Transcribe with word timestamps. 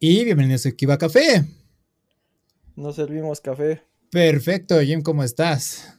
Y 0.00 0.24
bienvenidos 0.24 0.66
a 0.66 0.72
Kiva 0.72 0.98
Café. 0.98 1.44
Nos 2.74 2.96
servimos 2.96 3.40
café. 3.40 3.82
Perfecto, 4.10 4.80
Jim, 4.80 5.02
¿cómo 5.02 5.22
estás? 5.22 5.98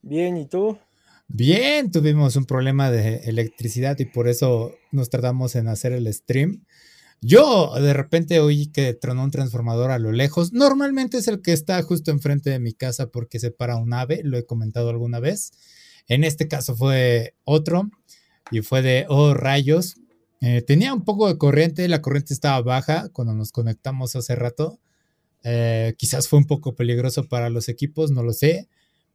Bien, 0.00 0.36
¿y 0.36 0.46
tú? 0.46 0.78
Bien, 1.26 1.90
tuvimos 1.90 2.36
un 2.36 2.46
problema 2.46 2.90
de 2.90 3.16
electricidad 3.24 3.98
y 3.98 4.04
por 4.04 4.28
eso 4.28 4.74
nos 4.92 5.10
tardamos 5.10 5.56
en 5.56 5.66
hacer 5.66 5.92
el 5.92 6.12
stream. 6.14 6.64
Yo 7.20 7.74
de 7.74 7.92
repente 7.92 8.38
oí 8.38 8.68
que 8.68 8.94
tronó 8.94 9.24
un 9.24 9.32
transformador 9.32 9.90
a 9.90 9.98
lo 9.98 10.12
lejos. 10.12 10.52
Normalmente 10.52 11.18
es 11.18 11.26
el 11.26 11.42
que 11.42 11.52
está 11.52 11.82
justo 11.82 12.12
enfrente 12.12 12.50
de 12.50 12.60
mi 12.60 12.72
casa 12.72 13.10
porque 13.10 13.40
se 13.40 13.50
para 13.50 13.76
un 13.76 13.92
ave, 13.92 14.20
lo 14.22 14.38
he 14.38 14.46
comentado 14.46 14.90
alguna 14.90 15.18
vez. 15.18 15.50
En 16.06 16.22
este 16.22 16.46
caso 16.46 16.76
fue 16.76 17.34
otro 17.42 17.90
y 18.52 18.62
fue 18.62 18.82
de, 18.82 19.04
oh 19.08 19.34
rayos, 19.34 19.96
eh, 20.40 20.62
tenía 20.62 20.94
un 20.94 21.04
poco 21.04 21.28
de 21.28 21.38
corriente, 21.38 21.88
la 21.88 22.02
corriente 22.02 22.34
estaba 22.34 22.60
baja 22.62 23.08
cuando 23.10 23.34
nos 23.34 23.52
conectamos 23.52 24.14
hace 24.16 24.36
rato. 24.36 24.78
Eh, 25.44 25.94
quizás 25.96 26.28
fue 26.28 26.38
un 26.38 26.46
poco 26.46 26.74
peligroso 26.74 27.28
para 27.28 27.50
los 27.50 27.68
equipos, 27.68 28.10
no 28.10 28.22
lo 28.22 28.32
sé. 28.32 28.68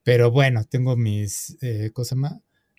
Pero 0.03 0.31
bueno, 0.31 0.63
tengo 0.65 0.97
mis, 0.97 1.57
eh, 1.61 1.91
¿cómo 1.93 2.07
más? 2.15 2.33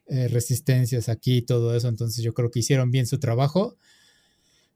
Eh, 0.07 0.29
resistencias 0.29 1.09
aquí 1.09 1.39
y 1.39 1.43
todo 1.43 1.75
eso. 1.75 1.89
Entonces 1.89 2.23
yo 2.23 2.35
creo 2.35 2.51
que 2.51 2.61
hicieron 2.61 2.91
bien 2.91 3.07
su 3.07 3.19
trabajo. 3.19 3.77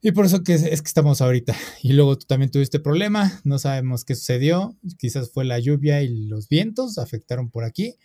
Y 0.00 0.12
por 0.12 0.24
eso 0.26 0.40
es, 0.46 0.62
es, 0.62 0.80
que 0.82 0.88
estamos 0.88 1.20
ahorita. 1.20 1.54
Y 1.82 1.92
luego 1.92 2.16
tú 2.16 2.26
también 2.26 2.50
tuviste 2.50 2.80
problema. 2.80 3.40
No 3.44 3.58
sabemos 3.58 4.04
qué 4.04 4.14
sucedió. 4.14 4.76
Quizás 4.98 5.30
fue 5.30 5.44
la 5.44 5.58
lluvia 5.58 6.02
y 6.02 6.26
los 6.26 6.48
vientos 6.48 6.98
afectaron 6.98 7.50
por 7.50 7.64
aquí. 7.64 7.96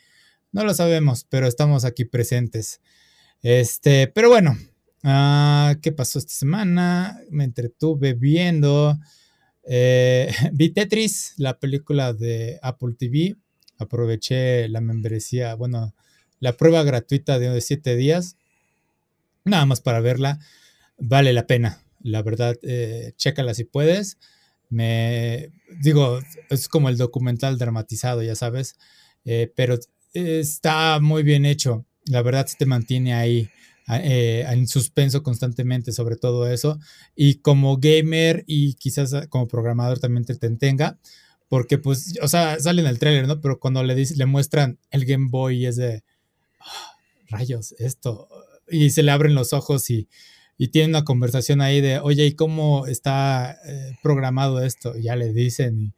No 0.52 0.66
lo 0.66 0.74
sabemos, 0.74 1.26
pero 1.30 1.48
estamos 1.48 1.86
aquí 1.86 2.06
presentes. 2.06 2.82
Este, 3.42 4.08
pero 4.08 4.30
bueno, 4.30 4.58
uh, 5.04 5.80
¿qué 5.82 5.92
pasó 5.92 6.20
esta 6.20 6.34
semana? 6.34 7.20
Me 7.30 7.44
entretuve 7.44 8.14
viendo. 8.14 8.98
Eh, 9.66 10.34
vi 10.54 10.70
Tetris, 10.70 11.34
la 11.38 11.60
película 11.60 12.14
de 12.14 12.60
Apple 12.62 12.96
TV 12.98 13.36
aproveché 13.78 14.68
la 14.68 14.82
membresía, 14.82 15.56
bueno, 15.56 15.94
la 16.40 16.58
prueba 16.58 16.84
gratuita 16.84 17.40
de 17.40 17.62
7 17.62 17.96
días, 17.96 18.38
nada 19.46 19.66
más 19.66 19.82
para 19.82 20.00
verla, 20.00 20.40
vale 20.98 21.34
la 21.34 21.48
pena, 21.48 21.84
la 22.02 22.22
verdad, 22.22 22.56
eh, 22.64 23.14
chécala 23.18 23.54
si 23.54 23.64
puedes. 23.64 24.18
Me 24.70 25.52
digo, 25.82 26.20
es 26.50 26.68
como 26.68 26.90
el 26.90 26.98
documental 26.98 27.58
dramatizado, 27.60 28.24
ya 28.24 28.36
sabes, 28.36 28.76
eh, 29.24 29.52
pero 29.56 29.78
está 30.14 31.00
muy 31.00 31.22
bien 31.22 31.46
hecho. 31.46 31.86
La 32.06 32.22
verdad, 32.22 32.48
se 32.48 32.58
te 32.58 32.66
mantiene 32.66 33.14
ahí 33.14 33.50
eh, 33.90 34.46
en 34.48 34.68
suspenso 34.68 35.24
constantemente 35.24 35.92
sobre 35.92 36.16
todo 36.16 36.50
eso. 36.50 36.80
Y 37.16 37.36
como 37.36 37.78
gamer 37.78 38.44
y 38.48 38.76
quizás 38.76 39.14
como 39.30 39.48
programador 39.48 40.00
también 40.00 40.26
te, 40.26 40.36
te 40.36 40.50
tenga, 40.52 40.98
porque 41.50 41.78
pues, 41.78 42.16
o 42.22 42.28
sea, 42.28 42.60
sale 42.60 42.82
en 42.82 42.88
el 42.88 43.00
tráiler, 43.00 43.28
¿no? 43.28 43.42
Pero 43.42 43.60
cuando 43.60 43.84
le, 43.84 43.96
dice, 43.96 44.16
le 44.16 44.26
muestran 44.26 44.80
el 44.90 45.06
Game 45.06 45.28
Boy 45.30 45.66
es 45.66 45.76
de, 45.76 46.04
oh, 46.60 47.28
rayos, 47.30 47.74
esto, 47.78 48.28
y 48.70 48.90
se 48.92 49.04
le 49.04 49.12
abren 49.12 49.36
los 49.36 49.54
ojos 49.54 49.90
y, 49.90 50.08
y 50.58 50.70
tiene 50.70 50.90
una 50.90 51.04
conversación 51.04 51.62
ahí 51.62 51.82
de, 51.82 52.00
oye, 52.00 52.26
¿y 52.26 52.36
cómo 52.36 52.88
está 52.88 53.58
eh, 53.66 53.98
programado 54.02 54.64
esto? 54.64 54.98
Y 54.98 55.04
ya 55.04 55.16
le 55.16 55.34
dicen 55.34 55.94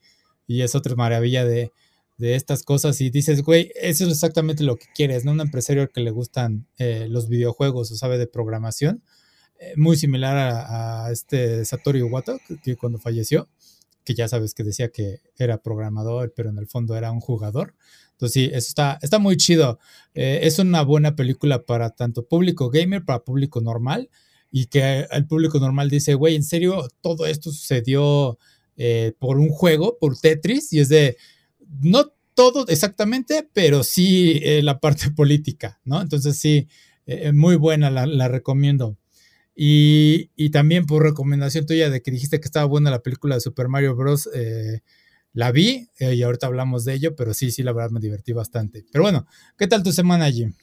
y, 0.47 0.55
y, 0.57 0.61
es 0.63 0.75
otra 0.75 0.95
maravilla 0.95 1.45
de, 1.45 1.71
de 2.17 2.35
estas 2.35 2.63
cosas 2.63 3.01
y 3.01 3.09
dices, 3.09 3.41
güey, 3.43 3.71
eso 3.75 4.05
es 4.05 4.11
exactamente 4.11 4.63
lo 4.63 4.77
que 4.77 4.87
quieres, 4.95 5.25
¿no? 5.25 5.31
Un 5.31 5.41
empresario 5.41 5.89
que 5.89 6.01
le 6.01 6.11
gustan 6.11 6.67
eh, 6.77 7.07
los 7.09 7.27
videojuegos 7.27 7.91
o 7.91 7.95
sabe 7.95 8.17
de 8.17 8.27
programación, 8.27 9.03
eh, 9.59 9.73
muy 9.77 9.97
similar 9.97 10.37
a, 10.37 11.11
este 11.11 11.65
Satoru 11.65 11.97
Iwata, 11.97 12.37
que, 12.47 12.57
que 12.59 12.75
cuando 12.75 12.99
falleció 12.99 13.49
que 14.05 14.13
ya 14.13 14.27
sabes 14.27 14.53
que 14.53 14.63
decía 14.63 14.89
que 14.89 15.19
era 15.37 15.61
programador, 15.61 16.31
pero 16.33 16.49
en 16.51 16.59
el 16.59 16.67
fondo 16.67 16.95
era 16.95 17.11
un 17.11 17.19
jugador. 17.19 17.73
Entonces 18.11 18.33
sí, 18.33 18.45
eso 18.45 18.69
está, 18.69 18.99
está 19.01 19.19
muy 19.19 19.35
chido. 19.35 19.79
Eh, 20.13 20.41
es 20.43 20.59
una 20.59 20.83
buena 20.83 21.15
película 21.15 21.65
para 21.65 21.89
tanto 21.89 22.25
público 22.25 22.69
gamer, 22.69 23.03
para 23.03 23.23
público 23.23 23.59
normal, 23.59 24.09
y 24.51 24.67
que 24.67 25.05
el 25.11 25.27
público 25.27 25.59
normal 25.59 25.89
dice, 25.89 26.13
güey, 26.13 26.35
en 26.35 26.43
serio, 26.43 26.87
todo 27.01 27.25
esto 27.25 27.51
sucedió 27.51 28.37
eh, 28.77 29.13
por 29.19 29.37
un 29.37 29.49
juego, 29.49 29.97
por 29.99 30.17
Tetris, 30.17 30.71
y 30.71 30.79
es 30.79 30.87
de, 30.87 31.17
no 31.81 32.13
todo 32.35 32.67
exactamente, 32.67 33.49
pero 33.53 33.83
sí 33.83 34.39
eh, 34.43 34.61
la 34.61 34.79
parte 34.79 35.09
política, 35.15 35.79
¿no? 35.83 36.01
Entonces 36.01 36.37
sí, 36.37 36.67
eh, 37.07 37.31
muy 37.31 37.55
buena, 37.55 37.89
la, 37.89 38.05
la 38.05 38.27
recomiendo. 38.27 38.97
Y, 39.57 40.31
y, 40.35 40.49
también 40.49 40.85
por 40.85 41.01
recomendación 41.01 41.65
tuya 41.65 41.89
de 41.89 42.01
que 42.01 42.11
dijiste 42.11 42.41
que 42.41 42.45
estaba 42.45 42.65
buena 42.65 42.91
la 42.91 43.01
película 43.01 43.35
de 43.35 43.41
Super 43.41 43.69
Mario 43.69 43.95
Bros. 43.95 44.29
Eh, 44.33 44.81
la 45.31 45.51
vi 45.51 45.89
eh, 45.99 46.13
y 46.13 46.23
ahorita 46.23 46.47
hablamos 46.47 46.83
de 46.83 46.93
ello, 46.93 47.15
pero 47.15 47.33
sí, 47.33 47.51
sí, 47.51 47.63
la 47.63 47.71
verdad 47.71 47.91
me 47.91 48.01
divertí 48.01 48.33
bastante. 48.33 48.85
Pero 48.91 49.03
bueno, 49.03 49.27
¿qué 49.57 49.67
tal 49.67 49.81
tu 49.81 49.93
semana, 49.93 50.29
Jim? 50.29 50.53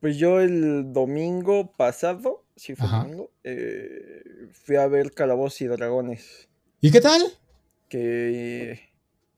Pues 0.00 0.16
yo 0.16 0.40
el 0.40 0.92
domingo 0.92 1.72
pasado, 1.72 2.44
sí 2.56 2.74
fue 2.74 2.86
Ajá. 2.86 3.02
domingo, 3.02 3.30
eh, 3.44 4.22
fui 4.52 4.76
a 4.76 4.86
ver 4.88 5.12
Calabozos 5.12 5.60
y 5.60 5.66
Dragones. 5.66 6.48
¿Y 6.80 6.90
qué 6.90 7.00
tal? 7.00 7.22
Que 7.88 8.91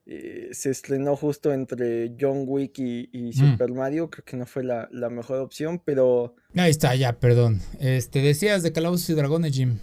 eh, 0.06 0.50
se 0.52 0.70
estrenó 0.70 1.16
justo 1.16 1.52
entre 1.52 2.14
John 2.20 2.44
Wick 2.46 2.78
y, 2.78 3.08
y 3.12 3.32
Super 3.32 3.70
mm. 3.70 3.76
Mario. 3.76 4.10
Creo 4.10 4.24
que 4.24 4.36
no 4.36 4.46
fue 4.46 4.62
la, 4.62 4.88
la, 4.92 5.08
mejor 5.08 5.38
opción, 5.40 5.80
pero. 5.82 6.34
Ahí 6.54 6.70
está, 6.70 6.94
ya, 6.94 7.18
perdón. 7.18 7.60
Este, 7.80 8.20
decías 8.20 8.62
de 8.62 8.72
Calabozos 8.72 9.08
y 9.10 9.14
Dragones, 9.14 9.52
Jim. 9.52 9.78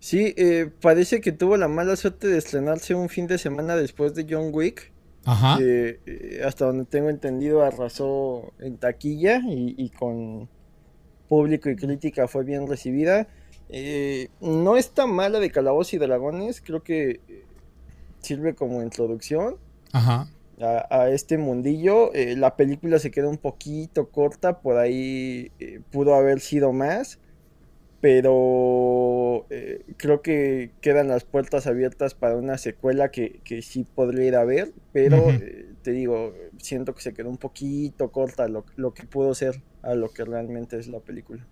Sí, 0.00 0.34
eh, 0.36 0.70
parece 0.80 1.20
que 1.20 1.32
tuvo 1.32 1.56
la 1.56 1.68
mala 1.68 1.96
suerte 1.96 2.26
de 2.26 2.36
estrenarse 2.36 2.94
un 2.94 3.08
fin 3.08 3.26
de 3.26 3.38
semana 3.38 3.76
después 3.76 4.14
de 4.14 4.26
John 4.28 4.50
Wick. 4.52 4.92
Ajá. 5.24 5.56
Que, 5.56 6.00
eh, 6.04 6.42
hasta 6.44 6.66
donde 6.66 6.84
tengo 6.84 7.08
entendido, 7.10 7.62
arrasó 7.62 8.52
en 8.58 8.76
taquilla 8.76 9.40
y, 9.46 9.74
y 9.78 9.88
con 9.90 10.48
público 11.28 11.70
y 11.70 11.76
crítica 11.76 12.28
fue 12.28 12.44
bien 12.44 12.66
recibida. 12.66 13.28
Eh, 13.68 14.28
no 14.40 14.76
está 14.76 15.06
mala 15.06 15.40
de 15.40 15.50
Calabozos 15.50 15.94
y 15.94 15.98
Dragones, 15.98 16.60
creo 16.60 16.82
que 16.82 17.43
sirve 18.24 18.54
como 18.54 18.82
introducción 18.82 19.56
Ajá. 19.92 20.28
A, 20.60 20.86
a, 21.02 21.10
este 21.10 21.38
mundillo. 21.38 22.12
Eh, 22.14 22.36
la 22.36 22.56
película 22.56 22.98
se 22.98 23.10
queda 23.10 23.28
un 23.28 23.38
poquito 23.38 24.08
corta, 24.10 24.60
por 24.60 24.76
ahí 24.76 25.52
eh, 25.60 25.80
pudo 25.90 26.14
haber 26.14 26.40
sido 26.40 26.72
más, 26.72 27.18
pero 28.00 29.46
eh, 29.50 29.82
creo 29.96 30.20
que 30.20 30.72
quedan 30.80 31.08
las 31.08 31.24
puertas 31.24 31.66
abiertas 31.66 32.14
para 32.14 32.36
una 32.36 32.58
secuela 32.58 33.10
que, 33.10 33.40
que 33.44 33.62
sí 33.62 33.86
podría 33.94 34.26
ir 34.26 34.36
a 34.36 34.44
ver, 34.44 34.72
pero 34.92 35.26
uh 35.26 35.30
-huh. 35.30 35.76
te 35.82 35.92
digo, 35.92 36.34
siento 36.58 36.94
que 36.94 37.02
se 37.02 37.14
quedó 37.14 37.30
un 37.30 37.38
poquito 37.38 38.10
corta 38.10 38.48
lo, 38.48 38.64
lo 38.76 38.94
que 38.94 39.04
pudo 39.04 39.34
ser 39.34 39.62
a 39.82 39.94
lo 39.94 40.10
que 40.10 40.24
realmente 40.24 40.78
es 40.78 40.88
la 40.88 41.00
película. 41.00 41.46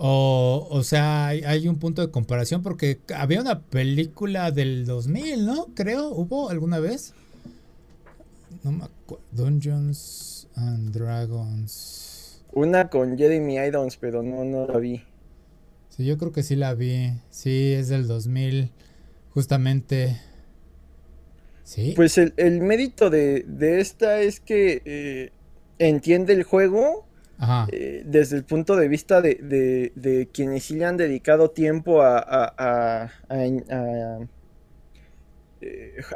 O, 0.00 0.68
o 0.70 0.84
sea, 0.84 1.26
hay, 1.26 1.42
hay, 1.42 1.66
un 1.66 1.80
punto 1.80 2.02
de 2.02 2.12
comparación 2.12 2.62
porque 2.62 3.00
había 3.16 3.40
una 3.40 3.62
película 3.62 4.52
del 4.52 4.86
2000, 4.86 5.44
¿no? 5.44 5.66
Creo, 5.74 6.10
¿hubo 6.10 6.50
alguna 6.50 6.78
vez? 6.78 7.14
No 8.62 8.70
me 8.70 8.84
acuerdo. 8.84 9.24
Dungeons 9.32 10.46
and 10.54 10.92
Dragons. 10.92 12.44
Una 12.52 12.88
con 12.88 13.18
Jeremy 13.18 13.56
Irons, 13.56 13.96
pero 13.96 14.22
no, 14.22 14.44
no 14.44 14.68
la 14.68 14.78
vi. 14.78 15.02
Sí, 15.88 16.04
yo 16.04 16.16
creo 16.16 16.30
que 16.30 16.44
sí 16.44 16.54
la 16.54 16.74
vi. 16.74 17.12
Sí, 17.30 17.72
es 17.72 17.88
del 17.88 18.06
2000, 18.06 18.70
justamente. 19.30 20.20
Sí. 21.64 21.94
Pues 21.96 22.18
el, 22.18 22.34
el 22.36 22.60
mérito 22.60 23.10
de, 23.10 23.44
de, 23.48 23.80
esta 23.80 24.20
es 24.20 24.38
que 24.38 24.80
eh, 24.84 25.32
entiende 25.80 26.34
el 26.34 26.44
juego 26.44 27.07
eh, 27.70 28.02
desde 28.04 28.36
el 28.36 28.44
punto 28.44 28.76
de 28.76 28.88
vista 28.88 29.20
de, 29.20 29.36
de, 29.36 29.92
de, 29.94 30.28
quienes 30.28 30.64
sí 30.64 30.74
le 30.74 30.84
han 30.84 30.96
dedicado 30.96 31.50
tiempo 31.50 32.02
a, 32.02 32.18
a, 32.18 32.54
a, 32.58 33.10
a, 33.70 34.18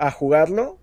a 0.01 0.11
jugarlo, 0.11 0.79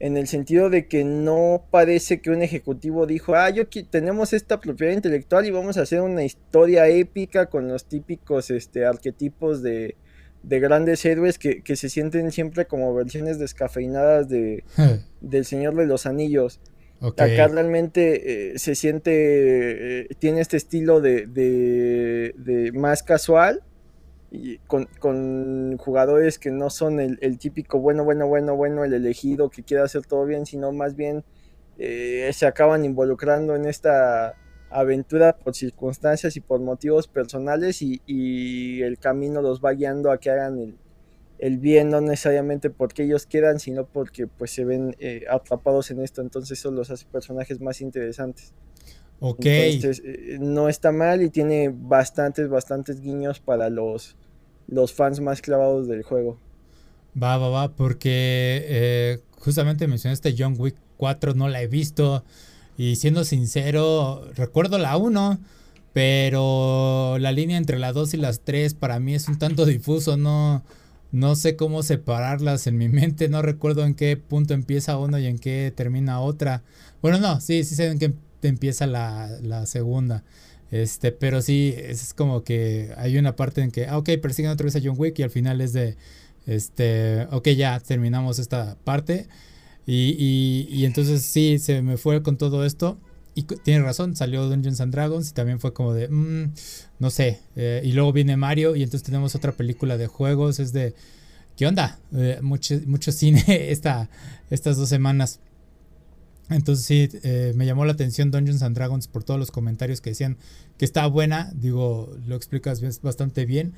en 0.00 0.16
el 0.16 0.26
sentido 0.26 0.70
de 0.70 0.86
que 0.86 1.04
no 1.04 1.64
parece 1.70 2.20
que 2.20 2.30
un 2.30 2.42
ejecutivo 2.42 3.06
dijo, 3.06 3.34
ah, 3.34 3.50
yo 3.50 3.64
tenemos 3.68 4.32
esta 4.32 4.60
propiedad 4.60 4.92
intelectual 4.92 5.46
y 5.46 5.50
vamos 5.50 5.78
a 5.78 5.82
hacer 5.82 6.00
una 6.00 6.24
historia 6.24 6.88
épica 6.88 7.46
con 7.46 7.68
los 7.68 7.86
típicos 7.86 8.50
este, 8.50 8.84
arquetipos 8.84 9.62
de, 9.62 9.96
de 10.42 10.60
grandes 10.60 11.04
héroes 11.04 11.38
que, 11.38 11.62
que, 11.62 11.76
se 11.76 11.88
sienten 11.88 12.32
siempre 12.32 12.66
como 12.66 12.92
versiones 12.92 13.38
descafeinadas 13.38 14.28
de, 14.28 14.64
del 15.20 15.44
Señor 15.44 15.74
de 15.76 15.86
los 15.86 16.06
Anillos. 16.06 16.60
Okay. 17.04 17.34
Acá 17.34 17.48
realmente 17.48 18.54
eh, 18.54 18.58
se 18.58 18.74
siente, 18.74 20.04
eh, 20.04 20.08
tiene 20.18 20.40
este 20.40 20.56
estilo 20.56 21.02
de, 21.02 21.26
de, 21.26 22.72
más 22.72 23.02
casual 23.02 23.62
y 24.30 24.56
con, 24.60 24.88
con, 25.00 25.76
jugadores 25.76 26.38
que 26.38 26.50
no 26.50 26.70
son 26.70 27.00
el, 27.00 27.38
típico 27.38 27.78
bueno, 27.78 28.04
bueno, 28.04 28.26
bueno, 28.26 28.56
bueno, 28.56 28.84
el 28.84 28.94
elegido 28.94 29.50
que 29.50 29.62
quiere 29.62 29.82
hacer 29.82 30.06
todo 30.06 30.24
bien, 30.24 30.46
sino 30.46 30.72
más 30.72 30.96
bien 30.96 31.24
eh, 31.76 32.30
se 32.32 32.46
acaban 32.46 32.86
involucrando 32.86 33.54
en 33.54 33.66
esta 33.66 34.36
aventura 34.70 35.36
por 35.36 35.54
circunstancias 35.54 36.38
y 36.38 36.40
por 36.40 36.60
motivos 36.60 37.06
personales 37.06 37.82
y, 37.82 38.80
el 38.80 38.98
camino 38.98 39.42
los 39.42 39.60
va 39.60 39.72
guiando 39.72 40.10
a 40.10 40.16
que 40.16 40.30
hagan 40.30 40.58
el, 40.58 40.78
el, 41.44 41.58
bien, 41.58 41.90
no 41.90 42.00
necesariamente 42.00 42.70
porque 42.70 43.04
ellos 43.04 43.26
quedan, 43.26 43.60
sino 43.60 43.86
porque 43.86 44.26
pues 44.26 44.50
se 44.50 44.64
ven 44.64 44.96
eh, 44.98 45.24
atrapados 45.30 45.90
en 45.90 46.00
esto, 46.00 46.22
entonces 46.22 46.58
eso 46.58 46.70
los 46.70 46.90
hace 46.90 47.04
personajes 47.06 47.60
más 47.60 47.80
interesantes. 47.80 48.52
Ok. 49.20 49.44
Entonces 49.44 50.02
eh, 50.04 50.38
no 50.40 50.68
está 50.68 50.92
mal 50.92 51.22
y 51.22 51.30
tiene 51.30 51.70
bastantes, 51.72 52.48
bastantes 52.48 53.00
guiños 53.00 53.40
para 53.40 53.70
los, 53.70 54.16
los 54.66 54.92
fans 54.92 55.20
más 55.20 55.40
clavados 55.40 55.86
del 55.86 56.02
juego. 56.02 56.38
Va, 57.20 57.36
va, 57.36 57.48
va, 57.48 57.76
porque 57.76 58.64
eh, 58.66 59.20
justamente 59.38 59.86
mencionaste 59.86 60.34
John 60.36 60.56
Wick 60.58 60.76
4, 60.96 61.34
no 61.34 61.48
la 61.48 61.62
he 61.62 61.68
visto. 61.68 62.24
Y 62.76 62.96
siendo 62.96 63.24
sincero, 63.24 64.28
recuerdo 64.34 64.78
la 64.78 64.96
1, 64.96 65.38
pero 65.92 67.18
la 67.20 67.30
línea 67.30 67.56
entre 67.56 67.78
la 67.78 67.92
2 67.92 68.14
y 68.14 68.16
las 68.16 68.40
3 68.40 68.74
para 68.74 68.98
mí 68.98 69.14
es 69.14 69.28
un 69.28 69.38
tanto 69.38 69.64
difuso, 69.64 70.16
no, 70.16 70.64
no 71.14 71.36
sé 71.36 71.54
cómo 71.54 71.82
separarlas 71.84 72.66
en 72.66 72.76
mi 72.76 72.88
mente, 72.90 73.28
no 73.28 73.40
recuerdo 73.40 73.84
en 73.84 73.94
qué 73.94 74.16
punto 74.16 74.52
empieza 74.52 74.98
una 74.98 75.20
y 75.20 75.26
en 75.26 75.38
qué 75.38 75.72
termina 75.74 76.20
otra. 76.20 76.62
Bueno, 77.00 77.18
no, 77.20 77.40
sí, 77.40 77.64
sí 77.64 77.76
sé 77.76 77.86
en 77.86 77.98
qué 77.98 78.12
empieza 78.42 78.86
la, 78.86 79.30
la 79.40 79.64
segunda. 79.66 80.24
Este, 80.70 81.12
pero 81.12 81.40
sí, 81.40 81.72
es 81.76 82.14
como 82.14 82.42
que 82.42 82.92
hay 82.96 83.16
una 83.16 83.36
parte 83.36 83.62
en 83.62 83.70
que, 83.70 83.86
ah, 83.86 83.96
ok, 83.96 84.10
persiguen 84.20 84.50
otra 84.50 84.64
vez 84.64 84.74
a 84.74 84.80
John 84.82 84.96
Wick 84.98 85.18
y 85.20 85.22
al 85.22 85.30
final 85.30 85.60
es 85.60 85.72
de, 85.72 85.96
este, 86.46 87.28
ok, 87.30 87.48
ya 87.50 87.78
terminamos 87.78 88.40
esta 88.40 88.76
parte. 88.82 89.28
Y, 89.86 90.66
y, 90.68 90.84
entonces 90.84 91.22
sí, 91.22 91.58
se 91.60 91.82
me 91.82 91.96
fue 91.96 92.22
con 92.22 92.38
todo 92.38 92.64
esto. 92.64 92.98
Y 93.34 93.42
tiene 93.42 93.84
razón, 93.84 94.14
salió 94.14 94.48
Dungeons 94.48 94.80
and 94.80 94.92
Dragons 94.92 95.30
y 95.30 95.34
también 95.34 95.58
fue 95.58 95.72
como 95.72 95.92
de, 95.92 96.08
mm, 96.08 96.52
no 97.00 97.10
sé. 97.10 97.40
Eh, 97.56 97.82
y 97.84 97.92
luego 97.92 98.12
viene 98.12 98.36
Mario 98.36 98.76
y 98.76 98.82
entonces 98.82 99.02
tenemos 99.02 99.34
otra 99.34 99.52
película 99.52 99.96
de 99.96 100.06
juegos. 100.06 100.60
Es 100.60 100.72
de, 100.72 100.94
¿qué 101.56 101.66
onda? 101.66 101.98
Eh, 102.12 102.38
mucho, 102.42 102.80
mucho 102.86 103.10
cine 103.10 103.44
esta, 103.70 104.08
estas 104.50 104.76
dos 104.76 104.88
semanas. 104.88 105.40
Entonces 106.48 106.84
sí, 106.84 107.08
eh, 107.22 107.52
me 107.56 107.66
llamó 107.66 107.84
la 107.86 107.92
atención 107.92 108.30
Dungeons 108.30 108.62
and 108.62 108.76
Dragons 108.76 109.08
por 109.08 109.24
todos 109.24 109.40
los 109.40 109.50
comentarios 109.50 110.00
que 110.00 110.10
decían 110.10 110.36
que 110.78 110.84
está 110.84 111.06
buena. 111.06 111.50
Digo, 111.54 112.16
lo 112.26 112.36
explicas 112.36 112.82
bastante 113.00 113.46
bien 113.46 113.74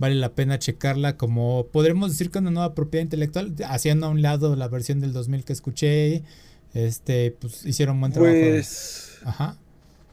vale 0.00 0.14
la 0.14 0.34
pena 0.34 0.58
checarla 0.58 1.18
como 1.18 1.66
podremos 1.70 2.10
decir 2.10 2.30
que 2.30 2.38
una 2.38 2.50
nueva 2.50 2.74
propiedad 2.74 3.04
intelectual, 3.04 3.54
haciendo 3.68 4.06
a 4.06 4.08
un 4.08 4.22
lado 4.22 4.56
la 4.56 4.66
versión 4.66 5.00
del 5.00 5.12
2000 5.12 5.44
que 5.44 5.52
escuché, 5.52 6.22
este, 6.74 7.36
pues 7.38 7.64
hicieron 7.64 8.00
buen 8.00 8.12
trabajo. 8.12 8.34
Pues, 8.34 9.18
Ajá. 9.24 9.56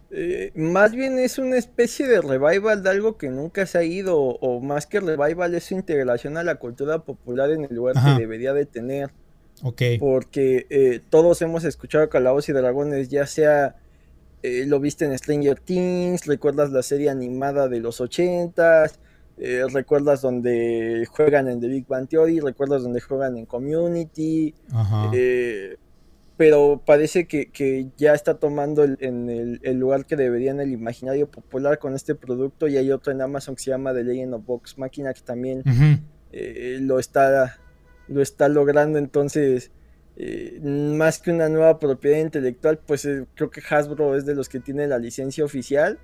Eh, 0.10 0.52
más 0.56 0.94
bien 0.94 1.20
es 1.20 1.38
una 1.38 1.58
especie 1.58 2.08
de 2.08 2.22
revival 2.22 2.82
de 2.82 2.90
algo 2.90 3.18
que 3.18 3.30
nunca 3.30 3.66
se 3.66 3.78
ha 3.78 3.84
ido, 3.84 4.18
o, 4.18 4.62
más 4.62 4.88
que 4.88 5.00
revival 5.00 5.54
es 5.54 5.66
su 5.66 5.74
integración 5.74 6.38
a 6.38 6.44
la 6.44 6.56
cultura 6.56 7.00
popular 7.00 7.52
en 7.52 7.66
el 7.66 7.76
lugar 7.76 7.96
que 7.96 8.22
debería 8.22 8.54
de 8.54 8.66
tener. 8.66 9.12
Ok. 9.64 9.82
Porque 10.00 10.68
eh, 10.70 11.02
todos 11.10 11.42
hemos 11.42 11.64
escuchado 11.64 12.10
Calabozos 12.10 12.50
y 12.50 12.54
Dragones, 12.54 13.10
ya 13.10 13.26
sea 13.26 13.76
eh, 14.44 14.66
lo 14.68 14.80
viste 14.80 15.06
en 15.06 15.18
Stranger 15.18 15.60
Things, 15.60 16.26
recuerdas 16.26 16.72
la 16.72 16.84
serie 16.84 17.10
animada 17.10 17.68
de 17.68 17.80
los 17.80 18.00
ochentas, 18.00 19.00
eh, 19.38 19.64
recuerdas 19.72 20.22
donde 20.22 21.08
juegan 21.10 21.48
en 21.48 21.60
The 21.60 21.68
Big 21.68 21.88
Bang 21.88 22.08
Theory, 22.08 22.40
recuerdas 22.40 22.84
donde 22.84 23.02
juegan 23.02 23.36
en 23.38 23.46
Community, 23.46 24.54
eh, 25.14 25.78
pero 26.38 26.82
parece 26.86 27.28
que, 27.28 27.90
ya 27.98 28.14
está 28.14 28.36
tomando 28.36 28.84
el, 28.84 28.98
en 29.02 29.30
el, 29.30 29.78
lugar 29.78 30.06
que 30.06 30.16
debería 30.16 30.52
en 30.52 30.62
el 30.62 30.72
imaginario 30.72 31.30
popular 31.30 31.80
con 31.80 31.96
este 31.96 32.16
producto 32.16 32.68
y 32.68 32.78
hay 32.78 32.92
otro 32.92 33.12
en 33.12 33.22
Amazon 33.22 33.56
que 33.56 33.64
se 33.64 33.72
llama 33.72 33.94
The 33.94 34.04
Legend 34.04 34.36
of 34.36 34.46
Box 34.46 34.78
Máquina 34.78 35.14
que 35.14 35.22
también 35.22 35.64
eh, 36.32 36.78
lo, 36.82 37.00
está, 37.00 37.58
lo 38.08 38.22
está 38.22 38.50
logrando, 38.50 39.00
entonces... 39.00 39.72
más 40.64 41.20
que 41.20 41.32
una 41.32 41.48
nueva 41.48 41.78
propiedad 41.78 42.20
intelectual, 42.20 42.80
pues 42.80 43.08
creo 43.36 43.50
que 43.50 43.62
Hasbro 43.70 44.16
es 44.16 44.26
de 44.26 44.34
los 44.34 44.50
que 44.50 44.60
tiene 44.60 44.88
la 44.88 44.98
licencia 44.98 45.44
oficial 45.44 46.00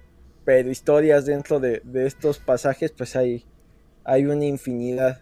pero 0.45 0.69
historias 0.69 1.25
dentro 1.25 1.59
de, 1.59 1.81
estos 2.05 2.37
pasajes, 2.39 2.91
pues 2.91 3.15
hay, 3.15 3.45
hay 4.03 4.25
una 4.25 4.45
infinidad. 4.45 5.21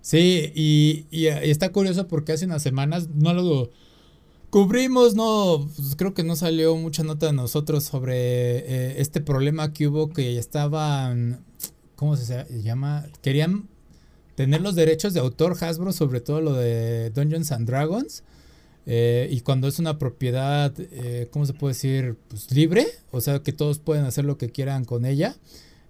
Sí, 0.00 0.52
y, 0.54 1.06
está 1.26 1.72
curioso 1.72 2.06
porque 2.08 2.32
hace 2.32 2.46
unas 2.46 2.62
semanas 2.62 3.08
no 3.08 3.32
lo 3.32 3.70
cubrimos, 4.54 5.16
no, 5.16 5.68
pues 5.74 5.96
creo 5.96 6.14
que 6.14 6.22
no 6.22 6.36
salió 6.36 6.76
mucha 6.76 7.02
nota 7.02 7.26
de 7.26 7.32
nosotros 7.32 7.82
sobre 7.82 8.14
eh, 8.58 9.00
este 9.00 9.20
problema 9.20 9.72
que 9.72 9.88
hubo 9.88 10.10
que 10.10 10.38
estaban, 10.38 11.44
¿cómo 11.96 12.16
se 12.16 12.46
llama? 12.62 13.04
Querían 13.20 13.68
tener 14.36 14.60
los 14.60 14.76
derechos 14.76 15.12
de 15.12 15.18
autor 15.18 15.56
Hasbro 15.60 15.92
sobre 15.92 16.20
todo 16.20 16.40
lo 16.40 16.52
de 16.52 17.10
Dungeons 17.10 17.50
and 17.50 17.66
Dragons 17.66 18.22
eh, 18.86 19.26
y 19.28 19.40
cuando 19.40 19.66
es 19.66 19.80
una 19.80 19.98
propiedad, 19.98 20.72
eh, 20.78 21.26
¿cómo 21.32 21.46
se 21.46 21.54
puede 21.54 21.74
decir? 21.74 22.16
Pues 22.28 22.52
libre, 22.52 22.86
o 23.10 23.20
sea 23.20 23.40
que 23.40 23.52
todos 23.52 23.80
pueden 23.80 24.04
hacer 24.04 24.24
lo 24.24 24.38
que 24.38 24.50
quieran 24.50 24.84
con 24.84 25.04
ella. 25.04 25.34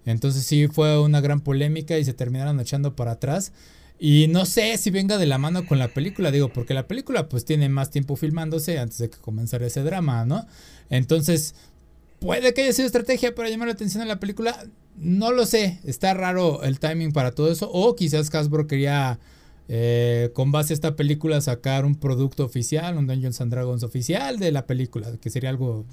Entonces 0.07 0.43
sí 0.43 0.67
fue 0.69 0.99
una 0.99 1.21
gran 1.21 1.41
polémica 1.41 1.99
y 1.99 2.03
se 2.03 2.15
terminaron 2.15 2.59
echando 2.59 2.95
para 2.95 3.11
atrás. 3.11 3.51
Y 3.97 4.27
no 4.27 4.45
sé 4.45 4.77
si 4.77 4.89
venga 4.89 5.17
de 5.17 5.25
la 5.25 5.37
mano 5.37 5.65
con 5.65 5.79
la 5.79 5.87
película, 5.87 6.31
digo, 6.31 6.49
porque 6.49 6.73
la 6.73 6.87
película 6.87 7.29
pues 7.29 7.45
tiene 7.45 7.69
más 7.69 7.91
tiempo 7.91 8.15
filmándose 8.15 8.77
antes 8.77 8.97
de 8.97 9.09
que 9.09 9.17
comenzara 9.17 9.65
ese 9.65 9.83
drama, 9.83 10.25
¿no? 10.25 10.45
Entonces, 10.89 11.55
puede 12.19 12.53
que 12.53 12.63
haya 12.63 12.73
sido 12.73 12.87
estrategia 12.87 13.33
para 13.33 13.49
llamar 13.49 13.67
la 13.69 13.73
atención 13.73 14.03
a 14.03 14.05
la 14.05 14.19
película, 14.19 14.65
no 14.97 15.31
lo 15.31 15.45
sé, 15.45 15.79
está 15.85 16.13
raro 16.13 16.63
el 16.63 16.79
timing 16.79 17.13
para 17.13 17.31
todo 17.31 17.51
eso, 17.51 17.69
o 17.71 17.95
quizás 17.95 18.33
Hasbro 18.33 18.67
quería 18.67 19.19
eh, 19.67 20.29
con 20.33 20.51
base 20.51 20.73
a 20.73 20.75
esta 20.75 20.95
película 20.95 21.39
sacar 21.41 21.85
un 21.85 21.95
producto 21.95 22.43
oficial, 22.43 22.97
un 22.97 23.07
Dungeons 23.07 23.41
and 23.41 23.51
Dragons 23.51 23.83
oficial 23.83 24.39
de 24.39 24.51
la 24.51 24.65
película, 24.65 25.11
que 25.21 25.29
sería 25.29 25.49
algo 25.49 25.85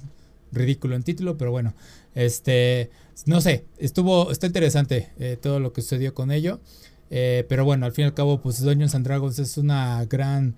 ridículo 0.51 0.95
en 0.95 1.03
título, 1.03 1.37
pero 1.37 1.51
bueno, 1.51 1.73
este, 2.13 2.91
no 3.25 3.41
sé, 3.41 3.65
estuvo, 3.77 4.31
está 4.31 4.47
interesante 4.47 5.09
eh, 5.19 5.37
todo 5.41 5.59
lo 5.59 5.73
que 5.73 5.81
sucedió 5.81 6.13
con 6.13 6.31
ello, 6.31 6.59
eh, 7.09 7.45
pero 7.49 7.65
bueno, 7.65 7.85
al 7.85 7.91
fin 7.91 8.03
y 8.03 8.07
al 8.07 8.13
cabo, 8.13 8.41
pues 8.41 8.61
Dungeons 8.61 8.95
and 8.95 9.05
Dragons 9.05 9.39
es 9.39 9.57
una 9.57 10.05
gran, 10.05 10.55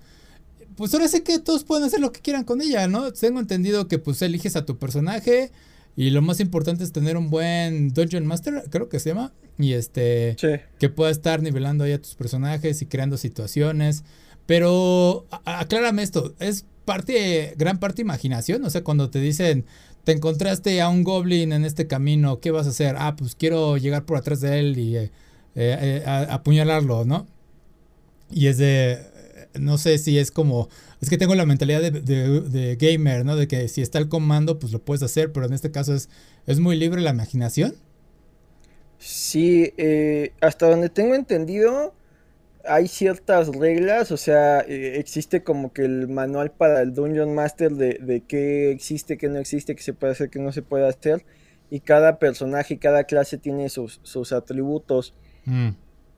pues 0.76 0.92
ahora 0.94 1.08
sé 1.08 1.22
que 1.22 1.38
todos 1.38 1.64
pueden 1.64 1.84
hacer 1.84 2.00
lo 2.00 2.12
que 2.12 2.20
quieran 2.20 2.44
con 2.44 2.60
ella, 2.60 2.86
¿no? 2.86 3.12
Tengo 3.12 3.40
entendido 3.40 3.88
que 3.88 3.98
pues 3.98 4.22
eliges 4.22 4.56
a 4.56 4.64
tu 4.64 4.78
personaje, 4.78 5.50
y 5.96 6.10
lo 6.10 6.20
más 6.20 6.40
importante 6.40 6.84
es 6.84 6.92
tener 6.92 7.16
un 7.16 7.30
buen 7.30 7.88
Dungeon 7.88 8.26
Master, 8.26 8.64
creo 8.70 8.90
que 8.90 9.00
se 9.00 9.10
llama. 9.10 9.32
Y 9.58 9.72
este. 9.72 10.36
Que 10.78 10.90
pueda 10.90 11.10
estar 11.10 11.40
nivelando 11.42 11.84
ahí 11.84 11.92
a 11.92 12.02
tus 12.02 12.14
personajes 12.14 12.82
y 12.82 12.86
creando 12.86 13.16
situaciones. 13.16 14.04
Pero 14.44 15.26
aclárame 15.44 16.02
esto, 16.02 16.34
¿es 16.38 16.66
parte, 16.84 17.54
gran 17.56 17.80
parte 17.80 18.02
imaginación? 18.02 18.62
O 18.64 18.70
sea, 18.70 18.84
cuando 18.84 19.10
te 19.10 19.20
dicen, 19.20 19.64
te 20.04 20.12
encontraste 20.12 20.80
a 20.80 20.88
un 20.88 21.02
goblin 21.02 21.52
en 21.52 21.64
este 21.64 21.88
camino, 21.88 22.38
¿qué 22.38 22.52
vas 22.52 22.66
a 22.66 22.70
hacer? 22.70 22.94
Ah, 22.98 23.16
pues 23.16 23.34
quiero 23.34 23.76
llegar 23.76 24.04
por 24.04 24.18
atrás 24.18 24.40
de 24.40 24.60
él 24.60 24.78
y 24.78 24.96
eh, 24.96 25.10
eh, 25.56 26.04
apuñalarlo, 26.06 27.04
¿no? 27.04 27.26
Y 28.30 28.46
es 28.48 28.58
de, 28.58 29.00
no 29.58 29.78
sé 29.78 29.98
si 29.98 30.18
es 30.18 30.30
como, 30.30 30.68
es 31.00 31.10
que 31.10 31.18
tengo 31.18 31.34
la 31.34 31.46
mentalidad 31.46 31.80
de, 31.80 32.76
gamer, 32.78 33.24
¿no? 33.24 33.36
De 33.36 33.48
que 33.48 33.68
si 33.68 33.82
está 33.82 33.98
el 33.98 34.08
comando, 34.08 34.58
pues 34.58 34.72
lo 34.72 34.80
puedes 34.80 35.02
hacer, 35.02 35.32
pero 35.32 35.46
en 35.46 35.52
este 35.52 35.70
caso 35.70 35.94
es, 35.94 36.08
es 36.46 36.60
muy 36.60 36.76
libre 36.76 37.00
la 37.00 37.10
imaginación. 37.10 37.74
Sí, 38.98 39.72
eh, 39.76 40.32
hasta 40.40 40.68
donde 40.68 40.88
tengo 40.88 41.14
entendido, 41.14 41.94
hay 42.64 42.88
ciertas 42.88 43.48
reglas, 43.48 44.10
o 44.10 44.16
sea, 44.16 44.60
eh, 44.60 44.98
existe 44.98 45.42
como 45.42 45.72
que 45.72 45.84
el 45.84 46.08
manual 46.08 46.50
para 46.50 46.80
el 46.82 46.94
Dungeon 46.94 47.34
Master 47.34 47.72
de, 47.72 48.22
qué 48.26 48.70
existe, 48.70 49.18
qué 49.18 49.28
no 49.28 49.38
existe, 49.38 49.76
qué 49.76 49.82
se 49.82 49.92
puede 49.92 50.12
hacer, 50.12 50.30
qué 50.30 50.38
no 50.38 50.52
se 50.52 50.62
puede 50.62 50.88
hacer, 50.88 51.24
y 51.70 51.80
cada 51.80 52.18
personaje 52.18 52.78
cada 52.78 53.04
clase 53.04 53.38
tiene 53.38 53.68
sus 53.68 54.32
atributos. 54.32 55.14
Mm. 55.46 55.70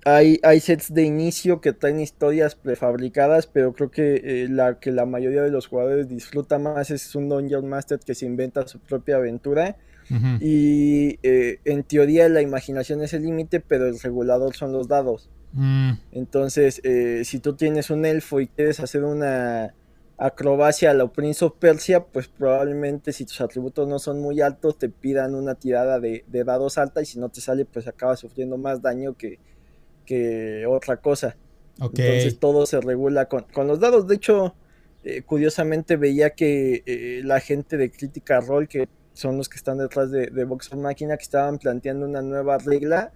Hay, 0.05 0.41
hay 0.43 0.61
sets 0.61 0.93
de 0.93 1.03
inicio 1.03 1.61
que 1.61 1.73
traen 1.73 2.01
historias 2.01 2.55
prefabricadas, 2.55 3.47
pero 3.47 3.73
creo 3.75 3.91
que 3.91 4.23
eh, 4.25 4.49
la 4.49 4.79
que 4.79 4.91
la 4.91 5.07
mayoría 5.07 5.43
de 5.43 5.51
los 5.51 5.67
jugadores 5.67 6.09
disfruta 6.09 6.59
más 6.59 6.91
es 6.91 7.15
un 7.15 7.29
Dungeon 7.29 7.69
Master 7.69 7.99
que 7.99 8.15
se 8.15 8.25
inventa 8.25 8.67
su 8.67 8.81
propia 8.81 9.17
aventura. 9.17 9.77
Y 10.41 11.19
eh, 11.23 11.61
en 11.67 11.85
teoría 11.85 12.31
la 12.31 12.41
imaginación 12.41 13.03
es 13.03 13.13
el 13.13 13.25
límite, 13.25 13.61
pero 13.61 13.87
el 13.87 14.01
regulador 14.01 14.57
son 14.57 14.73
los 14.73 14.89
dados. 14.89 15.29
Mm. 15.53 15.93
Entonces, 16.13 16.81
eh, 16.85 17.23
si 17.27 17.41
tú 17.41 17.57
tienes 17.57 17.91
un 17.91 18.07
elfo 18.07 18.41
y 18.41 18.47
quieres 18.47 18.81
hacer 18.81 19.05
una 19.05 19.75
acrobacia 20.19 20.91
a 20.91 20.95
la 20.95 21.07
Prince 21.07 21.45
of 21.45 21.55
Persia, 21.59 22.05
pues 22.05 22.27
probablemente 22.27 23.13
si 23.13 23.25
tus 23.25 23.41
atributos 23.41 23.87
no 23.89 24.01
son 24.01 24.21
muy 24.21 24.41
altos, 24.41 24.77
te 24.77 24.89
pidan 24.89 25.37
una 25.37 25.55
tirada 25.55 26.01
de, 26.01 26.25
de 26.27 26.45
dados 26.45 26.77
alta 26.77 27.01
y 27.01 27.07
si 27.07 27.21
no 27.21 27.29
te 27.29 27.41
sale, 27.41 27.65
pues 27.65 27.87
acabas 27.87 28.19
sufriendo 28.19 28.59
más 28.59 28.83
daño 28.83 29.17
que, 29.17 29.39
que 30.05 30.67
otra 30.67 30.97
cosa. 30.97 31.37
Entonces 31.81 32.41
todo 32.41 32.67
se 32.67 32.81
regula 32.81 33.27
con, 33.27 33.47
los 33.69 33.79
dados. 33.79 34.09
De 34.09 34.17
hecho, 34.17 34.57
eh, 35.05 35.23
curiosamente 35.23 35.97
veía 35.97 36.31
que 36.31 36.83
eh, 36.85 37.21
la 37.25 37.39
gente 37.39 37.77
de 37.77 37.93
Critical 37.93 38.45
Role, 38.45 38.67
que 38.67 38.89
son 39.13 39.37
los 39.37 39.49
que 39.49 39.57
están 39.57 39.79
detrás 39.79 40.11
de, 40.11 40.27
de 40.27 40.45
Boxer 40.45 40.77
Máquina, 40.77 41.17
que 41.17 41.23
estaban 41.23 41.59
planteando 41.59 42.07
una 42.07 42.23
nueva 42.23 42.59
regla 42.59 43.13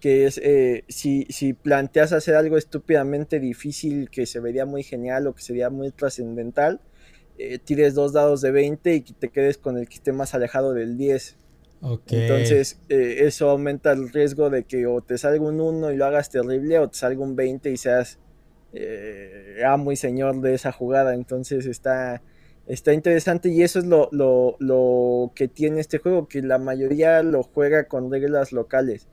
que 0.00 0.26
es 0.26 0.38
eh, 0.38 0.84
si, 0.88 1.26
si, 1.30 1.52
planteas 1.52 2.12
hacer 2.12 2.34
algo 2.34 2.56
estúpidamente 2.56 3.40
difícil 3.40 4.10
que 4.10 4.26
se 4.26 4.40
vería 4.40 4.66
muy 4.66 4.82
genial 4.82 5.26
o 5.26 5.34
que 5.34 5.42
sería 5.42 5.70
muy 5.70 5.90
trascendental, 5.90 6.80
eh, 7.38 7.58
tires 7.58 7.94
dos 7.94 8.12
dados 8.12 8.40
de 8.40 8.50
20 8.50 8.94
y 8.94 9.00
te 9.00 9.28
quedes 9.28 9.58
con 9.58 9.78
el 9.78 9.88
que 9.88 9.94
esté 9.94 10.12
más 10.12 10.34
alejado 10.34 10.74
del 10.74 10.96
10. 10.96 11.36
Entonces, 12.08 12.80
eh, 12.88 13.18
eso 13.20 13.50
aumenta 13.50 13.92
el 13.92 14.10
riesgo 14.10 14.50
de 14.50 14.64
que 14.64 14.86
o 14.86 15.00
te 15.00 15.16
salga 15.16 15.44
un 15.44 15.60
1 15.60 15.92
y 15.92 15.96
lo 15.96 16.06
hagas 16.06 16.30
terrible, 16.30 16.80
o 16.80 16.88
te 16.88 16.98
salga 16.98 17.22
un 17.22 17.36
20 17.36 17.70
y 17.70 17.76
seas 17.76 18.18
eh, 18.72 19.62
amo 19.64 19.92
y 19.92 19.96
señor 19.96 20.40
de 20.40 20.54
esa 20.54 20.72
jugada. 20.72 21.14
Entonces, 21.14 21.66
está, 21.66 22.22
está 22.66 22.92
interesante 22.92 23.50
y 23.50 23.62
eso 23.62 23.78
es 23.78 23.86
lo, 23.86 24.08
lo, 24.10 24.56
lo, 24.58 25.30
que 25.36 25.46
tiene 25.46 25.80
este 25.80 25.98
juego, 25.98 26.26
que 26.26 26.42
la 26.42 26.58
mayoría 26.58 27.22
lo 27.22 27.44
juega 27.44 27.84
con 27.84 28.10
reglas 28.10 28.50
locales. 28.52 29.06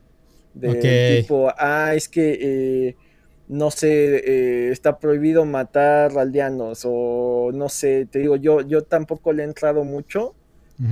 De 0.56 1.22
tipo, 1.22 1.52
ah, 1.58 1.94
es 1.96 2.10
que. 2.10 2.38
Eh, 2.42 2.96
no 3.48 3.70
sé, 3.70 4.16
eh, 4.18 4.72
está 4.72 4.98
prohibido 4.98 5.46
matar 5.46 6.18
aldeanos 6.18 6.82
o 6.86 7.52
no 7.54 7.70
sé, 7.70 8.08
te 8.10 8.20
digo, 8.20 8.38
yo, 8.38 8.62
yo 8.62 8.84
tampoco 8.84 9.34
le 9.34 9.44
he 9.44 9.46
entrado 9.46 9.84
mucho, 9.84 10.34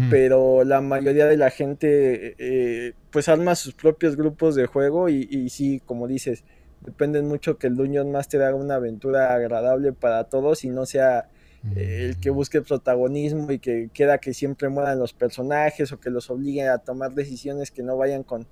pero 0.09 0.63
la 0.63 0.79
mayoría 0.79 1.25
de 1.25 1.35
la 1.35 1.49
gente 1.49 2.35
eh, 2.37 2.93
pues 3.11 3.27
arma 3.27 3.53
sus 3.53 3.73
propios 3.73 4.15
grupos 4.15 4.55
de 4.55 4.65
juego 4.65 5.09
y, 5.09 5.27
y 5.29 5.49
sí, 5.49 5.81
como 5.85 6.07
dices, 6.07 6.45
depende 6.79 7.21
mucho 7.21 7.57
que 7.57 7.67
el 7.67 7.75
Dungeon 7.75 8.09
Master 8.09 8.43
haga 8.43 8.55
una 8.55 8.75
aventura 8.75 9.33
agradable 9.33 9.91
para 9.91 10.23
todos 10.25 10.63
y 10.63 10.69
no 10.69 10.85
sea 10.85 11.29
eh, 11.75 12.07
el 12.09 12.19
que 12.19 12.29
busque 12.29 12.61
protagonismo 12.61 13.51
y 13.51 13.59
que 13.59 13.89
queda 13.93 14.19
que 14.19 14.33
siempre 14.33 14.69
mueran 14.69 14.99
los 14.99 15.13
personajes 15.13 15.91
o 15.91 15.99
que 15.99 16.09
los 16.09 16.29
obligue 16.29 16.67
a 16.69 16.77
tomar 16.77 17.13
decisiones 17.13 17.71
que 17.71 17.83
no 17.83 17.97
vayan 17.97 18.23
con, 18.23 18.47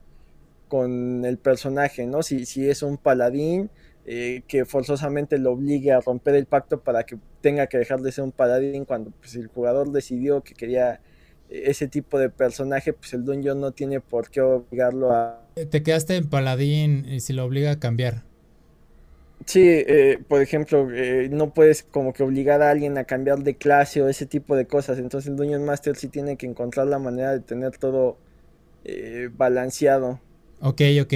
con 0.72 1.26
el 1.26 1.38
personaje, 1.38 2.06
¿no? 2.06 2.24
Si, 2.24 2.46
si 2.46 2.70
es 2.70 2.82
un 2.82 2.98
paladín, 2.98 3.70
eh, 4.06 4.44
que 4.48 4.64
forzosamente 4.64 5.38
lo 5.38 5.52
obligue 5.52 5.92
a 5.92 6.00
romper 6.00 6.36
el 6.36 6.46
pacto 6.46 6.80
para 6.80 7.04
que 7.04 7.18
tenga 7.42 7.68
que 7.68 7.78
dejar 7.78 8.00
de 8.00 8.14
ser 8.14 8.24
un 8.24 8.32
paladín 8.32 8.86
cuando 8.86 9.12
pues, 9.12 9.36
el 9.36 9.48
jugador 9.48 9.92
decidió 9.92 10.40
que 10.44 10.54
quería 10.54 11.02
eh, 11.50 11.64
ese 11.66 11.90
tipo 11.90 12.18
de 12.18 12.30
personaje, 12.30 12.94
pues 12.94 13.14
el 13.14 13.26
dungeon 13.26 13.60
no 13.60 13.74
tiene 13.74 14.00
por 14.00 14.30
qué 14.30 14.40
obligarlo 14.40 15.12
a... 15.12 15.46
Eh, 15.58 15.66
te 15.66 15.84
quedaste 15.84 16.16
en 16.16 16.30
paladín 16.30 17.06
y 17.06 17.20
si 17.20 17.34
lo 17.34 17.44
obliga 17.44 17.72
a 17.72 17.80
cambiar. 17.80 18.24
Sí, 19.46 19.84
por 20.30 20.42
ejemplo, 20.42 20.88
no 21.32 21.54
puedes 21.54 21.84
como 21.84 22.14
que 22.14 22.24
obligar 22.24 22.62
a 22.62 22.70
alguien 22.70 22.98
a 22.98 23.04
cambiar 23.04 23.40
de 23.40 23.56
clase 23.56 24.02
o 24.02 24.08
ese 24.08 24.26
tipo 24.26 24.56
de 24.56 24.68
cosas. 24.68 25.00
Entonces 25.00 25.30
el 25.30 25.36
Dungeon 25.36 25.66
Master 25.66 25.98
sí 25.98 26.08
tiene 26.08 26.38
que 26.38 26.46
encontrar 26.46 26.88
la 26.88 27.00
manera 27.00 27.34
de 27.34 27.42
tener 27.42 27.76
todo 27.78 28.20
balanceado. 29.36 30.22
Ok, 30.62 30.82
ok. 31.02 31.14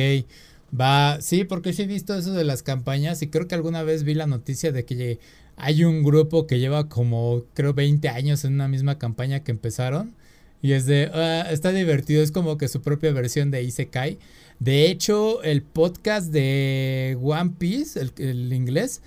Va, 0.80 1.22
sí, 1.22 1.44
porque 1.46 1.74
sí 1.74 1.84
he 1.84 1.88
visto 1.88 2.16
eso 2.16 2.34
de 2.34 2.44
las 2.44 2.64
campañas 2.64 3.22
y 3.22 3.28
creo 3.28 3.48
que 3.48 3.56
alguna 3.56 3.84
vez 3.84 4.04
vi 4.04 4.14
la 4.14 4.28
noticia 4.28 4.72
de 4.72 4.86
que 4.86 5.20
hay 5.56 5.84
un 5.84 6.04
grupo 6.04 6.48
que 6.48 6.60
lleva 6.60 6.90
como, 6.90 7.44
creo, 7.54 7.74
20 7.74 8.10
años 8.10 8.44
en 8.44 8.54
una 8.54 8.68
misma 8.68 8.98
campaña 8.98 9.44
que 9.44 9.52
empezaron. 9.52 10.14
Y 10.62 10.74
es 10.74 10.86
de, 10.88 11.12
ah, 11.14 11.48
está 11.52 11.72
divertido, 11.72 12.24
es 12.24 12.32
como 12.32 12.58
que 12.58 12.68
su 12.68 12.82
propia 12.82 13.12
versión 13.12 13.52
de 13.52 13.64
Isekai. 13.64 14.18
De 14.60 14.90
hecho, 14.90 15.44
el 15.44 15.62
podcast 15.62 16.32
de 16.32 17.18
One 17.22 17.52
Piece, 17.58 18.00
el, 18.18 18.52
inglés, 18.52 19.02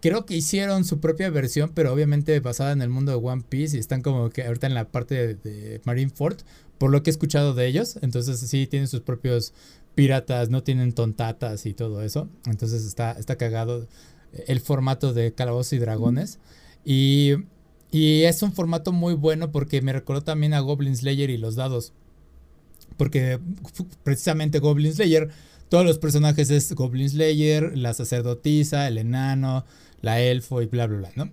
creo 0.00 0.24
que 0.24 0.36
hicieron 0.36 0.84
su 0.84 1.00
propia 1.00 1.28
versión, 1.28 1.70
pero 1.74 1.92
obviamente 1.92 2.40
basada 2.40 2.72
en 2.72 2.80
el 2.82 2.88
mundo 2.88 3.12
de 3.12 3.18
One 3.18 3.44
Piece 3.48 3.76
y 3.76 3.80
están 3.80 4.00
como 4.00 4.30
que 4.30 4.44
ahorita 4.44 4.66
en 4.66 4.74
la 4.74 4.88
parte 4.88 5.14
de, 5.14 5.34
de 5.34 5.80
Marineford, 5.84 6.38
por 6.78 6.90
lo 6.90 7.02
que 7.02 7.10
he 7.10 7.12
escuchado 7.12 7.54
de 7.54 7.66
ellos. 7.66 7.98
Entonces 8.02 8.40
sí, 8.40 8.66
tienen 8.66 8.88
sus 8.88 9.00
propios 9.00 9.52
piratas, 9.94 10.50
no 10.50 10.62
tienen 10.62 10.92
tontatas 10.92 11.66
y 11.66 11.74
todo 11.74 12.02
eso. 12.02 12.28
Entonces 12.46 12.84
está, 12.84 13.12
está 13.12 13.36
cagado 13.36 13.86
el 14.46 14.60
formato 14.60 15.12
de 15.12 15.32
Calabozos 15.32 15.72
y 15.74 15.78
Dragones. 15.78 16.38
Y, 16.84 17.34
y 17.90 18.22
es 18.22 18.42
un 18.42 18.52
formato 18.52 18.92
muy 18.92 19.14
bueno 19.14 19.50
porque 19.50 19.80
me 19.82 19.92
recordó 19.92 20.22
también 20.22 20.54
a 20.54 20.60
Goblin 20.60 20.96
Slayer 20.96 21.30
y 21.30 21.38
los 21.38 21.56
dados. 21.56 21.92
Porque 22.96 23.40
precisamente 24.04 24.58
Goblin 24.58 24.94
Slayer, 24.94 25.30
todos 25.68 25.84
los 25.84 25.98
personajes 25.98 26.50
es 26.50 26.72
Goblin 26.74 27.10
Slayer, 27.10 27.76
la 27.76 27.92
sacerdotisa, 27.94 28.88
el 28.88 28.98
enano, 28.98 29.64
la 30.00 30.20
elfo 30.20 30.62
y 30.62 30.66
bla, 30.66 30.86
bla, 30.86 30.98
bla, 30.98 31.12
¿no? 31.16 31.30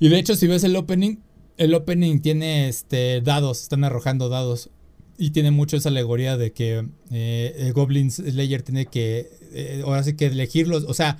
Y 0.00 0.08
de 0.08 0.18
hecho, 0.18 0.34
si 0.34 0.46
ves 0.46 0.64
el 0.64 0.76
opening, 0.76 1.16
el 1.56 1.74
opening 1.74 2.20
tiene 2.20 2.68
este, 2.68 3.20
dados, 3.20 3.62
están 3.62 3.84
arrojando 3.84 4.28
dados. 4.28 4.70
Y 5.16 5.30
tiene 5.30 5.52
mucho 5.52 5.76
esa 5.76 5.90
alegoría 5.90 6.36
de 6.36 6.52
que 6.52 6.88
eh, 7.12 7.54
el 7.58 7.72
Goblin 7.72 8.10
Slayer 8.10 8.62
tiene 8.62 8.86
que, 8.86 9.30
eh, 9.52 9.82
ahora 9.84 10.02
sí 10.02 10.14
que 10.14 10.26
elegirlos, 10.26 10.84
o 10.88 10.94
sea, 10.94 11.18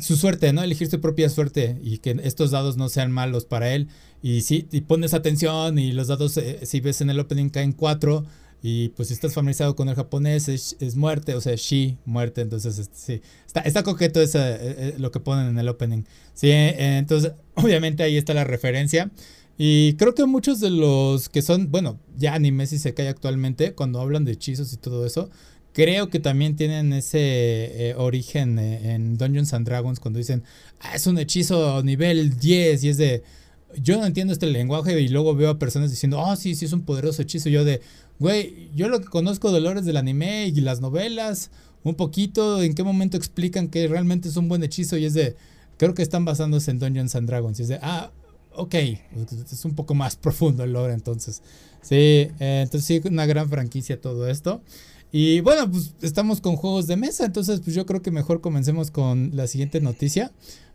su 0.00 0.16
suerte, 0.16 0.52
¿no? 0.52 0.62
Elegir 0.62 0.88
su 0.90 1.00
propia 1.00 1.30
suerte 1.30 1.78
y 1.82 1.98
que 1.98 2.16
estos 2.22 2.50
dados 2.50 2.76
no 2.76 2.90
sean 2.90 3.10
malos 3.10 3.46
para 3.46 3.72
él. 3.74 3.88
Y 4.22 4.42
si 4.42 4.68
y 4.70 4.82
pones 4.82 5.14
atención 5.14 5.78
y 5.78 5.92
los 5.92 6.08
dados, 6.08 6.36
eh, 6.36 6.60
si 6.64 6.80
ves 6.80 7.00
en 7.00 7.08
el 7.08 7.18
opening, 7.18 7.48
caen 7.48 7.72
cuatro. 7.72 8.26
Y 8.62 8.90
pues 8.90 9.08
si 9.08 9.14
estás 9.14 9.34
familiarizado 9.34 9.76
con 9.76 9.90
el 9.90 9.94
japonés, 9.94 10.48
es, 10.48 10.96
muerte, 10.96 11.34
o 11.34 11.40
sea, 11.40 11.54
shi, 11.54 11.98
muerte. 12.06 12.40
Entonces, 12.40 12.78
este, 12.78 12.96
sí, 12.96 13.22
está, 13.46 13.60
está 13.60 13.82
coqueto 13.82 14.22
ese, 14.22 14.94
lo 14.98 15.10
que 15.10 15.20
ponen 15.20 15.48
en 15.48 15.58
el 15.58 15.68
opening. 15.68 16.04
Sí, 16.32 16.50
entonces, 16.50 17.32
obviamente 17.54 18.02
ahí 18.02 18.16
está 18.16 18.32
la 18.32 18.44
referencia. 18.44 19.10
Y 19.56 19.94
creo 19.94 20.14
que 20.14 20.26
muchos 20.26 20.60
de 20.60 20.70
los 20.70 21.28
que 21.28 21.42
son, 21.42 21.70
bueno, 21.70 22.00
ya 22.16 22.34
anime 22.34 22.66
si 22.66 22.78
se 22.78 22.94
cae 22.94 23.08
actualmente, 23.08 23.74
cuando 23.74 24.00
hablan 24.00 24.24
de 24.24 24.32
hechizos 24.32 24.72
y 24.72 24.76
todo 24.76 25.06
eso, 25.06 25.30
creo 25.72 26.08
que 26.08 26.20
también 26.20 26.56
tienen 26.56 26.92
ese 26.92 27.18
eh, 27.20 27.94
origen 27.96 28.58
eh, 28.58 28.94
en 28.94 29.16
Dungeons 29.16 29.52
and 29.54 29.66
Dragons 29.66 30.00
cuando 30.00 30.18
dicen, 30.18 30.42
ah, 30.80 30.94
es 30.94 31.06
un 31.06 31.18
hechizo 31.18 31.82
nivel 31.82 32.38
10 32.38 32.84
y 32.84 32.88
es 32.88 32.96
de, 32.96 33.22
yo 33.80 33.98
no 33.98 34.06
entiendo 34.06 34.32
este 34.32 34.46
lenguaje 34.46 35.00
y 35.00 35.08
luego 35.08 35.34
veo 35.34 35.50
a 35.50 35.58
personas 35.58 35.90
diciendo, 35.90 36.20
oh, 36.20 36.36
sí, 36.36 36.54
sí, 36.54 36.64
es 36.64 36.72
un 36.72 36.82
poderoso 36.82 37.22
hechizo. 37.22 37.48
Yo 37.48 37.64
de, 37.64 37.80
güey, 38.18 38.70
yo 38.74 38.88
lo 38.88 39.00
que 39.00 39.06
conozco 39.06 39.52
de 39.52 39.60
lores 39.60 39.84
del 39.84 39.96
anime 39.96 40.46
y 40.46 40.60
las 40.60 40.80
novelas, 40.80 41.50
un 41.82 41.94
poquito, 41.96 42.62
en 42.62 42.74
qué 42.74 42.82
momento 42.82 43.16
explican 43.16 43.68
que 43.68 43.86
realmente 43.88 44.28
es 44.28 44.36
un 44.36 44.48
buen 44.48 44.62
hechizo 44.62 44.96
y 44.96 45.04
es 45.04 45.14
de, 45.14 45.36
creo 45.76 45.94
que 45.94 46.02
están 46.02 46.24
basándose 46.24 46.70
en 46.70 46.78
Dungeons 46.78 47.14
and 47.14 47.28
Dragons 47.28 47.58
y 47.58 47.62
es 47.64 47.68
de, 47.68 47.78
ah, 47.82 48.10
ok, 48.56 48.74
es 48.74 49.64
un 49.64 49.74
poco 49.74 49.94
más 49.94 50.16
profundo 50.24 50.64
el 50.64 50.72
lore 50.72 50.94
entonces. 50.94 51.42
Sí, 51.82 51.94
eh, 51.96 52.60
entonces 52.62 52.84
sí, 52.84 53.00
una 53.08 53.26
gran 53.26 53.48
franquicia 53.48 54.00
todo 54.00 54.28
esto. 54.28 54.62
Y 55.12 55.40
bueno, 55.40 55.70
pues 55.70 55.94
estamos 56.02 56.40
con 56.40 56.56
juegos 56.56 56.86
de 56.86 56.96
mesa, 56.96 57.24
entonces 57.24 57.60
pues 57.60 57.76
yo 57.76 57.86
creo 57.86 58.02
que 58.02 58.10
mejor 58.10 58.40
comencemos 58.40 58.90
con 58.90 59.30
la 59.34 59.46
siguiente 59.46 59.80
noticia, 59.80 60.32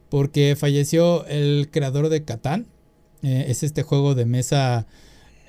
porque 0.09 0.55
falleció 0.57 1.25
el 1.25 1.69
creador 1.71 2.09
de 2.09 2.24
Catán. 2.24 2.67
Eh, 3.21 3.45
es 3.50 3.63
este 3.63 3.83
juego 3.83 4.15
de 4.15 4.25
mesa 4.25 4.88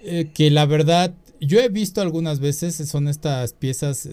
eh, 0.02 0.30
que 0.34 0.50
la 0.50 0.66
verdad 0.66 1.14
yo 1.40 1.60
he 1.60 1.68
visto 1.68 2.00
algunas 2.00 2.40
veces, 2.40 2.74
son 2.76 3.06
estas 3.06 3.52
piezas 3.52 4.08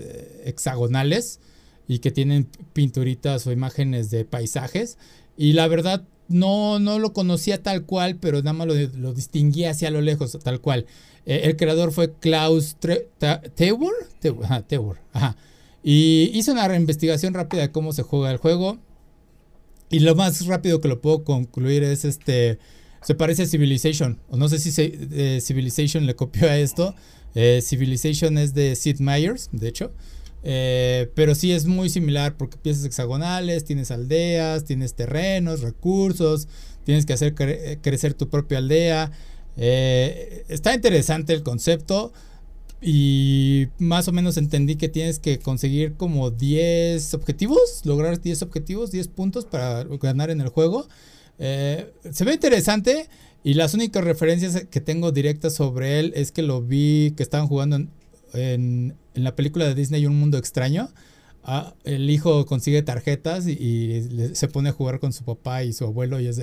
hexagonales 0.45 1.39
y 1.87 1.99
que 1.99 2.11
tienen 2.11 2.47
pinturitas 2.73 3.47
o 3.47 3.51
imágenes 3.51 4.09
de 4.11 4.25
paisajes. 4.25 4.97
Y 5.37 5.53
la 5.53 5.67
verdad 5.67 6.03
no, 6.29 6.79
no 6.79 6.99
lo 6.99 7.13
conocía 7.13 7.61
tal 7.61 7.85
cual, 7.85 8.17
pero 8.17 8.39
nada 8.39 8.53
más 8.53 8.67
lo, 8.67 9.13
distinguía 9.13 9.71
hacia 9.71 9.91
lo 9.91 10.01
lejos, 10.01 10.37
tal 10.43 10.61
cual. 10.61 10.85
Eh, 11.25 11.41
el 11.43 11.55
creador 11.55 11.91
fue 11.91 12.13
Klaus 12.13 12.77
Teuer, 12.79 13.07
ajá, 15.13 15.35
Y 15.83 16.31
hizo 16.33 16.51
una 16.51 16.73
investigación 16.75 17.33
rápida 17.33 17.61
de 17.61 17.71
cómo 17.71 17.93
se 17.93 18.03
juega 18.03 18.31
el 18.31 18.37
juego. 18.37 18.77
Y 19.89 19.99
lo 19.99 20.15
más 20.15 20.45
rápido 20.45 20.81
que 20.81 20.89
lo 20.89 21.01
puedo 21.01 21.23
concluir 21.23 21.83
es 21.83 22.03
este. 22.03 22.59
Se 23.01 23.15
parece 23.15 23.43
a 23.43 23.45
Civilization. 23.45 24.19
O 24.29 24.37
no 24.37 24.49
sé 24.49 24.59
si 24.59 24.71
eh, 24.77 25.39
Civilization 25.41 26.05
le 26.05 26.15
copió 26.15 26.49
a 26.49 26.57
esto. 26.57 26.93
Eh, 27.35 27.61
Civilization 27.61 28.37
es 28.37 28.53
de 28.53 28.75
Sid 28.75 28.99
Meier's, 28.99 29.49
de 29.51 29.69
hecho. 29.69 29.91
Eh, 30.43 31.11
pero 31.15 31.35
sí 31.35 31.51
es 31.51 31.65
muy 31.65 31.89
similar 31.89 32.37
porque 32.37 32.57
piezas 32.57 32.85
hexagonales, 32.85 33.65
tienes 33.65 33.91
aldeas, 33.91 34.63
tienes 34.63 34.93
terrenos, 34.93 35.61
recursos, 35.61 36.47
tienes 36.83 37.05
que 37.05 37.13
hacer 37.13 37.35
crecer 37.81 38.13
tu 38.13 38.29
propia 38.29 38.59
aldea. 38.59 39.11
Eh, 39.57 40.45
está 40.47 40.73
interesante 40.73 41.33
el 41.33 41.43
concepto 41.43 42.13
y 42.81 43.67
más 43.79 44.07
o 44.07 44.11
menos 44.11 44.37
entendí 44.37 44.75
que 44.75 44.87
tienes 44.87 45.19
que 45.19 45.39
conseguir 45.39 45.95
como 45.95 46.29
10 46.29 47.13
objetivos, 47.15 47.81
lograr 47.85 48.21
10 48.21 48.43
objetivos, 48.43 48.91
10 48.91 49.07
puntos 49.07 49.45
para 49.45 49.83
ganar 49.83 50.29
en 50.29 50.41
el 50.41 50.49
juego. 50.49 50.87
Eh, 51.39 51.91
se 52.11 52.23
ve 52.23 52.33
interesante 52.33 53.09
y 53.43 53.55
las 53.55 53.73
únicas 53.73 54.03
referencias 54.03 54.65
que 54.69 54.81
tengo 54.81 55.11
directas 55.11 55.55
sobre 55.55 55.99
él 55.99 56.13
es 56.15 56.31
que 56.31 56.41
lo 56.43 56.61
vi 56.61 57.13
que 57.17 57.23
estaban 57.23 57.47
jugando 57.47 57.77
en, 57.77 57.91
en, 58.37 58.95
la 59.13 59.35
película 59.35 59.65
de 59.65 59.75
Disney 59.75 60.05
Un 60.05 60.19
Mundo 60.19 60.37
Extraño, 60.37 60.89
ah, 61.43 61.73
el 61.83 62.09
hijo 62.09 62.45
consigue 62.45 62.81
tarjetas 62.81 63.47
y, 63.47 64.29
se 64.33 64.47
pone 64.47 64.69
a 64.69 64.73
jugar 64.73 64.99
con 64.99 65.13
su 65.13 65.23
papá 65.23 65.63
y 65.63 65.73
su 65.73 65.85
abuelo 65.85 66.19
y 66.19 66.27
es 66.27 66.41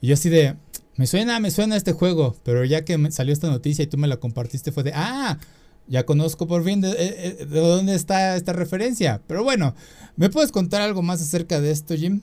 Y 0.00 0.08
yo 0.08 0.14
así 0.14 0.28
de, 0.28 0.56
me 0.96 1.06
suena, 1.06 1.40
me 1.40 1.50
suena 1.50 1.76
este 1.76 1.92
juego, 1.92 2.36
pero 2.44 2.64
ya 2.64 2.84
que 2.84 3.10
salió 3.10 3.32
esta 3.32 3.48
noticia 3.48 3.82
y 3.82 3.86
tú 3.86 3.96
me 3.98 4.08
la 4.08 4.18
compartiste 4.18 4.72
fue 4.72 4.82
de, 4.82 4.92
ah, 4.94 5.38
ya 5.88 6.04
conozco 6.06 6.46
por 6.46 6.64
fin 6.64 6.80
de, 6.80 6.90
eh, 6.90 6.96
eh, 7.40 7.46
dónde 7.46 7.94
está 7.94 8.36
esta 8.36 8.52
referencia. 8.52 9.20
Pero 9.26 9.42
bueno, 9.42 9.74
¿me 10.16 10.30
puedes 10.30 10.52
contar 10.52 10.82
algo 10.82 11.02
más 11.02 11.20
acerca 11.20 11.60
de 11.60 11.70
esto, 11.70 11.94
Jim? 11.94 12.20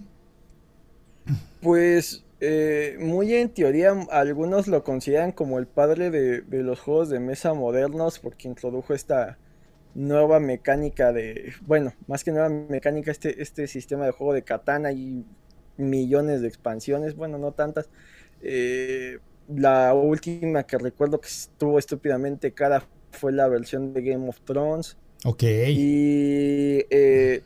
Pues 1.62 2.24
eh, 2.40 2.98
muy 3.00 3.34
en 3.36 3.50
teoría 3.50 3.92
algunos 4.12 4.68
lo 4.68 4.84
consideran 4.84 5.32
como 5.32 5.60
el 5.60 5.68
padre 5.68 6.10
de, 6.10 6.44
los 6.64 6.80
juegos 6.80 7.10
de 7.10 7.20
mesa 7.20 7.54
modernos 7.54 8.20
porque 8.20 8.48
introdujo 8.48 8.94
esta 8.94 9.38
nueva 9.96 10.40
mecánica 10.40 11.12
de, 11.12 11.54
bueno, 11.66 11.94
más 12.08 12.24
que 12.24 12.32
nueva 12.32 12.50
mecánica, 12.50 13.12
este, 13.12 13.42
este 13.42 13.68
sistema 13.68 14.06
de 14.06 14.12
juego 14.12 14.34
de 14.34 14.44
katana 14.44 14.92
y 14.92 15.26
millones 15.78 16.42
de 16.42 16.48
expansiones, 16.48 17.16
bueno, 17.16 17.38
no 17.38 17.52
tantas. 17.54 17.90
la 19.48 19.94
última 19.94 20.64
que 20.64 20.78
recuerdo 20.78 21.20
que 21.20 21.28
estuvo 21.28 21.80
estúpidamente 21.80 22.54
cara 22.54 22.84
fue 23.12 23.32
la 23.32 23.48
versión 23.48 23.94
de 23.94 24.02
Game 24.02 24.28
of 24.30 24.40
Thrones. 24.42 24.98
Ok. 25.26 25.44
Y 25.44 26.86
eh, 26.90 27.42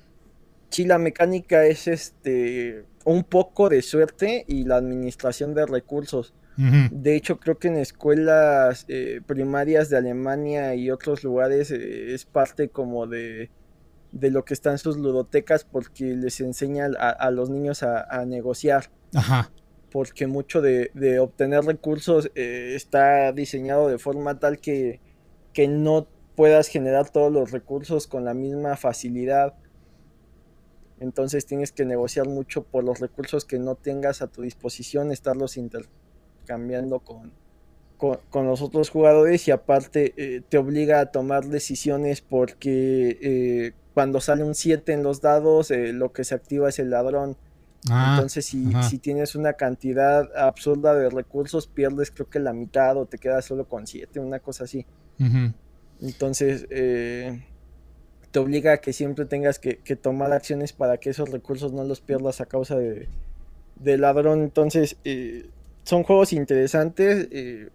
sí, 0.70 0.86
la 0.86 0.98
mecánica 0.98 1.66
es 1.66 1.88
este 1.88 2.86
un 3.06 3.24
poco 3.24 3.70
de 3.70 3.82
suerte 3.82 4.46
y 4.48 4.64
la 4.64 4.78
administración 4.78 5.54
de 5.54 5.66
recursos. 5.66 6.34
De 6.56 7.16
hecho, 7.16 7.40
creo 7.40 7.58
que 7.58 7.68
en 7.68 7.78
escuelas 7.78 8.86
eh, 8.88 9.22
primarias 9.26 9.90
de 9.90 9.98
Alemania 9.98 10.76
y 10.76 10.92
otros 10.92 11.24
lugares 11.24 11.72
eh, 11.72 12.14
es 12.14 12.26
parte 12.26 12.70
como 12.70 13.08
de, 13.08 13.50
de, 14.12 14.30
lo 14.30 14.46
que 14.46 14.54
está 14.54 14.70
en 14.70 14.78
sus 14.78 14.98
ludotecas 14.98 15.64
porque 15.64 16.16
les 16.16 16.40
enseña 16.42 16.86
a, 16.96 17.32
los 17.32 17.50
niños 17.50 17.82
a, 17.82 18.24
negociar. 18.28 18.92
Ajá. 19.16 19.52
Porque 19.92 20.28
mucho 20.28 20.62
de, 20.62 20.92
de 20.94 21.18
obtener 21.18 21.64
recursos 21.64 22.30
está 22.36 23.32
diseñado 23.32 23.88
de 23.88 23.98
forma 23.98 24.38
tal 24.38 24.60
que 24.60 25.02
que 25.54 25.68
no 25.68 26.08
puedas 26.36 26.68
generar 26.68 27.10
todos 27.10 27.32
los 27.32 27.52
recursos 27.52 28.08
con 28.08 28.26
la 28.26 28.34
misma 28.34 28.76
facilidad. 28.76 29.54
Entonces 31.00 31.46
tienes 31.46 31.72
que 31.72 31.86
negociar 31.86 32.28
mucho 32.28 32.64
por 32.64 32.84
los 32.84 33.00
recursos 33.00 33.46
que 33.46 33.60
no 33.60 33.76
tengas 33.76 34.22
a 34.22 34.28
tu 34.28 34.42
disposición, 34.42 35.12
estarlos 35.12 35.58
intercambiando 35.58 37.00
con, 37.00 37.34
con, 37.98 38.46
los 38.46 38.62
otros 38.62 38.90
jugadores 38.90 39.48
y 39.48 39.52
aparte 39.52 40.14
eh, 40.18 40.42
te 40.48 40.58
obliga 40.58 41.00
a 41.00 41.06
tomar 41.08 41.46
decisiones 41.46 42.22
porque 42.22 43.18
eh, 43.22 43.74
cuando 43.94 44.22
sale 44.22 44.44
un 44.44 44.56
7 44.56 44.94
en 44.94 45.04
los 45.04 45.22
dados 45.22 45.72
eh, 45.72 45.94
lo 45.94 46.12
que 46.12 46.24
se 46.24 46.36
activa 46.36 46.70
es 46.70 46.80
el 46.80 46.90
ladrón. 46.90 47.38
Ah, 47.90 48.14
Entonces 48.16 48.46
si, 48.46 48.72
si, 48.90 48.98
tienes 48.98 49.36
una 49.36 49.54
cantidad 49.54 50.30
absurda 50.38 50.94
de 50.96 51.10
recursos 51.10 51.68
pierdes 51.68 52.12
creo 52.12 52.30
que 52.30 52.40
la 52.40 52.54
mitad 52.54 52.96
o 52.96 53.06
te 53.06 53.18
quedas 53.18 53.44
solo 53.44 53.68
con 53.68 53.88
7, 53.88 54.20
una 54.22 54.40
cosa 54.40 54.64
así. 54.64 54.86
Entonces, 56.02 56.68
eh, 56.70 57.46
te 58.34 58.40
obliga 58.40 58.74
a 58.74 58.78
que 58.78 58.94
siempre 58.94 59.26
tengas 59.26 59.60
que, 59.60 59.76
tomar 59.96 60.34
acciones 60.34 60.74
para 60.74 60.98
que 60.98 61.12
esos 61.12 61.30
recursos 61.30 61.72
no 61.72 61.84
los 61.84 62.02
pierdas 62.02 62.42
a 62.42 62.48
causa 62.48 62.76
de, 62.76 63.08
ladrón. 63.98 64.42
Entonces, 64.42 64.98
eh, 65.04 65.46
son 65.84 66.02
juegos 66.02 66.34
interesantes. 66.34 67.28
Eh, 67.32 67.70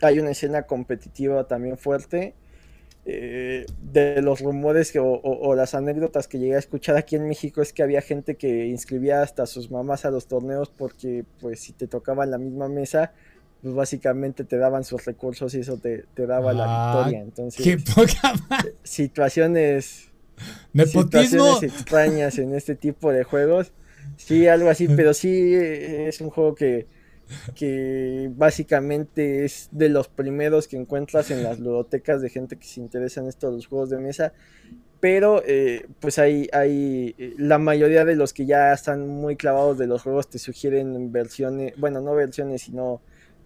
hay 0.00 0.20
una 0.20 0.30
escena 0.30 0.62
competitiva 0.62 1.46
también 1.46 1.76
fuerte. 1.76 2.34
de 3.04 4.22
los 4.22 4.40
rumores 4.40 4.92
o, 4.98 5.54
las 5.54 5.74
anécdotas 5.74 6.28
que 6.28 6.38
llegué 6.38 6.56
a 6.56 6.58
escuchar 6.58 6.96
aquí 6.96 7.16
en 7.16 7.28
México 7.28 7.60
es 7.60 7.74
que 7.74 7.82
había 7.82 8.00
gente 8.00 8.36
que 8.36 8.66
inscribía 8.68 9.20
hasta 9.20 9.44
sus 9.44 9.70
mamás 9.70 10.06
a 10.06 10.10
los 10.10 10.28
torneos 10.28 10.70
porque 10.70 11.24
pues 11.40 11.60
si 11.60 11.72
te 11.72 11.86
tocaba 11.86 12.24
la 12.26 12.38
misma 12.38 12.68
mesa 12.68 13.12
pues 13.62 13.74
básicamente 13.74 14.44
te 14.44 14.56
daban 14.56 14.84
sus 14.84 15.04
recursos 15.04 15.54
y 15.54 15.60
eso 15.60 15.78
te, 15.78 16.04
daba 16.14 16.52
la 16.52 16.64
ah, 16.66 16.94
victoria. 16.94 17.20
Entonces, 17.20 17.64
qué 17.64 17.78
poca 17.78 18.34
situaciones, 18.82 20.10
situaciones 20.72 21.62
extrañas 21.62 22.38
en 22.38 22.54
este 22.54 22.74
tipo 22.74 23.12
de 23.12 23.24
juegos. 23.24 23.72
Sí, 24.16 24.46
algo 24.46 24.70
así, 24.70 24.88
pero 24.88 25.12
sí 25.12 25.54
es 25.54 26.20
un 26.20 26.30
juego 26.30 26.54
que, 26.54 26.86
que 27.54 28.30
básicamente 28.34 29.44
es 29.44 29.68
de 29.72 29.88
los 29.88 30.08
primeros 30.08 30.68
que 30.68 30.76
encuentras 30.76 31.30
en 31.30 31.42
las 31.42 31.58
ludotecas 31.58 32.22
de 32.22 32.30
gente 32.30 32.56
que 32.56 32.66
se 32.66 32.80
interesa 32.80 33.20
en 33.20 33.28
estos 33.28 33.66
juegos 33.66 33.90
de 33.90 33.98
mesa. 33.98 34.32
Pero 35.00 35.42
eh, 35.46 35.86
pues 36.00 36.18
hay, 36.18 36.48
hay, 36.52 37.14
la 37.38 37.58
mayoría 37.58 38.04
de 38.04 38.16
los 38.16 38.32
que 38.32 38.46
ya 38.46 38.72
están 38.72 39.06
muy 39.06 39.36
clavados 39.36 39.78
de 39.78 39.86
los 39.86 40.02
juegos 40.02 40.28
te 40.28 40.40
sugieren 40.40 41.12
versiones, 41.12 41.74
bueno, 41.76 42.00
no 42.00 42.14
versiones, 42.14 42.62
sino 42.62 43.00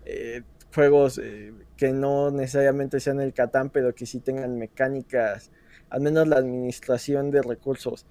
eh, 0.05 0.43
juegos 0.75 1.19
eh, 1.23 1.53
que 1.77 1.93
no 1.93 2.31
necesariamente 2.31 3.01
sean 3.01 3.21
el 3.21 3.33
Catán, 3.33 3.71
pero 3.71 3.95
que 3.95 4.07
sí 4.07 4.21
tengan 4.21 4.59
mecánicas, 4.59 5.51
al 5.91 6.01
menos 6.01 6.27
la 6.29 6.37
administración 6.37 7.31
de 7.31 7.43
recursos. 7.43 8.07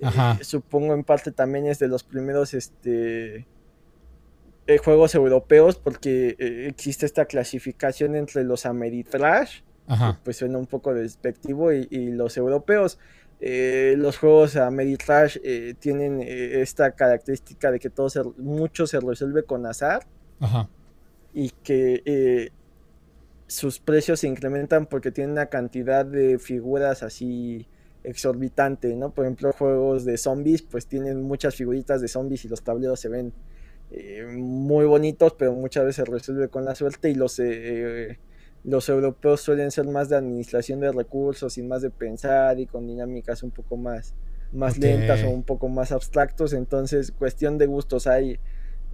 Eh, 0.00 0.08
supongo 0.42 0.94
en 0.94 1.04
parte 1.04 1.32
también 1.32 1.66
es 1.66 1.78
de 1.78 1.88
los 1.88 2.04
primeros 2.04 2.54
este, 2.54 3.46
juegos 4.82 5.14
europeos, 5.14 5.76
porque 5.76 6.36
existe 6.68 7.06
esta 7.06 7.26
clasificación 7.26 8.16
entre 8.16 8.44
los 8.44 8.66
Ameritrash, 8.66 9.60
pues 10.24 10.38
suena 10.38 10.58
un 10.58 10.66
poco 10.66 10.92
despectivo, 10.94 11.72
y, 11.72 12.10
los 12.10 12.36
europeos. 12.36 12.98
los 13.40 14.18
juegos 14.18 14.56
Ameritrash 14.56 15.38
tienen 15.78 16.22
esta 16.22 16.92
característica 16.92 17.70
de 17.70 17.78
que 17.78 17.90
todo 17.90 18.34
mucho 18.38 18.86
se 18.86 19.00
resuelve 19.00 19.44
con 19.44 19.66
azar. 19.66 20.06
Ajá 20.40 20.68
y 21.36 21.50
que 21.50 22.02
eh, 22.06 22.50
sus 23.46 23.78
precios 23.78 24.20
se 24.20 24.26
incrementan 24.26 24.86
porque 24.86 25.12
tienen 25.12 25.32
una 25.32 25.46
cantidad 25.46 26.06
de 26.06 26.38
figuras 26.38 27.02
así 27.02 27.68
exorbitante, 28.04 28.96
¿no? 28.96 29.10
Por 29.10 29.26
ejemplo, 29.26 29.52
juegos 29.52 30.06
de 30.06 30.16
zombies, 30.16 30.62
pues 30.62 30.86
tienen 30.86 31.22
muchas 31.22 31.54
figuritas 31.54 32.00
de 32.00 32.08
zombies 32.08 32.46
y 32.46 32.48
los 32.48 32.62
tableros 32.62 33.00
se 33.00 33.10
ven 33.10 33.34
eh, 33.90 34.24
muy 34.34 34.86
bonitos, 34.86 35.34
pero 35.34 35.52
muchas 35.52 35.84
veces 35.84 36.06
se 36.06 36.10
resuelve 36.10 36.48
con 36.48 36.64
la 36.64 36.74
suerte 36.74 37.10
y 37.10 37.14
los, 37.14 37.38
eh, 37.38 38.18
los 38.64 38.88
europeos 38.88 39.42
suelen 39.42 39.70
ser 39.70 39.84
más 39.88 40.08
de 40.08 40.16
administración 40.16 40.80
de 40.80 40.90
recursos 40.90 41.58
y 41.58 41.62
más 41.62 41.82
de 41.82 41.90
pensar 41.90 42.58
y 42.60 42.64
con 42.64 42.86
dinámicas 42.86 43.42
un 43.42 43.50
poco 43.50 43.76
más, 43.76 44.14
más 44.54 44.78
lentas 44.78 45.22
o 45.22 45.28
un 45.28 45.42
poco 45.42 45.68
más 45.68 45.92
abstractos, 45.92 46.54
entonces 46.54 47.12
cuestión 47.12 47.58
de 47.58 47.66
gustos 47.66 48.06
hay 48.06 48.38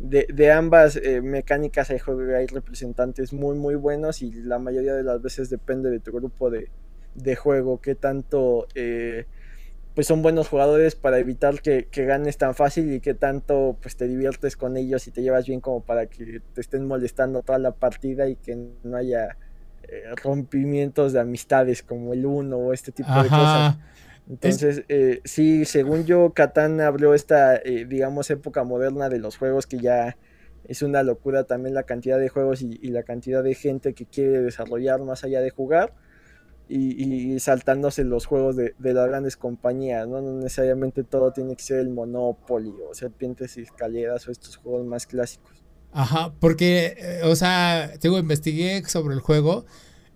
de, 0.03 0.51
ambas 0.51 0.97
eh, 0.97 1.21
mecánicas 1.21 1.91
hay, 1.91 1.99
hay, 2.37 2.47
representantes 2.47 3.33
muy 3.33 3.57
muy 3.57 3.77
buenos 3.77 4.21
y 4.21 4.33
la 4.33 4.59
mayoría 4.59 4.95
de 4.95 5.05
las 5.05 5.23
veces 5.23 5.49
depende 5.49 5.91
de 5.91 6.01
tu 6.01 6.11
grupo 6.11 6.51
de, 6.51 6.69
juego, 7.37 7.81
qué 7.81 7.95
tanto 7.95 8.67
eh, 8.75 9.27
pues 9.95 10.09
son 10.09 10.23
buenos 10.23 10.49
jugadores 10.49 10.97
para 10.97 11.19
evitar 11.19 11.61
que, 11.61 11.87
ganes 11.93 12.37
tan 12.37 12.55
fácil 12.55 12.93
y 12.93 13.01
qué 13.01 13.15
tanto 13.15 13.77
pues 13.81 13.97
te 13.97 14.09
diviertes 14.09 14.57
con 14.57 14.77
ellos 14.77 15.07
y 15.07 15.13
te 15.13 15.23
llevas 15.23 15.47
bien 15.47 15.61
como 15.61 15.83
para 15.83 16.07
que 16.07 16.41
te 16.53 16.61
estén 16.61 16.87
molestando 16.87 17.43
toda 17.43 17.59
la 17.59 17.73
partida 17.73 18.29
y 18.29 18.35
que 18.35 18.57
no 18.83 18.97
haya 18.97 19.37
eh, 19.85 20.03
rompimientos 20.17 21.13
de 21.13 21.21
amistades 21.21 21.83
como 21.83 22.13
el 22.13 22.27
uno 22.27 22.57
o 22.57 22.73
este 22.73 22.91
tipo 22.91 23.13
de 23.23 23.29
cosas. 23.29 23.77
Entonces, 24.29 24.85
eh, 24.89 25.21
sí, 25.25 25.65
según 25.65 26.05
yo, 26.05 26.33
Catán 26.33 26.81
abrió 26.81 27.15
esta, 27.15 27.57
eh, 27.57 27.87
digamos, 27.89 28.31
época 28.31 28.65
moderna 28.65 29.09
de 29.09 29.19
los 29.19 29.37
juegos 29.37 29.67
que 29.67 29.79
ya 29.79 30.17
es 30.65 30.83
una 30.83 31.03
locura 31.03 31.45
también 31.45 31.75
la 31.75 31.83
cantidad 31.83 32.19
de 32.19 32.29
juegos 32.29 32.63
y, 32.63 32.79
la 32.89 33.03
cantidad 33.03 33.43
de 33.43 33.55
gente 33.55 33.95
que 33.95 34.07
quiere 34.07 34.41
desarrollar 34.41 35.01
más 35.01 35.25
allá 35.25 35.41
de 35.41 35.51
jugar 35.51 35.93
y, 36.69 37.39
saltándose 37.41 38.05
los 38.05 38.25
juegos 38.25 38.57
de, 38.57 38.75
las 38.79 39.09
grandes 39.09 39.37
compañías, 39.37 40.09
¿no? 40.09 40.23
No 40.23 40.39
necesariamente 40.39 41.03
todo 41.05 41.33
tiene 41.33 41.57
que 41.57 41.63
ser 41.63 41.81
el 41.81 41.91
Monopoly 41.91 42.73
o 42.89 42.95
Serpientes 42.95 43.59
y 43.59 43.63
Escaleras 43.63 44.27
o 44.29 44.31
estos 44.31 44.57
juegos 44.57 44.87
más 44.87 45.07
clásicos. 45.07 45.63
Ajá, 45.93 46.33
porque, 46.41 46.95
eh, 46.97 47.21
o 47.25 47.37
sea, 47.37 47.93
tengo, 48.01 48.19
investigué 48.19 48.83
sobre 48.85 49.15
el 49.15 49.21
juego 49.21 49.67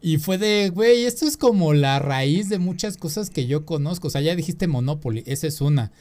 y 0.02 0.18
fue 0.18 0.38
de, 0.38 0.70
güey, 0.70 1.04
esto 1.04 1.26
es 1.26 1.36
como 1.36 1.74
la 1.74 1.98
raíz 1.98 2.48
de 2.48 2.58
muchas 2.58 2.96
cosas 2.96 3.30
que 3.30 3.46
yo 3.46 3.64
conozco. 3.64 4.08
O 4.08 4.10
sea, 4.10 4.20
ya 4.20 4.36
dijiste 4.36 4.66
Monopoly, 4.66 5.22
esa 5.26 5.46
es 5.46 5.60
una. 5.60 5.92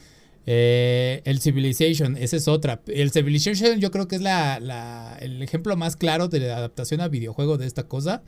Eh, 0.46 1.22
el 1.24 1.40
Civilization, 1.40 2.16
esa 2.16 2.36
es 2.36 2.46
otra. 2.46 2.80
El 2.86 3.10
Civilization 3.10 3.80
yo 3.80 3.90
creo 3.90 4.06
que 4.06 4.16
es 4.16 4.22
la, 4.22 5.16
el 5.20 5.42
ejemplo 5.42 5.76
más 5.76 5.96
claro 5.96 6.28
de 6.28 6.40
la 6.40 6.56
adaptación 6.56 7.00
a 7.00 7.08
videojuego 7.08 7.58
de 7.58 7.66
esta 7.66 7.84
cosa. 7.84 8.22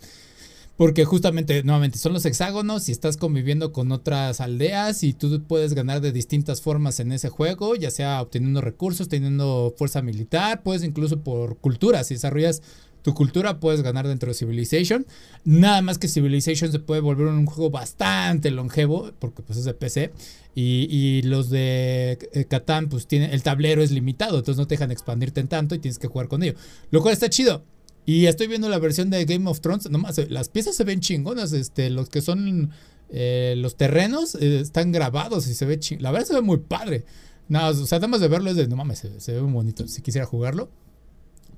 Porque 0.77 1.05
justamente, 1.05 1.65
nuevamente, 1.65 1.99
son 1.99 2.13
los 2.13 2.25
hexágonos 2.25 2.89
y 2.89 2.93
estás 2.93 3.17
conviviendo 3.17 3.73
con 3.73 3.91
otras 3.91 4.41
aldeas 4.41 5.03
y 5.03 5.13
tú 5.13 5.43
puedes 5.43 5.75
ganar 5.75 6.01
de 6.01 6.13
distintas 6.13 6.63
formas 6.63 7.01
en 7.01 7.11
ese 7.11 7.31
juego, 7.31 7.75
ya 7.75 7.91
sea 7.91 8.23
obteniendo 8.23 8.61
recursos, 8.61 9.09
teniendo 9.09 9.75
fuerza 9.77 10.03
militar, 10.03 10.63
puedes 10.63 10.85
incluso 10.85 11.21
por 11.21 11.57
cultura, 11.59 12.05
si 12.05 12.15
desarrollas 12.15 12.63
tu 13.03 13.15
cultura, 13.15 13.61
puedes 13.61 13.83
ganar 13.83 14.07
dentro 14.07 14.29
de 14.29 14.35
Civilization. 14.35 15.07
Nada 15.45 15.83
más 15.83 15.99
que 15.99 16.09
Civilization 16.09 16.73
se 16.73 16.79
puede 16.79 17.01
volver 17.01 17.27
un 17.27 17.47
juego 17.47 17.71
bastante 17.71 18.51
longevo, 18.51 19.13
porque 19.19 19.43
pues 19.43 19.59
es 19.59 19.65
de 19.65 19.75
PC. 19.75 20.13
Y, 20.55 21.23
los 21.23 21.51
de 21.51 22.19
eh, 22.33 22.45
Catán, 22.47 22.89
pues 22.89 23.07
tiene, 23.07 23.33
el 23.33 23.45
tablero 23.45 23.81
es 23.81 23.93
limitado, 23.93 24.39
entonces 24.39 24.59
no 24.59 24.67
te 24.67 24.75
dejan 24.75 24.91
expandirte 24.91 25.41
en 25.41 25.47
tanto 25.47 25.77
y 25.77 25.79
tienes 25.79 26.01
que 26.01 26.09
jugar 26.09 26.27
con 26.27 26.43
ello. 26.43 26.55
Lo 26.91 27.01
cual 27.01 27.13
está 27.13 27.31
chido. 27.31 27.63
Y 28.07 28.27
estoy 28.27 28.49
viendo 28.49 28.69
la 28.69 28.79
versión 28.79 29.11
de 29.11 29.25
Game 29.25 29.49
of 29.49 29.61
Thrones, 29.61 29.89
nomás, 29.91 30.19
las 30.31 30.49
piezas 30.49 30.75
se 30.75 30.83
ven 30.83 31.01
chingonas, 31.01 31.53
este, 31.53 31.91
los 31.91 32.09
que 32.09 32.23
son 32.23 32.73
eh, 33.11 33.55
los 33.57 33.77
terrenos 33.77 34.35
eh, 34.35 34.61
están 34.61 34.93
grabados 34.93 35.47
y 35.47 35.55
se 35.55 35.65
ve 35.65 35.79
ching... 35.79 36.03
La 36.03 36.11
verdad 36.11 36.27
se 36.27 36.35
ve 36.35 36.43
muy 36.43 36.59
padre. 36.59 37.05
Nada, 37.49 37.71
o 37.71 38.19
de 38.19 38.29
verlo 38.29 38.51
es 38.51 38.57
de, 38.57 38.69
no 38.69 38.77
mames, 38.77 39.07
se, 39.19 39.33
ve 39.33 39.41
muy 39.41 39.53
bonito 39.53 39.87
si 39.89 40.03
quisiera 40.03 40.27
jugarlo. 40.27 40.69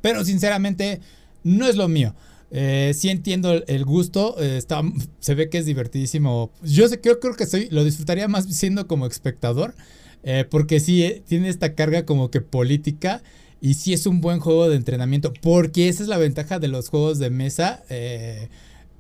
Pero 0.01 0.25
sinceramente, 0.25 1.01
no 1.43 1.67
es 1.67 1.77
lo 1.77 1.89
mío. 1.89 2.15
Eh, 2.53 2.93
sí 2.97 3.11
entiendo 3.11 3.53
el, 3.53 3.85
gusto, 3.85 4.35
eh, 4.41 4.57
está, 4.57 4.83
se 5.21 5.35
ve 5.35 5.49
que 5.49 5.59
es 5.59 5.67
divertidísimo. 5.67 6.51
Yo 6.63 6.89
sé, 6.89 7.01
creo, 7.01 7.21
creo 7.21 7.35
que 7.37 7.69
lo 7.71 7.85
disfrutaría 7.85 8.29
más 8.29 8.47
siendo 8.47 8.87
como 8.87 9.07
espectador, 9.07 9.75
eh, 10.25 10.45
porque 10.51 10.81
sí 10.81 11.23
tiene 11.27 11.49
esta 11.49 11.75
carga 11.75 12.05
como 12.05 12.31
que 12.31 12.41
política 12.41 13.23
y 13.61 13.75
sí 13.75 13.93
es 13.93 14.07
un 14.07 14.21
buen 14.21 14.41
juego 14.41 14.69
de 14.69 14.77
entrenamiento, 14.77 15.33
porque 15.41 15.89
esa 15.89 16.03
es 16.03 16.09
la 16.09 16.19
ventaja 16.19 16.59
de 16.59 16.69
los 16.69 16.89
juegos 16.89 17.19
de 17.19 17.31
mesa. 17.31 17.85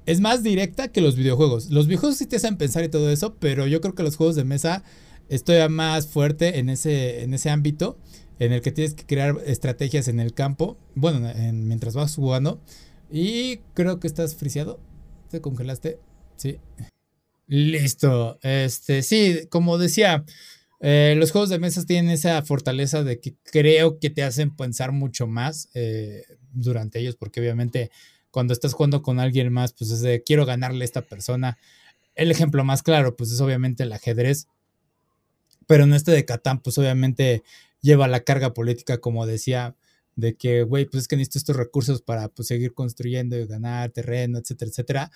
es 0.06 0.20
más 0.20 0.42
directa 0.42 0.88
que 0.88 1.00
los 1.00 1.16
videojuegos. 1.16 1.70
Los 1.70 1.86
videojuegos 1.86 2.18
sí 2.18 2.26
te 2.26 2.36
hacen 2.36 2.56
pensar 2.56 2.84
y 2.84 2.88
todo 2.88 3.10
eso, 3.10 3.34
pero 3.38 3.66
yo 3.66 3.80
creo 3.80 3.94
que 3.94 4.02
los 4.02 4.16
juegos 4.16 4.36
de 4.36 4.44
mesa 4.44 4.82
estoy 5.28 5.66
más 5.68 6.06
fuerte 6.08 6.58
en 6.58 6.68
ese, 6.68 7.22
en 7.22 7.34
ese 7.34 7.50
ámbito 7.50 7.96
en 8.40 8.52
el 8.52 8.62
que 8.62 8.72
tienes 8.72 8.94
que 8.94 9.04
crear 9.04 9.36
estrategias 9.44 10.08
en 10.08 10.18
el 10.18 10.32
campo, 10.32 10.78
bueno, 10.94 11.20
mientras 11.52 11.94
vas 11.94 12.16
jugando. 12.16 12.60
Y 13.10 13.58
creo 13.74 14.00
que 14.00 14.06
estás 14.06 14.34
friseado. 14.34 14.80
¿Te 15.30 15.40
congelaste? 15.40 16.00
Sí. 16.36 16.58
Listo. 17.46 18.38
Este, 18.42 19.02
sí, 19.02 19.46
como 19.50 19.76
decía, 19.76 20.24
eh, 20.80 21.14
los 21.18 21.32
juegos 21.32 21.50
de 21.50 21.58
mesas 21.58 21.84
tienen 21.84 22.10
esa 22.10 22.40
fortaleza 22.42 23.04
de 23.04 23.20
que 23.20 23.34
creo 23.44 23.98
que 23.98 24.08
te 24.08 24.22
hacen 24.22 24.56
pensar 24.56 24.92
mucho 24.92 25.26
más 25.26 25.68
eh, 25.74 26.22
durante 26.52 26.98
ellos, 26.98 27.16
porque 27.16 27.40
obviamente 27.40 27.90
cuando 28.30 28.54
estás 28.54 28.72
jugando 28.72 29.02
con 29.02 29.20
alguien 29.20 29.52
más, 29.52 29.74
pues 29.74 29.90
es 29.90 30.00
de 30.00 30.22
quiero 30.22 30.46
ganarle 30.46 30.84
a 30.84 30.86
esta 30.86 31.02
persona. 31.02 31.58
El 32.14 32.30
ejemplo 32.30 32.64
más 32.64 32.82
claro, 32.82 33.16
pues 33.16 33.32
es 33.32 33.40
obviamente 33.42 33.82
el 33.82 33.92
ajedrez. 33.92 34.46
Pero 35.66 35.84
en 35.84 35.92
este 35.92 36.12
de 36.12 36.24
Catán, 36.24 36.60
pues 36.60 36.78
obviamente 36.78 37.42
lleva 37.80 38.08
la 38.08 38.20
carga 38.20 38.54
política, 38.54 38.98
como 38.98 39.26
decía, 39.26 39.76
de 40.16 40.36
que, 40.36 40.62
güey, 40.62 40.84
pues 40.86 41.02
es 41.02 41.08
que 41.08 41.16
necesito 41.16 41.38
estos 41.38 41.56
recursos 41.56 42.02
para 42.02 42.28
pues, 42.28 42.48
seguir 42.48 42.74
construyendo 42.74 43.38
y 43.38 43.46
ganar 43.46 43.90
terreno, 43.90 44.38
etcétera, 44.38 44.70
etcétera. 44.70 45.10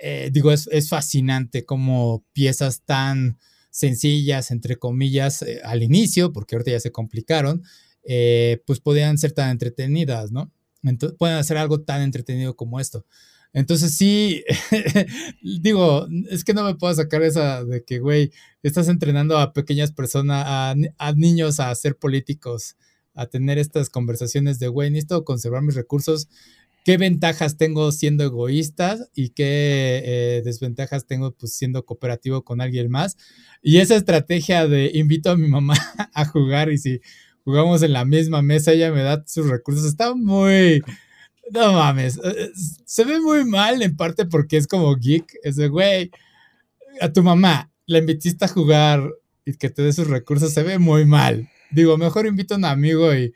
Eh, 0.00 0.30
digo, 0.32 0.52
es, 0.52 0.88
fascinante 0.88 1.64
como 1.64 2.24
piezas 2.32 2.82
tan 2.82 3.38
sencillas, 3.70 4.50
entre 4.50 4.76
comillas, 4.76 5.42
eh, 5.42 5.60
al 5.64 5.82
inicio, 5.82 6.32
porque 6.32 6.56
ahorita 6.56 6.72
ya 6.72 6.80
se 6.80 6.92
complicaron, 6.92 7.62
eh, 8.04 8.62
pues 8.66 8.80
podían 8.80 9.18
ser 9.18 9.32
tan 9.32 9.50
entretenidas, 9.50 10.32
¿no? 10.32 10.52
Entonces, 10.82 11.16
pueden 11.18 11.36
hacer 11.36 11.56
algo 11.56 11.82
tan 11.82 12.02
entretenido 12.02 12.56
como 12.56 12.80
esto. 12.80 13.04
Entonces 13.52 13.96
sí, 13.96 14.44
digo, 15.42 16.06
es 16.30 16.44
que 16.44 16.54
no 16.54 16.64
me 16.64 16.74
puedo 16.74 16.94
sacar 16.94 17.22
esa 17.22 17.64
de 17.64 17.82
que, 17.82 17.98
güey, 17.98 18.30
estás 18.62 18.88
entrenando 18.88 19.38
a 19.38 19.52
pequeñas 19.52 19.92
personas, 19.92 20.44
a, 20.46 21.12
niños 21.12 21.58
a 21.60 21.74
ser 21.74 21.96
políticos, 21.96 22.76
a 23.14 23.26
tener 23.26 23.58
estas 23.58 23.90
conversaciones 23.90 24.58
de, 24.58 24.68
güey, 24.68 24.90
necesito 24.90 25.24
conservar 25.24 25.62
mis 25.62 25.74
recursos. 25.74 26.28
¿Qué 26.84 26.96
ventajas 26.96 27.56
tengo 27.56 27.90
siendo 27.92 28.24
egoísta 28.24 28.96
y 29.14 29.30
qué 29.30 30.02
eh, 30.04 30.42
desventajas 30.44 31.06
tengo 31.06 31.32
pues, 31.32 31.54
siendo 31.54 31.84
cooperativo 31.84 32.44
con 32.44 32.60
alguien 32.60 32.90
más? 32.90 33.16
Y 33.62 33.78
esa 33.78 33.96
estrategia 33.96 34.68
de 34.68 34.92
invito 34.94 35.30
a 35.30 35.36
mi 35.36 35.48
mamá 35.48 35.74
a 36.14 36.24
jugar 36.26 36.70
y 36.70 36.78
si 36.78 37.00
jugamos 37.44 37.82
en 37.82 37.92
la 37.94 38.04
misma 38.04 38.42
mesa, 38.42 38.72
ella 38.72 38.92
me 38.92 39.02
da 39.02 39.24
sus 39.26 39.48
recursos, 39.48 39.84
está 39.86 40.14
muy, 40.14 40.82
no 41.52 41.72
mames. 41.72 42.16
Eh, 42.18 42.34
eh, 42.36 42.50
se 42.54 43.04
ve 43.04 43.20
muy 43.20 43.44
mal 43.44 43.82
en 43.82 43.96
parte 43.96 44.26
porque 44.26 44.56
es 44.56 44.66
como 44.66 44.94
geek. 44.96 45.38
Ese 45.42 45.68
güey, 45.68 46.10
a 47.00 47.12
tu 47.12 47.22
mamá 47.22 47.70
la 47.86 47.98
invitiste 47.98 48.44
a 48.44 48.48
jugar 48.48 49.02
y 49.44 49.54
que 49.54 49.70
te 49.70 49.82
dé 49.82 49.92
sus 49.92 50.06
recursos, 50.06 50.52
se 50.52 50.62
ve 50.62 50.78
muy 50.78 51.04
mal. 51.04 51.48
Digo, 51.70 51.96
mejor 51.96 52.26
invita 52.26 52.54
a 52.54 52.58
un 52.58 52.64
amigo 52.64 53.14
y, 53.14 53.34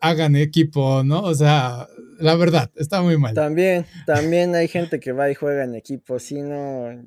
hagan 0.00 0.34
equipo, 0.34 1.04
¿no? 1.04 1.20
O 1.22 1.32
sea, 1.32 1.86
la 2.18 2.34
verdad, 2.34 2.72
está 2.74 3.00
muy 3.00 3.16
mal. 3.16 3.32
También, 3.32 3.86
también 4.04 4.56
hay 4.56 4.66
gente 4.66 4.98
que 4.98 5.12
va 5.12 5.30
y 5.30 5.36
juega 5.36 5.62
en 5.62 5.76
equipo, 5.76 6.18
si 6.18 6.42
no, 6.42 7.06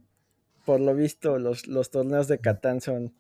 por 0.64 0.80
lo 0.80 0.96
visto, 0.96 1.38
los, 1.38 1.68
los 1.68 1.92
torneos 1.92 2.30
de 2.30 2.40
Catán 2.40 2.80
son 2.80 3.14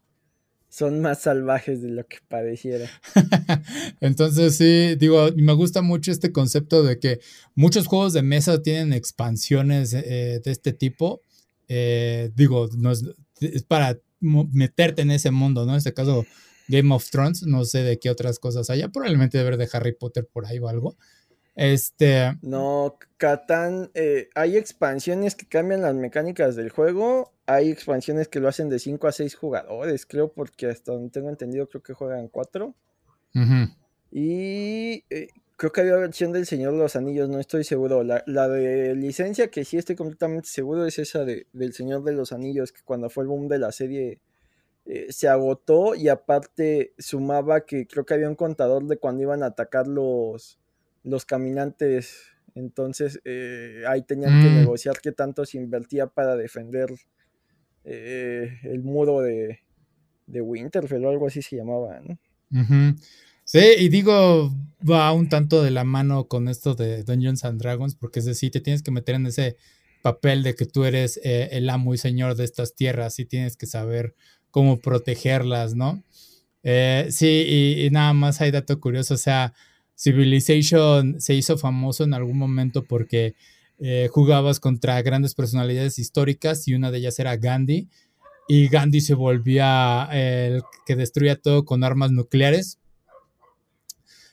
son 0.69 1.01
más 1.01 1.23
salvajes 1.23 1.81
de 1.81 1.89
lo 1.89 2.05
que 2.05 2.17
pareciera. 2.27 2.87
Entonces 4.01 4.55
sí, 4.55 4.95
digo, 4.95 5.29
me 5.35 5.53
gusta 5.53 5.81
mucho 5.81 6.11
este 6.11 6.31
concepto 6.31 6.83
de 6.83 6.99
que 6.99 7.19
muchos 7.55 7.87
juegos 7.87 8.13
de 8.13 8.21
mesa 8.21 8.61
tienen 8.61 8.93
expansiones 8.93 9.93
eh, 9.93 10.41
de 10.43 10.51
este 10.51 10.71
tipo. 10.71 11.21
Eh, 11.67 12.31
digo, 12.35 12.69
no 12.77 12.91
es, 12.91 13.03
para 13.67 13.99
meterte 14.19 15.01
en 15.01 15.11
ese 15.11 15.31
mundo, 15.31 15.65
¿no? 15.65 15.71
En 15.71 15.77
este 15.77 15.93
caso, 15.93 16.25
Game 16.67 16.93
of 16.93 17.09
Thrones, 17.09 17.43
no 17.43 17.65
sé 17.65 17.83
de 17.83 17.97
qué 17.97 18.11
otras 18.11 18.37
cosas 18.37 18.69
haya, 18.69 18.89
probablemente 18.89 19.37
de 19.39 19.43
ver 19.43 19.57
de 19.57 19.69
Harry 19.73 19.93
Potter 19.93 20.27
por 20.31 20.45
ahí 20.45 20.59
o 20.59 20.67
algo. 20.67 20.95
Este. 21.55 22.37
No, 22.41 22.97
Catán, 23.17 23.91
eh, 23.93 24.29
hay 24.35 24.55
expansiones 24.55 25.35
que 25.35 25.47
cambian 25.47 25.81
las 25.81 25.95
mecánicas 25.95 26.55
del 26.55 26.69
juego. 26.69 27.33
Hay 27.51 27.71
expansiones 27.71 28.27
que 28.27 28.39
lo 28.39 28.47
hacen 28.47 28.69
de 28.69 28.77
5 28.77 29.07
a 29.07 29.11
6 29.11 29.33
jugadores, 29.33 30.05
creo, 30.05 30.31
porque 30.31 30.67
hasta 30.67 30.91
donde 30.91 31.09
tengo 31.09 31.29
entendido, 31.29 31.67
creo 31.67 31.81
que 31.81 31.93
juegan 31.93 32.27
4. 32.27 32.75
Y 34.11 35.03
eh, 35.09 35.29
creo 35.55 35.71
que 35.71 35.81
había 35.81 35.95
versión 35.95 36.31
del 36.31 36.45
Señor 36.45 36.73
de 36.73 36.77
los 36.77 36.95
Anillos, 36.95 37.27
no 37.27 37.39
estoy 37.39 37.63
seguro. 37.63 38.03
La, 38.03 38.47
de 38.47 38.93
licencia, 38.93 39.49
que 39.49 39.65
sí 39.65 39.77
estoy 39.77 39.95
completamente 39.95 40.47
seguro, 40.47 40.85
es 40.85 40.99
esa 40.99 41.25
de, 41.25 41.47
del 41.51 41.73
Señor 41.73 42.03
de 42.03 42.13
los 42.13 42.33
Anillos, 42.33 42.71
que 42.71 42.83
cuando 42.83 43.09
fue 43.09 43.23
el 43.23 43.29
boom 43.29 43.47
de 43.47 43.57
la 43.57 43.71
serie 43.71 44.19
eh, 44.85 45.07
se 45.09 45.27
agotó 45.27 45.95
y 45.95 46.07
aparte 46.07 46.93
sumaba 46.99 47.65
que 47.65 47.87
creo 47.87 48.05
que 48.05 48.13
había 48.13 48.29
un 48.29 48.35
contador 48.35 48.85
de 48.85 48.97
cuando 48.97 49.23
iban 49.23 49.41
a 49.41 49.47
atacar 49.47 49.87
los 49.87 50.59
los 51.03 51.25
caminantes. 51.25 52.27
Entonces 52.53 53.19
eh, 53.25 53.83
ahí 53.87 54.03
tenían 54.03 54.41
que 54.41 54.49
mm. 54.49 54.55
negociar 54.55 54.99
qué 55.01 55.11
tanto 55.11 55.45
se 55.45 55.57
invertía 55.57 56.07
para 56.07 56.35
defender 56.35 56.89
eh, 57.83 58.59
el 58.63 58.81
muro 58.81 59.21
de, 59.21 59.59
de 60.27 60.41
Winterfell 60.41 61.05
o 61.05 61.09
algo 61.09 61.27
así 61.27 61.41
se 61.41 61.57
llamaba, 61.57 61.99
¿no? 62.01 62.17
Sí, 63.43 63.59
y 63.79 63.89
digo, 63.89 64.53
va 64.87 65.11
un 65.11 65.29
tanto 65.29 65.63
de 65.63 65.71
la 65.71 65.83
mano 65.83 66.27
con 66.27 66.47
esto 66.47 66.75
de 66.75 67.03
Dungeons 67.03 67.45
and 67.45 67.61
Dragons, 67.61 67.95
porque 67.95 68.19
es 68.19 68.25
decir, 68.25 68.51
te 68.51 68.61
tienes 68.61 68.83
que 68.83 68.91
meter 68.91 69.15
en 69.15 69.25
ese 69.25 69.55
papel 70.01 70.43
de 70.43 70.55
que 70.55 70.65
tú 70.65 70.85
eres 70.85 71.19
eh, 71.23 71.49
el 71.51 71.69
amo 71.69 71.93
y 71.93 71.97
señor 71.97 72.35
de 72.35 72.43
estas 72.43 72.75
tierras 72.75 73.19
y 73.19 73.25
tienes 73.25 73.57
que 73.57 73.65
saber 73.65 74.15
cómo 74.51 74.79
protegerlas, 74.79 75.75
¿no? 75.75 76.03
sí, 76.61 77.45
y, 77.47 77.85
y, 77.85 77.89
nada 77.89 78.13
más 78.13 78.41
hay 78.41 78.51
dato 78.51 78.79
curioso, 78.79 79.13
o 79.13 79.17
sea, 79.17 79.53
Civilization 79.99 81.19
se 81.19 81.33
hizo 81.33 81.57
famoso 81.57 82.05
en 82.05 82.13
algún 82.13 82.37
momento 82.37 82.83
porque 82.85 83.35
eh, 83.79 84.09
jugabas 84.11 84.59
contra 84.59 85.01
grandes 85.01 85.35
personalidades 85.35 85.99
históricas 85.99 86.67
y 86.67 86.73
una 86.73 86.91
de 86.91 86.99
ellas 86.99 87.19
era 87.19 87.37
Gandhi. 87.37 87.89
Y 88.47 88.67
Gandhi 88.67 89.01
se 89.01 89.13
volvía 89.13 90.09
el 90.11 90.63
que 90.85 90.95
destruía 90.95 91.39
todo 91.39 91.65
con 91.65 91.83
armas 91.83 92.11
nucleares. 92.11 92.79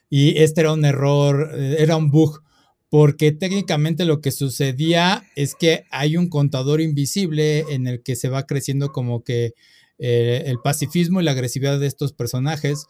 Y 0.08 0.38
este 0.38 0.62
era 0.62 0.72
un 0.72 0.84
error, 0.84 1.50
eh, 1.54 1.76
era 1.78 1.96
un 1.96 2.10
bug, 2.10 2.42
porque 2.88 3.32
técnicamente 3.32 4.04
lo 4.04 4.20
que 4.20 4.30
sucedía 4.30 5.24
es 5.34 5.54
que 5.54 5.84
hay 5.90 6.16
un 6.16 6.28
contador 6.28 6.80
invisible 6.80 7.60
en 7.70 7.86
el 7.86 8.02
que 8.02 8.16
se 8.16 8.28
va 8.28 8.46
creciendo 8.46 8.92
como 8.92 9.24
que 9.24 9.54
eh, 9.98 10.44
el 10.46 10.58
pacifismo 10.60 11.20
y 11.20 11.24
la 11.24 11.32
agresividad 11.32 11.80
de 11.80 11.86
estos 11.86 12.12
personajes 12.12 12.86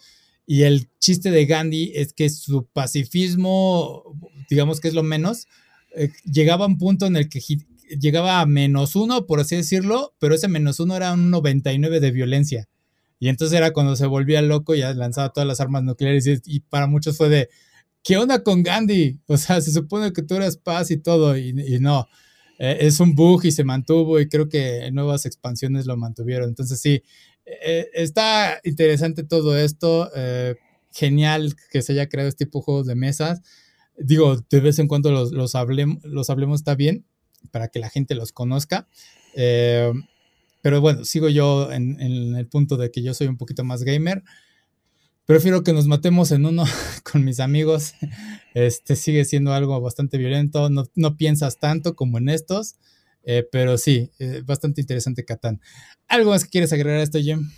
y 0.47 0.63
el 0.63 0.89
chiste 1.01 1.33
de 1.33 1.45
Gandhi 1.45 1.93
es 1.97 2.13
que 2.13 2.31
su 2.31 2.67
pacifismo, 2.67 4.05
digamos 4.49 4.81
que 4.81 4.89
es 4.89 4.95
lo 4.95 5.03
menos, 5.03 5.49
eh, 5.97 6.13
llegaba 6.25 6.65
a 6.65 6.69
un 6.69 6.79
punto 6.79 7.07
en 7.07 7.17
el 7.17 7.29
que 7.29 7.41
llegaba 7.99 8.41
a 8.41 8.47
menos 8.47 8.97
uno, 8.97 9.27
por 9.27 9.41
así 9.41 9.57
decirlo, 9.57 10.15
pero 10.19 10.35
ese 10.35 10.49
menos 10.49 10.81
uno 10.81 10.97
era 10.97 11.13
un 11.13 11.31
99 11.31 12.01
de 12.01 12.11
violencia. 12.11 12.69
Y 13.19 13.29
entonces 13.29 13.57
era 13.57 13.73
cuando 13.73 13.97
se 13.97 14.07
volvía 14.07 14.43
loco 14.43 14.75
y 14.75 14.81
lanzaba 14.81 15.33
todas 15.33 15.47
las 15.47 15.61
armas 15.61 15.83
nucleares. 15.83 16.43
Y, 16.45 16.61
para 16.61 16.87
muchos 16.87 17.17
fue 17.17 17.29
de, 17.29 17.49
¿qué 18.03 18.19
onda 18.19 18.43
con 18.43 18.63
Gandhi? 18.63 19.21
O 19.27 19.37
sea, 19.37 19.61
se 19.61 19.73
supone 19.73 20.13
que 20.13 20.23
tú 20.23 20.35
eras 20.35 20.57
paz 20.57 20.91
y 20.91 20.99
todo, 20.99 21.37
y, 21.37 21.53
no. 21.81 22.07
Eh, 22.59 22.79
es 22.81 23.01
un 23.01 23.15
bug 23.15 23.45
y 23.45 23.53
se 23.53 23.65
mantuvo 23.65 24.19
y 24.19 24.29
creo 24.29 24.49
que 24.49 24.91
nuevas 24.93 25.27
expansiones 25.27 25.87
lo 25.87 25.97
mantuvieron. 25.97 26.49
Entonces 26.49 26.81
sí, 26.81 27.03
eh, 27.45 27.89
está 27.95 28.61
interesante 28.65 29.25
todo 29.25 29.59
esto. 29.59 30.11
Eh, 30.15 30.57
genial 30.93 31.55
que 31.71 31.83
se 31.83 31.93
haya 31.93 32.09
creado 32.09 32.29
este 32.29 32.47
tipo 32.47 32.61
de 32.61 32.65
juegos 32.65 32.87
de 32.87 32.95
mesas. 32.95 33.43
Digo, 33.99 34.45
de 34.51 34.61
vez 34.61 34.79
en 34.79 34.89
cuando 34.89 35.11
los, 35.11 35.33
los, 35.33 35.55
hablemos, 35.55 36.05
los 36.05 36.31
hablemos 36.31 36.61
está 36.61 36.75
bien 36.75 37.05
para 37.51 37.69
que 37.69 37.79
la 37.79 37.91
gente 37.91 38.15
los 38.15 38.33
conozca. 38.33 38.89
Eh, 39.35 39.93
pero 40.63 40.81
bueno, 40.81 41.05
sigo 41.05 41.29
yo 41.29 41.71
en, 41.71 42.01
el 42.01 42.47
punto 42.49 42.77
de 42.77 42.91
que 42.91 43.03
yo 43.03 43.15
soy 43.15 43.29
un 43.29 43.37
poquito 43.37 43.65
más 43.65 43.85
gamer. 43.85 44.25
Prefiero 45.25 45.63
que 45.63 45.73
nos 45.73 45.87
matemos 45.87 46.33
en 46.33 46.47
uno 46.47 46.65
con 47.11 47.25
mis 47.25 47.41
amigos. 47.41 47.95
Este 48.55 48.97
sigue 48.97 49.25
siendo 49.25 49.53
algo 49.53 49.81
bastante 49.81 50.19
violento. 50.19 50.71
No, 50.71 50.87
no 50.95 51.17
piensas 51.17 51.59
tanto 51.59 51.95
como 51.95 52.19
en 52.19 52.29
estos. 52.29 52.77
Eh, 53.23 53.47
pero 53.51 53.77
sí, 53.77 54.11
eh, 54.19 54.43
bastante 54.45 54.81
interesante 54.81 55.25
Catán. 55.25 55.61
¿Algo 56.09 56.31
más 56.31 56.45
que 56.45 56.51
quieres 56.51 56.73
agregar 56.73 57.01
a 57.01 57.03
esto, 57.03 57.19
Jim? 57.19 57.51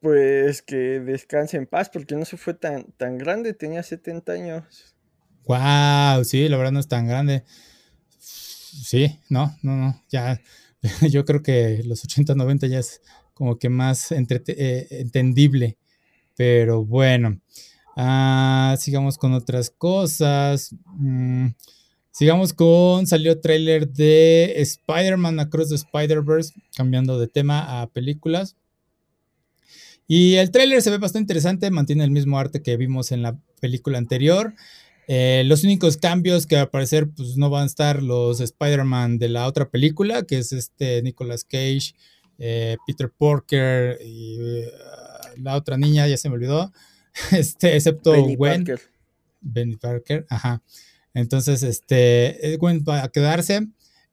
Pues 0.00 0.62
que 0.62 1.00
descanse 1.00 1.56
en 1.56 1.66
paz, 1.66 1.90
porque 1.90 2.14
no 2.14 2.24
se 2.24 2.36
fue 2.36 2.54
tan, 2.54 2.92
tan 2.92 3.18
grande, 3.18 3.52
tenía 3.52 3.82
70 3.82 4.32
años. 4.32 4.96
Wow, 5.46 6.24
sí, 6.24 6.48
la 6.48 6.56
verdad 6.56 6.72
no 6.72 6.80
es 6.80 6.88
tan 6.88 7.06
grande. 7.06 7.44
Sí, 8.18 9.18
no, 9.28 9.56
no, 9.62 9.76
no, 9.76 10.04
ya, 10.08 10.40
yo 11.10 11.24
creo 11.24 11.42
que 11.42 11.82
los 11.84 12.04
80, 12.04 12.34
90 12.34 12.66
ya 12.68 12.78
es 12.78 13.00
como 13.34 13.58
que 13.58 13.68
más 13.68 14.12
eh, 14.12 14.86
entendible, 14.90 15.78
pero 16.36 16.84
bueno, 16.84 17.40
ah, 17.96 18.76
sigamos 18.78 19.18
con 19.18 19.32
otras 19.32 19.70
cosas. 19.70 20.74
Mm, 20.86 21.48
sigamos 22.10 22.52
con, 22.52 23.06
salió 23.06 23.40
trailer 23.40 23.88
de 23.88 24.54
Spider-Man 24.60 25.40
Across 25.40 25.70
the 25.70 25.74
Spider-Verse, 25.76 26.54
cambiando 26.76 27.18
de 27.18 27.28
tema 27.28 27.80
a 27.80 27.88
películas. 27.88 28.56
Y 30.08 30.36
el 30.36 30.50
tráiler 30.50 30.80
se 30.80 30.90
ve 30.90 30.96
bastante 30.96 31.24
interesante, 31.24 31.70
mantiene 31.70 32.02
el 32.02 32.10
mismo 32.10 32.38
arte 32.38 32.62
que 32.62 32.78
vimos 32.78 33.12
en 33.12 33.22
la 33.22 33.38
película 33.60 33.98
anterior. 33.98 34.54
Eh, 35.06 35.42
los 35.44 35.64
únicos 35.64 35.98
cambios 35.98 36.46
que 36.46 36.56
al 36.56 36.70
parecer 36.70 37.08
pues, 37.14 37.36
no 37.36 37.50
van 37.50 37.64
a 37.64 37.66
estar 37.66 38.02
los 38.02 38.40
Spider-Man 38.40 39.18
de 39.18 39.28
la 39.28 39.46
otra 39.46 39.68
película, 39.70 40.22
que 40.22 40.38
es 40.38 40.52
este 40.52 41.02
Nicolas 41.02 41.44
Cage, 41.44 41.94
eh, 42.38 42.78
Peter 42.86 43.10
Porker 43.10 43.98
y 44.02 44.38
uh, 44.38 45.42
la 45.42 45.56
otra 45.56 45.76
niña, 45.76 46.06
ya 46.06 46.16
se 46.16 46.30
me 46.30 46.36
olvidó, 46.36 46.72
este, 47.32 47.76
excepto 47.76 48.12
Gwen. 48.12 48.64
Parker. 48.64 48.80
Benny 49.40 49.76
Parker, 49.76 50.26
ajá. 50.30 50.62
Entonces, 51.14 51.62
este, 51.62 52.56
Gwen 52.58 52.84
va 52.86 53.02
a 53.04 53.08
quedarse. 53.08 53.66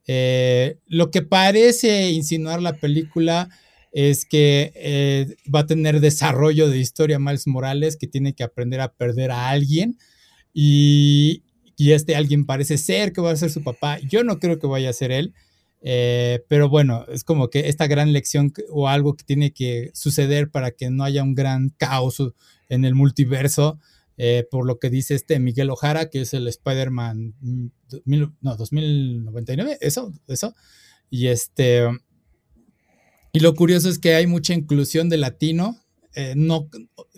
Eh, 0.07 0.77
lo 0.87 1.09
que 1.09 1.21
parece 1.21 2.11
insinuar 2.11 2.61
la 2.61 2.73
película 2.73 3.49
es 3.95 4.25
que 4.25 4.73
eh, 4.75 5.37
va 5.49 5.61
a 5.61 5.65
tener 5.67 6.01
desarrollo 6.01 6.69
de 6.69 6.79
historia 6.79 7.17
Miles 7.17 7.47
Morales, 7.47 7.95
que 7.95 8.07
tiene 8.07 8.33
que 8.33 8.43
aprender 8.43 8.81
a 8.81 8.91
perder 8.91 9.31
a 9.31 9.47
alguien. 9.47 9.97
Y, 10.53 11.43
este 11.77 12.17
alguien 12.17 12.45
parece 12.45 12.77
ser 12.77 13.13
que 13.13 13.21
va 13.21 13.31
a 13.31 13.37
ser 13.37 13.49
su 13.49 13.63
papá. 13.63 13.99
Yo 13.99 14.25
no 14.25 14.37
creo 14.39 14.59
que 14.59 14.67
vaya 14.67 14.89
a 14.89 14.93
ser 14.93 15.13
él. 15.13 15.33
Eh, 15.81 16.43
pero 16.49 16.67
bueno, 16.67 17.05
es 17.07 17.23
como 17.23 17.49
que 17.49 17.69
esta 17.69 17.87
gran 17.87 18.11
lección 18.11 18.51
o 18.69 18.89
algo 18.89 19.15
que 19.15 19.23
tiene 19.23 19.53
que 19.53 19.91
suceder 19.93 20.51
para 20.51 20.71
que 20.71 20.89
no 20.89 21.05
haya 21.05 21.23
un 21.23 21.33
gran 21.33 21.69
caos 21.69 22.21
en 22.67 22.83
el 22.83 22.95
multiverso, 22.95 23.79
eh, 24.17 24.45
por 24.51 24.65
lo 24.65 24.77
que 24.77 24.89
dice 24.89 25.15
este 25.15 25.39
Miguel 25.39 25.69
Ojara, 25.69 26.09
que 26.09 26.21
es 26.21 26.33
el 26.33 26.49
Spider-Man 26.49 27.33
mm, 27.39 27.67
no, 28.41 28.57
2099, 28.57 29.77
eso, 29.79 30.11
eso. 30.27 30.53
Y 31.09 31.27
este, 31.27 31.87
y 33.35 33.41
lo 33.41 33.53
curioso 33.53 33.89
es 33.89 33.99
que 33.99 34.15
hay 34.15 34.27
mucha 34.27 34.53
inclusión 34.53 35.09
de 35.09 35.17
latino, 35.17 35.77
eh, 36.15 36.35
no, 36.37 36.69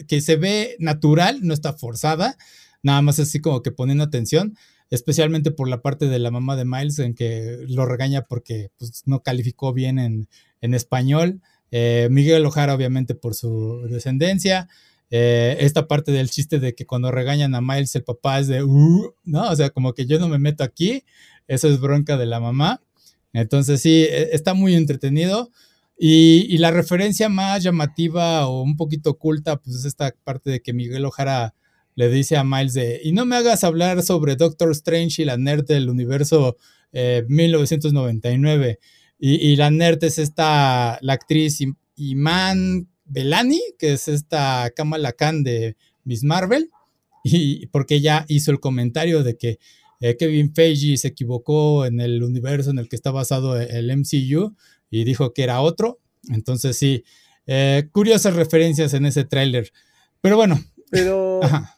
que 0.08 0.20
se 0.20 0.36
ve 0.36 0.76
natural, 0.80 1.42
no 1.44 1.54
está 1.54 1.74
forzada, 1.74 2.40
nada 2.82 3.04
más 3.04 3.20
así 3.20 3.40
como 3.40 3.62
que 3.62 3.72
poniendo 3.72 4.04
atención, 4.04 4.58
especialmente 4.90 5.52
por 5.52 5.70
la 5.70 5.84
parte 5.84 6.08
de 6.08 6.18
la 6.18 6.32
mamá 6.32 6.56
de 6.56 6.66
Miles 6.66 6.98
en 6.98 7.14
que 7.14 7.60
lo 7.68 7.86
regaña 7.86 8.24
porque 8.24 8.72
pues, 8.80 9.04
no 9.06 9.22
calificó 9.22 9.74
bien 9.74 10.00
en, 10.00 10.28
español. 10.74 11.40
Eh, 11.70 12.08
Miguel 12.10 12.48
Ojara 12.48 12.74
obviamente 12.74 13.14
por 13.14 13.36
su 13.36 13.88
descendencia. 13.88 14.68
Eh, 15.12 15.58
esta 15.60 15.88
parte 15.88 16.12
del 16.12 16.32
chiste 16.32 16.60
de 16.60 16.74
que 16.74 16.88
cuando 16.88 17.12
regañan 17.12 17.54
a 17.54 17.62
Miles 17.62 17.96
el 17.96 18.04
papá 18.04 18.40
es 18.40 18.48
de, 18.48 18.64
uh", 18.64 19.14
¿no? 19.24 19.52
O 19.52 19.56
sea, 19.56 19.70
como 19.70 19.94
que 19.94 20.08
yo 20.08 20.18
no 20.18 20.28
me 20.28 20.40
meto 20.40 20.64
aquí, 20.64 21.04
eso 21.48 21.70
es 21.70 21.80
bronca 21.80 22.18
de 22.18 22.26
la 22.26 22.40
mamá. 22.40 22.82
Entonces 23.34 23.82
sí, 23.82 24.04
e, 24.10 24.30
está 24.34 24.56
muy 24.56 24.74
entretenido. 24.74 25.52
Y, 26.00 26.58
la 26.60 26.70
referencia 26.72 27.28
más 27.28 27.64
llamativa 27.64 28.48
o 28.48 28.62
un 28.62 28.78
poquito 28.78 29.12
oculta, 29.12 29.58
pues 29.58 29.78
es 29.78 29.86
esta 29.86 30.14
parte 30.24 30.52
de 30.52 30.62
que 30.62 30.74
Miguel 30.74 31.06
Ojara 31.06 31.56
le 31.96 32.10
dice 32.10 32.38
a 32.38 32.44
Miles 32.44 32.74
de, 32.74 33.02
y 33.04 33.12
no 33.12 33.26
me 33.26 33.36
hagas 33.36 33.64
hablar 33.64 34.04
sobre 34.04 34.36
Doctor 34.36 34.72
Strange 34.72 35.24
y 35.24 35.26
la 35.26 35.38
nerd 35.38 35.66
del 35.66 35.90
universo 35.90 36.58
1999. 36.92 38.70
Eh, 38.70 38.78
y, 39.20 39.56
la 39.56 39.72
nerd 39.72 40.04
es 40.04 40.20
esta, 40.20 41.00
la 41.02 41.14
actriz 41.14 41.60
Iman 41.96 42.88
Belani, 43.06 43.62
que 43.80 43.94
es 43.94 44.08
esta 44.08 44.72
Kamala 44.76 45.14
Khan 45.14 45.44
de 45.44 45.76
Miss 46.04 46.24
Marvel, 46.24 46.70
y 47.24 47.66
porque 47.68 47.96
ella 47.96 48.26
hizo 48.28 48.52
el 48.52 48.60
comentario 48.60 49.24
de 49.24 49.38
que 49.38 49.58
eh, 50.00 50.16
Kevin 50.16 50.54
Feige 50.54 50.96
se 50.98 51.08
equivocó 51.08 51.86
en 51.86 52.00
el 52.00 52.22
universo 52.22 52.70
en 52.70 52.78
el 52.78 52.88
que 52.88 52.96
está 52.96 53.10
basado 53.10 53.60
el 53.60 53.92
MCU, 53.98 54.56
y 54.90 55.04
dijo 55.04 55.34
que 55.34 55.44
era 55.44 55.62
otro. 55.62 56.00
Entonces 56.30 56.78
sí, 56.78 57.04
eh, 57.46 57.88
curiosas 57.92 58.36
referencias 58.36 58.94
en 58.94 59.06
ese 59.06 59.24
tráiler. 59.24 59.72
Pero 60.22 60.36
bueno. 60.36 60.60
Pero 60.90 61.42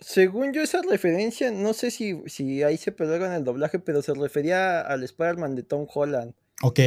según 0.00 0.52
yo 0.52 0.62
esa 0.62 0.80
referencia, 0.82 1.50
no 1.50 1.72
sé 1.72 1.90
si, 1.90 2.22
si 2.26 2.62
ahí 2.62 2.76
se 2.76 2.92
perdió 2.92 3.16
en 3.16 3.32
el 3.32 3.44
doblaje, 3.44 3.78
pero 3.78 4.02
se 4.02 4.14
refería 4.14 4.80
al 4.80 5.02
Spider-Man 5.02 5.54
de 5.54 5.62
Tom 5.62 5.86
Holland. 5.92 6.34
Ok. 6.62 6.80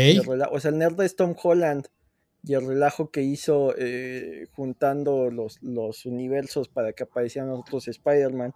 O 0.52 0.60
sea, 0.60 0.72
el 0.72 0.78
nerd 0.78 1.02
es 1.02 1.16
Tom 1.16 1.36
Holland 1.42 1.88
y 2.44 2.54
el 2.54 2.66
relajo 2.66 3.12
que 3.12 3.22
hizo 3.22 3.76
eh, 3.78 4.48
juntando 4.52 5.30
los, 5.30 5.62
los, 5.62 6.06
universos 6.06 6.70
para 6.70 6.94
que 6.94 7.04
aparecieran 7.04 7.52
otros 7.52 7.88
Spider-Man. 7.88 8.54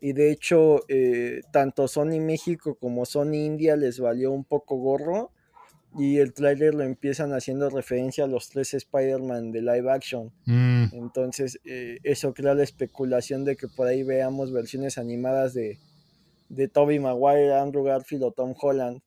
Y 0.00 0.14
de 0.14 0.32
hecho, 0.32 0.80
eh, 0.88 1.42
tanto 1.52 1.86
Sony 1.86 2.20
México 2.20 2.74
como 2.74 3.04
Sony 3.04 3.34
India 3.34 3.76
les 3.76 4.00
valió 4.00 4.32
un 4.32 4.44
poco 4.44 4.76
gorro 4.76 5.30
y 5.98 6.18
el 6.18 6.32
tráiler 6.32 6.74
lo 6.74 6.84
empiezan 6.84 7.32
haciendo 7.32 7.68
referencia 7.68 8.24
a 8.24 8.28
los 8.28 8.48
tres 8.48 8.74
Spider-Man 8.74 9.50
de 9.50 9.60
live 9.60 9.90
action. 9.90 10.32
Mm. 10.46 10.84
Entonces, 10.92 11.60
eh, 11.64 11.98
eso 12.04 12.32
crea 12.32 12.54
la 12.54 12.62
especulación 12.62 13.44
de 13.44 13.56
que 13.56 13.66
por 13.66 13.88
ahí 13.88 14.04
veamos 14.04 14.52
versiones 14.52 14.98
animadas 14.98 15.52
de, 15.52 15.80
de 16.48 16.68
Tobey 16.68 17.00
Maguire, 17.00 17.54
Andrew 17.54 17.82
Garfield 17.82 18.22
o 18.22 18.32
Tom 18.32 18.54
Holland. 18.60 19.02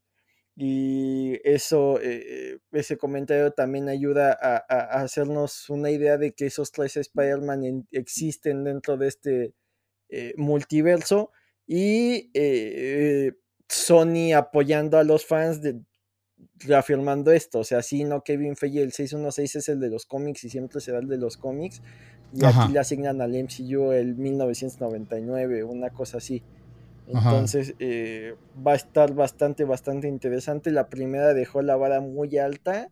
Y 0.55 1.39
eso, 1.43 1.99
eh, 2.01 2.59
ese 2.73 2.97
comentario 2.97 3.51
también 3.51 3.87
ayuda 3.87 4.37
a, 4.39 4.57
hacernos 5.01 5.69
una 5.69 5.89
idea 5.89 6.17
de 6.17 6.33
que 6.33 6.47
esos 6.47 6.71
tres 6.71 6.97
Spider-Man 6.97 7.87
existen 7.91 8.63
dentro 8.65 8.97
de 8.97 9.07
este 9.07 9.53
eh, 10.09 10.33
multiverso. 10.35 11.31
Y 11.65 12.29
Sony 13.69 14.33
apoyando 14.35 14.97
a 14.97 15.03
los 15.03 15.25
fans 15.25 15.61
de, 15.61 15.81
reafirmando 16.59 17.31
esto. 17.31 17.59
O 17.59 17.63
sea, 17.63 17.81
sí, 17.81 18.03
no 18.03 18.23
Kevin 18.23 18.55
Feige, 18.55 18.81
el 18.81 18.91
616 18.91 19.55
es 19.55 19.69
el 19.69 19.79
de 19.79 19.89
los 19.89 20.05
cómics 20.05 20.43
y 20.43 20.49
siempre 20.49 20.81
será 20.81 20.99
el 20.99 21.07
de 21.07 21.17
los 21.17 21.37
cómics. 21.37 21.81
Y 22.33 22.43
aquí 22.45 22.71
le 22.71 22.79
asignan 22.79 23.21
al 23.21 23.31
MCU 23.31 23.91
el 23.91 24.15
1999, 24.15 25.63
una 25.63 25.91
cosa 25.91 26.17
así. 26.17 26.41
Entonces 27.07 27.75
eh, 27.79 28.35
va 28.65 28.73
a 28.73 28.75
estar 28.75 29.13
bastante, 29.13 29.65
bastante 29.65 30.07
interesante. 30.07 30.71
La 30.71 30.89
primera 30.89 31.33
dejó 31.33 31.61
la 31.61 31.75
vara 31.75 32.01
muy 32.01 32.37
alta 32.37 32.89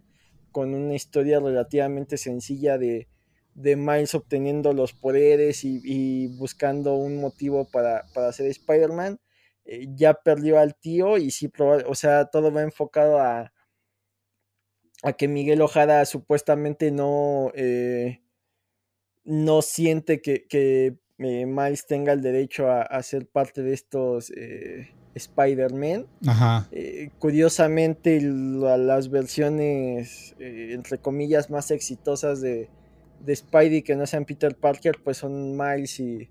con 0.52 0.74
una 0.74 0.94
historia 0.94 1.40
relativamente 1.40 2.18
sencilla 2.18 2.78
de, 2.78 3.08
de 3.56 3.76
Miles 3.76 4.14
obteniendo 4.16 4.74
los 4.74 4.94
poderes 4.94 5.64
y, 5.64 6.28
buscando 6.38 6.96
un 6.96 7.20
motivo 7.20 7.66
para, 7.66 8.04
para 8.14 8.32
ser 8.34 8.48
Spider-Man. 8.48 9.20
Eh, 9.72 9.88
ya 9.96 10.14
perdió 10.14 10.60
al 10.60 10.76
tío 10.76 11.18
y 11.18 11.32
sí, 11.32 11.50
o 11.58 11.96
sea, 11.96 12.26
todo 12.26 12.52
va 12.52 12.62
enfocado 12.62 13.20
a, 13.20 13.54
a 15.02 15.14
que 15.14 15.30
Miguel 15.30 15.62
Ojada 15.62 16.04
supuestamente 16.04 16.92
no, 16.92 17.54
eh, 17.56 18.22
no 19.24 19.62
siente 19.62 20.22
que, 20.22 20.46
que 20.46 20.98
eh, 21.20 21.46
Miles 21.46 21.86
tenga 21.88 22.12
el 22.12 22.22
derecho 22.22 22.70
a, 22.70 23.02
ser 23.02 23.28
parte 23.28 23.64
de 23.64 23.74
estos 23.74 24.34
Spider-Man. 25.16 26.06
curiosamente, 27.18 28.20
las 28.22 29.10
versiones, 29.10 30.36
entre 30.38 30.98
comillas, 30.98 31.50
más 31.50 31.72
exitosas 31.72 32.42
de, 32.42 32.70
de 33.22 33.36
Spidey 33.38 33.84
que 33.84 33.96
no 33.96 34.06
sean 34.06 34.26
Peter 34.26 34.54
Parker, 34.54 35.00
pues 35.02 35.16
son 35.18 35.56
Miles 35.56 35.98
y, 36.02 36.30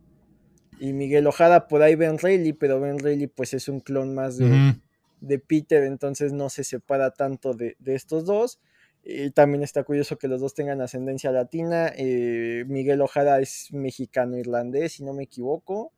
y 0.80 0.92
Miguel 0.92 1.26
Ojada, 1.26 1.68
por 1.68 1.82
ahí 1.82 1.94
Ben 1.94 2.18
Reilly, 2.18 2.52
pero 2.52 2.80
Ben 2.80 2.98
Reilly 2.98 3.26
pues 3.26 3.54
es 3.54 3.68
un 3.68 3.80
clon 3.80 4.14
más 4.14 4.38
de, 4.38 5.38
Peter, 5.38 5.84
entonces 5.84 6.32
no 6.32 6.48
se 6.48 6.64
separa 6.64 7.12
tanto 7.12 7.54
de, 7.54 7.76
estos 7.84 8.24
dos. 8.24 8.60
Y 9.02 9.30
también 9.30 9.62
está 9.62 9.84
curioso 9.84 10.18
que 10.18 10.28
los 10.28 10.40
dos 10.40 10.54
tengan 10.54 10.80
ascendencia 10.80 11.32
latina. 11.32 11.90
Eh, 11.96 12.64
Miguel 12.66 13.00
Ojada 13.00 13.40
es 13.40 13.72
mexicano-irlandés, 13.72 14.92
si 14.92 15.04
no 15.04 15.12
me 15.12 15.24
equivoco. 15.24 15.92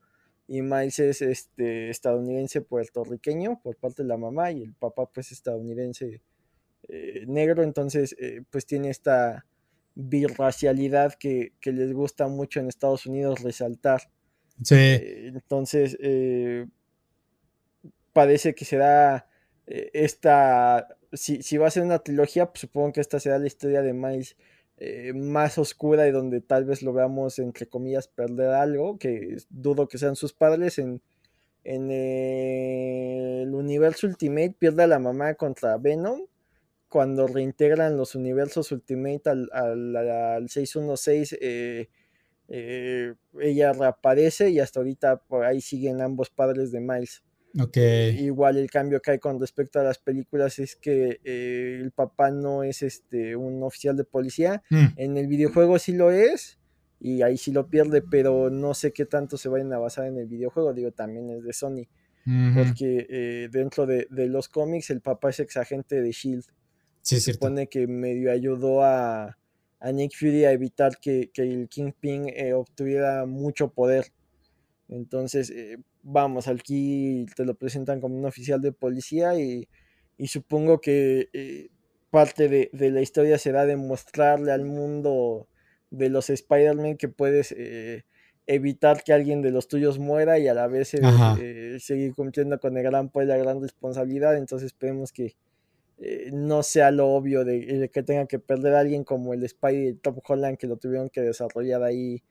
y 0.47 0.63
Miles 0.63 0.99
es 0.99 1.23
este, 1.23 1.89
estadounidense 1.91 2.61
puertorriqueño 2.61 3.61
por 3.63 3.77
parte 3.77 4.03
de 4.03 4.09
la 4.09 4.17
mamá 4.17 4.53
y 4.53 4.63
el 4.63 4.75
papá 4.75 5.07
pues 5.07 5.33
estadounidense 5.33 6.23
eh, 6.89 7.25
negro, 7.27 7.63
entonces 7.63 8.17
eh, 8.19 8.43
pues 8.51 8.67
tiene 8.67 8.91
esta 8.91 9.47
birracialidad 9.95 11.15
que, 11.15 11.53
les 11.65 11.93
gusta 11.93 12.29
mucho 12.29 12.61
en 12.61 12.69
Estados 12.69 13.07
Unidos 13.07 13.43
resaltar. 13.43 14.11
Sí. 14.63 14.75
Eh, 14.75 15.29
entonces 15.29 15.97
parece 18.13 18.55
que 18.55 18.65
será 18.65 19.27
esta, 19.67 20.89
si, 21.13 21.43
si, 21.43 21.57
va 21.57 21.69
a 21.69 21.71
ser 21.71 21.83
una 21.83 22.01
trilogía, 22.01 22.47
pues 22.47 22.61
supongo 22.61 22.93
que 22.93 23.01
esta 23.01 23.21
será 23.21 23.39
la 23.39 23.47
historia 23.47 23.83
de 23.83 23.93
Miles 23.93 24.37
eh, 24.85 25.13
más 25.13 25.59
oscura 25.59 26.09
y 26.09 26.11
donde 26.11 26.41
tal 26.41 26.65
vez 26.65 26.83
lo 26.83 26.93
veamos, 26.93 27.39
entre 27.39 27.69
comillas, 27.69 28.09
perder 28.09 28.49
algo, 28.51 28.99
que 28.99 29.37
dudo 29.49 29.87
que 29.87 29.97
sean 29.97 30.17
sus 30.17 30.33
padres. 30.33 30.79
En, 30.79 31.01
en 31.63 31.91
el 31.93 33.55
universo 33.55 34.09
Ultimate 34.09 34.57
pierde 34.59 34.83
a 34.83 34.89
la 34.89 34.99
mamá 34.99 35.35
contra 35.35 35.79
Venom. 35.79 36.23
Cuando 36.89 37.29
reintegran 37.29 37.97
los 37.97 38.17
universos 38.17 38.73
Ultimate 38.73 39.31
al, 39.31 39.49
al, 39.55 40.49
616, 40.51 41.39
eh, 41.41 41.89
eh, 42.49 43.15
ella 43.41 43.73
reaparece 43.73 44.51
y 44.51 44.61
hasta 44.61 44.81
ahorita 44.81 45.17
por 45.17 45.45
ahí 45.45 45.61
siguen 45.61 46.01
ambos 46.01 46.31
padres 46.31 46.73
de 46.73 46.81
Miles. 46.81 47.23
Igual 48.19 48.57
el 48.57 48.71
cambio 48.71 49.01
que 49.01 49.13
hay 49.13 49.19
con 49.19 49.39
respecto 49.41 49.79
a 49.79 49.85
las 49.85 49.99
películas 49.99 50.59
es 50.59 50.77
que 50.77 51.21
eh, 51.25 51.79
el 51.81 51.93
papá 51.93 52.31
no 52.31 52.63
es 52.63 52.83
este 52.83 53.37
un 53.37 53.63
oficial 53.63 53.97
de 53.97 54.05
policía. 54.05 54.63
Mm. 54.71 54.87
En 54.97 55.17
el 55.19 55.27
videojuego 55.27 55.79
sí 55.79 55.93
lo 55.93 56.11
es. 56.11 56.59
Y 57.05 57.23
ahí 57.23 57.37
sí 57.37 57.51
lo 57.51 57.69
pierde, 57.69 58.01
pero 58.01 58.49
no 58.49 58.75
sé 58.75 58.93
qué 58.93 59.05
tanto 59.05 59.37
se 59.37 59.49
vayan 59.49 59.73
a 59.73 59.79
basar 59.79 60.07
en 60.07 60.19
el 60.19 60.29
videojuego. 60.29 60.73
Digo, 60.73 60.93
también 60.93 61.31
es 61.31 61.43
de 61.43 61.53
Sony. 61.53 61.89
Porque 62.55 63.07
eh, 63.11 63.49
dentro 63.51 63.87
de, 63.87 64.07
los 64.29 64.49
cómics 64.49 64.91
el 64.91 65.01
papá 65.01 65.31
es 65.31 65.41
ex 65.41 65.57
agente 65.57 66.01
de 66.01 66.13
Shield. 66.13 66.45
se 67.01 67.21
supone 67.21 67.67
que 67.67 67.89
medio 67.89 68.31
ayudó 68.31 68.85
a, 68.85 69.37
Nick 69.91 70.13
Fury 70.15 70.45
a 70.45 70.53
evitar 70.53 70.99
que, 71.01 71.31
el 71.35 71.69
Kingpin 71.69 72.29
eh, 72.29 72.53
obtuviera 72.53 73.27
mucho 73.27 73.73
poder. 73.73 74.13
Entonces, 74.89 75.51
vamos, 76.03 76.49
aquí 76.49 77.27
te 77.37 77.45
lo 77.45 77.55
presentan 77.55 78.01
como 78.01 78.17
un 78.17 78.27
oficial 78.27 78.61
de 78.61 78.73
policía 78.73 79.39
y, 79.39 79.69
supongo 80.27 80.81
que 80.81 81.29
eh, 81.33 81.69
parte 82.11 82.49
de, 82.49 82.91
la 82.91 83.01
historia 83.01 83.39
será 83.39 83.67
demostrarle 83.67 84.53
al 84.53 84.65
mundo 84.65 85.49
de 85.91 86.09
los 86.11 86.31
Spider-Man 86.31 86.97
que 86.97 87.09
puedes 87.09 87.53
eh, 87.57 88.05
evitar 88.47 89.03
que 89.03 89.13
alguien 89.13 89.43
de 89.43 89.51
los 89.51 89.69
tuyos 89.69 89.99
muera 89.99 90.39
y 90.39 90.49
a 90.49 90.55
la 90.55 90.69
vez 90.69 90.95
eh, 90.95 91.77
seguir 91.81 92.15
cumpliendo 92.15 92.59
con 92.61 92.77
el 92.77 92.83
gran 92.83 93.09
poder 93.09 93.29
y 93.29 93.31
la 93.33 93.37
gran 93.39 93.61
responsabilidad. 93.61 94.37
Entonces 94.37 94.67
esperemos 94.67 95.13
que 95.13 95.37
no 96.33 96.63
sea 96.63 96.91
lo 96.91 97.09
obvio 97.09 97.45
de, 97.45 97.89
que 97.93 98.03
tenga 98.03 98.27
que 98.27 98.39
perder 98.39 98.75
a 98.75 98.81
alguien 98.81 99.05
como 99.05 99.35
el 99.35 99.45
Spider 99.45 99.97
Top 100.03 100.19
Holland 100.27 100.59
que 100.59 100.67
lo 100.67 100.77
tuvieron 100.77 101.09
que 101.09 101.21
desarrollar 101.21 101.83
ahí 101.83 102.23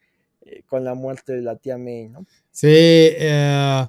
eh, 0.44 0.64
con 0.66 0.84
la 0.84 0.96
muerte 0.96 1.34
de 1.34 1.42
la 1.42 1.56
tía 1.56 1.78
May, 1.78 2.10
¿no? 2.10 2.26
Sí, 2.52 2.68
eh, 2.68 3.86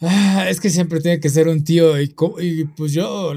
ah, 0.00 0.46
es 0.48 0.60
que 0.60 0.68
siempre 0.68 1.00
tiene 1.00 1.20
que 1.20 1.30
ser 1.30 1.48
un 1.48 1.64
tío 1.64 1.98
y, 1.98 2.14
pues 2.76 2.92
yo 2.92 3.32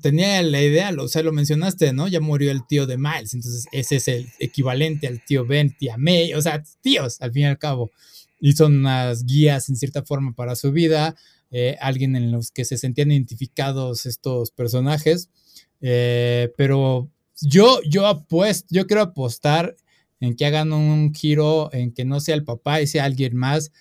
tenía 0.00 0.40
la 0.42 0.62
idea, 0.62 0.92
o 0.96 1.08
sea, 1.08 1.22
lo 1.24 1.32
mencionaste, 1.32 1.92
¿no? 1.92 2.06
Ya 2.06 2.20
murió 2.20 2.52
el 2.52 2.66
tío 2.68 2.86
de 2.86 2.98
Miles, 2.98 3.34
entonces 3.34 3.66
ese 3.72 3.96
es 3.96 4.06
el 4.06 4.28
equivalente 4.38 5.08
al 5.08 5.24
tío 5.24 5.44
Ben, 5.44 5.76
tía 5.76 5.96
May, 5.98 6.34
o 6.34 6.40
sea, 6.40 6.62
tíos 6.80 7.20
al 7.20 7.32
fin 7.32 7.42
y 7.42 7.46
al 7.46 7.58
cabo. 7.58 7.90
Y 8.38 8.52
son 8.52 8.78
unas 8.78 9.26
guías 9.26 9.68
en 9.68 9.76
cierta 9.76 10.04
forma 10.04 10.32
para 10.32 10.54
su 10.54 10.70
vida, 10.70 11.16
eh, 11.50 11.76
alguien 11.80 12.16
en 12.16 12.32
los 12.32 12.50
que 12.50 12.64
se 12.64 12.78
sentían 12.78 13.12
identificados 13.12 14.06
estos 14.06 14.50
personajes, 14.50 15.30
pero 15.80 17.10
yo, 17.40 17.80
yo 17.88 18.06
apuesto, 18.06 18.68
yo 18.70 18.86
quiero 18.86 19.02
apostar 19.02 19.76
en 20.20 20.36
que 20.36 20.46
hagan 20.46 20.72
un 20.72 21.14
giro, 21.14 21.72
en 21.72 21.92
que 21.92 22.04
no 22.04 22.20
sea 22.20 22.34
el 22.34 22.44
papá 22.44 22.82
y 22.82 22.86
sea 22.86 23.04
alguien 23.04 23.34
más, 23.34 23.72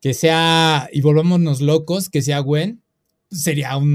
que 0.00 0.14
sea, 0.14 0.88
y 0.92 1.00
volvámonos 1.00 1.60
locos, 1.60 2.10
que 2.10 2.22
sea 2.22 2.40
Gwen, 2.40 2.82
sería 3.30 3.76
un 3.76 3.94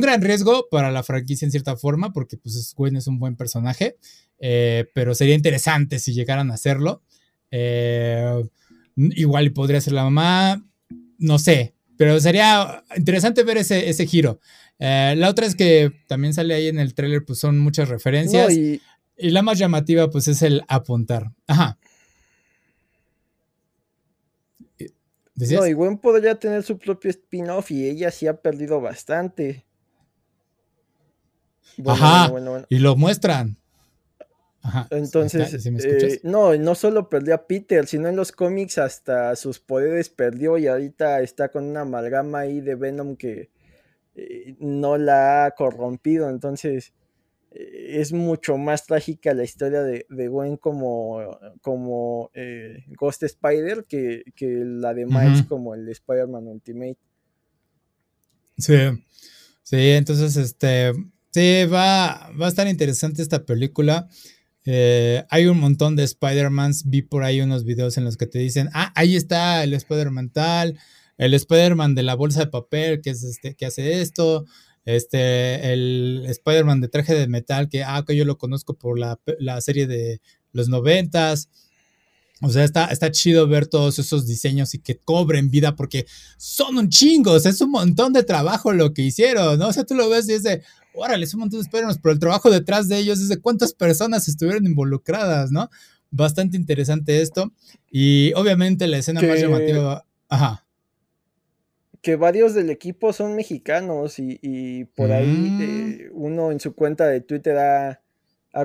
gran 0.00 0.22
riesgo 0.22 0.68
para 0.70 0.92
la 0.92 1.02
franquicia 1.02 1.44
en 1.44 1.50
cierta 1.50 1.76
forma, 1.76 2.12
porque 2.12 2.36
pues 2.36 2.74
Gwen 2.76 2.96
es 2.96 3.06
un 3.08 3.18
buen 3.18 3.36
personaje, 3.36 3.96
eh, 4.38 4.86
pero 4.94 5.14
sería 5.14 5.34
interesante 5.34 5.98
si 5.98 6.14
llegaran 6.14 6.50
a 6.50 6.54
hacerlo. 6.54 7.02
Eh, 7.50 8.48
igual 8.96 9.52
podría 9.52 9.80
ser 9.80 9.92
la 9.94 10.04
mamá, 10.04 10.64
no 11.18 11.38
sé, 11.38 11.74
pero 11.96 12.18
sería 12.20 12.84
interesante 12.96 13.42
ver 13.44 13.58
ese, 13.58 13.88
ese 13.88 14.06
giro. 14.06 14.40
Eh, 14.78 15.14
la 15.16 15.28
otra 15.28 15.46
es 15.46 15.54
que 15.54 15.92
también 16.08 16.34
sale 16.34 16.54
ahí 16.54 16.68
en 16.68 16.78
el 16.78 16.94
tráiler, 16.94 17.24
pues 17.24 17.38
son 17.38 17.58
muchas 17.58 17.88
referencias. 17.88 18.52
Y 18.52 19.30
la 19.30 19.42
más 19.42 19.58
llamativa, 19.58 20.10
pues, 20.10 20.26
es 20.28 20.42
el 20.42 20.62
apuntar. 20.68 21.30
Ajá. 21.46 21.78
No, 25.36 25.66
y 25.66 25.72
Gwen 25.72 25.98
podría 25.98 26.36
tener 26.36 26.62
su 26.62 26.78
propio 26.78 27.10
spin-off 27.10 27.70
y 27.72 27.88
ella 27.88 28.10
sí 28.12 28.26
ha 28.28 28.40
perdido 28.40 28.80
bastante. 28.80 29.64
Ajá. 31.84 32.32
y 32.68 32.78
lo 32.78 32.94
muestran. 32.94 33.58
Ajá. 34.64 34.88
Entonces, 34.90 35.66
eh, 35.66 36.20
no, 36.22 36.56
no 36.56 36.74
solo 36.74 37.10
perdió 37.10 37.34
a 37.34 37.46
Peter, 37.46 37.86
sino 37.86 38.08
en 38.08 38.16
los 38.16 38.32
cómics 38.32 38.78
hasta 38.78 39.36
sus 39.36 39.60
poderes 39.60 40.08
perdió 40.08 40.56
y 40.56 40.66
ahorita 40.66 41.20
está 41.20 41.50
con 41.50 41.64
una 41.64 41.82
amalgama 41.82 42.40
ahí 42.40 42.62
de 42.62 42.74
Venom 42.74 43.16
que 43.16 43.50
eh, 44.14 44.56
no 44.60 44.96
la 44.96 45.44
ha 45.44 45.50
corrompido. 45.50 46.30
Entonces, 46.30 46.94
eh, 47.50 48.00
es 48.00 48.14
mucho 48.14 48.56
más 48.56 48.86
trágica 48.86 49.34
la 49.34 49.44
historia 49.44 49.82
de, 49.82 50.06
Gwen 50.08 50.56
como, 50.56 51.38
como 51.60 52.30
Ghost 52.98 53.22
Spider 53.22 53.84
que, 53.84 54.24
la 54.40 54.94
de 54.94 55.04
Miles 55.04 55.42
como 55.42 55.74
el 55.74 55.86
Spider-Man 55.90 56.48
Ultimate. 56.48 56.96
Sí, 58.56 58.78
sí, 59.62 59.90
entonces 59.90 60.38
este, 60.38 60.92
sí, 61.32 61.66
va, 61.66 62.30
va 62.40 62.46
a 62.46 62.48
estar 62.48 62.66
interesante 62.66 63.20
esta 63.20 63.44
película. 63.44 64.08
Eh, 64.66 65.24
hay 65.28 65.46
un 65.46 65.58
montón 65.58 65.94
de 65.94 66.04
Spider-Mans, 66.04 66.88
vi 66.88 67.02
por 67.02 67.22
ahí 67.22 67.40
unos 67.40 67.64
videos 67.64 67.98
en 67.98 68.04
los 68.04 68.16
que 68.16 68.26
te 68.26 68.38
dicen, 68.38 68.70
ah, 68.72 68.92
ahí 68.94 69.14
está 69.14 69.62
el 69.62 69.74
Spider-Man 69.74 70.30
tal, 70.30 70.78
el 71.18 71.34
Spider-Man 71.34 71.94
de 71.94 72.02
la 72.02 72.14
bolsa 72.14 72.40
de 72.40 72.46
papel 72.46 73.02
que, 73.02 73.10
es 73.10 73.22
este, 73.24 73.54
que 73.54 73.66
hace 73.66 74.00
esto, 74.00 74.46
este, 74.86 75.72
el 75.72 76.24
Spider-Man 76.26 76.80
de 76.80 76.88
traje 76.88 77.14
de 77.14 77.28
metal, 77.28 77.68
que, 77.68 77.84
ah, 77.84 78.04
que 78.06 78.16
yo 78.16 78.24
lo 78.24 78.38
conozco 78.38 78.74
por 78.74 78.98
la, 78.98 79.60
serie 79.60 79.86
de 79.86 80.20
los 80.52 80.68
noventas. 80.68 81.48
O 82.42 82.50
sea, 82.50 82.64
está, 82.64 82.86
está 82.86 83.10
chido 83.10 83.46
ver 83.46 83.66
todos 83.66 83.98
esos 83.98 84.26
diseños 84.26 84.74
y 84.74 84.78
que 84.78 84.96
cobren 84.96 85.50
vida 85.50 85.76
porque 85.76 86.04
son 86.36 86.76
un 86.76 86.88
chingo, 86.90 87.36
es 87.36 87.60
un 87.60 87.70
montón 87.70 88.12
de 88.12 88.22
trabajo 88.22 88.72
lo 88.72 88.92
que 88.92 89.02
hicieron, 89.02 89.58
¿no? 89.58 89.68
O 89.68 89.72
sea, 89.72 89.84
tú 89.84 89.94
lo 89.94 90.08
ves 90.08 90.28
y 90.28 90.32
es 90.32 90.42
de, 90.42 90.62
órale, 90.94 91.24
es 91.24 91.34
un 91.34 91.40
montón 91.40 91.60
de 91.60 91.64
spider 91.64 91.86
pero 92.02 92.12
el 92.12 92.18
trabajo 92.18 92.50
detrás 92.50 92.88
de 92.88 92.98
ellos 92.98 93.20
es 93.20 93.28
de 93.28 93.40
cuántas 93.40 93.72
personas 93.74 94.28
estuvieron 94.28 94.66
involucradas, 94.66 95.50
¿no? 95.50 95.70
Bastante 96.10 96.56
interesante 96.56 97.20
esto. 97.20 97.52
Y 97.90 98.32
obviamente 98.34 98.86
la 98.86 98.98
escena 98.98 99.20
más 99.20 99.40
llamativa, 99.40 100.04
ajá 100.28 100.64
que 102.04 102.16
varios 102.16 102.52
del 102.52 102.68
equipo 102.68 103.14
son 103.14 103.34
mexicanos 103.34 104.18
y, 104.18 104.84
por 104.94 105.10
ahí 105.10 105.26
mm. 105.26 105.62
eh, 105.62 106.10
uno 106.12 106.52
en 106.52 106.60
su 106.60 106.74
cuenta 106.74 107.08
de 107.08 107.22
Twitter 107.22 107.56
ha, 107.56 108.00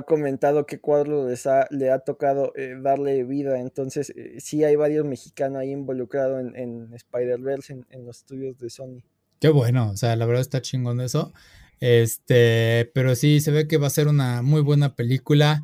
comentado 0.06 0.66
que 0.66 0.78
cuadro 0.78 1.26
les 1.26 1.48
le 1.70 1.90
ha 1.90 1.98
tocado 2.00 2.52
eh, 2.54 2.76
darle 2.80 3.24
vida. 3.24 3.58
Entonces, 3.58 4.10
eh, 4.14 4.36
sí 4.38 4.62
hay 4.62 4.76
varios 4.76 5.06
mexicanos 5.06 5.58
ahí 5.58 5.70
involucrados 5.70 6.38
en, 6.38 6.54
en 6.54 6.92
Spider-Verse, 6.92 7.72
en, 7.72 7.86
en, 7.88 8.04
los 8.04 8.18
estudios 8.18 8.58
de 8.58 8.68
Sony. 8.68 9.02
Qué 9.40 9.48
bueno, 9.48 9.90
o 9.90 9.96
sea, 9.96 10.14
la 10.16 10.26
verdad 10.26 10.42
está 10.42 10.60
chingón 10.60 11.00
eso. 11.00 11.32
Este, 11.80 12.90
pero 12.94 13.14
sí, 13.14 13.40
se 13.40 13.50
ve 13.50 13.66
que 13.66 13.78
va 13.78 13.86
a 13.88 13.90
ser 13.90 14.08
una 14.08 14.42
muy 14.42 14.60
buena 14.60 14.94
película. 14.94 15.62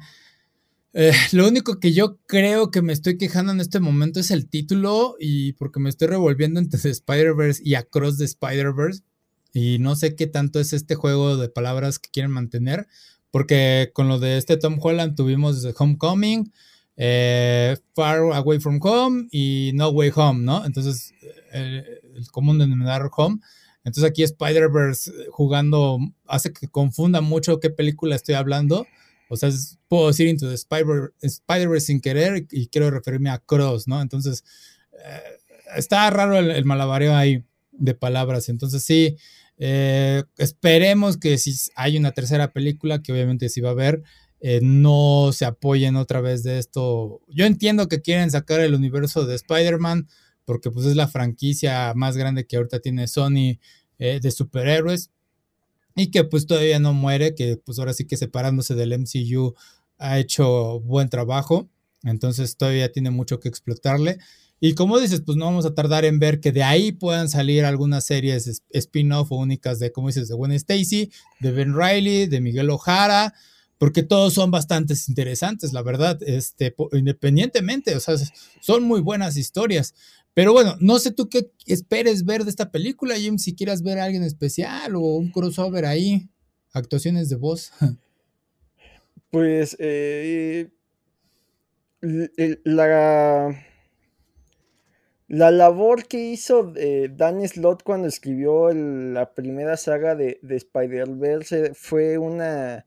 Eh, 0.94 1.12
lo 1.32 1.46
único 1.46 1.78
que 1.78 1.92
yo 1.92 2.18
creo 2.26 2.70
que 2.70 2.82
me 2.82 2.92
estoy 2.92 3.18
quejando 3.18 3.52
en 3.52 3.60
este 3.60 3.80
momento 3.80 4.20
es 4.20 4.30
el 4.30 4.48
título 4.48 5.16
y 5.20 5.52
porque 5.54 5.80
me 5.80 5.90
estoy 5.90 6.08
revolviendo 6.08 6.58
entre 6.58 6.90
Spider-Verse 6.90 7.62
y 7.64 7.74
Across 7.74 8.18
the 8.18 8.24
Spider-Verse 8.24 9.02
y 9.52 9.78
no 9.78 9.94
sé 9.94 10.16
qué 10.16 10.26
tanto 10.26 10.58
es 10.58 10.72
este 10.72 10.94
juego 10.94 11.36
de 11.36 11.48
palabras 11.48 11.98
que 11.98 12.10
quieren 12.10 12.32
mantener 12.32 12.88
porque 13.36 13.90
con 13.92 14.08
lo 14.08 14.18
de 14.18 14.38
este 14.38 14.56
Tom 14.56 14.78
Holland 14.80 15.14
tuvimos 15.14 15.66
Homecoming, 15.76 16.50
eh, 16.96 17.76
Far 17.94 18.20
Away 18.32 18.60
from 18.60 18.78
Home 18.82 19.28
y 19.30 19.72
No 19.74 19.90
Way 19.90 20.12
Home, 20.14 20.42
¿no? 20.42 20.64
Entonces, 20.64 21.12
eh, 21.52 21.84
el 22.14 22.30
común 22.30 22.58
denominador 22.58 23.10
Home. 23.14 23.40
Entonces 23.86 24.04
aquí 24.04 24.22
Spider-Verse 24.22 25.10
jugando 25.30 25.98
hace 26.26 26.52
que 26.52 26.68
confunda 26.68 27.22
mucho 27.22 27.60
qué 27.60 27.70
película 27.70 28.14
estoy 28.14 28.34
hablando 28.34 28.86
o 29.28 29.36
sea, 29.36 29.50
puedo 29.88 30.08
decir 30.08 30.28
Into 30.28 30.48
the 30.48 30.54
Spider-Verse 30.54 31.86
sin 31.86 32.00
querer 32.00 32.46
y 32.50 32.68
quiero 32.68 32.90
referirme 32.90 33.30
a 33.30 33.38
Cross, 33.38 33.88
¿no? 33.88 34.00
Entonces, 34.00 34.44
eh, 34.92 35.20
está 35.76 36.08
raro 36.10 36.38
el, 36.38 36.64
malabareo 36.64 37.14
ahí 37.14 37.44
de 37.72 37.94
palabras. 37.94 38.48
Entonces 38.48 38.82
sí, 38.84 39.16
eh, 39.58 40.22
esperemos 40.38 41.16
que 41.16 41.38
si 41.38 41.54
hay 41.74 41.96
una 41.96 42.12
tercera 42.12 42.52
película, 42.52 43.02
que 43.02 43.12
obviamente 43.12 43.48
sí 43.48 43.60
va 43.60 43.70
a 43.70 43.72
haber, 43.72 44.02
eh, 44.40 44.60
no 44.62 45.30
se 45.32 45.44
apoyen 45.44 45.96
otra 45.96 46.20
vez 46.20 46.42
de 46.44 46.58
esto. 46.58 47.20
Yo 47.28 47.46
entiendo 47.46 47.88
que 47.88 48.02
quieren 48.02 48.30
sacar 48.30 48.60
el 48.60 48.74
universo 48.74 49.26
de 49.26 49.34
Spider-Man, 49.34 50.08
porque 50.46 50.70
pues 50.70 50.86
es 50.86 50.96
la 50.96 51.08
franquicia 51.08 51.92
más 51.94 52.16
grande 52.16 52.46
que 52.46 52.56
ahorita 52.56 52.80
tiene 52.80 53.06
Sony 53.06 53.58
eh, 53.98 54.20
de 54.22 54.30
superhéroes, 54.30 55.10
y 55.94 56.10
que 56.10 56.24
pues 56.24 56.46
todavía 56.46 56.78
no 56.78 56.92
muere, 56.92 57.34
que 57.34 57.56
pues 57.56 57.78
ahora 57.78 57.94
sí 57.94 58.06
que 58.06 58.16
separándose 58.16 58.74
del 58.74 58.92
MCU 58.92 59.54
ha 59.98 60.18
hecho 60.18 60.80
buen 60.80 61.08
trabajo, 61.08 61.68
entonces 62.04 62.56
todavía 62.56 62.92
tiene 62.92 63.10
mucho 63.10 63.40
que 63.40 63.48
explotarle. 63.48 64.18
Y 64.60 64.74
como 64.74 64.98
dices, 64.98 65.22
pues 65.24 65.36
no 65.36 65.46
vamos 65.46 65.66
a 65.66 65.74
tardar 65.74 66.04
en 66.04 66.18
ver 66.18 66.40
que 66.40 66.52
de 66.52 66.62
ahí 66.62 66.92
puedan 66.92 67.28
salir 67.28 67.64
algunas 67.64 68.06
series 68.06 68.62
spin-off 68.70 69.32
o 69.32 69.36
únicas 69.36 69.78
de, 69.78 69.92
como 69.92 70.08
dices, 70.08 70.28
de 70.28 70.34
Gwen 70.34 70.52
Stacy, 70.52 71.10
de 71.40 71.52
Ben 71.52 71.74
Riley, 71.74 72.26
de 72.26 72.40
Miguel 72.40 72.70
Ojara, 72.70 73.34
porque 73.78 74.02
todos 74.02 74.34
son 74.34 74.50
bastante 74.50 74.94
interesantes, 75.08 75.72
la 75.72 75.82
verdad, 75.82 76.18
este, 76.22 76.74
independientemente, 76.92 77.94
o 77.94 78.00
sea, 78.00 78.16
son 78.60 78.84
muy 78.84 79.00
buenas 79.00 79.36
historias. 79.36 79.94
Pero 80.34 80.52
bueno, 80.52 80.76
no 80.80 80.98
sé 80.98 81.12
tú 81.12 81.28
qué 81.28 81.50
esperes 81.66 82.24
ver 82.24 82.44
de 82.44 82.50
esta 82.50 82.70
película, 82.70 83.16
Jim, 83.16 83.38
si 83.38 83.54
quieras 83.54 83.82
ver 83.82 83.98
a 83.98 84.04
alguien 84.04 84.22
especial 84.22 84.94
o 84.96 85.00
un 85.00 85.30
crossover 85.30 85.86
ahí, 85.86 86.28
actuaciones 86.72 87.28
de 87.28 87.36
voz. 87.36 87.72
Pues 89.28 89.76
eh, 89.80 90.70
la 92.00 93.54
la 95.28 95.50
labor 95.50 96.06
que 96.06 96.18
hizo 96.18 96.72
eh, 96.76 97.10
Dan 97.12 97.46
Slott 97.48 97.82
cuando 97.82 98.06
escribió 98.06 98.70
la 98.72 99.34
primera 99.34 99.76
saga 99.76 100.14
de, 100.14 100.38
Spider-Verse 100.42 101.74
fue 101.74 102.16
una 102.16 102.86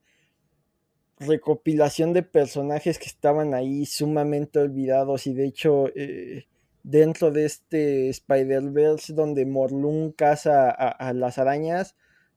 recopilación 1.20 2.14
de 2.14 2.24
personajes 2.24 2.98
que 2.98 3.08
estaban 3.08 3.54
ahí 3.54 3.86
sumamente 3.86 4.60
olvidados 4.60 5.28
y 5.28 5.34
de 5.34 5.46
hecho 5.46 5.90
eh, 5.96 6.48
dentro 6.84 7.32
de 7.32 7.46
este 7.46 8.10
Spider-Verse 8.10 9.14
donde 9.14 9.46
Morlun 9.46 10.12
caza 10.14 10.70
a, 10.70 11.14
las 11.14 11.38
arañas 11.38 11.96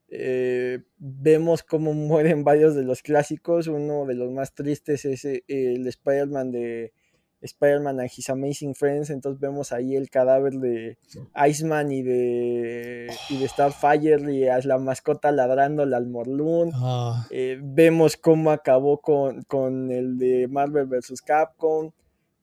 eh, 0.08 0.80
vemos 0.98 1.62
cómo 1.62 1.92
mueren 1.94 2.44
varios 2.44 2.74
de 2.74 2.82
los 2.82 3.02
clásicos. 3.02 3.66
Uno 3.66 4.04
de 4.04 4.14
los 4.14 4.30
más 4.30 4.54
tristes 4.54 5.04
es 5.04 5.24
el 5.24 5.86
Spider-Man 5.86 6.50
de 6.52 6.92
Spider-Man 7.42 8.00
and 8.00 8.10
His 8.16 8.30
Amazing 8.30 8.74
Friends, 8.74 9.10
entonces 9.10 9.40
vemos 9.40 9.72
ahí 9.72 9.96
el 9.96 10.10
cadáver 10.10 10.54
de 10.54 10.96
Iceman 11.48 11.90
y 11.90 12.02
de, 12.02 13.12
y 13.28 13.38
de 13.38 13.48
Starfire 13.48 14.32
y 14.32 14.48
a 14.48 14.58
la 14.60 14.78
mascota 14.78 15.32
ladrándole 15.32 15.96
al 15.96 16.06
Morlun. 16.06 16.70
Ah. 16.74 17.26
Eh, 17.30 17.58
vemos 17.62 18.16
cómo 18.16 18.50
acabó 18.50 19.00
con, 19.00 19.90
el 19.90 20.18
de 20.18 20.48
Marvel 20.48 20.86
vs. 20.86 21.20
Capcom. 21.22 21.90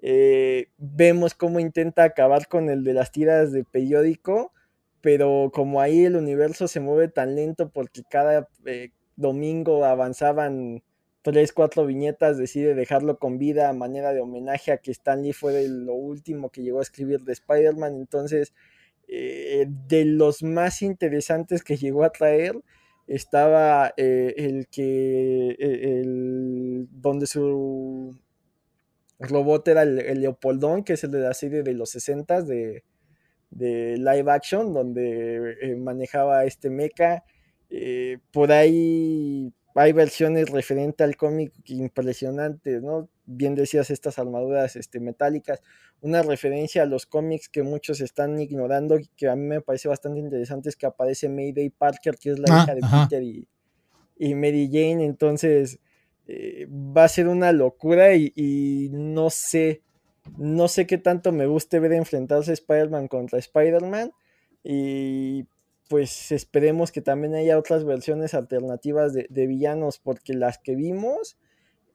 Eh, 0.01 0.67
vemos 0.77 1.33
cómo 1.33 1.59
intenta 1.59 2.03
acabar 2.03 2.47
con 2.47 2.69
el 2.69 2.83
de 2.83 2.93
las 2.93 3.11
tiras 3.11 3.51
de 3.51 3.63
periódico, 3.63 4.53
pero 5.01 5.51
como 5.53 5.81
ahí 5.81 6.05
el 6.05 6.15
universo 6.15 6.67
se 6.67 6.79
mueve 6.79 7.07
tan 7.07 7.35
lento 7.35 7.69
porque 7.69 8.03
cada 8.09 8.47
eh, 8.65 8.91
domingo 9.15 9.85
avanzaban 9.85 10.81
tres, 11.21 11.53
cuatro 11.53 11.85
viñetas, 11.85 12.37
decide 12.37 12.75
dejarlo 12.75 13.19
con 13.19 13.37
vida 13.37 13.69
a 13.69 13.73
manera 13.73 14.13
de 14.13 14.21
homenaje 14.21 14.71
a 14.71 14.77
que 14.77 14.91
Stanley 14.91 15.33
fue 15.33 15.67
lo 15.67 15.93
último 15.93 16.49
que 16.49 16.63
llegó 16.63 16.79
a 16.79 16.83
escribir 16.83 17.21
de 17.21 17.33
Spider-Man. 17.33 17.95
Entonces, 17.95 18.53
eh, 19.07 19.65
de 19.87 20.05
los 20.05 20.43
más 20.43 20.81
interesantes 20.81 21.63
que 21.63 21.77
llegó 21.77 22.03
a 22.03 22.11
traer, 22.11 22.53
estaba 23.07 23.91
eh, 23.97 24.35
el 24.37 24.67
que, 24.67 25.51
eh, 25.59 25.99
el, 26.01 26.87
donde 26.91 27.25
su 27.25 28.15
robot 29.19 29.67
era 29.67 29.81
el, 29.83 30.21
Leopoldón, 30.21 30.83
que 30.83 30.93
es 30.93 31.03
el 31.03 31.11
de 31.11 31.19
la 31.19 31.33
serie 31.33 31.63
de 31.63 31.73
los 31.73 31.89
60 31.89 32.43
de, 32.43 32.83
de 33.49 33.97
live 33.97 34.31
action, 34.31 34.73
donde 34.73 35.75
manejaba 35.77 36.45
este 36.45 36.69
mecha. 36.69 37.23
por 38.31 38.51
ahí 38.51 39.51
hay 39.79 39.93
versiones 39.93 40.49
referente 40.49 41.05
al 41.05 41.15
cómic 41.15 41.53
impresionantes, 41.63 42.83
¿no? 42.83 43.07
Bien 43.25 43.55
decías 43.55 43.89
estas 43.89 44.19
armaduras 44.19 44.75
este, 44.75 44.99
metálicas, 44.99 45.63
una 46.01 46.21
referencia 46.21 46.83
a 46.83 46.85
los 46.85 47.05
cómics 47.05 47.47
que 47.47 47.63
muchos 47.63 48.01
están 48.01 48.37
ignorando 48.41 48.99
y 48.99 49.07
que 49.15 49.29
a 49.29 49.37
mí 49.37 49.43
me 49.43 49.61
parece 49.61 49.87
bastante 49.87 50.19
interesante 50.19 50.67
es 50.67 50.75
que 50.75 50.85
aparece 50.85 51.29
Mayday 51.29 51.69
Parker, 51.69 52.17
que 52.17 52.31
es 52.31 52.39
la 52.39 52.47
ah, 52.49 52.63
hija 52.63 52.75
de 52.75 52.81
Peter 52.81 53.23
y, 53.23 53.47
y, 54.17 54.35
Mary 54.35 54.67
Jane, 54.69 55.05
entonces 55.05 55.79
eh, 56.27 56.67
va 56.69 57.05
a 57.05 57.07
ser 57.07 57.29
una 57.29 57.53
locura 57.53 58.15
y, 58.15 58.33
y, 58.35 58.89
no 58.91 59.29
sé, 59.29 59.81
no 60.37 60.67
sé 60.67 60.87
qué 60.87 60.97
tanto 60.97 61.31
me 61.31 61.45
guste 61.45 61.79
ver 61.79 61.93
enfrentarse 61.93 62.51
Spider-Man 62.51 63.07
contra 63.07 63.39
Spider-Man. 63.39 64.11
Y 64.61 65.45
pues 65.89 66.31
esperemos 66.31 66.91
que 66.91 67.01
también 67.01 67.33
haya 67.33 67.57
otras 67.57 67.83
versiones 67.83 68.35
alternativas 68.35 69.11
de, 69.11 69.47
villanos, 69.47 69.97
porque 69.97 70.35
las 70.35 70.59
que 70.59 70.75
vimos, 70.75 71.35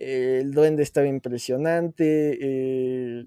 eh, 0.01 0.41
el 0.43 0.53
duende 0.53 0.83
estaba 0.83 1.07
impresionante, 1.07 2.39
eh, 2.41 3.27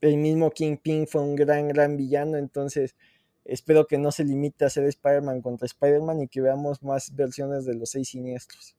el 0.00 0.16
mismo 0.16 0.50
Kingpin 0.50 1.06
fue 1.06 1.20
un 1.20 1.36
gran, 1.36 1.68
gran 1.68 1.98
villano, 1.98 2.38
entonces 2.38 2.96
espero 3.44 3.86
que 3.86 3.98
no 3.98 4.10
se 4.10 4.24
limite 4.24 4.64
a 4.64 4.70
ser 4.70 4.84
Spider-Man 4.84 5.42
contra 5.42 5.66
Spider-Man 5.66 6.22
y 6.22 6.28
que 6.28 6.40
veamos 6.40 6.82
más 6.82 7.14
versiones 7.14 7.66
de 7.66 7.74
los 7.74 7.90
seis 7.90 8.08
siniestros. 8.08 8.76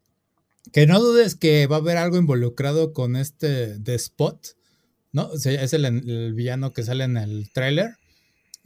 Que 0.74 0.88
no 0.88 1.00
dudes 1.00 1.36
que 1.36 1.68
va 1.68 1.76
a 1.76 1.80
haber 1.80 1.98
algo 1.98 2.18
involucrado 2.18 2.92
con 2.92 3.16
este 3.16 3.80
The 3.80 3.94
Spot, 3.94 4.48
¿no? 5.12 5.32
es 5.34 5.74
el, 5.74 5.86
el 5.86 6.34
villano 6.34 6.74
que 6.74 6.82
sale 6.82 7.04
en 7.04 7.18
el 7.18 7.52
tráiler. 7.54 7.99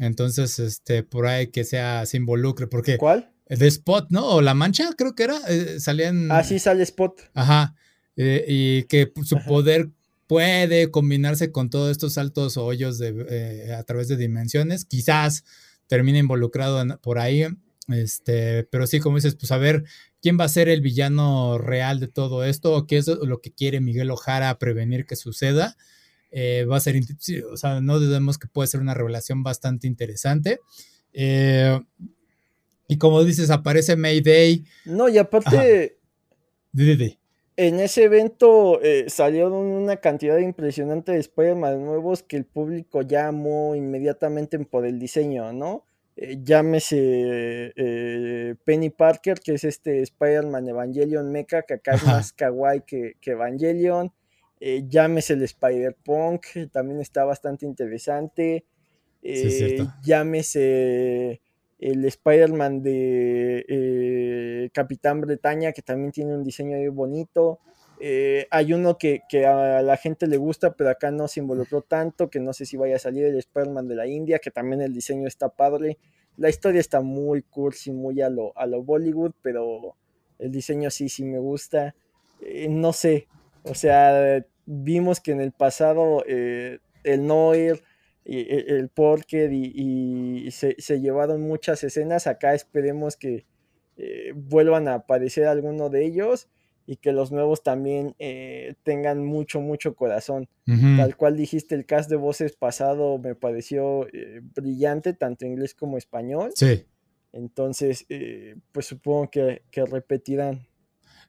Entonces, 0.05 0.59
este, 0.59 1.03
por 1.03 1.27
ahí 1.27 1.47
que 1.47 1.63
sea, 1.63 2.05
se 2.05 2.17
involucre, 2.17 2.67
porque... 2.67 2.97
¿Cuál? 2.97 3.29
De 3.47 3.67
Spot, 3.67 4.07
¿no? 4.09 4.25
O 4.27 4.41
La 4.41 4.53
Mancha, 4.53 4.91
creo 4.97 5.15
que 5.15 5.23
era, 5.23 5.37
eh, 5.47 5.79
salían... 5.79 6.31
Ah, 6.31 6.43
sí, 6.43 6.59
sale 6.59 6.83
Spot. 6.83 7.21
Ajá, 7.33 7.75
eh, 8.15 8.45
y 8.47 8.83
que 8.83 9.11
su 9.23 9.37
poder 9.47 9.89
puede 10.27 10.89
combinarse 10.91 11.51
con 11.51 11.69
todos 11.69 11.91
estos 11.91 12.17
altos 12.17 12.57
hoyos 12.57 12.97
de, 12.97 13.25
eh, 13.29 13.73
a 13.73 13.83
través 13.83 14.07
de 14.07 14.17
dimensiones, 14.17 14.85
quizás 14.85 15.43
termine 15.87 16.19
involucrado 16.19 16.99
por 17.01 17.19
ahí, 17.19 17.45
este, 17.89 18.63
pero 18.65 18.87
sí, 18.87 18.99
como 18.99 19.17
dices, 19.17 19.35
pues 19.35 19.51
a 19.51 19.57
ver 19.57 19.83
quién 20.21 20.39
va 20.39 20.45
a 20.45 20.49
ser 20.49 20.69
el 20.69 20.81
villano 20.81 21.57
real 21.57 21.99
de 21.99 22.07
todo 22.07 22.43
esto, 22.43 22.73
o 22.73 22.87
qué 22.87 22.97
es 22.97 23.07
lo 23.07 23.41
que 23.41 23.51
quiere 23.51 23.81
Miguel 23.81 24.09
Ojara 24.09 24.57
prevenir 24.57 25.05
que 25.05 25.15
suceda. 25.15 25.75
Eh, 26.35 26.65
va 26.65 26.77
a 26.77 26.79
ser, 26.79 26.99
o 27.51 27.57
sea, 27.57 27.79
no 27.79 27.99
dudemos 27.99 28.39
que 28.39 28.47
puede 28.47 28.67
ser 28.67 28.79
una 28.81 28.95
revelación 28.95 29.43
bastante 29.43 29.85
interesante. 29.85 30.59
Eh, 31.13 31.79
y 32.87 32.97
como 32.97 33.23
dices, 33.23 33.51
aparece 33.51 33.95
Mayday. 33.95 34.65
No, 34.85 35.07
y 35.09 35.19
aparte, 35.19 35.99
en 37.55 37.79
ese 37.79 38.05
evento 38.05 38.81
eh, 38.81 39.05
salieron 39.09 39.53
una 39.53 39.97
cantidad 39.97 40.39
impresionante 40.39 41.11
de 41.11 41.19
Spider-Man 41.19 41.85
nuevos 41.85 42.23
que 42.23 42.37
el 42.37 42.45
público 42.45 43.03
llamó 43.03 43.75
inmediatamente 43.75 44.57
por 44.57 44.87
el 44.87 44.97
diseño, 44.99 45.53
¿no? 45.53 45.85
llámese 46.15 47.73
Penny 48.65 48.91
Parker, 48.91 49.39
que 49.39 49.55
es 49.55 49.63
este 49.63 49.99
Spider-Man 50.01 50.67
Evangelion 50.67 51.31
Mecha, 51.31 51.63
que 51.63 51.73
acá 51.73 51.95
es 51.95 52.05
más 52.05 52.33
kawaii 52.33 52.81
que, 52.85 53.13
que 53.19 53.31
Evangelion. 53.31 54.13
Eh, 54.65 54.85
llámese 54.87 55.33
el 55.33 55.43
Spider-Punk, 55.43 56.71
también 56.71 57.01
está 57.01 57.25
bastante 57.25 57.65
interesante. 57.65 58.63
Eh, 59.21 59.85
llámese 60.01 61.41
el 61.79 62.05
Spider-Man 62.05 62.81
de 62.81 63.65
eh, 63.67 64.69
Capitán 64.71 65.19
Bretaña, 65.19 65.73
que 65.73 65.81
también 65.81 66.13
tiene 66.13 66.33
un 66.33 66.45
diseño 66.45 66.77
muy 66.77 66.87
bonito. 66.87 67.59
hay 68.51 68.71
uno 68.71 68.97
que, 68.97 69.21
a 69.45 69.81
la 69.81 69.97
gente 69.97 70.27
le 70.27 70.37
gusta, 70.37 70.73
pero 70.75 70.91
acá 70.91 71.11
no 71.11 71.27
se 71.27 71.41
involucró 71.41 71.81
tanto, 71.81 72.29
que 72.29 72.39
no 72.39 72.53
sé 72.53 72.65
si 72.65 72.77
vaya 72.77 72.95
a 72.95 72.99
salir 72.99 73.25
el 73.25 73.35
Spider-Man 73.35 73.89
de 73.89 73.95
la 73.95 74.07
India, 74.07 74.39
que 74.39 74.49
también 74.49 74.81
el 74.81 74.93
diseño 74.93 75.27
está 75.27 75.49
padre. 75.49 75.97
La 76.37 76.47
historia 76.47 76.79
está 76.79 77.01
muy 77.01 77.41
cursi, 77.41 77.91
muy 77.91 78.21
a 78.21 78.29
lo, 78.29 78.57
a 78.57 78.65
lo 78.65 78.81
Bollywood, 78.81 79.33
pero 79.41 79.97
el 80.39 80.51
diseño 80.53 80.89
sí, 80.89 81.09
sí 81.09 81.25
me 81.25 81.39
gusta. 81.39 81.95
no 82.69 82.93
sé, 82.93 83.27
o 83.63 83.75
sea, 83.75 84.45
vimos 84.65 85.19
que 85.19 85.31
en 85.31 85.41
el 85.41 85.51
pasado 85.51 86.23
eh, 86.27 86.79
el 87.03 87.25
Noir, 87.25 87.83
y, 88.25 88.37
e, 88.37 88.77
el 88.77 88.89
Porker 88.89 89.51
y, 89.51 90.49
se, 90.51 90.75
llevaron 90.99 91.41
muchas 91.41 91.83
escenas. 91.83 92.27
Acá 92.27 92.53
esperemos 92.53 93.17
que 93.17 93.45
eh, 93.97 94.31
vuelvan 94.35 94.87
a 94.87 94.95
aparecer 94.95 95.45
alguno 95.45 95.89
de 95.89 96.05
ellos. 96.05 96.49
y 96.85 96.97
que 96.97 97.13
los 97.13 97.31
nuevos 97.31 97.63
también 97.63 98.13
eh, 98.19 98.75
tengan 98.83 99.23
mucho, 99.23 99.61
mucho 99.61 99.95
corazón. 99.95 100.49
Tal 100.65 101.15
cual 101.15 101.37
dijiste, 101.37 101.75
el 101.75 101.85
cast 101.85 102.09
de 102.09 102.17
voces 102.17 102.57
pasado 102.57 103.17
me 103.19 103.35
pareció 103.35 104.05
eh, 104.11 104.41
brillante, 104.53 105.13
tanto 105.13 105.45
inglés 105.45 105.75
como 105.75 105.97
español. 105.97 106.51
Sí. 106.55 106.85
Entonces, 107.31 108.05
eh, 108.09 108.55
pues 108.71 108.85
supongo 108.85 109.29
que, 109.31 109.61
repetirán. 109.73 110.67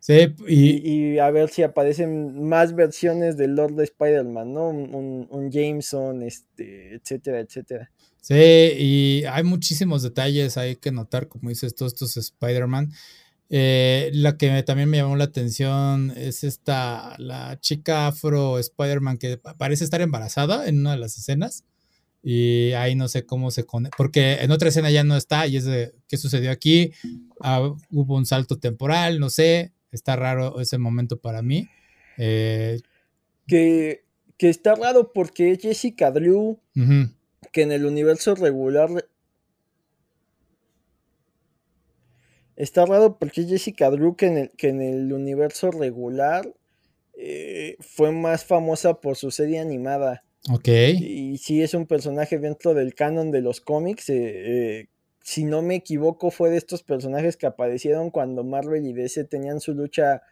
Sí, 0.07 0.35
y, 0.47 1.19
a 1.19 1.31
ver 1.31 1.49
si 1.49 1.63
aparecen 1.63 2.47
más 2.47 2.75
versiones 2.75 3.39
del 3.39 3.55
Lord 3.55 3.81
Spider-Man, 3.81 4.53
¿no? 4.53 4.69
Un, 4.69 5.27
un, 5.31 5.51
Jameson, 5.51 6.23
este, 6.23 6.97
etcétera, 6.97 7.41
etcétera. 7.41 7.91
Sí, 8.21 8.35
y 8.35 9.25
hay 9.25 9.45
muchísimos 9.45 10.03
detalles 10.03 10.59
hay 10.59 10.77
que 10.77 10.93
notar, 10.93 11.27
como 11.29 11.49
dices, 11.49 11.75
todos 11.75 11.95
estos 11.95 12.19
Spider-Man. 12.19 12.93
Eh, 13.49 14.11
la 14.13 14.37
que 14.37 14.63
también 14.63 14.91
me 14.91 14.99
llamó 14.99 15.17
la 15.17 15.25
atención 15.25 16.13
es 16.17 16.45
esta, 16.45 17.15
la 17.17 17.59
chica 17.61 18.09
afro 18.09 18.59
Spider-Man 18.59 19.17
que 19.17 19.39
parece 19.39 19.85
estar 19.85 20.03
embarazada 20.03 20.69
en 20.69 20.81
una 20.81 20.93
de 20.93 20.99
las 20.99 21.17
escenas. 21.17 21.65
Y 22.23 22.73
ahí 22.73 22.95
no 22.95 23.09
sé 23.09 23.25
cómo 23.25 23.51
se 23.51 23.65
conecta, 23.65 23.97
porque 23.97 24.35
en 24.43 24.51
otra 24.51 24.69
escena 24.69 24.91
ya 24.91 25.03
no 25.03 25.17
está 25.17 25.47
y 25.47 25.57
es 25.57 25.65
de 25.65 25.95
qué 26.09 26.19
sucedió 26.19 26.51
aquí. 26.51 26.93
Ah, 27.41 27.73
hubo 27.91 28.17
un 28.17 28.27
salto 28.27 28.59
temporal, 28.59 29.19
no 29.19 29.31
sé, 29.31 29.74
está 29.95 30.17
raro 30.17 30.61
ese 30.61 30.79
momento 30.79 31.21
para 31.21 31.43
mí. 31.43 31.69
Eh, 32.19 32.81
que, 33.47 34.05
que, 34.37 34.49
está 34.49 34.75
raro 34.75 35.13
porque 35.13 35.59
Jessica 35.61 36.11
Drew, 36.11 36.61
que 37.53 37.63
en 37.63 37.73
el 37.73 37.85
universo 37.85 38.35
regular 38.35 38.91
Está 42.57 42.87
raro 42.87 43.19
porque 43.19 43.45
Jessica 43.45 43.91
Drew, 43.91 44.15
que 44.17 44.27
en 44.27 44.39
el, 44.39 44.51
que 44.51 44.69
en 44.69 44.81
el 44.81 45.13
universo 45.13 45.71
regular 45.71 46.55
eh, 47.17 47.77
fue 47.81 48.13
más 48.13 48.45
famosa 48.45 49.01
por 49.01 49.17
su 49.17 49.31
serie 49.31 49.59
animada. 49.59 50.25
Ok. 50.51 50.69
Y 50.69 51.39
sí 51.39 51.63
es 51.63 51.75
un 51.75 51.87
personaje 51.87 52.39
dentro 52.39 52.75
del 52.75 52.95
canon 52.95 53.31
de 53.31 53.41
los 53.41 53.61
cómics. 53.61 54.09
Eh, 54.09 54.15
eh, 54.17 54.89
si 55.25 55.45
no 55.45 55.61
me 55.61 55.75
equivoco, 55.75 56.31
fue 56.31 56.51
de 56.51 56.59
estos 56.59 56.85
personajes 56.85 57.37
que 57.37 57.47
aparecieron 57.47 58.11
cuando 58.11 58.45
Marvel 58.45 58.87
y 58.87 58.93
DC 58.93 59.25
tenían 59.25 59.59
su 59.61 59.75
lucha 59.75 60.23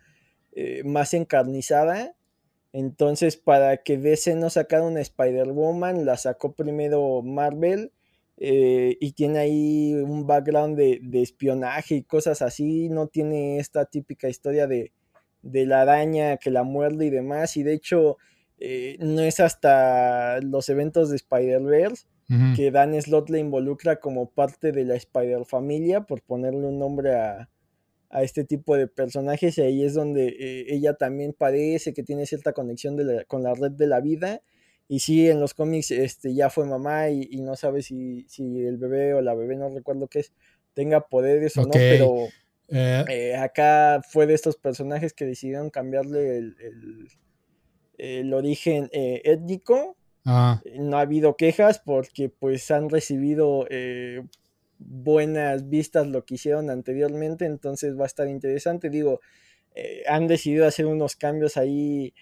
más 0.84 1.14
encarnizada. 1.14 2.14
Entonces, 2.72 3.36
para 3.36 3.78
que 3.78 3.98
DC 3.98 4.34
no 4.36 4.48
sacara 4.48 4.84
una 4.84 5.00
Spider-Woman, 5.00 6.06
la 6.06 6.16
sacó 6.16 6.54
primero 6.54 7.22
Marvel 7.22 7.92
eh, 8.38 8.96
y 8.98 9.12
tiene 9.12 9.38
ahí 9.40 9.94
un 9.94 10.26
background 10.26 10.76
de, 10.76 11.22
espionaje 11.22 11.96
y 11.96 12.02
cosas 12.02 12.40
así, 12.40 12.88
no 12.88 13.08
tiene 13.08 13.58
esta 13.58 13.84
típica 13.84 14.28
historia 14.28 14.66
de, 14.66 14.92
la 15.42 15.82
araña 15.82 16.38
que 16.38 16.50
la 16.50 16.62
muerde 16.62 17.06
y 17.06 17.10
demás, 17.10 17.56
y 17.56 17.62
de 17.62 17.74
hecho 17.74 18.16
eh, 18.58 18.96
no 19.00 19.20
es 19.20 19.40
hasta 19.40 20.40
los 20.40 20.68
eventos 20.68 21.10
de 21.10 21.16
Spider-Verse 21.16 22.06
que 22.56 22.70
Dan 22.70 23.00
Slot 23.00 23.28
le 23.28 23.40
involucra 23.40 23.96
como 23.96 24.30
parte 24.30 24.72
de 24.72 24.84
la 24.84 24.94
Spider-Familia, 24.94 26.02
por 26.02 26.22
ponerle 26.22 26.66
un 26.66 26.78
nombre 26.78 27.14
a, 27.14 27.48
este 28.22 28.44
tipo 28.44 28.76
de 28.76 28.88
personajes, 28.88 29.56
y 29.56 29.62
ahí 29.62 29.84
es 29.84 29.94
donde 29.94 30.28
eh, 30.28 30.66
ella 30.68 30.94
también 30.94 31.34
parece 31.36 31.94
que 31.94 32.02
tiene 32.02 32.26
cierta 32.26 32.52
conexión 32.52 32.98
con 33.26 33.42
la 33.42 33.54
red 33.54 33.70
de 33.70 33.86
la 33.86 34.00
vida, 34.00 34.42
y 34.88 35.00
sí, 35.00 35.28
en 35.28 35.40
los 35.40 35.54
cómics 35.54 35.90
este, 35.90 36.34
ya 36.34 36.50
fue 36.50 36.66
mamá 36.66 37.08
y, 37.08 37.40
no 37.40 37.56
sabe 37.56 37.80
si, 37.80 38.26
si, 38.28 38.64
el 38.64 38.76
bebé 38.76 39.14
o 39.14 39.22
la 39.22 39.34
bebé, 39.34 39.56
no 39.56 39.70
recuerdo 39.70 40.08
qué 40.08 40.20
es, 40.20 40.32
tenga 40.74 41.08
poderes 41.08 41.56
o 41.56 41.62
no, 41.62 41.70
pero 41.72 42.28
eh. 42.74 43.04
Eh, 43.08 43.36
acá 43.36 44.00
fue 44.02 44.26
de 44.26 44.32
estos 44.34 44.56
personajes 44.56 45.12
que 45.12 45.26
decidieron 45.26 45.68
cambiarle 45.68 46.38
el, 46.38 47.08
el, 47.98 48.32
origen 48.32 48.88
eh, 48.92 49.20
étnico. 50.24 50.82
No 50.82 50.98
ha 50.98 51.02
habido 51.02 51.36
quejas 51.36 51.78
porque 51.78 52.28
pues 52.28 52.70
han 52.70 52.88
recibido 52.88 53.66
buenas 54.78 55.68
vistas 55.68 56.06
lo 56.08 56.24
que 56.24 56.34
hicieron 56.34 56.70
anteriormente, 56.70 57.44
entonces 57.44 57.98
va 57.98 58.04
a 58.04 58.06
estar 58.06 58.28
interesante. 58.28 58.90
Digo, 58.90 59.20
han 60.08 60.26
decidido 60.26 60.66
hacer 60.66 60.86
unos 60.86 61.16
cambios 61.16 61.56
ahí 61.56 62.14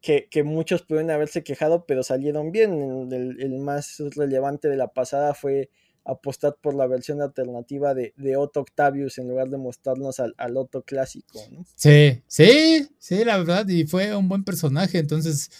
que, 0.00 0.42
muchos 0.44 0.82
pueden 0.82 1.10
haberse 1.10 1.42
quejado, 1.42 1.84
pero 1.86 2.02
salieron 2.02 2.52
bien. 2.52 3.08
El, 3.12 3.58
más 3.58 4.02
relevante 4.16 4.68
de 4.68 4.76
la 4.76 4.88
pasada 4.88 5.34
fue 5.34 5.70
apostar 6.04 6.56
por 6.60 6.74
la 6.74 6.86
versión 6.86 7.20
alternativa 7.20 7.94
de, 7.94 8.36
Otto 8.36 8.60
Octavius 8.60 9.18
en 9.18 9.28
lugar 9.28 9.50
de 9.50 9.58
mostrarnos 9.58 10.18
al, 10.20 10.56
Otto 10.56 10.82
clásico. 10.82 11.38
Sí, 11.74 12.22
sí, 12.26 12.88
sí, 12.98 13.24
la 13.24 13.36
verdad, 13.38 13.68
y 13.68 13.84
fue 13.84 14.14
un 14.16 14.28
buen 14.28 14.44
personaje, 14.44 14.98
entonces 14.98 15.50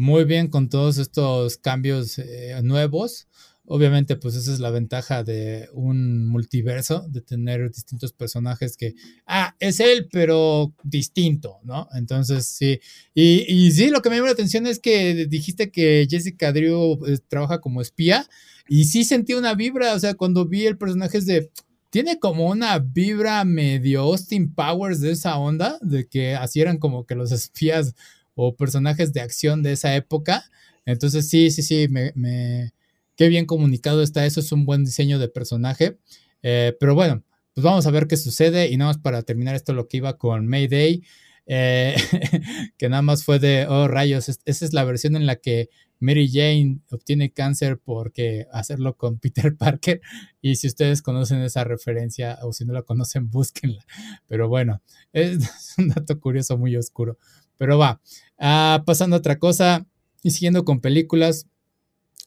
muy 0.00 0.24
bien 0.24 0.48
con 0.48 0.70
todos 0.70 0.96
estos 0.96 1.58
cambios 1.58 2.18
eh, 2.18 2.58
nuevos. 2.62 3.28
Obviamente, 3.66 4.16
pues 4.16 4.34
esa 4.34 4.50
es 4.50 4.58
la 4.58 4.70
ventaja 4.70 5.22
de 5.22 5.68
un 5.74 6.26
multiverso, 6.26 7.06
de 7.08 7.20
tener 7.20 7.70
distintos 7.70 8.14
personajes 8.14 8.78
que, 8.78 8.94
ah, 9.26 9.54
es 9.60 9.78
él, 9.78 10.08
pero 10.10 10.74
distinto, 10.82 11.58
¿no? 11.64 11.86
Entonces, 11.92 12.46
sí. 12.46 12.80
Y, 13.14 13.70
sí, 13.72 13.90
lo 13.90 14.00
que 14.00 14.08
me 14.08 14.16
llamó 14.16 14.26
la 14.26 14.32
atención 14.32 14.66
es 14.66 14.80
que 14.80 15.26
dijiste 15.26 15.70
que 15.70 16.06
Jessica 16.10 16.50
Drew 16.50 16.98
eh, 17.06 17.18
trabaja 17.28 17.60
como 17.60 17.82
espía 17.82 18.26
y 18.68 18.86
sí 18.86 19.04
sentí 19.04 19.34
una 19.34 19.54
vibra, 19.54 19.94
o 19.94 20.00
sea, 20.00 20.14
cuando 20.14 20.46
vi 20.46 20.64
el 20.66 20.78
personaje 20.78 21.18
es 21.18 21.26
de, 21.26 21.50
tiene 21.90 22.18
como 22.18 22.48
una 22.48 22.78
vibra 22.78 23.44
medio 23.44 24.00
Austin 24.00 24.54
Powers 24.54 25.00
de 25.00 25.12
esa 25.12 25.36
onda, 25.36 25.78
de 25.82 26.08
que 26.08 26.34
así 26.36 26.60
eran 26.62 26.78
como 26.78 27.04
que 27.04 27.14
los 27.14 27.32
espías 27.32 27.94
o 28.34 28.56
personajes 28.56 29.12
de 29.12 29.20
acción 29.20 29.62
de 29.62 29.72
esa 29.72 29.94
época. 29.96 30.44
Entonces, 30.86 31.28
sí, 31.28 31.50
sí, 31.50 31.62
sí, 31.62 31.88
me 31.88 32.72
qué 33.20 33.28
bien 33.28 33.44
comunicado 33.44 34.02
está 34.02 34.24
eso, 34.24 34.40
es 34.40 34.50
un 34.50 34.64
buen 34.64 34.82
diseño 34.82 35.18
de 35.18 35.28
personaje. 35.28 35.98
Eh, 36.42 36.74
pero 36.80 36.94
bueno, 36.94 37.22
pues 37.52 37.62
vamos 37.62 37.86
a 37.86 37.90
ver 37.90 38.06
qué 38.06 38.16
sucede 38.16 38.70
y 38.70 38.78
nada 38.78 38.92
más 38.92 38.98
para 38.98 39.20
terminar 39.24 39.54
esto 39.54 39.74
lo 39.74 39.88
que 39.88 39.98
iba 39.98 40.16
con 40.16 40.46
Mayday, 40.46 41.02
eh, 41.44 41.96
que 42.78 42.88
nada 42.88 43.02
más 43.02 43.22
fue 43.22 43.38
de, 43.38 43.66
oh 43.68 43.88
rayos, 43.88 44.30
esa 44.30 44.64
es 44.64 44.72
la 44.72 44.84
versión 44.84 45.16
en 45.16 45.26
la 45.26 45.36
que 45.36 45.68
Mary 45.98 46.30
Jane 46.32 46.78
obtiene 46.90 47.30
cáncer 47.30 47.78
porque 47.78 48.46
hacerlo 48.52 48.96
con 48.96 49.18
Peter 49.20 49.54
Parker. 49.54 50.00
Y 50.40 50.56
si 50.56 50.66
ustedes 50.66 51.02
conocen 51.02 51.42
esa 51.42 51.62
referencia 51.64 52.38
o 52.42 52.54
si 52.54 52.64
no 52.64 52.72
la 52.72 52.82
conocen, 52.82 53.30
búsquenla. 53.30 53.84
Pero 54.26 54.48
bueno, 54.48 54.80
es 55.12 55.74
un 55.76 55.88
dato 55.88 56.18
curioso 56.18 56.56
muy 56.56 56.74
oscuro. 56.74 57.18
Pero 57.60 57.76
va, 57.76 58.00
ah, 58.38 58.82
pasando 58.86 59.16
a 59.16 59.18
otra 59.18 59.38
cosa 59.38 59.86
y 60.22 60.30
siguiendo 60.30 60.64
con 60.64 60.80
películas, 60.80 61.46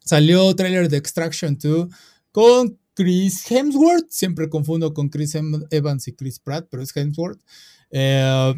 Salió 0.06 0.54
trailer 0.56 0.90
de 0.90 0.98
Extraction 0.98 1.58
2 1.58 1.88
con 2.32 2.78
Chris 2.94 3.50
Hemsworth. 3.50 4.10
Siempre 4.10 4.50
confundo 4.50 4.94
con 4.94 5.10
Chris 5.10 5.36
Evans 5.72 6.08
y 6.08 6.14
Chris 6.14 6.40
Pratt, 6.40 6.68
pero 6.70 6.84
es 6.84 6.96
Hemsworth. 6.96 7.40
Eh, 7.90 8.54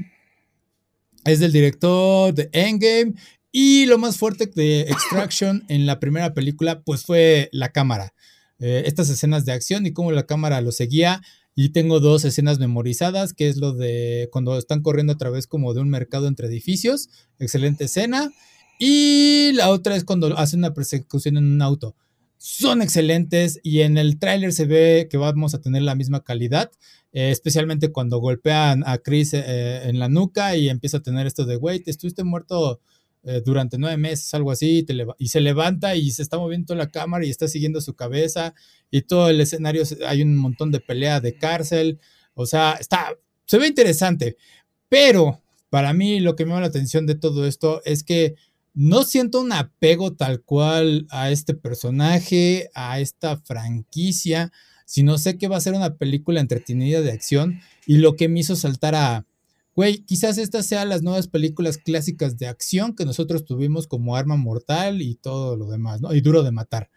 es 1.23 1.39
del 1.39 1.51
director 1.51 2.33
de 2.33 2.49
Endgame. 2.51 3.13
Y 3.51 3.85
lo 3.85 3.97
más 3.97 4.17
fuerte 4.17 4.47
de 4.47 4.81
Extraction 4.81 5.63
en 5.69 5.85
la 5.85 5.99
primera 5.99 6.33
película, 6.33 6.81
pues 6.81 7.03
fue 7.03 7.49
la 7.51 7.69
cámara. 7.69 8.13
Eh, 8.59 8.83
estas 8.85 9.09
escenas 9.09 9.45
de 9.45 9.53
acción 9.53 9.85
y 9.85 9.93
cómo 9.93 10.11
la 10.11 10.25
cámara 10.25 10.61
lo 10.61 10.71
seguía. 10.71 11.21
Y 11.55 11.69
tengo 11.69 12.01
dos 12.01 12.25
escenas 12.25 12.59
memorizadas, 12.59 13.33
que 13.33 13.47
es 13.47 13.57
lo 13.57 13.73
de 13.73 14.27
cuando 14.31 14.57
están 14.57 14.81
corriendo 14.81 15.13
a 15.13 15.17
través 15.17 15.47
como 15.47 15.73
de 15.73 15.79
un 15.79 15.89
mercado 15.89 16.27
entre 16.27 16.47
edificios. 16.47 17.09
Excelente 17.39 17.85
escena. 17.85 18.31
Y 18.77 19.51
la 19.53 19.69
otra 19.69 19.95
es 19.95 20.03
cuando 20.03 20.37
hacen 20.37 20.59
una 20.59 20.73
persecución 20.73 21.37
en 21.37 21.45
un 21.45 21.61
auto. 21.61 21.95
Son 22.37 22.81
excelentes 22.81 23.59
y 23.63 23.81
en 23.81 23.97
el 23.97 24.19
tráiler 24.19 24.51
se 24.51 24.65
ve 24.65 25.07
que 25.09 25.17
vamos 25.17 25.55
a 25.55 25.61
tener 25.61 25.81
la 25.81 25.95
misma 25.95 26.23
calidad, 26.23 26.69
eh, 27.13 27.31
especialmente 27.31 27.91
cuando 27.91 28.19
golpean 28.19 28.83
a 28.85 28.97
Chris 28.97 29.33
eh, 29.33 29.87
en 29.87 29.97
la 29.97 30.09
nuca 30.09 30.57
y 30.57 30.69
empieza 30.69 30.97
a 30.97 31.01
tener 31.01 31.25
esto 31.25 31.45
de, 31.45 31.55
güey, 31.55 31.79
te 31.79 31.91
estuviste 31.91 32.23
muerto 32.23 32.81
eh, 33.23 33.41
durante 33.43 33.79
nueve 33.79 33.97
meses, 33.97 34.31
algo 34.35 34.51
así, 34.51 34.85
y, 35.17 35.27
se 35.29 35.41
levanta 35.41 35.95
y 35.95 36.11
se 36.11 36.21
está 36.21 36.37
moviendo 36.37 36.75
la 36.75 36.91
cámara 36.91 37.25
y 37.25 37.31
está 37.31 37.47
siguiendo 37.47 37.81
su 37.81 37.95
cabeza 37.95 38.53
y 38.95 39.01
todo 39.01 39.29
el 39.29 39.41
escenario, 39.41 39.83
hay 40.07 40.21
un 40.21 40.37
montón 40.37 40.71
de 40.71 40.79
pelea 40.79 41.19
de 41.19 41.37
cárcel, 41.37 41.99
o 42.33 42.45
sea, 42.45 42.77
está, 42.79 43.13
se 43.45 43.57
ve 43.57 43.67
interesante, 43.67 44.37
pero 44.87 45.41
para 45.69 45.91
mí 45.91 46.21
lo 46.21 46.37
que 46.37 46.45
me 46.45 46.51
llama 46.51 46.61
la 46.61 46.67
atención 46.67 47.05
de 47.05 47.15
todo 47.15 47.45
esto 47.45 47.81
es 47.83 48.05
que 48.05 48.35
no 48.73 49.03
siento 49.03 49.41
un 49.41 49.51
apego 49.51 50.13
tal 50.13 50.43
cual 50.43 51.07
a 51.09 51.29
este 51.29 51.55
personaje, 51.55 52.69
a 52.73 53.01
esta 53.01 53.35
franquicia, 53.35 54.53
sino 54.85 55.17
sé 55.17 55.37
que 55.37 55.49
va 55.49 55.57
a 55.57 55.61
ser 55.61 55.73
una 55.73 55.95
película 55.95 56.39
entretenida 56.39 57.01
de 57.01 57.11
acción 57.11 57.59
y 57.85 57.97
lo 57.97 58.15
que 58.15 58.29
me 58.29 58.39
hizo 58.39 58.55
saltar 58.55 58.95
a, 58.95 59.25
güey, 59.75 60.05
quizás 60.05 60.37
estas 60.37 60.67
sean 60.67 60.87
las 60.87 61.01
nuevas 61.01 61.27
películas 61.27 61.77
clásicas 61.77 62.37
de 62.37 62.47
acción 62.47 62.95
que 62.95 63.03
nosotros 63.03 63.43
tuvimos 63.43 63.87
como 63.87 64.15
Arma 64.15 64.37
Mortal 64.37 65.01
y 65.01 65.15
todo 65.15 65.57
lo 65.57 65.67
demás, 65.69 65.99
¿no? 65.99 66.13
Y 66.13 66.21
Duro 66.21 66.43
de 66.43 66.51
Matar. 66.51 66.89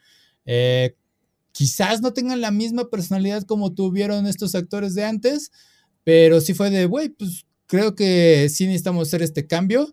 Eh, 0.46 0.94
quizás 1.58 2.00
no 2.00 2.12
tengan 2.12 2.40
la 2.40 2.52
misma 2.52 2.88
personalidad 2.88 3.42
como 3.42 3.74
tuvieron 3.74 4.28
estos 4.28 4.54
actores 4.54 4.94
de 4.94 5.04
antes, 5.04 5.50
pero 6.04 6.40
sí 6.40 6.54
fue 6.54 6.70
de, 6.70 6.86
güey, 6.86 7.08
pues 7.08 7.46
creo 7.66 7.96
que 7.96 8.48
sí 8.48 8.66
necesitamos 8.66 9.08
hacer 9.08 9.22
este 9.22 9.48
cambio. 9.48 9.92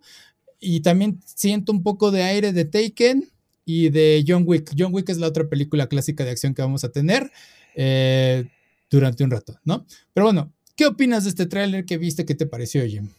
Y 0.59 0.81
también 0.81 1.19
siento 1.25 1.71
un 1.71 1.81
poco 1.81 2.11
de 2.11 2.21
aire 2.21 2.53
de 2.53 2.65
Taken 2.65 3.27
y 3.65 3.89
de 3.89 4.23
John 4.27 4.43
Wick. 4.45 4.75
John 4.77 4.93
Wick 4.93 5.09
es 5.09 5.17
la 5.17 5.25
otra 5.25 5.49
película 5.49 5.87
clásica 5.87 6.23
de 6.23 6.29
acción 6.29 6.53
que 6.53 6.61
vamos 6.61 6.83
a 6.83 6.89
tener 6.89 7.31
eh, 7.73 8.45
durante 8.91 9.23
un 9.23 9.31
rato, 9.31 9.59
¿no? 9.63 9.87
Pero 10.13 10.27
bueno, 10.27 10.53
¿qué 10.75 10.85
opinas 10.85 11.23
de 11.23 11.31
este 11.31 11.47
tráiler 11.47 11.83
que 11.85 11.97
viste? 11.97 12.25
¿Qué 12.25 12.35
te 12.35 12.45
pareció, 12.45 12.85
Jim? 12.85 13.09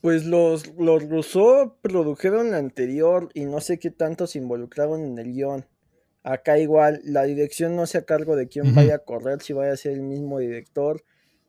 Pues 0.00 0.24
los, 0.24 0.74
los 0.76 1.08
Rousseau 1.08 1.76
produjeron 1.82 2.52
la 2.52 2.58
anterior 2.58 3.30
y 3.34 3.46
no 3.46 3.60
sé 3.60 3.78
qué 3.78 3.90
tanto 3.90 4.26
se 4.26 4.38
involucraron 4.38 5.04
en 5.04 5.18
el 5.18 5.32
guion. 5.32 5.66
Acá 6.22 6.58
igual, 6.58 7.00
la 7.04 7.24
dirección 7.24 7.74
no 7.74 7.86
se 7.86 7.98
a 7.98 8.04
cargo 8.04 8.36
de 8.36 8.48
quién 8.48 8.74
vaya 8.74 8.96
a 8.96 8.98
correr, 8.98 9.40
si 9.40 9.52
vaya 9.52 9.72
a 9.72 9.76
ser 9.76 9.92
el 9.92 10.02
mismo 10.02 10.38
director. 10.38 11.02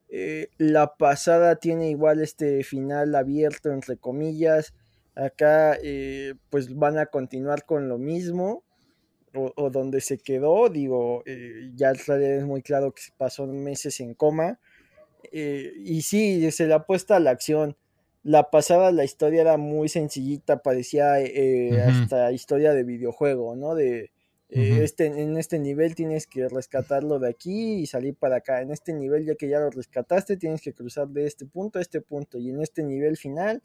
Eh, 0.08 0.48
la 0.58 0.96
pasada 0.96 1.58
tiene 1.58 1.90
igual 1.90 2.22
este 2.22 2.64
final 2.64 3.14
abierto, 3.16 3.72
entre 3.72 3.98
comillas. 3.98 4.74
Acá 5.16 5.78
eh, 5.84 6.34
pues 6.50 6.74
van 6.74 6.98
a 6.98 7.08
continuar 7.08 7.66
con 7.66 7.88
lo 7.90 7.98
mismo. 7.98 8.64
O, 9.36 9.70
donde 9.70 10.02
se 10.02 10.18
quedó, 10.18 10.70
digo, 10.70 11.22
eh, 11.28 11.70
ya 11.76 11.92
es 11.92 12.44
muy 12.46 12.64
claro 12.64 12.94
que 12.94 13.04
pasó 13.16 13.46
meses 13.46 14.00
en 14.00 14.16
coma. 14.16 14.60
y 15.32 16.02
sí, 16.02 16.50
se 16.52 16.66
le 16.66 16.74
apuesta 16.74 17.18
a 17.18 17.20
la 17.20 17.30
acción 17.30 17.78
la 18.24 18.50
pasada 18.50 18.92
la 18.92 19.04
historia 19.04 19.42
era 19.42 19.58
muy 19.58 19.90
sencillita, 19.90 20.62
parecía 20.62 21.22
eh, 21.22 21.82
hasta 21.82 22.32
historia 22.32 22.74
de 22.74 22.84
videojuego, 22.84 23.56
¿no? 23.56 23.76
De 23.76 24.12
eh, 24.50 24.80
este, 24.84 25.06
en 25.06 25.38
este 25.38 25.60
nivel 25.60 25.96
tienes 25.96 26.28
que 26.28 26.50
rescatarlo 26.50 27.20
de 27.20 27.30
aquí 27.30 27.76
y 27.76 27.86
salir 27.86 28.16
para 28.16 28.38
acá. 28.38 28.62
En 28.62 28.72
este 28.72 28.94
nivel, 28.94 29.26
ya 29.26 29.36
que 29.36 29.48
ya 29.48 29.60
lo 29.60 29.70
rescataste, 29.70 30.38
tienes 30.38 30.62
que 30.62 30.74
cruzar 30.74 31.08
de 31.08 31.28
este 31.28 31.46
punto 31.46 31.80
a 31.80 31.82
este 31.82 32.02
punto. 32.02 32.38
Y 32.38 32.50
en 32.50 32.62
este 32.62 32.84
nivel 32.84 33.16
final, 33.16 33.62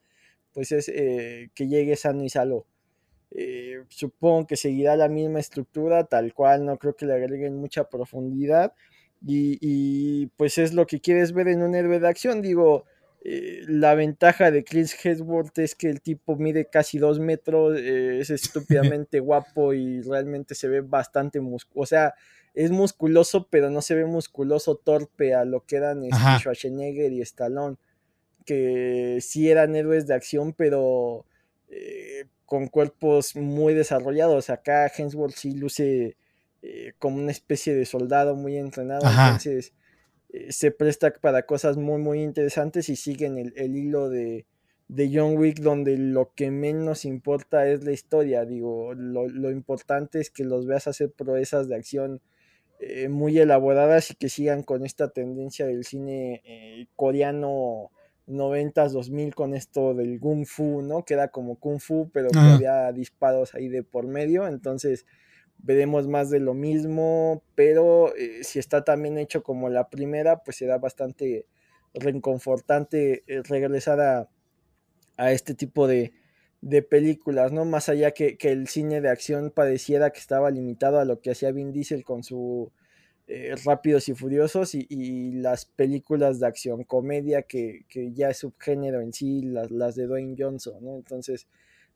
pues 0.52 0.72
es 0.72 0.88
eh, 0.88 1.50
que 1.54 1.68
llegue 1.68 1.96
sano 1.96 2.22
y 2.22 2.28
salvo. 2.28 2.66
supongo 3.88 4.46
que 4.46 4.56
seguirá 4.56 4.94
la 4.96 5.08
misma 5.08 5.40
estructura, 5.40 6.04
tal 6.04 6.32
cual, 6.34 6.64
no 6.64 6.78
creo 6.78 6.94
que 6.94 7.06
le 7.06 7.14
agreguen 7.14 7.56
mucha 7.56 7.88
profundidad. 7.88 8.72
Y, 9.26 9.58
y 9.60 10.26
pues 10.36 10.58
es 10.58 10.74
lo 10.74 10.86
que 10.86 11.00
quieres 11.00 11.32
ver 11.32 11.48
en 11.48 11.62
un 11.62 11.74
héroe 11.74 11.98
de 11.98 12.08
acción. 12.08 12.42
Digo, 12.42 12.84
eh, 13.26 13.64
la 13.68 13.94
ventaja 13.94 14.50
de 14.50 14.64
Chris 14.64 14.94
Hemsworth 15.02 15.58
es 15.58 15.74
que 15.74 15.88
el 15.88 16.02
tipo 16.02 16.36
mide 16.36 16.66
casi 16.66 16.98
dos 16.98 17.20
metros, 17.20 17.78
eh, 17.78 18.20
es 18.20 18.28
estúpidamente 18.30 19.18
guapo 19.20 19.72
y 19.72 20.02
realmente 20.02 20.54
se 20.54 20.68
ve 20.68 20.82
bastante 20.82 21.40
musculoso. 21.40 21.80
O 21.80 21.86
sea, 21.86 22.14
es 22.52 22.70
musculoso, 22.70 23.48
pero 23.48 23.70
no 23.70 23.80
se 23.80 23.94
ve 23.94 24.04
musculoso 24.04 24.76
torpe 24.76 25.34
a 25.34 25.46
lo 25.46 25.64
que 25.64 25.76
eran 25.76 26.04
este, 26.04 26.38
Schwarzenegger 26.38 27.12
y 27.12 27.22
Stallone, 27.22 27.76
que 28.44 29.18
sí 29.22 29.50
eran 29.50 29.74
héroes 29.74 30.06
de 30.06 30.14
acción, 30.14 30.52
pero 30.52 31.24
eh, 31.70 32.26
con 32.44 32.68
cuerpos 32.68 33.36
muy 33.36 33.72
desarrollados. 33.72 34.50
Acá 34.50 34.86
Hemsworth 34.94 35.34
sí 35.34 35.52
luce 35.52 36.16
como 36.98 37.18
una 37.18 37.30
especie 37.30 37.74
de 37.74 37.86
soldado 37.86 38.36
muy 38.36 38.56
entrenado. 38.56 39.06
Entonces 39.06 39.68
eh, 39.68 39.83
se 40.50 40.70
presta 40.70 41.12
para 41.12 41.46
cosas 41.46 41.76
muy, 41.76 42.00
muy 42.00 42.22
interesantes 42.22 42.88
y 42.88 42.96
siguen 42.96 43.38
el, 43.38 43.52
el 43.56 43.76
hilo 43.76 44.08
de, 44.08 44.46
de, 44.88 45.10
John 45.12 45.36
Wick, 45.36 45.60
donde 45.60 45.96
lo 45.96 46.32
que 46.34 46.50
menos 46.50 47.04
importa 47.04 47.68
es 47.68 47.84
la 47.84 47.92
historia. 47.92 48.44
Digo, 48.44 48.94
lo, 48.94 49.28
lo 49.28 49.50
importante 49.50 50.20
es 50.20 50.30
que 50.30 50.44
los 50.44 50.66
veas 50.66 50.86
hacer 50.88 51.10
proezas 51.12 51.68
de 51.68 51.76
acción 51.76 52.20
eh, 52.80 53.08
muy 53.08 53.38
elaboradas 53.38 54.10
y 54.10 54.14
que 54.14 54.28
sigan 54.28 54.62
con 54.62 54.84
esta 54.84 55.08
tendencia 55.08 55.66
del 55.66 55.84
cine 55.84 56.42
eh, 56.44 56.86
coreano 56.96 57.90
90s, 58.26 58.90
2000 58.90 59.34
con 59.34 59.54
esto 59.54 59.94
del 59.94 60.18
Kung 60.18 60.44
Fu, 60.44 60.82
¿no? 60.82 61.04
Queda 61.04 61.28
como 61.28 61.56
Kung 61.56 61.78
Fu, 61.78 62.10
pero 62.12 62.30
que 62.30 62.38
había 62.38 62.90
disparos 62.92 63.54
ahí 63.54 63.68
de 63.68 63.84
por 63.84 64.06
medio. 64.06 64.46
Entonces, 64.48 65.06
veremos 65.58 66.08
más 66.08 66.30
de 66.30 66.40
lo 66.40 66.54
mismo, 66.54 67.42
pero 67.54 68.14
eh, 68.16 68.44
si 68.44 68.58
está 68.58 68.84
también 68.84 69.18
hecho 69.18 69.42
como 69.42 69.68
la 69.68 69.88
primera, 69.88 70.42
pues 70.42 70.58
será 70.58 70.78
bastante 70.78 71.46
reconfortante 71.94 73.24
eh, 73.26 73.42
regresar 73.44 74.00
a, 74.00 74.28
este 75.30 75.54
tipo 75.54 75.86
de, 75.86 76.12
películas, 76.90 77.52
¿no? 77.52 77.64
Más 77.64 77.88
allá 77.88 78.12
que, 78.12 78.36
el 78.40 78.68
cine 78.68 79.00
de 79.00 79.10
acción 79.10 79.52
pareciera 79.54 80.10
que 80.10 80.18
estaba 80.18 80.50
limitado 80.50 80.98
a 80.98 81.04
lo 81.04 81.20
que 81.20 81.30
hacía 81.30 81.52
Vin 81.52 81.72
Diesel 81.72 82.04
con 82.04 82.24
su 82.24 82.72
eh, 83.26 83.54
Rápidos 83.64 84.08
y 84.08 84.14
Furiosos 84.14 84.74
y, 84.74 85.32
las 85.32 85.66
películas 85.66 86.40
de 86.40 86.46
acción 86.46 86.84
comedia 86.84 87.42
que, 87.42 87.84
que, 87.88 88.12
ya 88.12 88.30
es 88.30 88.38
subgénero 88.38 89.00
en 89.00 89.12
sí, 89.12 89.42
las, 89.42 89.70
las 89.70 89.94
de 89.94 90.06
Dwayne 90.06 90.36
Johnson, 90.38 90.82
¿no? 90.82 90.96
Entonces, 90.96 91.46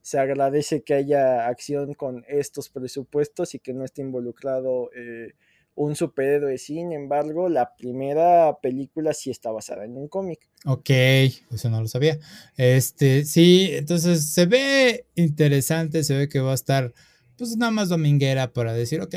se 0.02 0.18
agradece 0.18 0.82
que 0.82 0.94
haya 0.94 1.46
acción 1.48 1.94
con 1.94 2.24
estos 2.28 2.70
presupuestos 2.70 3.54
y 3.54 3.58
que 3.58 3.74
no 3.74 3.84
esté 3.84 4.02
involucrado 4.02 4.90
eh, 4.94 5.34
un 5.74 5.94
superhéroe. 5.94 6.58
Sin 6.58 6.92
embargo, 6.92 7.48
la 7.48 7.76
primera 7.76 8.58
película 8.60 9.14
sí 9.14 9.30
está 9.30 9.50
basada 9.50 9.84
en 9.84 9.96
un 9.96 10.08
cómic. 10.08 10.40
Ok, 10.66 10.90
eso 10.90 11.70
no 11.70 11.80
lo 11.80 11.88
sabía. 11.88 12.18
Este, 12.56 13.24
sí, 13.24 13.70
entonces 13.72 14.32
se 14.32 14.46
ve 14.46 15.06
interesante, 15.14 16.02
se 16.04 16.16
ve 16.16 16.28
que 16.28 16.40
va 16.40 16.52
a 16.52 16.54
estar, 16.54 16.92
pues 17.36 17.56
nada 17.56 17.70
más 17.70 17.88
dominguera 17.88 18.52
para 18.52 18.72
decir, 18.72 19.00
ok, 19.00 19.14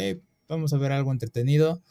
vamos 0.47 0.73
a 0.73 0.77
ver 0.77 0.91
algo 0.91 1.11
entretenido. 1.11 1.81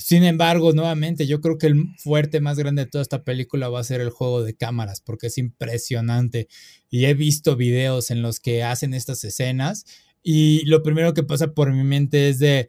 Sin 0.00 0.24
embargo, 0.24 0.72
nuevamente, 0.72 1.26
yo 1.26 1.40
creo 1.40 1.58
que 1.58 1.68
el 1.68 1.84
fuerte 1.98 2.40
más 2.40 2.58
grande 2.58 2.84
de 2.84 2.90
toda 2.90 3.02
esta 3.02 3.22
película 3.22 3.68
va 3.68 3.80
a 3.80 3.84
ser 3.84 4.00
el 4.00 4.10
juego 4.10 4.42
de 4.42 4.54
cámaras, 4.56 5.00
porque 5.00 5.28
es 5.28 5.38
impresionante. 5.38 6.48
Y 6.88 7.04
he 7.04 7.14
visto 7.14 7.56
videos 7.56 8.10
en 8.10 8.22
los 8.22 8.40
que 8.40 8.62
hacen 8.64 8.94
estas 8.94 9.22
escenas 9.24 9.84
y 10.22 10.64
lo 10.66 10.82
primero 10.82 11.14
que 11.14 11.22
pasa 11.22 11.52
por 11.54 11.72
mi 11.72 11.84
mente 11.84 12.28
es 12.28 12.38
de, 12.38 12.68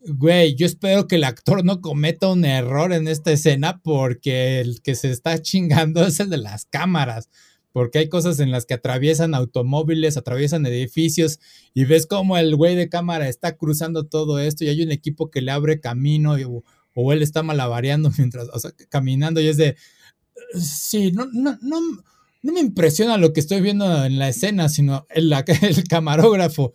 güey, 0.00 0.54
yo 0.54 0.66
espero 0.66 1.06
que 1.06 1.16
el 1.16 1.24
actor 1.24 1.64
no 1.64 1.80
cometa 1.80 2.28
un 2.28 2.44
error 2.44 2.92
en 2.92 3.08
esta 3.08 3.32
escena 3.32 3.80
porque 3.82 4.60
el 4.60 4.82
que 4.82 4.94
se 4.94 5.10
está 5.10 5.40
chingando 5.40 6.04
es 6.06 6.20
el 6.20 6.30
de 6.30 6.38
las 6.38 6.64
cámaras 6.66 7.28
porque 7.76 7.98
hay 7.98 8.08
cosas 8.08 8.40
en 8.40 8.50
las 8.50 8.64
que 8.64 8.72
atraviesan 8.72 9.34
automóviles, 9.34 10.16
atraviesan 10.16 10.64
edificios 10.64 11.40
y 11.74 11.84
ves 11.84 12.06
como 12.06 12.38
el 12.38 12.56
güey 12.56 12.74
de 12.74 12.88
cámara 12.88 13.28
está 13.28 13.58
cruzando 13.58 14.06
todo 14.06 14.38
esto 14.38 14.64
y 14.64 14.68
hay 14.68 14.82
un 14.82 14.92
equipo 14.92 15.30
que 15.30 15.42
le 15.42 15.50
abre 15.50 15.78
camino 15.78 16.36
o, 16.94 17.12
él 17.12 17.20
está 17.20 17.42
malabareando 17.42 18.10
mientras, 18.16 18.48
o 18.54 18.58
sea, 18.58 18.70
caminando 18.88 19.42
y 19.42 19.48
es 19.48 19.58
de, 19.58 19.76
sí, 20.58 21.12
no, 21.12 21.26
no, 21.34 21.58
no, 21.60 21.80
no 22.40 22.52
me 22.54 22.60
impresiona 22.60 23.18
lo 23.18 23.34
que 23.34 23.40
estoy 23.40 23.60
viendo 23.60 24.06
en 24.06 24.18
la 24.18 24.30
escena, 24.30 24.70
sino 24.70 25.06
el, 25.10 25.30
el 25.60 25.84
camarógrafo. 25.86 26.72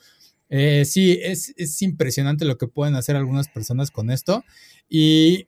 Eh, 0.49 0.85
sí, 0.85 1.17
es, 1.19 1.51
es 1.57 1.81
impresionante 1.81 2.45
lo 2.45 2.59
que 2.59 2.67
pueden 2.67 2.93
hacer 2.93 3.15
algunas 3.15 3.47
personas 3.47 3.89
con 3.89 4.11
esto 4.11 4.43
y 4.87 5.47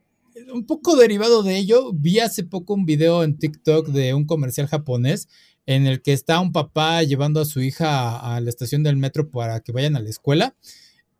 un 0.52 0.66
poco 0.66 0.96
derivado 0.96 1.42
de 1.42 1.56
ello, 1.56 1.92
vi 1.92 2.18
hace 2.18 2.44
poco 2.44 2.74
un 2.74 2.86
video 2.86 3.22
en 3.22 3.38
TikTok 3.38 3.88
de 3.88 4.14
un 4.14 4.26
comercial 4.26 4.66
japonés 4.66 5.28
en 5.66 5.86
el 5.86 6.02
que 6.02 6.12
está 6.12 6.40
un 6.40 6.52
papá 6.52 7.02
llevando 7.02 7.40
a 7.40 7.44
su 7.44 7.60
hija 7.62 8.18
a, 8.18 8.40
la 8.40 8.50
estación 8.50 8.82
del 8.82 8.96
metro 8.96 9.30
para 9.30 9.60
que 9.60 9.72
vayan 9.72 9.96
a 9.96 10.00
la 10.00 10.10
escuela, 10.10 10.54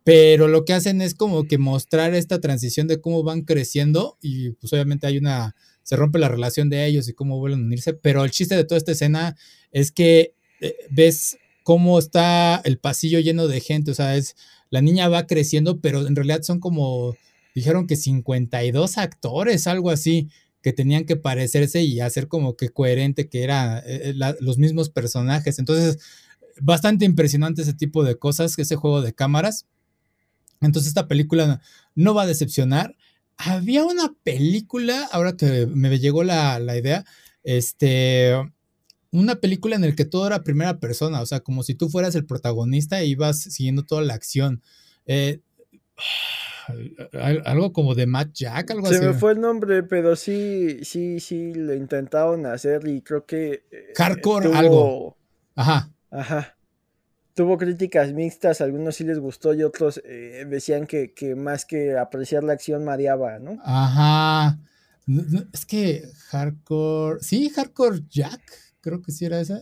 pero 0.03 0.47
lo 0.47 0.65
que 0.65 0.73
hacen 0.73 1.01
es 1.01 1.15
como 1.15 1.45
que 1.45 1.57
mostrar 1.57 2.13
esta 2.13 2.39
transición 2.39 2.87
de 2.87 3.01
cómo 3.01 3.23
van 3.23 3.41
creciendo 3.41 4.17
y 4.21 4.51
pues 4.51 4.71
obviamente 4.73 5.07
hay 5.07 5.17
una, 5.17 5.55
se 5.81 5.95
rompe 5.95 6.19
la 6.19 6.29
relación 6.29 6.69
de 6.69 6.85
ellos 6.85 7.07
y 7.07 7.13
cómo 7.13 7.39
vuelven 7.39 7.61
a 7.61 7.65
unirse, 7.65 7.93
pero 7.93 8.23
el 8.23 8.31
chiste 8.31 8.55
de 8.55 8.65
toda 8.65 8.77
esta 8.77 8.91
escena 8.91 9.35
es 9.71 9.91
que 9.91 10.35
eh, 10.61 10.75
ves 10.91 11.37
cómo 11.63 11.97
está 11.97 12.61
el 12.65 12.77
pasillo 12.77 13.19
lleno 13.19 13.47
de 13.47 13.61
gente, 13.61 13.91
o 13.91 13.95
sea, 13.95 14.15
es, 14.15 14.35
la 14.69 14.81
niña 14.81 15.09
va 15.09 15.25
creciendo, 15.25 15.79
pero 15.79 16.05
en 16.05 16.15
realidad 16.15 16.43
son 16.43 16.59
como 16.59 17.15
dijeron 17.55 17.87
que 17.87 17.95
52 17.95 18.97
actores, 18.97 19.65
algo 19.65 19.89
así, 19.89 20.29
que 20.61 20.73
tenían 20.73 21.05
que 21.05 21.15
parecerse 21.15 21.83
y 21.83 22.01
hacer 22.01 22.27
como 22.27 22.57
que 22.57 22.69
coherente 22.69 23.29
que 23.29 23.43
eran 23.43 23.77
eh, 23.85 24.13
eh, 24.15 24.35
los 24.41 24.57
mismos 24.57 24.89
personajes. 24.89 25.57
Entonces, 25.57 25.99
bastante 26.59 27.05
impresionante 27.05 27.61
ese 27.61 27.73
tipo 27.73 28.03
de 28.03 28.17
cosas, 28.17 28.57
ese 28.57 28.75
juego 28.75 29.01
de 29.01 29.13
cámaras. 29.13 29.67
Entonces, 30.61 30.89
esta 30.89 31.07
película 31.07 31.61
no 31.95 32.13
va 32.13 32.23
a 32.23 32.27
decepcionar. 32.27 32.95
Había 33.37 33.83
una 33.85 34.13
película, 34.23 35.07
ahora 35.11 35.37
que 35.37 35.67
me 35.67 35.99
llegó 35.99 36.23
la, 36.23 36.59
idea, 36.77 37.05
este, 37.43 38.33
una 39.11 39.35
película 39.35 39.75
en 39.75 39.83
la 39.83 39.95
que 39.95 40.05
todo 40.05 40.27
era 40.27 40.43
primera 40.43 40.79
persona, 40.79 41.21
o 41.21 41.25
sea, 41.25 41.41
como 41.41 41.63
si 41.63 41.75
tú 41.75 41.89
fueras 41.89 42.15
el 42.15 42.25
protagonista 42.25 42.99
e 42.99 43.05
ibas 43.05 43.39
siguiendo 43.39 43.83
toda 43.83 44.01
la 44.01 44.13
acción. 44.13 44.61
Eh, 45.05 45.41
algo 47.45 47.73
como 47.73 47.95
de 47.95 48.05
Matt 48.07 48.33
Jack, 48.33 48.71
algo 48.71 48.87
así. 48.87 48.97
Se 48.97 49.05
me 49.05 49.13
fue 49.13 49.33
el 49.33 49.41
nombre, 49.41 49.83
pero 49.83 50.15
sí, 50.15 50.83
sí, 50.83 51.19
sí, 51.19 51.53
lo 51.53 51.73
intentaron 51.73 52.45
hacer 52.45 52.87
y 52.87 53.01
creo 53.01 53.25
que. 53.25 53.65
Eh, 53.71 53.93
Hardcore, 53.95 54.53
algo. 54.53 55.17
Ajá. 55.55 55.91
Ajá. 56.11 56.57
Tuvo 57.33 57.57
críticas 57.57 58.13
mixtas, 58.13 58.61
algunos 58.61 58.95
sí 58.95 59.03
les 59.03 59.19
gustó 59.19 59.53
y 59.53 59.63
otros 59.63 60.01
eh, 60.05 60.45
decían 60.47 60.87
que, 60.87 61.13
que, 61.13 61.35
más 61.35 61.65
que 61.65 61.97
apreciar 61.97 62.45
la 62.45 62.53
acción 62.53 62.85
mareaba, 62.85 63.39
¿no? 63.39 63.57
Ajá. 63.63 64.57
es 65.51 65.65
que 65.65 66.03
Hardcore. 66.29 67.19
Sí, 67.21 67.49
Hardcore 67.49 68.03
Jack. 68.09 68.41
Creo 68.79 69.01
que 69.01 69.11
sí 69.11 69.25
era 69.25 69.41
esa. 69.41 69.61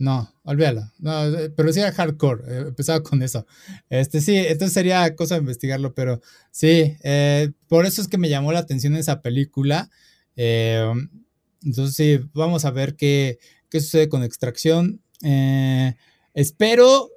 No, 0.00 0.32
olvídalo. 0.44 0.90
No, 0.98 1.26
eh, 1.26 1.50
pero 1.50 1.70
sí 1.74 1.80
era 1.80 1.92
hardcore. 1.92 2.42
Eh, 2.48 2.58
empezaba 2.68 3.02
con 3.02 3.22
eso. 3.22 3.46
Este 3.90 4.22
sí, 4.22 4.34
entonces 4.34 4.72
sería 4.72 5.14
cosa 5.14 5.34
de 5.34 5.42
investigarlo, 5.42 5.94
pero 5.94 6.22
sí, 6.50 6.96
eh, 7.02 7.52
por 7.68 7.84
eso 7.84 8.00
es 8.00 8.08
que 8.08 8.16
me 8.16 8.30
llamó 8.30 8.50
la 8.50 8.60
atención 8.60 8.96
esa 8.96 9.20
película. 9.20 9.90
entonces 10.36 11.94
sí, 11.94 12.18
vamos 12.32 12.64
a 12.64 12.70
ver 12.70 12.96
qué, 12.96 13.38
qué 13.68 13.80
sucede 13.80 14.08
con 14.08 14.24
extracción. 14.24 15.02
espero 16.32 17.10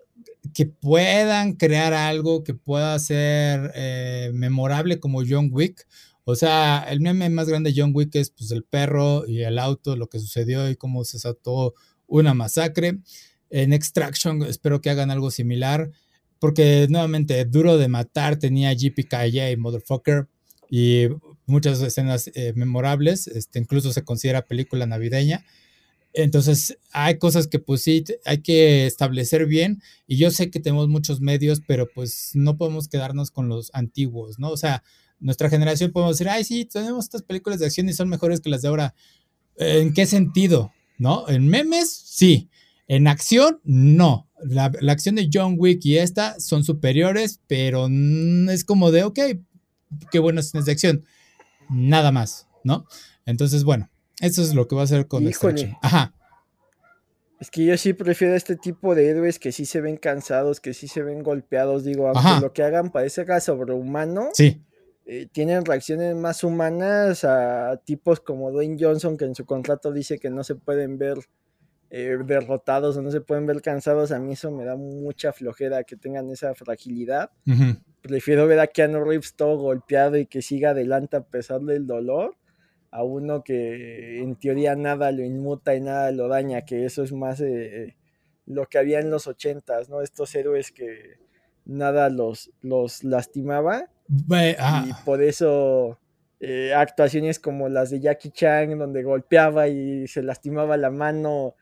que 0.53 0.65
puedan 0.65 1.53
crear 1.53 1.93
algo 1.93 2.43
que 2.43 2.53
pueda 2.53 2.99
ser 2.99 3.71
memorable 4.33 4.99
como 4.99 5.21
John 5.25 5.49
Wick. 5.53 5.87
O 6.25 6.35
sea, 6.35 6.85
el 6.89 6.99
meme 6.99 7.29
más 7.29 7.47
grande 7.47 7.71
de 7.71 7.81
John 7.81 7.91
Wick 7.93 8.15
es 8.15 8.29
pues 8.29 8.51
el 8.51 8.63
perro 8.65 9.25
y 9.25 9.43
el 9.43 9.57
auto, 9.57 9.95
lo 9.95 10.07
que 10.07 10.19
sucedió 10.19 10.69
y 10.69 10.75
cómo 10.75 11.05
se 11.05 11.19
saltó 11.19 11.73
una 12.07 12.33
masacre. 12.33 12.99
En 13.49 13.73
Extraction 13.73 14.41
espero 14.43 14.81
que 14.81 14.89
hagan 14.89 15.11
algo 15.11 15.31
similar, 15.31 15.91
porque 16.39 16.87
nuevamente 16.89 17.45
Duro 17.45 17.77
de 17.77 17.87
Matar 17.87 18.37
tenía 18.37 18.73
y 18.73 19.57
Motherfucker 19.57 20.27
y 20.69 21.07
muchas 21.45 21.81
escenas 21.81 22.31
eh, 22.33 22.53
memorables, 22.55 23.27
este, 23.27 23.59
incluso 23.59 23.93
se 23.93 24.03
considera 24.03 24.45
película 24.45 24.85
navideña. 24.85 25.45
Entonces, 26.13 26.77
hay 26.91 27.17
cosas 27.17 27.47
que 27.47 27.59
pues 27.59 27.85
hay 28.25 28.41
que 28.43 28.85
establecer 28.85 29.45
bien 29.45 29.81
y 30.07 30.17
yo 30.17 30.31
sé 30.31 30.51
que 30.51 30.59
tenemos 30.59 30.87
muchos 30.87 31.21
medios, 31.21 31.61
pero 31.67 31.87
pues 31.93 32.31
no 32.33 32.57
podemos 32.57 32.87
quedarnos 32.87 33.31
con 33.31 33.49
los 33.49 33.71
antiguos, 33.73 34.37
¿no? 34.37 34.49
O 34.49 34.57
sea, 34.57 34.83
nuestra 35.19 35.49
generación 35.49 35.91
podemos 35.91 36.17
decir, 36.17 36.29
ay, 36.29 36.43
sí, 36.43 36.65
tenemos 36.65 37.05
estas 37.05 37.23
películas 37.23 37.59
de 37.59 37.65
acción 37.65 37.89
y 37.89 37.93
son 37.93 38.09
mejores 38.09 38.41
que 38.41 38.49
las 38.49 38.61
de 38.61 38.67
ahora. 38.67 38.93
¿En 39.55 39.93
qué 39.93 40.05
sentido? 40.05 40.71
¿No? 40.97 41.27
En 41.27 41.47
memes, 41.47 41.91
sí. 41.91 42.49
En 42.87 43.07
acción, 43.07 43.59
no. 43.63 44.29
La, 44.43 44.65
acción 44.89 45.15
de 45.15 45.29
John 45.31 45.55
Wick 45.57 45.85
y 45.85 45.97
esta 45.97 46.39
son 46.39 46.63
superiores, 46.63 47.39
pero 47.47 47.87
es 48.49 48.65
como 48.65 48.91
de, 48.91 49.03
ok, 49.03 49.19
qué 50.11 50.19
buenas 50.19 50.47
escenas 50.47 50.65
de 50.65 50.73
acción. 50.73 51.05
Nada 51.69 52.11
más, 52.11 52.47
¿no? 52.63 52.85
Entonces, 53.25 53.63
bueno, 53.63 53.89
eso 54.19 54.41
es 54.41 54.53
lo 54.53 54.67
que 54.67 54.75
va 54.75 54.81
a 54.81 54.85
hacer 54.85 55.07
con 55.07 55.27
Híjole. 55.27 55.77
Ajá. 55.81 56.13
Es 57.39 57.51
que 57.51 57.65
yo 57.65 57.77
sí 57.77 57.91
prefiero 57.91 58.35
este 58.35 58.55
tipo 58.55 58.95
de 58.95 59.09
héroes 59.09 59.37
que 59.37 59.51
sí 59.51 59.65
se 59.65 59.81
ven 59.81 59.97
cansados, 59.97 60.61
que 60.61 60.73
sí 60.73 60.87
se 60.87 61.03
ven 61.03 61.23
golpeados. 61.23 61.83
Digo, 61.83 62.07
aunque 62.07 62.41
lo 62.41 62.53
que 62.53 62.63
hagan 62.63 62.89
parece 62.89 63.25
sobrehumano. 63.41 64.29
Sí. 64.33 64.61
Eh, 65.05 65.27
tienen 65.31 65.65
reacciones 65.65 66.15
más 66.15 66.43
humanas 66.43 67.25
a 67.25 67.77
tipos 67.83 68.21
como 68.21 68.51
Dwayne 68.51 68.77
Johnson, 68.79 69.17
que 69.17 69.25
en 69.25 69.35
su 69.35 69.45
contrato 69.45 69.91
dice 69.91 70.17
que 70.17 70.29
no 70.29 70.43
se 70.43 70.55
pueden 70.55 70.97
ver 70.97 71.17
eh, 71.89 72.17
derrotados 72.25 72.95
o 72.97 73.01
no 73.01 73.11
se 73.11 73.21
pueden 73.21 73.45
ver 73.45 73.61
cansados. 73.61 74.11
A 74.11 74.19
mí 74.19 74.33
eso 74.33 74.49
me 74.49 74.63
da 74.63 74.75
mucha 74.75 75.33
flojera 75.33 75.83
que 75.83 75.97
tengan 75.97 76.29
esa 76.31 76.55
fragilidad. 76.55 77.31
Prefiero 78.01 78.47
ver 78.47 78.59
a 78.59 78.67
Keanu 78.67 79.03
Reeves 79.03 79.35
todo 79.35 79.57
golpeado 79.57 80.17
y 80.17 80.25
que 80.25 80.41
siga 80.41 80.71
adelante 80.71 81.17
a 81.17 81.23
pesar 81.23 81.61
del 81.61 81.85
dolor, 81.85 82.37
a 82.89 83.03
uno 83.03 83.43
que 83.43 84.19
en 84.19 84.35
teoría 84.37 84.75
nada 84.75 85.11
lo 85.11 85.23
inmuta 85.23 85.75
y 85.75 85.81
nada 85.81 86.11
lo 86.11 86.29
daña, 86.29 86.63
que 86.63 86.85
eso 86.85 87.03
es 87.03 87.11
más 87.11 87.41
eh, 87.41 87.95
lo 88.45 88.65
que 88.67 88.77
había 88.77 88.99
en 88.99 89.11
los 89.11 89.27
ochentas, 89.27 89.89
¿no? 89.89 90.01
Estos 90.01 90.33
héroes 90.35 90.71
que 90.71 91.19
nada 91.65 92.09
los, 92.09 92.51
los 92.61 93.03
lastimaba 93.03 93.89
y 94.13 94.93
por 95.05 95.21
eso 95.21 95.99
eh, 96.39 96.73
actuaciones 96.73 97.39
como 97.39 97.69
las 97.69 97.89
de 97.89 97.99
Jackie 97.99 98.31
Chan, 98.31 98.77
donde 98.77 99.01
golpeaba 99.01 99.67
y 99.67 100.07
se 100.07 100.21
lastimaba 100.21 100.77
la 100.77 100.91
mano, 100.91 101.55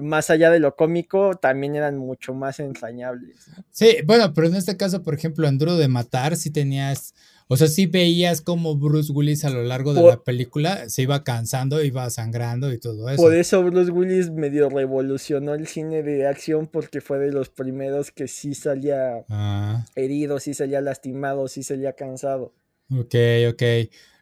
más 0.00 0.30
allá 0.30 0.50
de 0.50 0.60
lo 0.60 0.76
cómico, 0.76 1.34
también 1.34 1.74
eran 1.74 1.98
mucho 1.98 2.34
más 2.34 2.60
ensañables. 2.60 3.46
Sí, 3.70 3.96
bueno, 4.04 4.32
pero 4.34 4.46
en 4.46 4.54
este 4.54 4.76
caso, 4.76 5.02
por 5.02 5.14
ejemplo, 5.14 5.48
en 5.48 5.58
Duro 5.58 5.76
de 5.76 5.88
Matar, 5.88 6.36
si 6.36 6.50
tenías, 6.50 7.14
o 7.48 7.56
sea, 7.56 7.68
sí 7.68 7.86
veías 7.86 8.40
como 8.40 8.76
Bruce 8.76 9.12
Willis 9.12 9.44
a 9.44 9.50
lo 9.50 9.62
largo 9.62 9.94
de 9.94 10.02
la 10.02 10.22
película 10.22 10.88
se 10.88 11.02
iba 11.02 11.24
cansando, 11.24 11.82
iba 11.82 12.08
sangrando 12.10 12.72
y 12.72 12.78
todo 12.78 13.08
eso. 13.08 13.22
Por 13.22 13.34
eso 13.34 13.62
Bruce 13.62 13.90
Willis 13.90 14.30
medio 14.30 14.68
revolucionó 14.68 15.54
el 15.54 15.66
cine 15.66 16.02
de 16.02 16.26
acción 16.26 16.66
porque 16.66 17.00
fue 17.00 17.18
de 17.18 17.32
los 17.32 17.48
primeros 17.48 18.10
que 18.10 18.28
sí 18.28 18.54
salía 18.54 19.24
ah. 19.28 19.84
herido, 19.94 20.40
sí 20.40 20.54
salía 20.54 20.80
lastimado, 20.80 21.48
sí 21.48 21.62
salía 21.62 21.92
cansado. 21.94 22.52
Ok, 22.90 23.14
ok. 23.50 23.62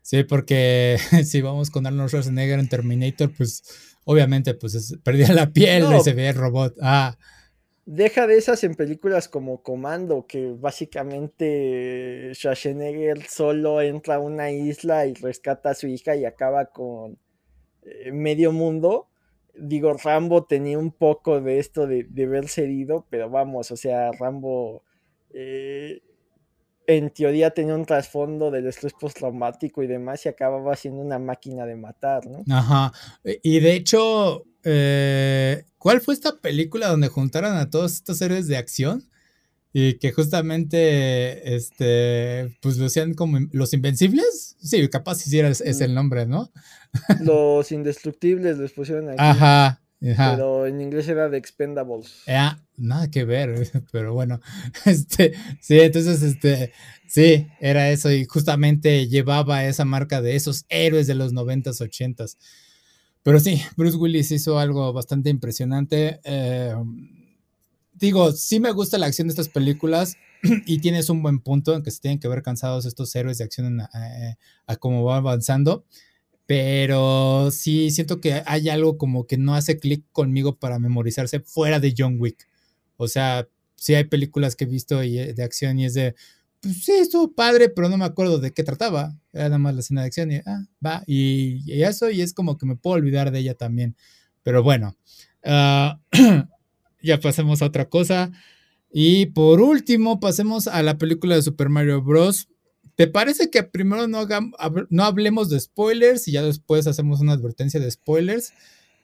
Sí, 0.02 0.22
porque 0.22 0.98
si 1.24 1.40
vamos 1.40 1.70
con 1.70 1.86
Arnold 1.86 2.10
Schwarzenegger 2.10 2.58
en 2.58 2.68
Terminator, 2.68 3.30
pues 3.34 3.62
obviamente 4.04 4.54
pues 4.54 4.96
perdía 5.02 5.32
la 5.32 5.52
piel 5.52 5.84
y 5.94 6.00
se 6.00 6.12
veía 6.12 6.30
el 6.30 6.36
robot. 6.36 6.76
Ah. 6.80 7.16
Deja 7.86 8.26
de 8.26 8.38
esas 8.38 8.64
en 8.64 8.76
películas 8.76 9.28
como 9.28 9.62
Comando, 9.62 10.26
que 10.26 10.52
básicamente 10.52 12.30
Schwarzenegger 12.34 13.22
solo 13.28 13.82
entra 13.82 14.14
a 14.14 14.20
una 14.20 14.50
isla 14.50 15.06
y 15.06 15.12
rescata 15.14 15.70
a 15.70 15.74
su 15.74 15.86
hija 15.86 16.16
y 16.16 16.24
acaba 16.24 16.66
con 16.66 17.18
eh, 17.82 18.10
medio 18.10 18.52
mundo. 18.52 19.08
Digo, 19.54 19.92
Rambo 19.92 20.44
tenía 20.46 20.78
un 20.78 20.92
poco 20.92 21.42
de 21.42 21.58
esto 21.58 21.86
de, 21.86 22.04
de 22.04 22.26
verse 22.26 22.62
herido, 22.64 23.06
pero 23.10 23.28
vamos, 23.28 23.70
o 23.70 23.76
sea, 23.76 24.10
Rambo 24.12 24.82
eh, 25.34 26.00
en 26.86 27.10
teoría 27.10 27.50
tenía 27.50 27.74
un 27.74 27.84
trasfondo 27.84 28.50
del 28.50 28.66
estrés 28.66 28.92
postraumático 28.92 29.82
y 29.82 29.86
demás 29.86 30.24
y 30.26 30.28
acababa 30.28 30.76
siendo 30.76 31.00
una 31.00 31.18
máquina 31.18 31.66
de 31.66 31.76
matar, 31.76 32.26
¿no? 32.26 32.44
Ajá. 32.54 32.92
Y 33.42 33.60
de 33.60 33.74
hecho, 33.74 34.44
eh, 34.62 35.64
¿cuál 35.78 36.00
fue 36.00 36.14
esta 36.14 36.40
película 36.40 36.88
donde 36.88 37.08
juntaron 37.08 37.56
a 37.56 37.70
todos 37.70 37.94
estos 37.94 38.20
héroes 38.20 38.46
de 38.48 38.56
acción? 38.56 39.08
Y 39.76 39.98
que 39.98 40.12
justamente, 40.12 41.56
este, 41.56 42.56
pues 42.60 42.76
lo 42.76 42.86
hacían 42.86 43.14
como 43.14 43.40
los 43.50 43.72
invencibles. 43.72 44.56
Sí, 44.60 44.88
capaz 44.88 45.16
si 45.16 45.38
es, 45.40 45.60
es 45.60 45.80
el 45.80 45.94
nombre, 45.94 46.26
¿no? 46.26 46.52
Los 47.20 47.72
indestructibles 47.72 48.56
les 48.58 48.72
pusieron 48.72 49.08
aquí. 49.08 49.16
Ajá, 49.18 49.82
Pero 50.16 50.66
en 50.66 50.80
inglés 50.82 51.08
era 51.08 51.30
The 51.30 51.38
Expendables. 51.38 52.24
Ah, 52.28 52.58
nada 52.76 53.10
que 53.10 53.24
ver, 53.24 53.70
pero 53.92 54.12
bueno. 54.12 54.40
Este, 54.84 55.32
sí, 55.60 55.80
entonces, 55.80 56.22
este, 56.22 56.72
sí, 57.06 57.48
era 57.60 57.90
eso. 57.90 58.12
Y 58.12 58.26
justamente 58.26 59.08
llevaba 59.08 59.64
esa 59.64 59.84
marca 59.84 60.20
de 60.20 60.36
esos 60.36 60.66
héroes 60.68 61.06
de 61.06 61.14
los 61.14 61.32
noventas, 61.32 61.80
ochentas. 61.80 62.36
Pero 63.22 63.40
sí, 63.40 63.62
Bruce 63.76 63.96
Willis 63.96 64.30
hizo 64.32 64.58
algo 64.58 64.92
bastante 64.92 65.30
impresionante. 65.30 66.20
Eh, 66.24 66.74
digo, 67.94 68.32
sí 68.32 68.60
me 68.60 68.72
gusta 68.72 68.98
la 68.98 69.06
acción 69.06 69.28
de 69.28 69.32
estas 69.32 69.48
películas 69.48 70.18
y 70.66 70.78
tienes 70.80 71.08
un 71.08 71.22
buen 71.22 71.40
punto 71.40 71.74
en 71.74 71.82
que 71.82 71.90
se 71.90 72.00
tienen 72.00 72.18
que 72.18 72.28
ver 72.28 72.42
cansados 72.42 72.84
estos 72.84 73.14
héroes 73.16 73.38
de 73.38 73.44
acción 73.44 73.80
eh, 73.80 74.36
a 74.66 74.76
cómo 74.76 75.04
va 75.04 75.16
avanzando. 75.16 75.86
Pero 76.46 77.50
sí 77.50 77.90
siento 77.90 78.20
que 78.20 78.42
hay 78.46 78.68
algo 78.68 78.98
como 78.98 79.26
que 79.26 79.38
no 79.38 79.54
hace 79.54 79.78
clic 79.78 80.04
conmigo 80.12 80.58
para 80.58 80.78
memorizarse 80.78 81.40
fuera 81.40 81.80
de 81.80 81.94
John 81.96 82.16
Wick. 82.18 82.46
O 82.96 83.08
sea, 83.08 83.48
sí 83.76 83.94
hay 83.94 84.04
películas 84.04 84.56
que 84.56 84.64
he 84.64 84.66
visto 84.66 85.00
eh, 85.02 85.32
de 85.34 85.42
acción 85.42 85.78
y 85.78 85.86
es 85.86 85.94
de, 85.94 86.14
pues 86.60 86.84
sí, 86.84 86.92
estuvo 86.92 87.32
padre, 87.34 87.68
pero 87.68 87.88
no 87.88 87.98
me 87.98 88.04
acuerdo 88.04 88.38
de 88.38 88.52
qué 88.52 88.62
trataba. 88.62 89.14
Era 89.32 89.44
nada 89.44 89.58
más 89.58 89.74
la 89.74 89.80
escena 89.80 90.00
de 90.02 90.06
acción 90.06 90.32
y, 90.32 90.36
ah, 90.46 90.64
va, 90.84 91.02
y, 91.06 91.82
eso, 91.82 92.10
y 92.10 92.22
es 92.22 92.32
como 92.32 92.56
que 92.56 92.66
me 92.66 92.76
puedo 92.76 92.96
olvidar 92.96 93.30
de 93.30 93.40
ella 93.40 93.54
también. 93.54 93.96
Pero 94.42 94.62
bueno, 94.62 94.96
ah, 95.44 96.00
ya 97.02 97.20
pasemos 97.20 97.62
a 97.62 97.66
otra 97.66 97.88
cosa. 97.88 98.32
Y 98.90 99.26
por 99.26 99.60
último, 99.60 100.20
pasemos 100.20 100.68
a 100.68 100.82
la 100.82 100.98
película 100.98 101.34
de 101.34 101.42
Super 101.42 101.68
Mario 101.68 102.00
Bros. 102.02 102.48
¿Te 102.96 103.06
parece 103.06 103.50
que 103.50 103.62
primero 103.62 104.06
no, 104.06 104.26
no 104.90 105.04
hablemos 105.04 105.50
de 105.50 105.58
spoilers 105.60 106.28
y 106.28 106.32
ya 106.32 106.42
después 106.42 106.86
hacemos 106.86 107.20
una 107.20 107.32
advertencia 107.32 107.80
de 107.80 107.90
spoilers? 107.90 108.52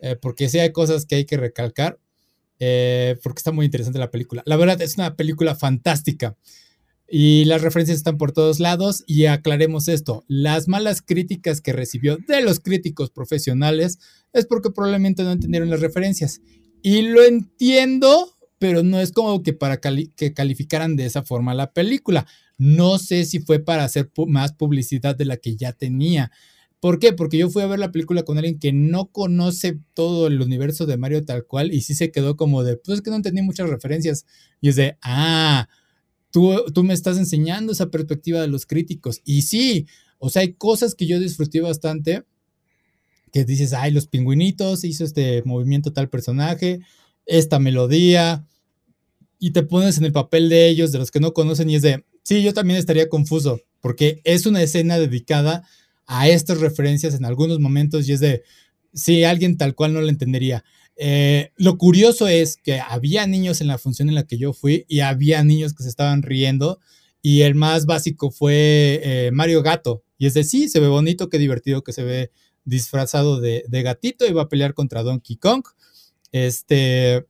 Eh, 0.00 0.16
porque 0.20 0.48
sí 0.48 0.58
hay 0.58 0.72
cosas 0.72 1.04
que 1.04 1.16
hay 1.16 1.24
que 1.26 1.36
recalcar, 1.36 1.98
eh, 2.58 3.16
porque 3.22 3.40
está 3.40 3.52
muy 3.52 3.66
interesante 3.66 3.98
la 3.98 4.10
película. 4.10 4.42
La 4.46 4.56
verdad 4.56 4.80
es 4.80 4.96
una 4.96 5.16
película 5.16 5.54
fantástica. 5.54 6.36
Y 7.12 7.44
las 7.46 7.62
referencias 7.62 7.98
están 7.98 8.18
por 8.18 8.30
todos 8.30 8.60
lados 8.60 9.02
y 9.04 9.26
aclaremos 9.26 9.88
esto, 9.88 10.24
las 10.28 10.68
malas 10.68 11.02
críticas 11.02 11.60
que 11.60 11.72
recibió 11.72 12.16
de 12.16 12.40
los 12.40 12.60
críticos 12.60 13.10
profesionales 13.10 13.98
es 14.32 14.46
porque 14.46 14.70
probablemente 14.70 15.24
no 15.24 15.32
entendieron 15.32 15.70
las 15.70 15.80
referencias. 15.80 16.40
Y 16.82 17.02
lo 17.02 17.24
entiendo, 17.24 18.38
pero 18.60 18.82
no 18.82 19.00
es 19.00 19.10
como 19.10 19.42
que 19.42 19.54
para 19.54 19.80
que 19.80 20.34
calificaran 20.34 20.94
de 20.94 21.06
esa 21.06 21.22
forma 21.22 21.54
la 21.54 21.72
película. 21.72 22.26
No 22.58 22.98
sé 22.98 23.24
si 23.24 23.40
fue 23.40 23.58
para 23.58 23.84
hacer 23.84 24.10
más 24.26 24.52
publicidad 24.52 25.16
de 25.16 25.24
la 25.24 25.38
que 25.38 25.56
ya 25.56 25.72
tenía. 25.72 26.30
¿Por 26.78 26.98
qué? 26.98 27.14
Porque 27.14 27.38
yo 27.38 27.48
fui 27.48 27.62
a 27.62 27.66
ver 27.66 27.78
la 27.78 27.90
película 27.90 28.22
con 28.22 28.36
alguien 28.36 28.58
que 28.58 28.74
no 28.74 29.06
conoce 29.06 29.78
todo 29.94 30.26
el 30.26 30.42
universo 30.42 30.84
de 30.84 30.98
Mario 30.98 31.24
tal 31.24 31.46
cual 31.46 31.72
y 31.72 31.80
sí 31.80 31.94
se 31.94 32.12
quedó 32.12 32.36
como 32.36 32.62
de, 32.62 32.76
pues 32.76 32.98
es 32.98 33.02
que 33.02 33.08
no 33.08 33.16
entendí 33.16 33.40
muchas 33.40 33.70
referencias. 33.70 34.26
Y 34.60 34.68
es 34.68 34.76
de, 34.76 34.98
ah, 35.00 35.66
tú, 36.30 36.84
me 36.84 36.92
estás 36.92 37.16
enseñando 37.16 37.72
esa 37.72 37.90
perspectiva 37.90 38.42
de 38.42 38.48
los 38.48 38.66
críticos. 38.66 39.22
Y 39.24 39.42
sí, 39.42 39.86
O 40.18 40.28
sea, 40.28 40.42
hay 40.42 40.52
cosas 40.52 40.94
que 40.94 41.06
yo 41.06 41.18
disfruté 41.18 41.62
bastante, 41.62 42.24
que 43.32 43.46
dices, 43.46 43.72
ay, 43.72 43.90
los 43.90 44.06
pingüinitos, 44.06 44.84
hizo 44.84 45.02
este 45.04 45.42
movimiento 45.46 45.94
tal 45.94 46.10
personaje, 46.10 46.80
esta 47.30 47.58
melodía, 47.58 48.46
y 49.38 49.52
te 49.52 49.62
pones 49.62 49.98
en 49.98 50.04
el 50.04 50.12
papel 50.12 50.48
de 50.48 50.68
ellos, 50.68 50.92
de 50.92 50.98
los 50.98 51.10
que 51.10 51.20
no 51.20 51.32
conocen, 51.32 51.70
y 51.70 51.76
es 51.76 51.82
de, 51.82 52.04
sí, 52.22 52.42
yo 52.42 52.52
también 52.52 52.78
estaría 52.78 53.08
confuso, 53.08 53.60
porque 53.80 54.20
es 54.24 54.44
una 54.46 54.62
escena 54.62 54.98
dedicada 54.98 55.64
a 56.06 56.28
estas 56.28 56.60
referencias 56.60 57.14
en 57.14 57.24
algunos 57.24 57.58
momentos, 57.60 58.08
y 58.08 58.12
es 58.12 58.20
de, 58.20 58.42
sí, 58.92 59.24
alguien 59.24 59.56
tal 59.56 59.74
cual 59.74 59.92
no 59.94 60.00
lo 60.00 60.08
entendería. 60.08 60.64
Eh, 60.96 61.52
lo 61.56 61.78
curioso 61.78 62.28
es 62.28 62.58
que 62.58 62.78
había 62.78 63.26
niños 63.26 63.62
en 63.62 63.68
la 63.68 63.78
función 63.78 64.10
en 64.10 64.14
la 64.14 64.26
que 64.26 64.36
yo 64.36 64.52
fui 64.52 64.84
y 64.86 65.00
había 65.00 65.42
niños 65.42 65.72
que 65.72 65.82
se 65.82 65.88
estaban 65.88 66.22
riendo 66.22 66.78
y 67.22 67.42
el 67.42 67.54
más 67.54 67.86
básico 67.86 68.30
fue 68.30 69.00
eh, 69.02 69.30
Mario 69.32 69.62
Gato. 69.62 70.04
Y 70.18 70.26
es 70.26 70.34
de 70.34 70.44
sí, 70.44 70.68
se 70.68 70.80
ve 70.80 70.88
bonito, 70.88 71.30
qué 71.30 71.38
divertido 71.38 71.82
que 71.82 71.94
se 71.94 72.04
ve 72.04 72.30
disfrazado 72.64 73.40
de, 73.40 73.64
gatito 73.70 74.26
y 74.26 74.32
va 74.32 74.42
a 74.42 74.48
pelear 74.48 74.74
contra 74.74 75.02
Donkey 75.02 75.36
Kong. 75.36 75.64
Este, 76.32 77.26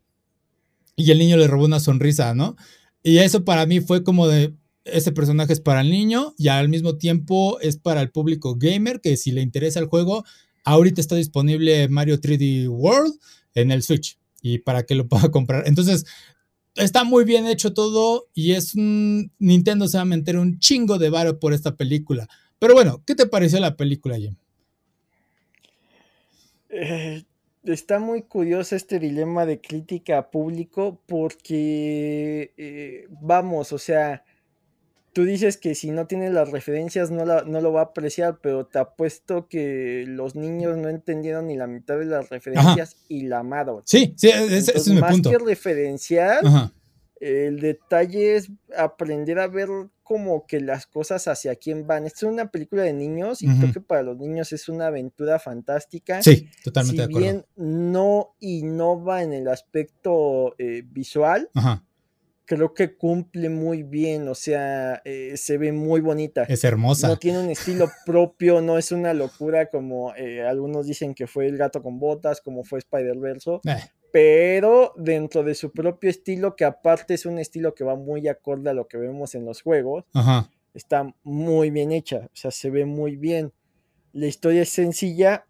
y 0.97 1.11
el 1.11 1.19
niño 1.19 1.37
le 1.37 1.47
robó 1.47 1.65
una 1.65 1.81
sonrisa, 1.81 2.35
¿no? 2.35 2.57
Y 3.03 3.19
eso 3.19 3.45
para 3.45 3.67
mí 3.67 3.81
fue 3.81 4.05
como 4.05 4.29
de, 4.29 4.55
ese 4.85 5.13
personaje 5.13 5.53
es 5.53 5.61
para 5.61 5.81
el 5.81 5.91
niño 5.91 6.35
y 6.39 6.49
al 6.49 6.69
mismo 6.69 6.97
tiempo 6.97 7.59
es 7.61 7.77
para 7.77 8.01
el 8.01 8.11
público 8.11 8.57
gamer 8.57 9.01
que 9.01 9.17
si 9.17 9.31
le 9.33 9.43
interesa 9.43 9.81
el 9.81 9.87
juego, 9.87 10.25
ahorita 10.65 11.01
está 11.01 11.17
disponible 11.17 11.89
Mario 11.89 12.21
3D 12.21 12.69
World 12.69 13.15
en 13.55 13.71
el 13.71 13.83
Switch 13.83 14.19
y 14.43 14.59
para 14.59 14.85
que 14.85 14.95
lo 14.95 15.09
pueda 15.09 15.31
comprar. 15.31 15.65
Entonces, 15.67 16.07
está 16.77 17.05
muy 17.05 17.25
bien 17.25 17.47
hecho 17.47 17.73
todo 17.73 18.29
y 18.35 18.53
es 18.53 18.75
un 18.75 19.33
Nintendo 19.39 19.89
se 19.89 19.99
va 19.99 20.03
a 20.03 20.07
meter 20.07 20.39
un 20.39 20.59
chingo 20.59 20.99
de 20.99 21.11
varo 21.11 21.39
por 21.39 21.53
esta 21.53 21.77
película. 21.77 22.29
Pero 22.59 22.75
bueno, 22.75 23.03
¿qué 23.07 23.15
te 23.15 23.27
pareció 23.27 23.59
la 23.61 23.77
película, 23.77 24.19
Jim? 24.19 24.37
Eh, 26.69 27.25
está 27.65 27.99
muy 27.99 28.23
curioso 28.23 28.77
este 28.77 28.99
dilema 28.99 29.47
de 29.47 29.61
crítica 29.61 30.19
a 30.19 30.31
público 30.31 31.01
porque, 31.07 32.53
eh, 32.57 33.07
vamos, 33.21 33.73
o 33.73 33.79
sea, 33.79 34.25
tú 35.13 35.25
dices 35.25 35.57
que 35.57 35.75
si 35.75 35.91
no 35.91 36.07
tienes 36.07 36.33
las 36.33 36.51
referencias 36.51 37.11
no, 37.11 37.25
no 37.25 37.61
lo 37.61 37.73
va 37.73 37.81
a 37.81 37.85
apreciar, 37.85 38.39
pero 38.43 38.67
te 38.67 38.79
apuesto 38.79 39.49
que 39.49 40.05
los 40.07 40.35
niños 40.35 40.77
no 40.77 40.89
entendieron 40.89 41.49
ni 41.49 41.57
la 41.57 41.67
mitad 41.67 41.99
de 41.99 42.07
las 42.07 42.29
referencias 42.29 42.97
y 43.09 43.23
la 43.23 43.41
amaron. 43.41 43.83
Sí, 43.85 44.15
sí, 44.17 44.29
ese, 44.31 44.77
es 44.77 44.89
mi 44.89 45.01
punto. 45.01 45.31
Más 45.31 45.39
que 45.39 45.45
referenciar, 45.45 46.43
el 47.21 47.61
detalle 47.61 48.37
es 48.37 48.51
aprender 48.77 49.39
a 49.39 49.47
ver 49.47 49.69
como 50.03 50.47
que 50.47 50.61
las 50.61 50.87
cosas 50.87 51.29
hacia 51.29 51.55
quién 51.55 51.87
van. 51.87 52.07
Esta 52.07 52.27
es 52.27 52.33
una 52.33 52.51
película 52.51 52.83
de 52.83 52.93
niños 52.93 53.43
y 53.43 53.47
creo 53.47 53.73
que 53.73 53.81
para 53.81 54.03
los 54.03 54.17
niños 54.17 54.53
es 54.53 54.69
una 54.69 54.87
aventura 54.87 55.39
fantástica. 55.39 56.23
Sí, 56.23 56.49
totalmente 56.65 57.03
de 57.03 57.05
acuerdo. 57.05 57.21
bien 57.21 57.47
no 57.55 58.35
innova 58.41 59.23
en 59.23 59.35
el 59.35 59.47
aspecto 59.49 60.55
eh, 60.59 60.83
visual, 60.85 61.51
creo 62.47 62.75
que 62.75 62.97
cumple 62.97 63.49
muy 63.49 63.85
bien, 63.85 64.27
o 64.27 64.35
sea, 64.35 65.01
eh, 65.05 65.37
se 65.37 65.59
ve 65.59 65.71
muy 65.71 66.01
bonita. 66.01 66.43
Es 66.45 66.65
hermosa. 66.65 67.07
No 67.07 67.17
tiene 67.17 67.39
un 67.39 67.51
estilo 67.51 67.89
propio, 68.07 68.61
no 68.61 68.79
es 68.79 68.91
una 68.91 69.15
locura 69.15 69.67
como 69.67 70.13
eh, 70.17 70.43
algunos 70.43 70.87
dicen 70.87 71.15
que 71.15 71.29
fue 71.29 71.47
El 71.47 71.57
gato 71.57 71.83
con 71.83 72.01
botas, 72.01 72.41
como 72.41 72.65
fue 72.65 72.81
Spider-Verse 72.81 73.61
pero 74.13 74.93
dentro 74.97 75.43
de 75.43 75.55
su 75.55 75.71
propio 75.71 76.11
estilo, 76.11 76.57
que 76.57 76.65
aparte 76.65 77.15
es 77.15 77.27
un 77.27 77.39
estilo 77.39 77.75
que 77.75 77.85
va 77.85 77.97
muy 77.97 78.29
acorde 78.29 78.71
a 78.71 78.75
lo 78.75 78.89
que 78.89 78.99
vemos 78.99 79.35
en 79.35 79.45
los 79.45 79.63
juegos, 79.63 80.05
está 80.75 81.15
muy 81.23 81.71
bien 81.71 81.93
hecha, 81.93 82.29
o 82.33 82.37
sea, 82.37 82.51
se 82.51 82.71
ve 82.71 82.85
muy 82.85 83.17
bien. 83.17 83.53
La 84.13 84.27
historia 84.27 84.63
es 84.63 84.71
sencilla, 84.71 85.47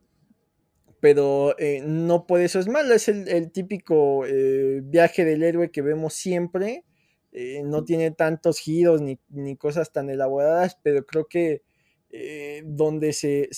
pero 1.01 1.59
eh, 1.59 1.83
no 1.85 2.27
por 2.27 2.41
eso 2.41 2.59
es 2.59 2.69
malo, 2.69 2.95
es 2.95 3.09
el, 3.09 3.51
típico 3.51 4.27
eh, 4.27 4.81
viaje 4.85 5.25
del 5.25 5.43
héroe 5.43 5.71
que 5.71 5.83
vemos 5.83 6.15
siempre, 6.15 6.85
eh, 7.33 7.63
no 7.65 7.85
tiene 7.85 8.11
tantos 8.11 8.59
giros 8.59 9.01
ni, 9.01 9.19
ni, 9.29 9.57
cosas 9.57 9.93
tan 9.93 10.11
elaboradas, 10.11 10.79
pero 10.83 11.07
creo 11.07 11.27
que 11.27 11.63
eh, 12.13 12.63
donde 12.67 13.13
se, 13.13 13.49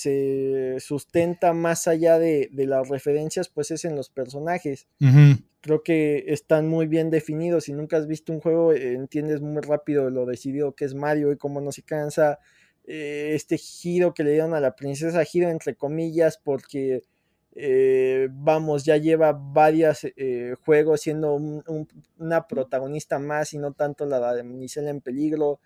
sustenta 0.78 1.54
más 1.54 1.88
allá 1.88 2.18
de, 2.18 2.50
las 2.52 2.88
referencias, 2.88 3.48
pues 3.48 3.70
es 3.70 3.84
en 3.84 3.96
los 3.96 4.10
personajes. 4.10 4.88
Creo 5.62 5.82
que 5.82 6.24
están 6.26 6.68
muy 6.68 6.86
bien 6.86 7.10
definidos. 7.10 7.64
Si 7.64 7.72
nunca 7.72 7.96
has 7.96 8.06
visto 8.06 8.32
un 8.32 8.40
juego, 8.40 8.72
eh, 8.72 8.94
entiendes 8.94 9.40
muy 9.40 9.62
rápido 9.62 10.10
lo 10.10 10.26
decidido 10.26 10.74
que 10.74 10.84
es 10.84 10.94
Mario 10.94 11.32
y 11.32 11.38
cómo 11.38 11.60
no 11.60 11.72
se 11.72 11.82
cansa. 11.82 12.40
Eh, 12.84 13.32
este 13.34 13.58
giro 13.58 14.12
que 14.12 14.24
le 14.24 14.32
dieron 14.32 14.54
a 14.54 14.60
la 14.60 14.74
princesa, 14.74 15.24
giro 15.24 15.48
entre 15.48 15.76
comillas, 15.76 16.38
porque 16.42 17.02
eh, 17.54 18.28
vamos, 18.32 18.84
ya 18.84 18.96
lleva 18.96 19.32
varios 19.32 20.04
eh, 20.16 20.54
juegos 20.64 21.02
siendo 21.02 21.34
una 21.34 22.46
protagonista 22.46 23.18
más 23.18 23.52
y 23.52 23.58
no 23.58 23.72
tanto 23.72 24.06
la 24.06 24.34
de 24.34 24.42
Michelle 24.42 24.88
en 24.88 25.00
peligro. 25.02 25.60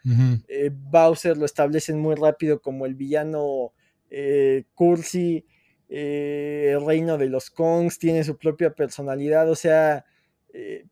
Eh, 0.48 0.70
Bowser 0.72 1.36
lo 1.36 1.44
establecen 1.44 2.00
muy 2.00 2.16
rápido 2.16 2.60
como 2.60 2.86
el 2.86 2.94
villano 2.94 3.72
cursi. 4.74 5.44
el 5.88 6.84
reino 6.84 7.18
de 7.18 7.28
los 7.28 7.50
Kongs 7.50 7.98
tiene 7.98 8.24
su 8.24 8.36
propia 8.36 8.74
personalidad, 8.74 9.48
o 9.48 9.54
sea, 9.54 10.04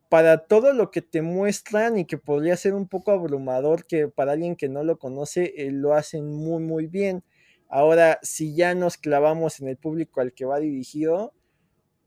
para 0.09 0.45
todo 0.45 0.73
lo 0.73 0.91
que 0.91 1.01
te 1.01 1.21
muestran 1.21 1.97
y 1.97 2.05
que 2.05 2.17
podría 2.17 2.55
ser 2.55 2.73
un 2.73 2.87
poco 2.87 3.11
abrumador, 3.11 3.85
que 3.85 4.07
para 4.07 4.33
alguien 4.33 4.55
que 4.55 4.69
no 4.69 4.83
lo 4.83 4.97
conoce, 4.97 5.53
lo 5.71 5.93
hacen 5.93 6.31
muy, 6.31 6.61
muy 6.61 6.87
bien. 6.87 7.23
Ahora, 7.69 8.19
si 8.21 8.55
ya 8.55 8.75
nos 8.75 8.97
clavamos 8.97 9.59
en 9.59 9.67
el 9.67 9.77
público 9.77 10.21
al 10.21 10.33
que 10.33 10.45
va 10.45 10.59
dirigido, 10.59 11.33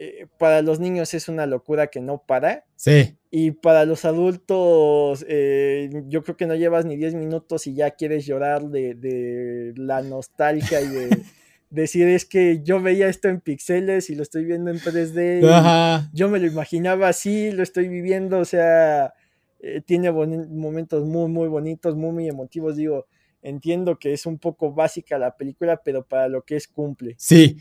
eh, 0.00 0.26
para 0.38 0.62
los 0.62 0.78
niños 0.78 1.12
es 1.14 1.28
una 1.28 1.46
locura 1.46 1.88
que 1.88 2.00
no 2.00 2.22
para. 2.24 2.64
Sí. 2.76 3.16
Y 3.30 3.50
para 3.50 3.84
los 3.84 4.04
adultos, 4.04 5.24
eh, 5.28 5.90
yo 6.06 6.22
creo 6.22 6.36
que 6.36 6.46
no 6.46 6.54
llevas 6.54 6.84
ni 6.84 6.96
10 6.96 7.14
minutos 7.14 7.66
y 7.66 7.74
ya 7.74 7.90
quieres 7.90 8.24
llorar 8.24 8.68
de, 8.68 9.74
la 9.76 10.02
nostalgia 10.02 10.80
y 10.80 10.88
de 10.88 11.08
decir 11.70 12.06
es 12.08 12.24
que 12.24 12.62
yo 12.62 12.80
veía 12.80 13.08
esto 13.08 13.28
en 13.28 13.40
pixeles 13.40 14.08
y 14.08 14.14
lo 14.14 14.22
estoy 14.22 14.44
viendo 14.44 14.70
en 14.70 14.78
3D. 14.78 16.08
Yo 16.12 16.28
me 16.28 16.38
lo 16.38 16.46
imaginaba 16.46 17.08
así, 17.08 17.50
lo 17.50 17.64
estoy 17.64 17.88
viviendo, 17.88 18.38
o 18.38 18.44
sea, 18.44 19.14
eh, 19.60 19.82
tiene 19.84 20.12
momentos 20.12 21.04
muy, 21.04 21.28
muy 21.28 21.48
bonitos, 21.48 21.96
muy, 21.96 22.12
muy 22.12 22.28
emotivos. 22.28 22.76
Digo, 22.76 23.06
entiendo 23.42 23.98
que 23.98 24.12
es 24.12 24.26
un 24.26 24.38
poco 24.38 24.72
básica 24.72 25.18
la 25.18 25.36
película, 25.36 25.80
pero 25.84 26.06
para 26.06 26.28
lo 26.28 26.42
que 26.42 26.56
es 26.56 26.68
cumple. 26.68 27.14
Sí, 27.18 27.58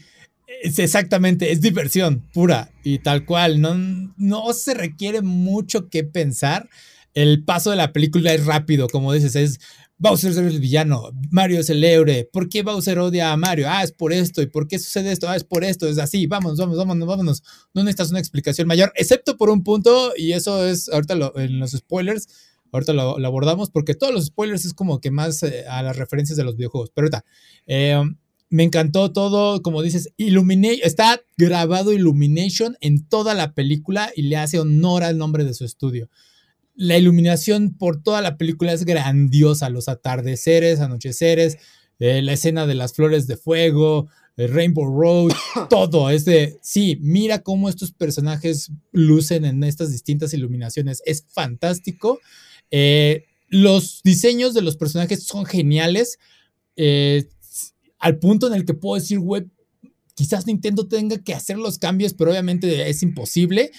es 0.62 0.80
exactamente, 0.80 1.52
es 1.52 1.62
diversión 1.62 2.22
pura 2.34 2.72
y 2.84 3.00
tal 3.00 3.26
cual, 3.26 3.62
no, 3.62 3.76
no 4.18 4.54
se 4.54 4.74
requiere 4.74 5.22
mucho 5.22 5.90
que 5.90 6.04
pensar. 6.04 6.70
El 7.14 7.44
paso 7.44 7.72
de 7.72 7.78
la 7.78 7.94
película 7.94 8.34
es 8.34 8.46
rápido, 8.46 8.88
como 8.88 9.12
dices, 9.12 9.36
es 9.36 9.60
Bowser 10.00 10.30
es 10.30 10.38
el 10.38 10.60
villano, 10.60 11.10
Mario 11.32 11.60
es 11.60 11.72
el 11.72 11.84
héroe. 11.84 12.30
¿Por 12.32 12.50
qué 12.50 12.62
Bowser 12.62 13.00
odia 13.00 13.32
a 13.32 13.38
Mario? 13.38 13.66
Ah, 13.68 13.84
es 13.84 13.92
por 13.92 14.14
esto. 14.14 14.44
¿Y 14.44 14.46
por 14.46 14.68
qué 14.68 14.78
sucede 14.78 15.12
esto? 15.12 15.28
Ah, 15.28 15.36
es 15.36 15.44
por 15.44 15.64
esto. 15.64 15.88
Es 15.88 15.98
así. 15.98 16.28
Vamos, 16.28 16.56
vamos, 16.58 16.78
vámonos, 16.78 17.08
vámonos. 17.08 17.44
No 17.74 17.84
necesitas 17.84 18.12
una 18.12 18.20
explicación 18.20 18.68
mayor, 18.68 18.94
excepto 18.96 19.38
por 19.38 19.50
un 19.50 19.64
punto, 19.64 20.14
y 20.16 20.34
eso 20.34 20.68
es 20.68 20.88
ahorita 20.90 21.18
en 21.38 21.60
los 21.60 21.72
spoilers 21.72 22.28
Ahorita 22.72 22.94
lo, 22.94 23.26
abordamos 23.26 23.70
porque 23.70 23.96
todos 23.96 24.14
los 24.14 24.26
spoilers 24.26 24.66
es 24.66 24.74
como 24.74 25.00
que 25.00 25.12
más 25.12 25.44
eh, 25.44 25.66
a 25.68 25.82
las 25.84 25.98
referencias 25.98 26.38
de 26.38 26.44
los 26.44 26.56
videojuegos. 26.56 26.92
Pero 26.94 27.06
ahorita, 27.06 27.26
eh, 27.66 28.02
me 28.50 28.64
encantó 28.64 29.12
todo, 29.12 29.62
como 29.62 29.82
dices, 29.82 30.14
Illumination, 30.18 30.80
está 30.84 31.22
grabado 31.38 31.92
Illumination 31.92 32.78
en 32.80 33.06
toda 33.08 33.34
la 33.34 33.54
película 33.54 34.12
y 34.16 34.24
le 34.24 34.38
hace 34.38 34.60
honor 34.60 35.04
al 35.04 35.18
nombre 35.18 35.44
de 35.44 35.54
su 35.54 35.66
estudio. 35.66 36.10
La 36.76 36.98
iluminación 36.98 37.76
por 37.78 38.02
toda 38.02 38.22
la 38.22 38.38
película 38.38 38.72
es 38.72 38.86
grandiosa, 38.86 39.70
los 39.70 39.90
atardeceres, 39.90 40.80
anocheceres, 40.80 41.58
eh, 42.00 42.22
la 42.22 42.34
escena 42.34 42.68
de 42.68 42.76
las 42.76 42.94
flores 42.94 43.28
de 43.28 43.36
fuego, 43.36 44.08
Rainbow 44.38 44.86
Road, 44.86 45.32
todo 45.70 46.12
es 46.12 46.24
de, 46.24 46.60
sí, 46.62 47.00
mira 47.02 47.42
cómo 47.42 47.70
estos 47.70 47.92
personajes 47.92 48.72
lucen 48.92 49.46
en 49.46 49.64
estas 49.64 49.92
distintas 49.92 50.34
iluminaciones, 50.34 51.02
es 51.06 51.26
fantástico 51.28 52.20
eh, 52.72 53.26
los 53.50 54.02
diseños 54.04 54.54
de 54.54 54.62
los 54.62 54.78
personajes 54.78 55.24
son 55.24 55.46
geniales. 55.46 56.20
Eh, 56.76 57.28
al 58.00 58.20
punto 58.20 58.48
en 58.48 58.54
el 58.54 58.66
que 58.66 58.74
puedo 58.74 59.00
decir, 59.00 59.20
web, 59.20 59.50
quizás 60.14 60.46
Nintendo 60.46 60.88
tenga 60.88 61.18
que 61.18 61.34
hacer 61.34 61.58
los 61.58 61.80
cambios, 61.80 62.14
pero 62.14 62.32
obviamente 62.32 62.90
es 62.90 63.04
imposible. 63.04 63.72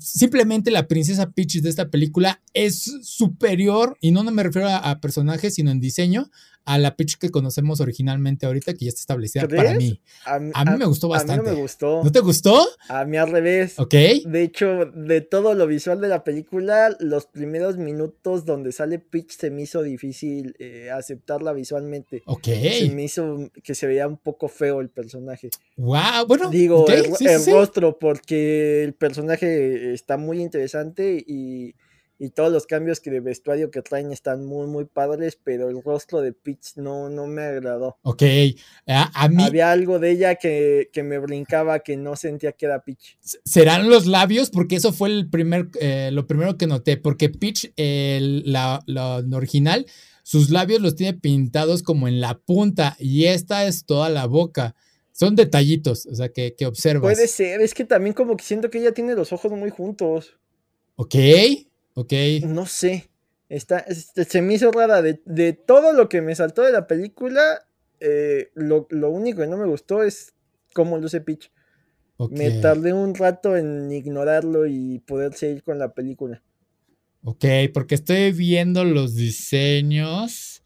simplemente 0.00 0.72
la 0.72 0.88
princesa 0.88 1.30
Peach 1.30 1.60
de 1.60 1.70
esta 1.70 1.88
película 1.88 2.42
es 2.52 2.82
superior, 3.02 3.96
y 4.00 4.10
no, 4.10 4.24
me 4.24 4.42
refiero 4.42 4.68
a, 4.68 5.00
personajes, 5.00 5.54
sino 5.54 5.70
en 5.70 5.80
diseño, 5.80 6.30
a 6.64 6.78
la 6.78 6.96
Peach 6.96 7.16
que 7.16 7.30
conocemos 7.30 7.80
originalmente 7.80 8.46
ahorita, 8.46 8.74
que 8.74 8.84
ya 8.84 8.88
está 8.90 9.00
establecida 9.00 9.48
para 9.48 9.74
mí. 9.74 10.00
A, 10.24 10.38
mí 10.38 10.78
me 10.78 10.84
gustó 10.84 11.08
bastante. 11.08 11.40
A 11.40 11.42
mí 11.42 11.48
no 11.50 11.54
me 11.56 11.62
gustó. 11.62 12.02
¿No 12.04 12.12
te 12.12 12.20
gustó? 12.20 12.66
A 12.88 13.04
mí 13.04 13.16
al 13.16 13.30
revés. 13.30 13.78
Ok. 13.78 13.94
De 14.24 14.42
hecho, 14.42 14.86
de 14.86 15.20
todo 15.20 15.54
lo 15.54 15.66
visual 15.66 16.00
de 16.00 16.08
la 16.08 16.24
película, 16.24 16.96
los 17.00 17.26
primeros 17.26 17.76
minutos 17.76 18.44
donde 18.44 18.72
sale 18.72 18.98
Peach 18.98 19.30
se 19.30 19.50
me 19.50 19.62
hizo 19.62 19.82
difícil 19.82 20.54
eh, 20.58 20.90
aceptarla 20.90 21.52
visualmente. 21.52 22.22
Ok. 22.26 22.44
Se 22.44 22.90
me 22.94 23.04
hizo 23.04 23.50
que 23.62 23.74
se 23.74 23.86
veía 23.86 24.06
un 24.06 24.18
poco 24.18 24.48
feo 24.48 24.80
el 24.80 24.88
personaje. 24.88 25.50
Wow, 25.76 26.26
bueno. 26.28 26.50
Digo, 26.50 26.86
el, 26.88 27.12
rostro, 27.46 27.98
porque 27.98 28.84
el 28.84 28.94
personaje 28.94 29.92
está 29.92 30.16
muy 30.16 30.40
interesante 30.40 31.22
y 31.26 31.74
y 32.22 32.30
todos 32.30 32.52
los 32.52 32.68
cambios 32.68 33.00
que 33.00 33.10
de 33.10 33.18
vestuario 33.18 33.72
que 33.72 33.82
traen 33.82 34.12
están 34.12 34.44
muy, 34.46 34.68
muy 34.68 34.84
padres, 34.84 35.36
pero 35.42 35.68
el 35.70 35.82
rostro 35.82 36.20
de 36.20 36.32
Peach 36.32 36.76
no, 36.76 37.08
no 37.08 37.26
me 37.26 37.42
agradó. 37.42 37.96
Ok, 38.02 38.22
a, 38.86 39.28
mí... 39.28 39.42
Había 39.42 39.72
algo 39.72 39.98
de 39.98 40.12
ella 40.12 40.36
que, 40.36 40.88
me 41.02 41.18
brincaba, 41.18 41.80
que 41.80 41.96
no 41.96 42.14
sentía 42.14 42.52
que 42.52 42.66
era 42.66 42.84
Peach. 42.84 43.18
¿Serán 43.44 43.90
los 43.90 44.06
labios? 44.06 44.50
Porque 44.50 44.76
eso 44.76 44.92
fue 44.92 45.08
el 45.08 45.30
primer, 45.30 45.70
eh, 45.80 46.10
lo 46.12 46.28
primero 46.28 46.56
que 46.56 46.68
noté, 46.68 46.96
porque 46.96 47.28
Peach, 47.28 47.72
la, 47.76 48.84
original, 49.32 49.86
sus 50.22 50.50
labios 50.50 50.80
los 50.80 50.94
tiene 50.94 51.18
pintados 51.18 51.82
como 51.82 52.06
en 52.06 52.20
la 52.20 52.38
punta 52.38 52.94
y 53.00 53.24
esta 53.24 53.66
es 53.66 53.84
toda 53.84 54.10
la 54.10 54.26
boca. 54.26 54.76
Son 55.10 55.34
detallitos, 55.34 56.06
o 56.06 56.14
sea, 56.14 56.28
que, 56.28 56.54
que 56.54 56.66
observas. 56.66 57.14
Puede 57.14 57.26
ser, 57.26 57.60
es 57.62 57.74
que 57.74 57.84
también 57.84 58.14
como 58.14 58.36
que 58.36 58.44
siento 58.44 58.70
que 58.70 58.78
ella 58.78 58.92
tiene 58.92 59.16
los 59.16 59.32
ojos 59.32 59.50
muy 59.50 59.70
juntos. 59.70 60.36
Ok, 60.94 61.16
Ok. 61.94 62.12
No 62.44 62.66
sé. 62.66 63.10
Está, 63.48 63.78
este, 63.80 64.24
se 64.24 64.40
me 64.40 64.54
hizo 64.54 64.70
rara. 64.72 65.02
De, 65.02 65.52
todo 65.52 65.92
lo 65.92 66.08
que 66.08 66.22
me 66.22 66.34
saltó 66.34 66.62
de 66.62 66.72
la 66.72 66.86
película, 66.86 67.66
eh, 68.00 68.50
lo, 68.54 68.86
único 69.10 69.40
que 69.40 69.46
no 69.46 69.56
me 69.56 69.66
gustó 69.66 70.02
es 70.02 70.34
cómo 70.74 70.98
luce 70.98 71.20
Peach. 71.20 71.50
Me 72.30 72.50
tardé 72.60 72.92
un 72.92 73.14
rato 73.14 73.56
en 73.56 73.90
ignorarlo 73.90 74.66
y 74.66 75.00
poder 75.00 75.34
seguir 75.34 75.64
con 75.64 75.78
la 75.78 75.92
película. 75.92 76.40
Ok, 77.24 77.44
porque 77.74 77.96
estoy 77.96 78.32
viendo 78.32 78.84
los 78.84 79.16
diseños. 79.16 80.62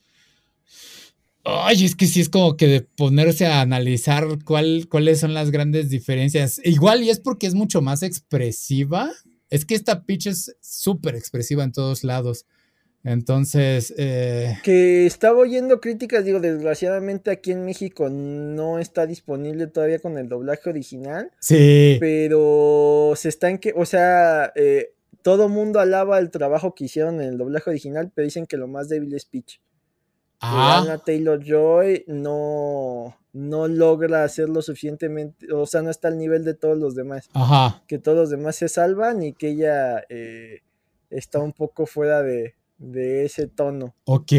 Ay, 1.45 1.85
es 1.85 1.95
que 1.95 2.07
sí 2.07 2.21
es 2.21 2.29
como 2.29 2.57
que 2.57 2.67
de 2.67 2.81
ponerse 2.81 3.47
a 3.47 3.61
analizar 3.61 4.25
cuál, 4.45 4.87
cuáles 4.89 5.21
son 5.21 5.33
las 5.33 5.51
grandes 5.51 5.91
diferencias. 5.91 6.61
Igual 6.65 7.03
y 7.05 7.11
es 7.11 7.21
porque 7.21 7.47
es 7.47 7.55
mucho 7.55 7.83
más 7.83 8.03
expresiva. 8.03 9.13
Es 9.51 9.65
que 9.65 9.75
esta 9.75 10.05
pitch 10.05 10.27
es 10.27 10.57
súper 10.61 11.15
expresiva 11.15 11.65
en 11.65 11.73
todos 11.73 12.05
lados. 12.05 12.47
Entonces. 13.07 13.95
Eh... 13.97 14.59
Que 14.65 15.07
estaba 15.07 15.39
oyendo 15.39 15.81
críticas, 15.81 16.25
digo, 16.25 16.41
desgraciadamente 16.41 17.31
aquí 17.31 17.53
en 17.53 17.65
México 17.65 18.09
no 18.11 18.81
está 18.81 19.07
disponible 19.07 19.69
todavía 19.69 20.01
con 20.01 20.19
el 20.19 20.29
doblaje 20.29 20.69
original. 20.69 21.31
Sí. 21.39 21.99
Pero 22.01 23.13
se 23.15 23.29
está 23.29 23.49
en 23.49 23.59
que, 23.59 23.73
o 23.77 23.87
sea, 23.87 24.53
eh, 24.57 24.93
todo 25.23 25.49
mundo 25.49 25.79
alaba 25.79 26.19
el 26.19 26.31
trabajo 26.31 26.75
que 26.75 26.87
hicieron 26.87 27.21
en 27.21 27.29
el 27.29 27.39
doblaje 27.39 27.71
original, 27.71 28.11
pero 28.13 28.25
dicen 28.25 28.47
que 28.47 28.57
lo 28.57 28.67
más 28.67 28.89
débil 28.89 29.15
es 29.15 29.25
pitch. 29.25 29.61
Ah. 30.41 30.99
Taylor 31.05 31.43
Joy 31.43 32.05
no, 32.07 33.17
no 33.33 33.69
logra 33.69 34.25
hacerlo 34.25 34.63
suficientemente, 34.63 35.53
o 35.53 35.67
sea, 35.67 35.83
no 35.83 35.91
está 35.91 36.09
al 36.09 36.19
nivel 36.19 36.45
de 36.45 36.55
todos 36.55 36.79
los 36.79 36.95
demás. 36.95 37.29
Ajá. 37.33 37.83
Que 37.87 37.99
todos 37.99 38.17
los 38.17 38.31
demás 38.31 38.57
se 38.57 38.69
salvan 38.69 39.23
y 39.23 39.33
que 39.33 39.51
ella 39.51 40.05
eh, 40.09 40.61
está 41.11 41.41
un 41.41 41.53
poco 41.53 41.87
fuera 41.87 42.23
de, 42.23 42.55
ese 42.79 43.47
tono. 43.47 43.95
Ok, 44.05 44.33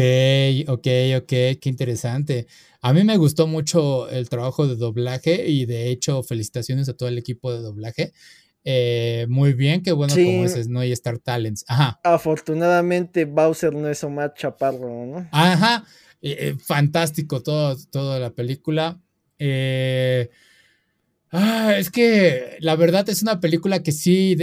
ok, 0.68 0.86
ok, 1.16 1.26
qué 1.26 1.60
interesante. 1.64 2.46
A 2.80 2.92
mí 2.92 3.02
me 3.02 3.16
gustó 3.16 3.46
mucho 3.46 4.08
el 4.08 4.28
trabajo 4.28 4.66
de 4.66 4.76
doblaje 4.76 5.48
y 5.48 5.66
de 5.66 5.90
hecho 5.90 6.22
felicitaciones 6.22 6.88
a 6.88 6.96
todo 6.96 7.08
el 7.08 7.18
equipo 7.18 7.52
de 7.52 7.60
doblaje. 7.60 8.12
Eh, 8.64 9.26
muy 9.28 9.54
bien, 9.54 9.82
qué 9.82 9.92
bueno 9.92 10.14
como 10.14 10.44
ese 10.44 10.68
no 10.68 10.80
hay 10.80 10.92
Star 10.92 11.18
Talents. 11.18 11.64
Ajá. 11.68 12.00
Afortunadamente 12.04 13.24
Bowser 13.24 13.74
no 13.74 13.88
es 13.88 14.02
Omar 14.04 14.34
Chaparro, 14.34 15.06
¿no? 15.06 15.28
Ajá. 15.32 15.84
Eh, 16.20 16.36
eh, 16.40 16.56
fantástico 16.58 17.42
todo, 17.42 17.76
toda 17.90 18.18
la 18.18 18.30
película. 18.30 19.00
Ah, 21.30 21.74
es 21.78 21.90
que 21.90 22.56
la 22.60 22.74
verdad 22.74 23.08
es 23.08 23.22
una 23.22 23.40
película 23.40 23.82
que 23.82 23.92
sí. 23.92 24.36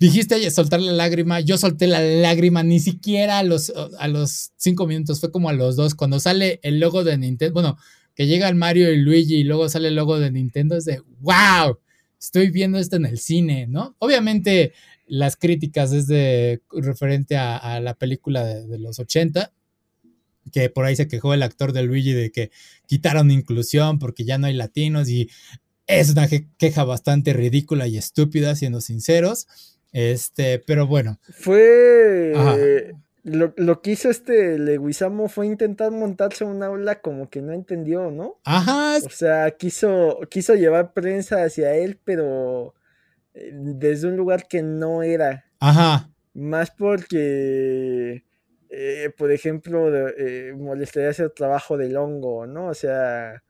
dijiste 0.00 0.50
soltar 0.50 0.80
la 0.80 0.92
lágrima. 0.92 1.40
Yo 1.40 1.58
solté 1.58 1.86
la 1.86 2.00
lágrima 2.00 2.62
ni 2.62 2.80
siquiera 2.80 3.38
a 3.38 3.42
los, 3.44 3.72
a 3.98 4.08
los 4.08 4.52
cinco 4.56 4.86
minutos. 4.86 5.20
Fue 5.20 5.30
como 5.30 5.48
a 5.48 5.52
los 5.52 5.76
dos. 5.76 5.94
Cuando 5.94 6.18
sale 6.18 6.60
el 6.62 6.80
logo 6.80 7.04
de 7.04 7.16
Nintendo. 7.18 7.54
Bueno, 7.54 7.78
que 8.14 8.26
llega 8.26 8.48
el 8.48 8.56
Mario 8.56 8.90
y 8.92 8.96
Luigi 8.96 9.36
y 9.36 9.44
luego 9.44 9.68
sale 9.68 9.88
el 9.88 9.94
logo 9.94 10.18
de 10.18 10.32
Nintendo. 10.32 10.76
Es 10.76 10.86
de 10.86 11.02
wow 11.20 11.78
estoy 12.20 12.50
viendo 12.50 12.78
esto 12.78 12.96
en 12.96 13.06
el 13.06 13.18
cine, 13.18 13.66
¿no? 13.66 13.96
Obviamente 13.98 14.72
las 15.06 15.36
críticas 15.36 15.92
es 15.92 16.06
de 16.06 16.62
referente 16.70 17.36
a, 17.36 17.80
la 17.80 17.94
película 17.94 18.44
de, 18.44 18.78
los 18.78 18.98
80, 18.98 19.52
que 20.52 20.70
por 20.70 20.84
ahí 20.84 20.96
se 20.96 21.08
quejó 21.08 21.34
el 21.34 21.42
actor 21.42 21.72
de 21.72 21.82
Luigi 21.82 22.12
de 22.12 22.30
que 22.30 22.50
quitaron 22.86 23.30
inclusión 23.30 23.98
porque 23.98 24.24
ya 24.24 24.38
no 24.38 24.46
hay 24.46 24.54
latinos 24.54 25.08
y 25.08 25.28
es 25.86 26.10
una 26.10 26.28
queja 26.58 26.84
bastante 26.84 27.32
ridícula 27.32 27.86
y 27.86 27.96
estúpida, 27.96 28.56
siendo 28.56 28.80
sinceros. 28.80 29.46
Este, 29.92 30.58
pero 30.58 30.86
bueno. 30.86 31.20
Fue 31.32 32.32
lo, 33.26 33.82
que 33.82 33.90
hizo 33.90 34.08
este 34.08 34.56
Leguizamo 34.56 35.28
fue 35.28 35.48
intentar 35.48 35.90
montarse 35.90 36.44
un 36.44 36.62
aula 36.62 37.00
como 37.00 37.28
que 37.28 37.42
no 37.42 37.52
entendió, 37.52 38.12
¿no? 38.12 38.38
Ajá. 38.44 38.98
O 39.04 39.10
sea, 39.10 39.50
quiso, 39.50 40.20
quiso 40.30 40.54
llevar 40.54 40.92
prensa 40.92 41.42
hacia 41.42 41.74
él, 41.74 41.98
pero 42.04 42.74
eh, 43.34 43.50
desde 43.52 44.06
un 44.06 44.16
lugar 44.16 44.46
que 44.46 44.62
no 44.62 45.02
era. 45.02 45.44
Ajá. 45.58 46.08
Más 46.34 46.70
porque, 46.70 48.24
eh, 48.70 49.10
por 49.18 49.32
ejemplo, 49.32 49.90
eh, 50.08 50.54
molestaría 50.56 51.10
hacer 51.10 51.30
trabajo 51.30 51.76
del 51.76 51.96
hongo, 51.96 52.46
¿no? 52.46 52.66
O 52.68 52.74
sea, 52.74 53.42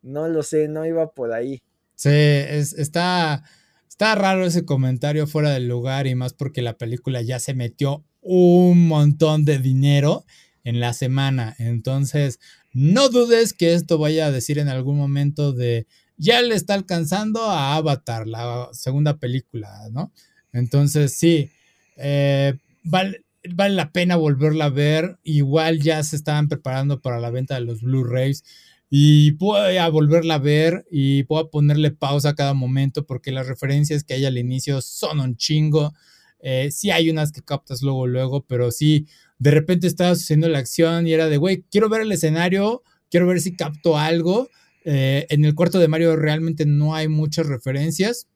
no 0.00 0.26
lo 0.28 0.42
sé, 0.42 0.68
no 0.68 0.86
iba 0.86 1.12
por 1.12 1.34
ahí. 1.34 1.62
Sí, 1.96 2.08
es, 2.10 2.72
está, 2.72 3.42
está 3.86 4.14
raro 4.14 4.46
ese 4.46 4.64
comentario 4.64 5.26
fuera 5.26 5.50
del 5.50 5.68
lugar 5.68 6.06
y 6.06 6.14
más 6.14 6.32
porque 6.32 6.62
la 6.62 6.78
película 6.78 7.20
ya 7.20 7.38
se 7.38 7.52
metió 7.52 8.06
un 8.20 8.88
montón 8.88 9.44
de 9.44 9.58
dinero 9.58 10.24
en 10.64 10.80
la 10.80 10.92
semana. 10.92 11.54
Entonces, 11.58 12.40
no 12.72 13.08
dudes 13.08 13.52
que 13.52 13.74
esto 13.74 13.98
vaya 13.98 14.26
a 14.26 14.32
decir 14.32 14.58
en 14.58 14.68
algún 14.68 14.98
momento 14.98 15.52
de 15.52 15.86
ya 16.16 16.42
le 16.42 16.54
está 16.54 16.74
alcanzando 16.74 17.44
a 17.44 17.76
Avatar, 17.76 18.26
la 18.26 18.68
segunda 18.72 19.18
película, 19.18 19.88
¿no? 19.92 20.12
Entonces, 20.52 21.12
sí, 21.12 21.50
eh, 21.96 22.54
vale, 22.82 23.24
vale 23.54 23.74
la 23.74 23.92
pena 23.92 24.16
volverla 24.16 24.66
a 24.66 24.70
ver. 24.70 25.18
Igual 25.22 25.80
ya 25.80 26.02
se 26.02 26.16
estaban 26.16 26.48
preparando 26.48 27.00
para 27.00 27.20
la 27.20 27.30
venta 27.30 27.54
de 27.54 27.60
los 27.62 27.82
Blu-rays. 27.82 28.44
Y 28.90 29.32
voy 29.32 29.76
a 29.76 29.88
volverla 29.88 30.34
a 30.34 30.38
ver 30.38 30.86
y 30.90 31.24
puedo 31.24 31.50
ponerle 31.50 31.90
pausa 31.90 32.30
a 32.30 32.34
cada 32.34 32.54
momento 32.54 33.04
porque 33.04 33.32
las 33.32 33.46
referencias 33.46 34.02
que 34.02 34.14
hay 34.14 34.24
al 34.24 34.38
inicio 34.38 34.80
son 34.80 35.20
un 35.20 35.36
chingo. 35.36 35.92
Eh, 36.40 36.70
sí 36.70 36.90
hay 36.90 37.10
unas 37.10 37.32
que 37.32 37.42
captas 37.42 37.82
luego, 37.82 38.06
luego, 38.06 38.44
pero 38.46 38.70
sí, 38.70 39.06
de 39.38 39.50
repente 39.50 39.86
estaba 39.86 40.14
sucediendo 40.14 40.48
la 40.48 40.58
acción 40.58 41.06
y 41.06 41.12
era 41.12 41.28
de, 41.28 41.36
güey, 41.36 41.64
quiero 41.70 41.88
ver 41.88 42.02
el 42.02 42.12
escenario, 42.12 42.82
quiero 43.10 43.26
ver 43.26 43.40
si 43.40 43.56
capto 43.56 43.98
algo. 43.98 44.48
Eh, 44.84 45.26
en 45.30 45.44
el 45.44 45.54
cuarto 45.54 45.78
de 45.78 45.88
Mario 45.88 46.16
realmente 46.16 46.64
no 46.64 46.94
hay 46.94 47.08
muchas 47.08 47.46
referencias, 47.46 48.28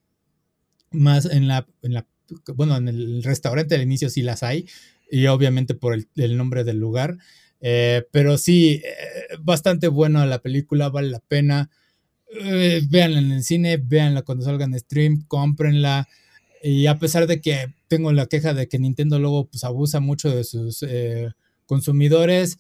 más 0.91 1.27
en 1.27 1.49
la, 1.49 1.67
en 1.83 1.95
la, 1.95 2.07
bueno, 2.55 2.77
en 2.77 2.89
el 2.89 3.23
restaurante 3.23 3.75
del 3.75 3.85
inicio 3.87 4.11
sí 4.11 4.23
las 4.23 4.43
hay, 4.43 4.67
y 5.11 5.27
obviamente 5.27 5.75
por 5.75 5.95
el, 5.95 6.37
nombre 6.37 6.65
del 6.65 6.79
lugar. 6.79 7.19
Eh, 7.61 8.05
pero 8.11 8.39
sí, 8.39 8.83
bastante 9.41 9.87
bueno 9.89 10.27
la 10.27 10.41
película, 10.41 10.89
vale 10.89 11.11
la 11.11 11.21
pena. 11.21 11.71
véanla 12.91 13.21
en 13.21 13.31
el 13.31 13.45
cine, 13.45 13.77
véanla 13.77 14.23
cuando 14.23 14.45
salga 14.45 14.65
en 14.65 14.79
stream, 14.79 15.25
cómprenla. 15.29 16.09
Y 16.63 16.87
a 16.87 16.99
pesar 16.99 17.27
de 17.27 17.41
que 17.41 17.75
tengo 17.89 18.13
la 18.13 18.27
queja 18.27 18.55
de 18.55 18.69
que 18.69 18.79
Nintendo 18.79 19.19
luego 19.19 19.49
pues, 19.49 19.65
abusa 19.65 20.01
mucho 20.01 20.35
de 20.35 20.45
sus 20.45 20.83
eh, 20.83 21.31
consumidores, 21.67 22.59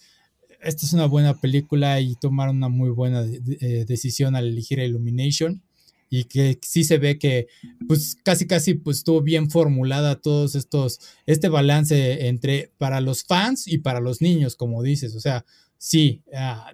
esta 0.60 0.86
es 0.86 0.92
una 0.92 1.06
buena 1.06 1.40
película 1.40 2.00
y 2.00 2.14
tomaron 2.16 2.56
una 2.56 2.68
muy 2.68 2.90
buena 2.90 3.24
eh, 3.24 3.84
decisión 3.86 4.36
al 4.36 4.48
elegir 4.48 4.78
Illumination 4.78 5.62
y 6.08 6.24
que 6.24 6.58
sí 6.62 6.84
se 6.84 6.98
ve 6.98 7.18
que 7.18 7.48
pues 7.88 8.16
casi 8.22 8.46
casi 8.46 8.74
pues 8.74 8.98
estuvo 8.98 9.22
bien 9.22 9.50
formulada 9.50 10.20
todos 10.20 10.54
estos 10.54 11.00
este 11.24 11.48
balance 11.48 12.28
entre 12.28 12.70
para 12.76 13.00
los 13.00 13.24
fans 13.24 13.66
y 13.66 13.78
para 13.78 13.98
los 13.98 14.20
niños 14.20 14.54
como 14.54 14.82
dices 14.82 15.16
o 15.16 15.20
sea 15.20 15.46
sí 15.78 16.22
ah, 16.34 16.70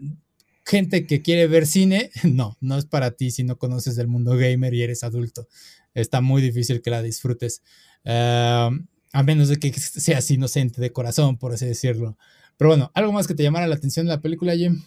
gente 0.69 1.07
que 1.07 1.23
quiere 1.23 1.47
ver 1.47 1.67
cine, 1.67 2.11
no, 2.25 2.57
no 2.61 2.77
es 2.77 2.85
para 2.85 3.13
ti 3.13 3.31
si 3.31 3.43
no 3.43 3.57
conoces 3.57 3.97
del 3.97 4.07
mundo 4.07 4.37
gamer 4.37 4.75
y 4.75 4.83
eres 4.83 5.03
adulto. 5.03 5.49
Está 6.01 6.21
muy 6.21 6.43
difícil 6.43 6.83
que 6.83 6.91
la 6.91 7.03
disfrutes. 7.03 7.63
a 8.05 9.23
menos 9.25 9.49
de 9.49 9.59
que 9.59 9.73
seas 9.73 10.31
inocente 10.31 10.81
de 10.81 10.93
corazón, 10.93 11.39
por 11.39 11.53
así 11.53 11.67
decirlo. 11.67 12.17
Pero 12.57 12.71
bueno, 12.71 12.91
¿algo 12.95 13.13
más 13.13 13.27
que 13.27 13.35
te 13.35 13.43
llamara 13.43 13.67
la 13.67 13.77
atención 13.77 14.07
de 14.07 14.13
la 14.13 14.21
película, 14.21 14.55
Jim? 14.55 14.83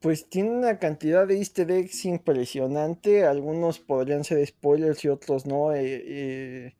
Pues 0.00 0.28
tiene 0.28 0.50
una 0.50 0.78
cantidad 0.78 1.26
de 1.26 1.38
easter 1.38 1.70
eggs 1.70 2.04
impresionante. 2.04 3.24
Algunos 3.24 3.78
podrían 3.78 4.24
ser 4.24 4.44
spoilers 4.46 5.04
y 5.04 5.08
otros 5.08 5.46
no. 5.46 5.72
Eh, 5.72 6.02
eh, 6.06 6.74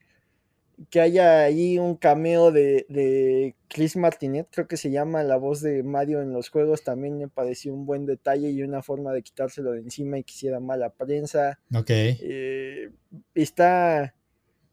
que 0.89 1.01
haya 1.01 1.41
ahí 1.43 1.79
un 1.79 1.95
cameo 1.95 2.51
de, 2.51 3.55
Chris 3.67 3.97
Martinet, 3.97 4.47
creo 4.51 4.67
que 4.67 4.77
se 4.77 4.91
llama 4.91 5.23
la 5.23 5.35
voz 5.35 5.61
de 5.61 5.83
Mario 5.83 6.21
en 6.21 6.31
los 6.31 6.49
juegos, 6.49 6.83
también 6.83 7.17
me 7.17 7.27
pareció 7.27 7.73
un 7.73 7.85
buen 7.85 8.05
detalle 8.05 8.49
y 8.51 8.61
una 8.61 8.81
forma 8.81 9.11
de 9.11 9.23
quitárselo 9.23 9.71
de 9.71 9.79
encima 9.79 10.19
y 10.19 10.23
quisiera 10.23 10.59
mala 10.59 10.91
prensa. 10.91 11.59
Ok. 11.75 11.89
Eh, 11.89 12.91
está, 13.33 14.15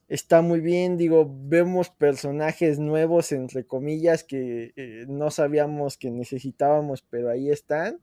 está 0.08 0.42
muy 0.42 0.60
bien, 0.60 0.96
digo, 0.96 1.28
vemos 1.28 1.90
personajes 1.90 2.78
nuevos, 2.78 3.32
entre 3.32 3.66
comillas, 3.66 4.22
que 4.24 4.72
eh, 4.76 5.06
no 5.08 5.30
sabíamos 5.30 5.96
que 5.96 6.10
necesitábamos, 6.10 7.02
pero 7.02 7.30
ahí 7.30 7.50
están. 7.50 8.00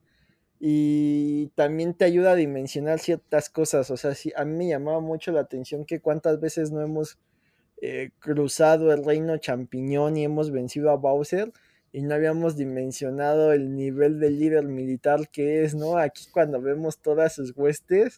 Y 0.60 1.48
también 1.56 1.96
te 1.96 2.06
ayuda 2.06 2.34
a 2.34 2.36
dimensionar 2.36 3.00
ciertas 3.00 3.50
cosas. 3.50 3.90
O 3.90 3.98
sea, 3.98 4.14
sí, 4.14 4.32
a 4.36 4.46
mí 4.46 4.56
me 4.56 4.68
llamaba 4.68 5.00
mucho 5.00 5.32
la 5.32 5.42
atención 5.42 5.86
que 5.86 6.02
cuántas 6.02 6.40
veces 6.40 6.72
no 6.72 6.82
hemos 6.82 7.18
eh, 7.82 8.12
cruzado 8.20 8.94
el 8.94 9.04
reino 9.04 9.38
champiñón 9.38 10.16
y 10.16 10.24
hemos 10.24 10.52
vencido 10.52 10.92
a 10.92 10.96
Bowser 10.96 11.52
y 11.94 12.02
no 12.02 12.16
habíamos 12.16 12.56
dimensionado 12.56 13.52
el 13.52 13.76
nivel 13.76 14.20
de 14.20 14.30
líder 14.30 14.66
militar 14.66 15.28
que 15.30 15.64
es, 15.64 15.76
¿no? 15.76 15.98
Aquí 15.98 16.26
cuando 16.32 16.62
vemos 16.62 17.02
todas 17.02 17.36
sus 17.36 17.54
huestes, 17.56 18.18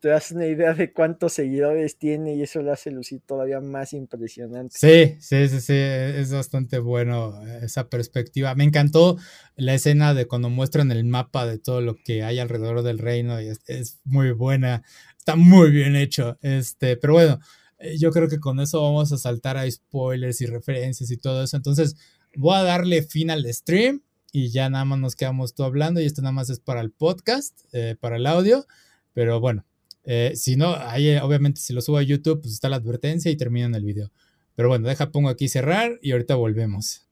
te 0.00 0.08
das 0.08 0.32
una 0.32 0.46
idea 0.46 0.74
de 0.74 0.92
cuántos 0.92 1.34
seguidores 1.34 1.98
tiene 1.98 2.34
y 2.34 2.42
eso 2.42 2.62
lo 2.62 2.72
hace 2.72 2.90
lucir 2.90 3.20
todavía 3.24 3.60
más 3.60 3.92
impresionante. 3.92 4.76
Sí, 4.76 5.16
sí, 5.20 5.48
sí, 5.48 5.60
sí, 5.60 5.74
es 5.76 6.32
bastante 6.32 6.78
bueno 6.80 7.40
esa 7.62 7.88
perspectiva. 7.88 8.54
Me 8.56 8.64
encantó 8.64 9.16
la 9.54 9.74
escena 9.74 10.12
de 10.12 10.26
cuando 10.26 10.50
muestran 10.50 10.90
el 10.90 11.04
mapa 11.04 11.46
de 11.46 11.58
todo 11.58 11.80
lo 11.82 11.96
que 11.96 12.24
hay 12.24 12.40
alrededor 12.40 12.82
del 12.82 12.98
reino 12.98 13.40
y 13.40 13.48
es, 13.48 13.60
es 13.66 14.00
muy 14.04 14.32
buena, 14.32 14.82
está 15.16 15.36
muy 15.36 15.70
bien 15.70 15.94
hecho, 15.94 16.38
este, 16.42 16.96
pero 16.96 17.12
bueno. 17.12 17.38
Eh, 17.78 17.98
yo 17.98 18.10
creo 18.10 18.28
que 18.28 18.40
con 18.40 18.60
eso 18.60 18.82
vamos 18.82 19.12
a 19.12 19.18
saltar 19.18 19.56
a 19.56 19.70
spoilers 19.70 20.40
y 20.40 20.46
referencias 20.46 21.10
y 21.10 21.16
todo 21.16 21.42
eso. 21.42 21.56
Entonces, 21.56 21.96
voy 22.34 22.56
a 22.56 22.62
darle 22.62 23.02
fin 23.02 23.30
al 23.30 23.52
stream 23.52 24.02
y 24.32 24.50
ya 24.50 24.68
nada 24.68 24.84
más 24.84 24.98
nos 24.98 25.16
quedamos 25.16 25.54
tú 25.54 25.64
hablando 25.64 26.00
y 26.00 26.04
esto 26.04 26.22
nada 26.22 26.32
más 26.32 26.50
es 26.50 26.60
para 26.60 26.80
el 26.80 26.90
podcast, 26.90 27.60
eh, 27.72 27.96
para 27.98 28.16
el 28.16 28.26
audio. 28.26 28.66
Pero 29.12 29.40
bueno, 29.40 29.64
eh, 30.04 30.32
si 30.36 30.56
no, 30.56 30.74
ahí 30.74 31.16
obviamente 31.16 31.60
si 31.60 31.72
lo 31.72 31.80
subo 31.80 31.98
a 31.98 32.02
YouTube, 32.02 32.42
pues 32.42 32.54
está 32.54 32.68
la 32.68 32.76
advertencia 32.76 33.30
y 33.30 33.36
termino 33.36 33.66
en 33.66 33.74
el 33.74 33.84
video. 33.84 34.12
Pero 34.54 34.68
bueno, 34.68 34.88
deja, 34.88 35.10
pongo 35.10 35.28
aquí 35.28 35.48
cerrar 35.48 35.98
y 36.02 36.12
ahorita 36.12 36.34
volvemos. 36.34 37.02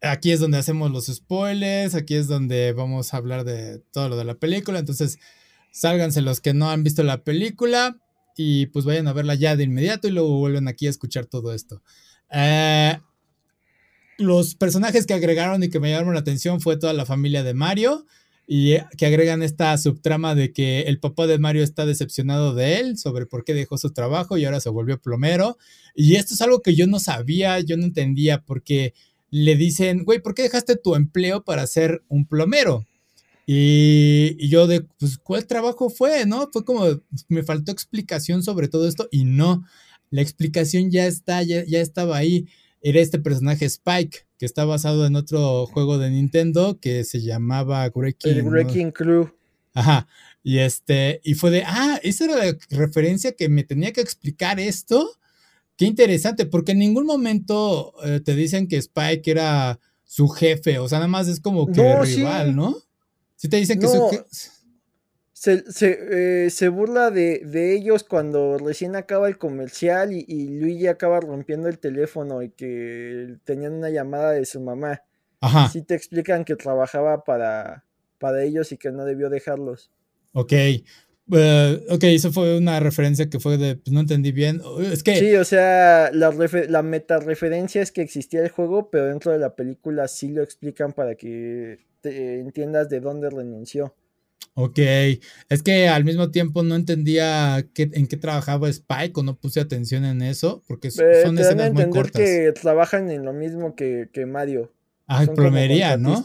Aquí 0.00 0.32
es 0.32 0.40
donde 0.40 0.58
hacemos 0.58 0.90
los 0.90 1.06
spoilers, 1.06 1.94
aquí 1.94 2.14
es 2.14 2.28
donde 2.28 2.72
vamos 2.72 3.14
a 3.14 3.16
hablar 3.16 3.44
de 3.44 3.78
todo 3.90 4.10
lo 4.10 4.16
de 4.16 4.24
la 4.24 4.34
película. 4.34 4.78
Entonces, 4.78 5.18
sálganse 5.70 6.20
los 6.20 6.40
que 6.40 6.52
no 6.52 6.70
han 6.70 6.84
visto 6.84 7.02
la 7.02 7.24
película 7.24 7.98
y 8.36 8.66
pues 8.66 8.84
vayan 8.84 9.08
a 9.08 9.12
verla 9.12 9.34
ya 9.34 9.56
de 9.56 9.64
inmediato 9.64 10.08
y 10.08 10.10
luego 10.10 10.38
vuelven 10.38 10.68
aquí 10.68 10.86
a 10.86 10.90
escuchar 10.90 11.26
todo 11.26 11.52
esto. 11.52 11.82
Eh, 12.30 12.98
los 14.18 14.54
personajes 14.54 15.06
que 15.06 15.14
agregaron 15.14 15.62
y 15.62 15.68
que 15.68 15.80
me 15.80 15.90
llamaron 15.90 16.14
la 16.14 16.20
atención 16.20 16.60
fue 16.60 16.76
toda 16.76 16.92
la 16.92 17.06
familia 17.06 17.42
de 17.42 17.54
Mario 17.54 18.06
y 18.46 18.76
que 18.98 19.06
agregan 19.06 19.42
esta 19.42 19.76
subtrama 19.78 20.34
de 20.34 20.52
que 20.52 20.82
el 20.82 21.00
papá 21.00 21.26
de 21.26 21.38
Mario 21.38 21.62
está 21.62 21.86
decepcionado 21.86 22.54
de 22.54 22.78
él 22.78 22.98
sobre 22.98 23.26
por 23.26 23.44
qué 23.44 23.54
dejó 23.54 23.78
su 23.78 23.92
trabajo 23.92 24.36
y 24.36 24.44
ahora 24.44 24.60
se 24.60 24.68
volvió 24.68 25.00
plomero. 25.00 25.56
Y 25.94 26.16
esto 26.16 26.34
es 26.34 26.42
algo 26.42 26.60
que 26.60 26.74
yo 26.74 26.86
no 26.86 27.00
sabía, 27.00 27.58
yo 27.60 27.76
no 27.76 27.84
entendía 27.84 28.42
porque 28.42 28.92
le 29.30 29.56
dicen, 29.56 30.04
güey, 30.04 30.20
¿por 30.20 30.34
qué 30.34 30.42
dejaste 30.42 30.76
tu 30.76 30.94
empleo 30.94 31.42
para 31.42 31.66
ser 31.66 32.04
un 32.08 32.26
plomero? 32.26 32.86
Y, 33.46 34.48
yo 34.48 34.66
de, 34.66 34.82
pues, 34.82 35.18
¿cuál 35.18 35.46
trabajo 35.46 35.90
fue? 35.90 36.26
¿No? 36.26 36.48
Fue 36.52 36.64
como, 36.64 36.84
me 37.28 37.42
faltó 37.42 37.72
explicación 37.72 38.42
sobre 38.42 38.68
todo 38.68 38.88
esto 38.88 39.08
y 39.10 39.24
no, 39.24 39.64
la 40.10 40.22
explicación 40.22 40.90
ya 40.90 41.06
está, 41.06 41.42
ya, 41.42 41.62
estaba 41.80 42.16
ahí. 42.16 42.46
Era 42.80 43.00
este 43.00 43.18
personaje 43.18 43.64
Spike, 43.64 44.26
que 44.38 44.46
está 44.46 44.64
basado 44.64 45.06
en 45.06 45.16
otro 45.16 45.66
juego 45.66 45.98
de 45.98 46.10
Nintendo 46.10 46.78
que 46.80 47.04
se 47.04 47.22
llamaba 47.22 47.90
Wrecking, 47.94 48.92
Crew. 48.92 49.30
Ajá. 49.72 50.06
Y 50.42 50.58
este, 50.58 51.20
y 51.24 51.34
fue 51.34 51.50
de, 51.50 51.64
ah, 51.66 51.98
esa 52.02 52.24
era 52.24 52.36
la 52.36 52.58
referencia 52.70 53.32
que 53.32 53.48
me 53.48 53.64
tenía 53.64 53.92
que 53.92 54.02
explicar 54.02 54.60
esto. 54.60 55.10
Qué 55.76 55.86
interesante, 55.86 56.46
porque 56.46 56.72
en 56.72 56.78
ningún 56.78 57.06
momento 57.06 57.94
eh, 58.04 58.20
te 58.20 58.34
dicen 58.34 58.68
que 58.68 58.76
Spike 58.76 59.30
era 59.30 59.80
su 60.04 60.28
jefe, 60.28 60.78
o 60.78 60.88
sea, 60.88 60.98
nada 60.98 61.08
más 61.08 61.26
es 61.26 61.40
como 61.40 61.66
que 61.72 62.00
rival, 62.02 62.54
¿no? 62.54 62.76
Si 63.44 63.50
te 63.50 63.58
dicen 63.58 63.78
que 63.78 63.88
se, 65.34 66.48
se, 66.48 66.68
burla 66.70 67.10
de, 67.10 67.76
ellos 67.76 68.02
cuando 68.02 68.56
recién 68.56 68.96
acaba 68.96 69.28
el 69.28 69.36
comercial 69.36 70.14
y, 70.14 70.24
y, 70.26 70.48
Luigi 70.48 70.86
acaba 70.86 71.20
rompiendo 71.20 71.68
el 71.68 71.78
teléfono 71.78 72.40
y 72.40 72.48
que 72.48 73.36
tenían 73.44 73.74
una 73.74 73.90
llamada 73.90 74.30
de 74.30 74.46
su 74.46 74.62
mamá. 74.62 75.02
Ajá. 75.42 75.68
Sí 75.68 75.82
te 75.82 75.94
explican 75.94 76.46
que 76.46 76.56
trabajaba 76.56 77.22
para, 77.22 77.84
para 78.18 78.42
ellos 78.42 78.72
y 78.72 78.78
que 78.78 78.90
no 78.90 79.04
debió 79.04 79.28
dejarlos. 79.28 79.90
Ok. 80.32 80.54
Eh, 80.54 81.86
ok, 81.90 82.04
eso 82.04 82.32
fue 82.32 82.56
una 82.56 82.80
referencia 82.80 83.28
que 83.28 83.40
fue 83.40 83.58
de, 83.58 83.76
pues 83.76 83.92
no 83.92 84.00
entendí 84.00 84.32
bien. 84.32 84.62
Es 84.90 85.02
que... 85.02 85.16
Sí, 85.16 85.34
o 85.34 85.44
sea, 85.44 86.10
la, 86.14 86.34
la 86.66 86.82
meta 86.82 87.20
referencia 87.20 87.82
es 87.82 87.92
que 87.92 88.00
existía 88.00 88.40
el 88.40 88.48
juego, 88.48 88.88
pero 88.88 89.04
dentro 89.04 89.32
de 89.32 89.38
la 89.38 89.54
película 89.54 90.08
sí 90.08 90.30
lo 90.30 90.42
explican 90.42 90.94
para 90.94 91.14
que 91.14 91.84
entiendas 92.04 92.88
de 92.88 93.00
dónde 93.00 93.30
renunció. 93.30 93.94
Ok, 94.56 94.78
es 95.48 95.62
que 95.64 95.88
al 95.88 96.04
mismo 96.04 96.30
tiempo 96.30 96.62
no 96.62 96.76
entendía 96.76 97.66
qué, 97.74 97.90
en 97.92 98.06
qué 98.06 98.16
trabajaba 98.16 98.68
Spike 98.68 99.18
o 99.18 99.24
no 99.24 99.36
puse 99.36 99.60
atención 99.60 100.04
en 100.04 100.22
eso, 100.22 100.62
porque 100.68 100.88
eh, 100.88 101.22
son 101.24 101.36
escenas 101.38 101.72
muy 101.72 101.90
cortas. 101.90 102.22
que 102.22 102.52
trabajan 102.52 103.10
en 103.10 103.24
lo 103.24 103.32
mismo 103.32 103.74
que, 103.74 104.08
Mario. 104.26 104.72
Ah, 105.08 105.26
plomería, 105.34 105.96
¿no? 105.96 106.22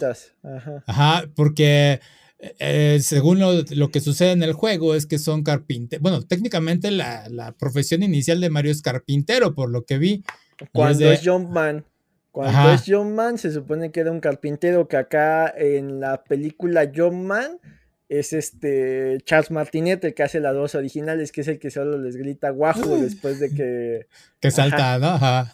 Ajá. 0.86 1.25
porque 1.36 1.99
eh, 2.38 2.99
según 3.01 3.39
lo, 3.39 3.89
que 3.89 3.99
sucede 3.99 4.32
en 4.32 4.43
el 4.43 4.53
juego 4.53 4.93
es 4.93 5.07
que 5.07 5.17
son 5.17 5.43
carpinteros. 5.43 6.03
Bueno, 6.03 6.21
técnicamente 6.21 6.91
la, 6.91 7.55
profesión 7.57 8.03
inicial 8.03 8.39
de 8.39 8.51
Mario 8.51 8.71
es 8.71 8.84
carpintero, 8.84 9.55
por 9.55 9.71
lo 9.71 9.86
que 9.86 9.97
vi. 9.97 10.23
Cuando 10.71 11.11
es 11.11 11.27
Jumpman. 11.27 11.84
Cuando 12.32 12.71
es 12.71 12.84
John 12.86 13.15
Man, 13.15 13.38
se 13.38 13.51
supone 13.51 13.91
que 13.91 14.01
era 14.01 14.11
un 14.11 14.19
carpintero 14.19 14.88
que 14.88 14.97
acá 14.97 15.51
en 15.57 15.99
la 15.99 16.23
película 16.23 16.91
John 16.95 17.25
Man 17.25 17.59
es 18.09 18.34
este 18.34 19.19
Charles 19.23 19.51
Martinet, 19.51 20.03
el 20.03 20.13
que 20.15 20.23
hace 20.23 20.39
las 20.39 20.55
dos 20.55 20.73
originales, 20.75 21.32
que 21.32 21.41
es 21.41 21.47
el 21.47 21.59
que 21.59 21.69
solo 21.69 21.97
les 21.99 22.17
grita 22.17 22.49
guajo 22.49 22.97
después 23.01 23.39
de 23.39 23.51
que. 23.51 24.07
Que 24.39 24.51
salta, 24.51 24.97
¿no? 24.97 25.09
Ajá. 25.09 25.53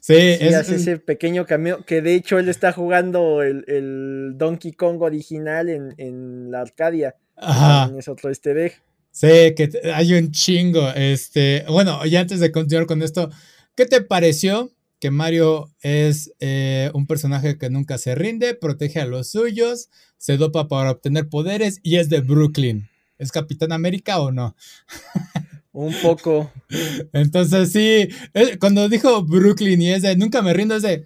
Sí, 0.00 0.14
es, 0.16 0.54
hace 0.54 0.76
ese 0.76 0.98
pequeño 0.98 1.44
cameo, 1.44 1.84
que 1.84 2.02
de 2.02 2.14
hecho 2.14 2.38
él 2.38 2.48
está 2.48 2.72
jugando 2.72 3.42
el, 3.42 4.34
Donkey 4.36 4.72
Kong 4.72 5.02
original 5.02 5.68
en, 5.68 6.50
la 6.50 6.60
Arcadia. 6.60 7.16
Ajá. 7.36 7.92
Es 7.98 8.06
otro 8.08 8.30
este 8.30 8.74
Sí, 9.10 9.54
que 9.56 9.70
hay 9.92 10.14
un 10.14 10.30
chingo. 10.30 10.88
Este, 10.94 11.64
bueno, 11.68 12.04
y 12.06 12.14
antes 12.16 12.38
de 12.38 12.52
continuar 12.52 12.86
con 12.86 13.02
esto, 13.02 13.30
¿qué 13.74 13.86
te 13.86 14.02
pareció 14.02 14.70
que 15.02 15.10
Mario 15.10 15.68
es 15.80 16.32
eh, 16.38 16.88
un 16.94 17.08
personaje 17.08 17.58
que 17.58 17.68
nunca 17.70 17.98
se 17.98 18.14
rinde, 18.14 18.54
protege 18.54 19.00
a 19.00 19.04
los 19.04 19.32
suyos, 19.32 19.88
se 20.16 20.36
dopa 20.36 20.68
para 20.68 20.92
obtener 20.92 21.28
poderes 21.28 21.80
y 21.82 21.96
es 21.96 22.08
de 22.08 22.20
Brooklyn. 22.20 22.88
¿Es 23.18 23.32
Capitán 23.32 23.72
América 23.72 24.20
o 24.20 24.30
no? 24.30 24.54
Un 25.72 25.92
poco. 26.00 26.52
Entonces 27.12 27.72
sí, 27.72 28.10
eh, 28.32 28.58
cuando 28.60 28.88
dijo 28.88 29.24
Brooklyn 29.24 29.82
y 29.82 29.90
es 29.90 30.02
de 30.02 30.14
nunca 30.14 30.40
me 30.40 30.52
rindo, 30.52 30.76
es 30.76 30.82
de... 30.82 31.04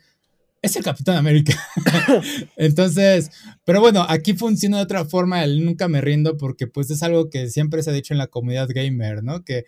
Es 0.61 0.77
el 0.77 0.85
Capitán 0.85 1.17
América. 1.17 1.59
Entonces, 2.57 3.31
pero 3.65 3.81
bueno, 3.81 4.05
aquí 4.07 4.35
funciona 4.35 4.77
de 4.77 4.83
otra 4.83 5.07
forma 5.07 5.43
el 5.43 5.65
nunca 5.65 5.89
me 5.89 6.03
rindo 6.03 6.37
porque 6.37 6.67
pues 6.67 6.91
es 6.91 7.03
algo 7.03 7.31
que 7.31 7.49
siempre 7.49 7.83
se 7.83 7.89
ha 7.89 7.95
dicho 7.95 8.13
en 8.13 8.19
la 8.19 8.27
comunidad 8.27 8.69
gamer, 8.69 9.25
¿no? 9.25 9.43
Que 9.43 9.65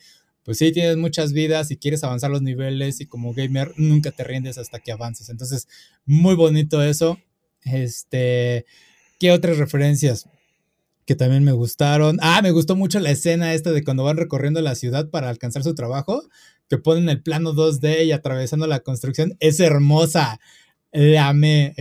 pues 0.48 0.56
sí 0.56 0.72
tienes 0.72 0.96
muchas 0.96 1.34
vidas 1.34 1.70
y 1.70 1.76
quieres 1.76 2.02
avanzar 2.04 2.30
los 2.30 2.40
niveles 2.40 3.02
y 3.02 3.06
como 3.06 3.34
gamer 3.34 3.74
nunca 3.76 4.12
te 4.12 4.24
rindes 4.24 4.56
hasta 4.56 4.78
que 4.78 4.92
avances. 4.92 5.28
Entonces, 5.28 5.68
muy 6.06 6.36
bonito 6.36 6.82
eso. 6.82 7.18
Este, 7.64 8.64
¿qué 9.18 9.30
otras 9.30 9.58
referencias? 9.58 10.26
que 11.04 11.14
también 11.14 11.44
me 11.44 11.52
gustaron. 11.52 12.16
Ah, 12.22 12.40
me 12.40 12.50
gustó 12.50 12.76
mucho 12.76 12.98
la 12.98 13.10
escena 13.10 13.52
esta 13.52 13.72
de 13.72 13.84
cuando 13.84 14.04
van 14.04 14.16
recorriendo 14.16 14.62
la 14.62 14.74
ciudad 14.74 15.10
para 15.10 15.28
alcanzar 15.28 15.62
su 15.64 15.74
trabajo, 15.74 16.22
que 16.70 16.78
ponen 16.78 17.10
el 17.10 17.22
plano 17.22 17.52
2D 17.52 18.06
y 18.06 18.12
atravesando 18.12 18.66
la 18.66 18.80
construcción. 18.80 19.36
Es 19.40 19.60
hermosa. 19.60 20.40
la 20.92 21.28
amé. 21.28 21.74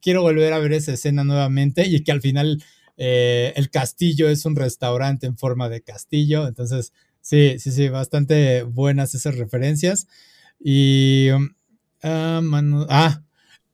quiero 0.00 0.22
volver 0.22 0.52
a 0.52 0.60
ver 0.60 0.74
esa 0.74 0.92
escena 0.92 1.24
nuevamente 1.24 1.88
y 1.88 2.04
que 2.04 2.12
al 2.12 2.20
final 2.20 2.62
eh, 2.96 3.52
el 3.56 3.68
castillo 3.68 4.28
es 4.28 4.44
un 4.44 4.54
restaurante 4.54 5.26
en 5.26 5.36
forma 5.36 5.68
de 5.68 5.82
castillo. 5.82 6.46
Entonces, 6.46 6.92
sí, 7.22 7.58
sí, 7.58 7.70
sí, 7.72 7.88
bastante 7.88 8.62
buenas 8.64 9.14
esas 9.14 9.36
referencias. 9.38 10.06
Y... 10.60 11.28
ah, 12.02 12.40
ah 12.90 13.22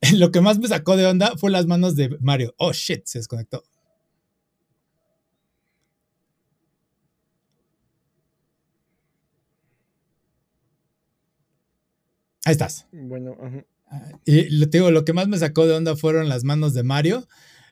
lo 0.14 0.30
que 0.30 0.40
más 0.40 0.58
me 0.58 0.68
sacó 0.68 0.96
de 0.96 1.06
onda 1.06 1.36
fue 1.36 1.50
las 1.50 1.66
manos 1.66 1.96
de 1.96 2.16
Mario. 2.20 2.54
Oh, 2.58 2.72
shit, 2.72 3.04
se 3.06 3.18
desconectó. 3.18 3.64
Ahí 12.44 12.52
estás. 12.52 12.86
Bueno, 12.92 13.36
Y 14.24 14.48
lo, 14.58 14.66
digo, 14.66 14.90
lo 14.90 15.04
que 15.04 15.12
más 15.12 15.28
me 15.28 15.38
sacó 15.38 15.66
de 15.66 15.74
onda 15.74 15.96
fueron 15.96 16.28
las 16.28 16.44
manos 16.44 16.72
de 16.72 16.82
Mario. 16.82 17.28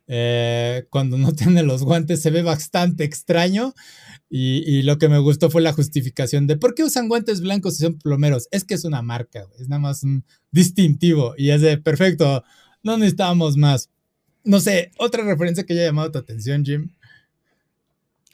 Eh, 0.08 0.86
cuando 0.90 1.18
no 1.18 1.32
tiene 1.34 1.62
los 1.62 1.82
guantes 1.82 2.22
se 2.22 2.30
ve 2.30 2.42
bastante 2.42 3.04
extraño. 3.04 3.74
Y, 4.28 4.82
lo 4.82 4.98
que 4.98 5.08
me 5.08 5.18
gustó 5.18 5.50
fue 5.50 5.62
la 5.62 5.72
justificación 5.72 6.48
de 6.48 6.56
por 6.56 6.74
qué 6.74 6.82
usan 6.82 7.08
guantes 7.08 7.40
blancos 7.40 7.76
si 7.76 7.84
son 7.84 7.98
plomeros. 7.98 8.48
Es 8.50 8.64
que 8.64 8.74
es 8.74 8.84
una 8.84 9.00
marca, 9.00 9.46
es 9.58 9.68
nada 9.68 9.80
más 9.80 10.02
un 10.02 10.24
distintivo. 10.50 11.34
Y 11.36 11.50
es 11.50 11.60
de 11.60 11.78
perfecto, 11.78 12.42
no 12.82 12.98
necesitamos 12.98 13.56
más. 13.56 13.90
No 14.42 14.58
sé, 14.60 14.90
otra 14.98 15.22
referencia 15.22 15.64
que 15.64 15.74
haya 15.74 15.84
llamado 15.84 16.10
tu 16.10 16.18
atención, 16.18 16.64
Jim. 16.64 16.90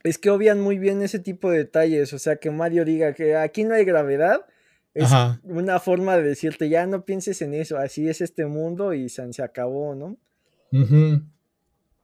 Es 0.02 0.18
que 0.18 0.30
obvian 0.30 0.60
muy 0.60 0.78
bien 0.78 1.02
ese 1.02 1.18
tipo 1.18 1.50
de 1.50 1.58
detalles. 1.58 2.12
O 2.12 2.18
sea, 2.18 2.36
que 2.36 2.50
Mario 2.50 2.84
diga 2.84 3.12
que 3.14 3.36
aquí 3.36 3.64
no 3.64 3.74
hay 3.74 3.84
gravedad 3.84 4.46
es 4.94 5.10
una 5.44 5.80
forma 5.80 6.16
de 6.16 6.22
decirte, 6.22 6.68
ya 6.68 6.86
no 6.86 7.04
pienses 7.04 7.40
en 7.40 7.54
eso, 7.54 7.78
así 7.78 8.08
es 8.08 8.20
este 8.20 8.44
mundo 8.44 8.92
y 8.92 9.08
se, 9.08 9.42
acabó, 9.42 9.94
¿no? 9.94 10.18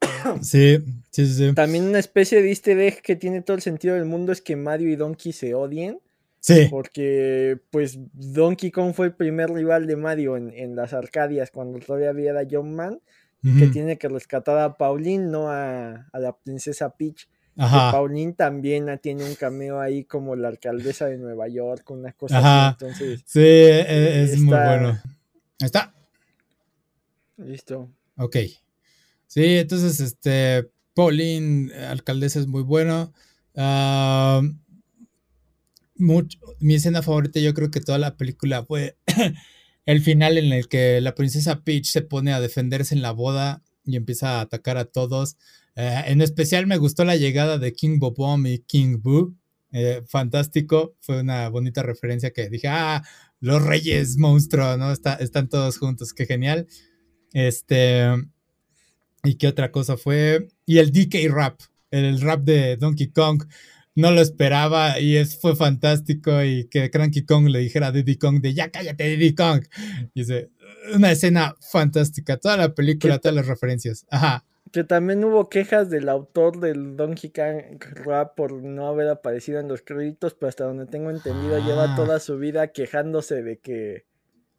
sí, 0.42 0.78
sí, 1.10 1.26
sí. 1.26 1.54
También 1.54 1.84
una 1.84 1.98
especie 1.98 2.42
de 2.42 2.48
easter 2.48 2.78
egg 2.78 3.02
que 3.02 3.16
tiene 3.16 3.42
todo 3.42 3.56
el 3.56 3.62
sentido 3.62 3.94
del 3.94 4.04
mundo 4.04 4.32
es 4.32 4.40
que 4.40 4.56
Mario 4.56 4.90
y 4.90 4.96
Donkey 4.96 5.32
se 5.32 5.54
odien. 5.54 6.00
Sí. 6.40 6.68
Porque, 6.70 7.58
pues, 7.70 7.98
Donkey 8.12 8.70
Kong 8.70 8.94
fue 8.94 9.06
el 9.06 9.14
primer 9.14 9.50
rival 9.50 9.86
de 9.86 9.96
Mario 9.96 10.36
en, 10.36 10.76
las 10.76 10.92
Arcadias 10.92 11.50
cuando 11.50 11.78
todavía 11.80 12.10
había 12.10 12.32
John 12.48 12.74
Man, 12.74 13.00
que 13.42 13.66
tiene 13.66 13.98
que 13.98 14.08
rescatar 14.08 14.58
a 14.58 14.76
Pauline, 14.76 15.30
no 15.30 15.50
a, 15.50 16.08
a 16.12 16.18
la 16.18 16.36
princesa 16.36 16.90
Peach. 16.90 17.28
Pauline 17.58 18.34
también 18.34 18.98
tiene 19.02 19.24
un 19.24 19.34
cameo 19.34 19.80
ahí 19.80 20.04
como 20.04 20.36
la 20.36 20.48
alcaldesa 20.48 21.06
de 21.06 21.18
Nueva 21.18 21.48
York, 21.48 21.90
una 21.90 22.12
cosa 22.12 22.38
así. 22.38 22.74
Entonces, 22.74 23.22
sí, 23.26 23.40
e, 23.40 24.22
es, 24.22 24.38
muy 24.38 24.56
bueno. 24.56 24.90
Ahí 25.60 25.66
está. 25.66 25.92
Listo. 27.36 27.90
Ok. 28.16 28.36
Sí, 29.28 29.44
entonces, 29.44 30.00
este, 30.00 30.70
Pauline, 30.94 31.72
alcaldesa, 31.74 32.40
es 32.40 32.46
muy 32.46 32.62
bueno. 32.62 33.12
Ah, 33.54 34.40
mi 36.60 36.74
escena 36.74 37.02
favorita, 37.02 37.38
yo 37.40 37.54
creo 37.54 37.70
que 37.70 37.80
toda 37.80 37.98
la 37.98 38.16
película 38.16 38.64
fue 38.64 38.96
el 39.86 40.00
final 40.00 40.38
en 40.38 40.52
el 40.52 40.68
que 40.68 41.00
la 41.00 41.14
princesa 41.14 41.62
Peach 41.62 41.86
se 41.86 42.02
pone 42.02 42.32
a 42.32 42.40
defenderse 42.40 42.94
en 42.94 43.02
la 43.02 43.12
boda 43.12 43.62
y 43.84 43.96
empieza 43.96 44.38
a 44.38 44.40
atacar 44.42 44.78
a 44.78 44.86
todos. 44.86 45.36
Eh, 45.76 46.02
en 46.06 46.22
especial 46.22 46.66
me 46.66 46.78
gustó 46.78 47.04
la 47.04 47.16
llegada 47.16 47.58
de 47.58 47.72
King 47.74 47.98
Bobom 47.98 48.46
y 48.46 48.60
King 48.60 48.98
Boo. 49.00 49.34
Eh, 49.72 50.02
fantástico, 50.08 50.96
fue 51.00 51.20
una 51.20 51.48
bonita 51.50 51.82
referencia 51.82 52.32
que 52.32 52.48
dije, 52.48 52.68
ah, 52.68 53.02
los 53.40 53.62
reyes 53.62 54.16
monstruo, 54.16 54.76
¿no? 54.78 54.90
están 54.92 55.48
todos 55.48 55.78
juntos, 55.78 56.14
qué 56.14 56.26
genial. 56.26 56.66
Este, 57.32 58.06
¿y 59.24 59.34
qué 59.36 59.48
otra 59.48 59.70
cosa 59.70 59.96
fue? 59.96 60.48
Y 60.66 60.78
el 60.78 60.92
DK 60.92 61.30
rap, 61.30 61.60
el 61.90 62.20
rap 62.20 62.42
de 62.42 62.76
Donkey 62.76 63.08
Kong, 63.08 63.44
no 63.98 64.12
lo 64.12 64.20
esperaba 64.20 65.00
y 65.00 65.16
es, 65.16 65.40
fue 65.40 65.56
fantástico 65.56 66.44
y 66.44 66.68
que 66.68 66.88
Cranky 66.88 67.24
Kong 67.24 67.48
le 67.48 67.58
dijera 67.58 67.88
a 67.88 67.92
Diddy 67.92 68.16
Kong 68.16 68.40
de 68.40 68.54
ya 68.54 68.70
cállate 68.70 69.04
Diddy 69.04 69.34
Kong. 69.34 69.64
Y 70.14 70.20
es 70.22 70.48
una 70.94 71.10
escena 71.10 71.56
fantástica, 71.60 72.36
toda 72.36 72.56
la 72.56 72.74
película, 72.74 73.18
todas 73.18 73.34
las 73.34 73.48
referencias. 73.48 74.06
Ajá. 74.08 74.44
Que 74.70 74.84
también 74.84 75.24
hubo 75.24 75.48
quejas 75.48 75.90
del 75.90 76.08
autor 76.08 76.60
del 76.60 76.96
Donkey 76.96 77.30
Kong 77.30 77.82
Rap 78.04 78.36
por 78.36 78.52
no 78.52 78.86
haber 78.86 79.08
aparecido 79.08 79.58
en 79.58 79.66
los 79.66 79.82
créditos, 79.82 80.34
pero 80.34 80.48
hasta 80.48 80.64
donde 80.64 80.86
tengo 80.86 81.10
entendido 81.10 81.58
lleva 81.58 81.94
ah. 81.94 81.96
toda 81.96 82.20
su 82.20 82.38
vida 82.38 82.68
quejándose 82.68 83.42
de 83.42 83.58
que, 83.58 84.04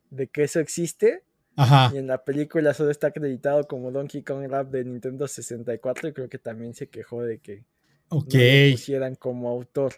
de 0.09 0.27
que 0.27 0.43
eso 0.43 0.59
existe. 0.59 1.23
Ajá. 1.59 1.91
Y 1.93 1.97
en 1.97 2.07
la 2.07 2.23
película 2.23 2.73
solo 2.73 2.89
está 2.89 3.07
acreditado 3.07 3.67
como 3.67 3.91
Donkey 3.91 4.23
Kong 4.23 4.47
Rap 4.47 4.71
de 4.71 4.85
Nintendo 4.85 5.27
64 5.27 6.07
y 6.07 6.13
creo 6.13 6.29
que 6.29 6.39
también 6.39 6.73
se 6.73 6.87
quejó 6.87 7.21
de 7.21 7.39
que 7.39 7.65
no 8.09 8.19
lo 8.19 8.71
pusieran 8.71 9.15
como 9.15 9.49
autor. 9.49 9.93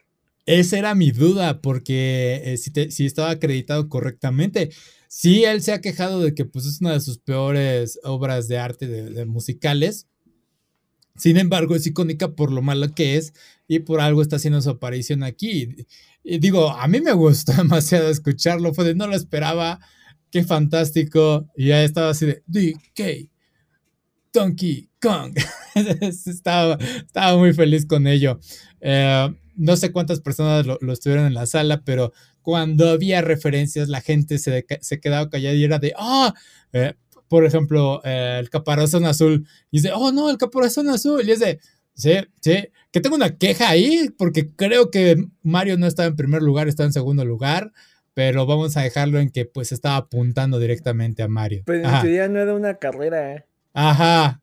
Esa 0.48 0.80
era 0.80 0.96
mi 0.96 1.12
duda, 1.12 1.62
porque 1.62 2.42
eh, 2.44 2.58
si, 2.58 3.06
estaba 3.06 3.30
acreditado 3.30 3.88
correctamente. 3.90 4.72
Sí, 5.08 5.44
él 5.44 5.62
se 5.62 5.72
ha 5.72 5.82
quejado 5.82 6.20
de 6.20 6.34
que 6.34 6.46
pues, 6.46 6.66
es 6.66 6.82
una 6.82 6.94
de 6.94 7.00
sus 7.00 7.20
peores 7.20 8.00
obras 8.04 8.48
de 8.48 8.58
arte 8.58 8.88
de, 8.88 9.26
musicales. 9.26 10.08
Sin 11.16 11.38
embargo, 11.38 11.76
es 11.76 11.86
icónica 11.86 12.34
por 12.34 12.52
lo 12.52 12.64
malo 12.64 12.92
que 12.96 13.18
es 13.18 13.34
y 13.68 13.80
por 13.80 14.02
algo 14.02 14.24
está 14.24 14.38
haciendo 14.38 14.62
su 14.62 14.72
aparición 14.72 15.22
aquí. 15.22 15.86
Y, 16.24 16.40
digo, 16.40 16.72
a 16.72 16.88
mí 16.88 17.02
me 17.02 17.14
gustó 17.14 17.54
demasiado 17.58 18.10
escucharlo, 18.10 18.74
fue 18.74 18.86
de 18.86 18.96
no 18.96 19.06
lo 19.06 19.16
esperaba, 19.16 19.80
qué 20.32 20.44
fantástico. 20.44 21.48
Y 21.56 21.68
ya 21.68 21.84
estaba 21.84 22.10
así 22.10 22.26
de 22.26 22.44
DK, 22.48 23.30
Donkey 24.34 24.90
Kong. 25.02 25.36
estaba, 26.26 26.78
estaba 27.06 27.38
muy 27.38 27.54
feliz 27.54 27.86
con 27.86 28.08
ello. 28.08 28.40
Eh, 28.80 29.30
no 29.56 29.76
sé 29.76 29.92
cuántas 29.92 30.22
personas 30.22 30.66
lo, 30.66 30.80
estuvieron 30.92 31.26
en 31.26 31.34
la 31.34 31.46
sala, 31.46 31.84
pero 31.84 32.14
cuando 32.42 32.90
había 32.90 33.22
referencias, 33.22 33.90
la 33.90 34.02
gente 34.02 34.40
se, 34.40 34.66
se 34.82 35.00
quedaba 35.00 35.30
callada 35.30 35.56
y 35.56 35.64
era 35.64 35.78
de, 35.78 35.94
ah, 35.98 36.34
por 37.28 37.46
ejemplo, 37.46 38.02
eh, 38.04 38.40
el 38.40 38.50
caparazón 38.50 39.06
azul. 39.06 39.48
Y 39.72 39.78
dice, 39.78 39.92
oh, 39.94 40.12
no, 40.12 40.30
el 40.30 40.38
caparazón 40.38 40.90
azul. 40.90 41.22
Y 41.26 41.32
es 41.32 41.40
de, 41.40 41.60
sí, 41.94 42.12
sí, 42.42 42.68
que 42.92 43.00
tengo 43.00 43.16
una 43.16 43.38
queja 43.38 43.70
ahí, 43.70 44.10
porque 44.18 44.54
creo 44.54 44.92
que 44.92 45.16
Mario 45.42 45.78
no 45.78 45.88
estaba 45.88 46.08
en 46.08 46.16
primer 46.16 46.42
lugar, 46.42 46.68
estaba 46.68 46.88
en 46.88 46.94
segundo 46.94 47.24
lugar. 47.24 47.72
Pero 48.14 48.46
vamos 48.46 48.76
a 48.78 48.82
dejarlo 48.82 49.20
en 49.20 49.30
que 49.30 49.46
pues 49.46 49.72
estaba 49.72 49.96
apuntando 49.96 50.60
directamente 50.60 51.24
a 51.24 51.28
Mario. 51.28 51.64
Pero 51.66 51.88
en 51.88 52.02
teoría 52.02 52.28
no 52.28 52.40
era 52.40 52.54
una 52.54 52.76
carrera, 52.76 53.34
¿eh? 53.34 53.46
Ajá. 53.74 54.42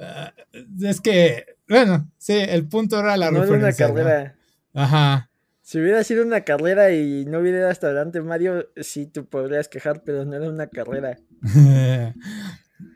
Ah, 0.00 0.32
es 0.80 1.00
que 1.00 1.58
bueno, 1.68 2.10
sí, 2.16 2.32
el 2.32 2.66
punto 2.66 2.98
era 2.98 3.16
la 3.16 3.30
no 3.30 3.42
referencia. 3.42 3.86
una 3.86 3.94
carrera. 3.94 4.36
Ajá. 4.72 5.30
Si 5.60 5.78
hubiera 5.78 6.02
sido 6.02 6.24
una 6.24 6.44
carrera 6.44 6.92
y 6.92 7.26
no 7.26 7.40
hubiera 7.40 7.58
ido 7.58 7.68
hasta 7.68 7.88
adelante 7.88 8.22
Mario, 8.22 8.70
sí 8.76 9.04
tú 9.06 9.26
podrías 9.26 9.68
quejar, 9.68 10.02
pero 10.02 10.24
no 10.24 10.34
era 10.34 10.48
una 10.48 10.68
carrera. 10.68 11.18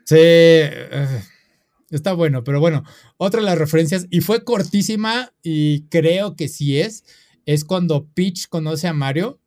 sí, 0.07 0.17
eh, 0.17 1.07
está 1.91 2.15
bueno, 2.15 2.45
pero 2.45 2.61
bueno, 2.61 2.83
otra 3.19 3.41
de 3.41 3.47
las 3.47 3.59
referencias, 3.59 4.07
y 4.09 4.23
fue 4.23 4.43
cortísima, 4.43 5.35
y 5.43 5.87
creo 5.89 6.35
que 6.35 6.49
sí 6.49 6.81
es, 6.81 7.05
es 7.45 7.67
cuando 7.67 8.09
Peach 8.15 8.49
conoce 8.49 8.89
a 8.89 8.95
Mario 8.95 9.39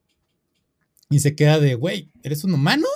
y 1.10 1.19
se 1.19 1.36
queda 1.36 1.60
de, 1.60 1.76
güey, 1.76 2.11
¿eres 2.23 2.44
un 2.44 2.53
humano? 2.53 2.88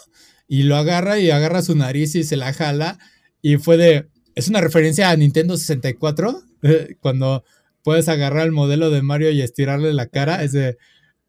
Y 0.48 0.64
lo 0.64 0.76
agarra 0.76 1.20
y 1.20 1.30
agarra 1.30 1.62
su 1.62 1.76
nariz 1.76 2.16
y 2.16 2.24
se 2.24 2.36
la 2.36 2.54
jala, 2.54 2.98
y 3.42 3.58
fue 3.58 3.78
de, 3.78 4.08
es 4.36 4.48
una 4.48 4.62
referencia 4.62 5.10
a 5.10 5.16
Nintendo 5.16 5.58
64, 5.58 6.42
eh, 6.64 6.96
cuando 7.00 7.44
puedes 7.84 8.08
agarrar 8.10 8.46
el 8.46 8.52
modelo 8.52 8.90
de 8.90 9.02
Mario 9.02 9.32
y 9.32 9.42
estirarle 9.42 9.94
la 9.94 10.08
cara. 10.08 10.44
Es 10.44 10.52
de, 10.52 10.78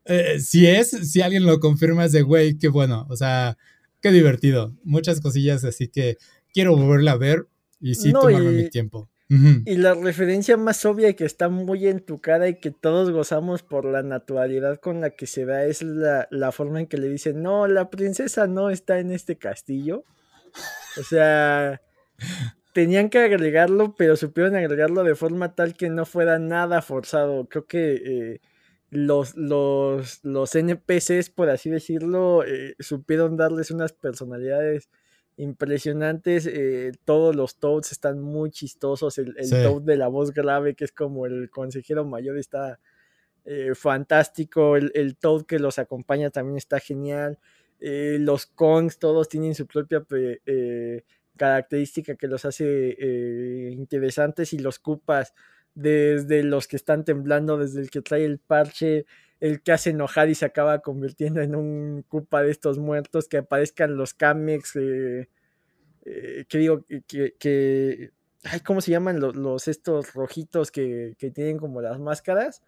eh, 0.05 0.41
si 0.41 0.67
es, 0.67 0.91
si 0.91 1.21
alguien 1.21 1.45
lo 1.45 1.61
confirma, 1.61 2.05
es 2.05 2.13
de, 2.13 2.23
güey, 2.23 2.57
qué 2.59 2.69
bueno, 2.69 3.07
o 3.11 3.17
sea, 3.17 3.57
qué 4.01 4.11
divertido. 4.11 4.75
Muchas 4.85 5.21
cosillas, 5.21 5.65
así 5.65 5.89
que 5.89 6.17
quiero 6.53 6.77
volverla 6.77 7.13
a 7.13 7.17
ver 7.17 7.47
y 7.81 7.95
sí 7.95 8.13
tomarme 8.13 8.51
mi 8.51 8.71
tiempo. 8.71 9.10
Y 9.33 9.77
la 9.77 9.95
referencia 9.95 10.57
más 10.57 10.85
obvia 10.85 11.15
que 11.15 11.25
está 11.25 11.49
muy 11.49 11.87
en 11.87 12.01
tu 12.01 12.21
cara 12.21 12.49
y 12.49 12.59
que 12.59 12.73
todos 12.73 13.13
gozamos 13.13 13.63
por 13.63 13.85
la 13.85 14.03
naturalidad 14.03 14.81
con 14.81 15.01
la 15.01 15.11
que 15.11 15.29
se 15.29 15.45
da 15.45 15.65
es 15.65 15.83
la, 15.83 16.27
la 16.33 16.51
forma 16.51 16.81
en 16.81 16.89
que 16.89 16.99
le 16.99 17.09
dicen, 17.09 17.41
no, 17.41 17.69
la 17.69 17.91
princesa 17.91 18.49
no 18.49 18.71
está 18.71 18.99
en 18.99 19.13
este 19.13 19.39
castillo. 19.39 20.05
O 20.99 21.05
sea, 21.05 21.81
tenían 22.73 23.09
que 23.09 23.21
agregarlo, 23.21 23.95
pero 23.97 24.17
supieron 24.17 24.57
agregarlo 24.57 25.05
de 25.05 25.15
forma 25.15 25.55
tal 25.55 25.75
que 25.75 25.91
no 25.91 26.07
fuera 26.07 26.41
nada 26.41 26.83
forzado. 26.83 27.49
Creo 27.49 27.67
que 27.67 27.93
eh, 28.05 28.41
los, 28.91 29.37
los, 29.37 30.25
los, 30.25 30.55
NPCs, 30.57 31.31
por 31.31 31.51
así 31.51 31.71
decirlo, 31.71 32.45
eh, 32.45 32.75
supieron 32.81 33.37
darles 33.37 33.71
unas 33.71 33.93
personalidades 33.93 34.89
impresionantes. 35.37 36.47
Eh, 36.47 36.93
todos 37.05 37.35
los 37.37 37.57
Toads 37.59 37.93
están 37.93 38.21
muy 38.21 38.51
chistosos. 38.51 39.19
El, 39.19 39.35
Toad 39.35 39.83
de 39.83 39.97
la 39.97 40.09
voz 40.09 40.33
grave, 40.33 40.75
que 40.75 40.85
es 40.85 40.93
como 40.93 41.27
el 41.27 41.51
consejero 41.51 42.05
mayor, 42.05 42.39
está 42.39 42.79
fantástico. 43.75 44.77
El, 44.77 44.93
el 44.95 45.17
Toad 45.17 45.43
que 45.43 45.59
los 45.59 45.79
acompaña 45.79 46.31
también 46.31 46.57
está 46.57 46.79
genial. 46.79 47.39
Eh, 47.81 48.19
los 48.21 48.47
Kongs 48.47 48.99
todos 48.99 49.29
tienen 49.29 49.55
su 49.55 49.67
propia 49.67 50.05
eh, 50.11 51.03
característica 51.37 52.15
que 52.15 52.29
los 52.29 52.45
hace 52.45 52.97
eh, 52.99 53.71
interesantes 53.73 54.53
y 54.53 54.59
los 54.59 54.79
Koopas, 54.79 55.35
desde 55.75 56.43
los 56.43 56.69
que 56.69 56.77
están 56.77 57.05
temblando, 57.05 57.57
desde 57.57 57.81
el 57.81 57.91
que 57.91 58.03
trae 58.03 58.25
el 58.25 58.39
parche, 58.39 59.07
el 59.41 59.63
que 59.63 59.73
hace 59.73 59.91
enojar 59.91 60.29
y 60.29 60.35
se 60.35 60.45
acaba 60.45 60.81
convirtiendo 60.81 61.41
en 61.41 61.57
un 61.57 62.05
Koopa 62.09 62.43
de 62.43 62.51
estos 62.51 62.79
muertos, 62.79 63.29
que 63.29 63.39
aparezcan 63.39 63.97
los 63.97 64.15
Kamex, 64.15 64.73
que 64.73 65.27
digo, 66.53 66.85
que, 67.09 68.11
ay, 68.45 68.61
¿cómo 68.61 68.81
se 68.81 68.91
llaman 68.91 69.21
los, 69.21 69.69
estos 69.69 70.15
rojitos 70.15 70.71
que, 70.71 71.17
que, 71.19 71.31
tienen 71.31 71.59
como 71.59 71.81
las 71.81 71.99
máscaras? 71.99 72.63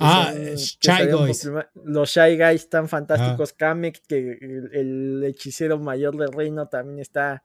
ah, 0.00 0.32
Shy 0.34 1.06
Guys. 1.10 1.50
Los 1.84 2.10
Shy 2.10 2.36
Guys 2.36 2.62
están 2.62 2.88
fantásticos. 2.88 3.52
Kamek, 3.52 4.02
que 4.06 4.38
el, 4.72 5.22
hechicero 5.24 5.78
mayor 5.78 6.16
del 6.16 6.32
reino 6.32 6.66
también 6.68 6.98
está, 6.98 7.44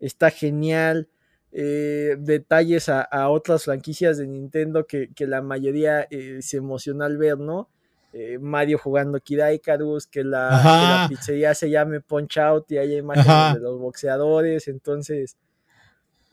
está 0.00 0.30
genial. 0.30 1.08
Eh, 1.52 2.16
detalles 2.18 2.88
a, 2.88 3.28
otras 3.28 3.64
franquicias 3.64 4.16
de 4.16 4.26
Nintendo 4.26 4.86
que, 4.86 5.10
la 5.18 5.42
mayoría 5.42 6.06
eh, 6.10 6.38
se 6.40 6.56
emociona 6.56 7.04
al 7.06 7.18
ver, 7.18 7.38
¿no? 7.38 7.68
Eh, 8.12 8.38
Mario 8.38 8.78
jugando 8.78 9.18
Kid 9.20 9.40
Icarus, 9.54 10.06
que 10.06 10.22
la, 10.22 11.06
pizzería 11.08 11.54
se 11.54 11.70
llame 11.70 12.00
Punch 12.00 12.38
Out 12.38 12.70
y 12.72 12.78
haya 12.78 12.98
imágenes 12.98 13.54
de 13.54 13.60
los 13.60 13.78
boxeadores, 13.78 14.68
entonces 14.68 15.36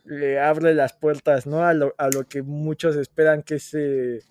le 0.03 0.39
abre 0.39 0.73
las 0.73 0.93
puertas, 0.93 1.47
¿no? 1.47 1.63
A 1.63 1.73
lo, 1.73 1.93
a 1.97 2.09
lo 2.09 2.27
que 2.27 2.41
muchos 2.41 2.95
esperan 2.95 3.43
que 3.43 3.59
se 3.59 4.21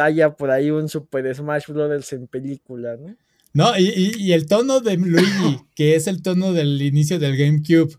haya 0.00 0.34
por 0.34 0.50
ahí 0.50 0.70
un 0.70 0.88
Super 0.88 1.34
Smash 1.34 1.68
Bros. 1.68 2.12
en 2.12 2.26
película, 2.26 2.96
¿no? 2.96 3.16
No, 3.54 3.78
y, 3.78 4.32
el 4.32 4.46
tono 4.46 4.80
de 4.80 4.96
Luigi, 4.96 5.60
que 5.76 5.94
es 5.94 6.08
el 6.08 6.22
tono 6.22 6.52
del 6.52 6.82
inicio 6.82 7.20
del 7.20 7.36
GameCube, 7.36 7.96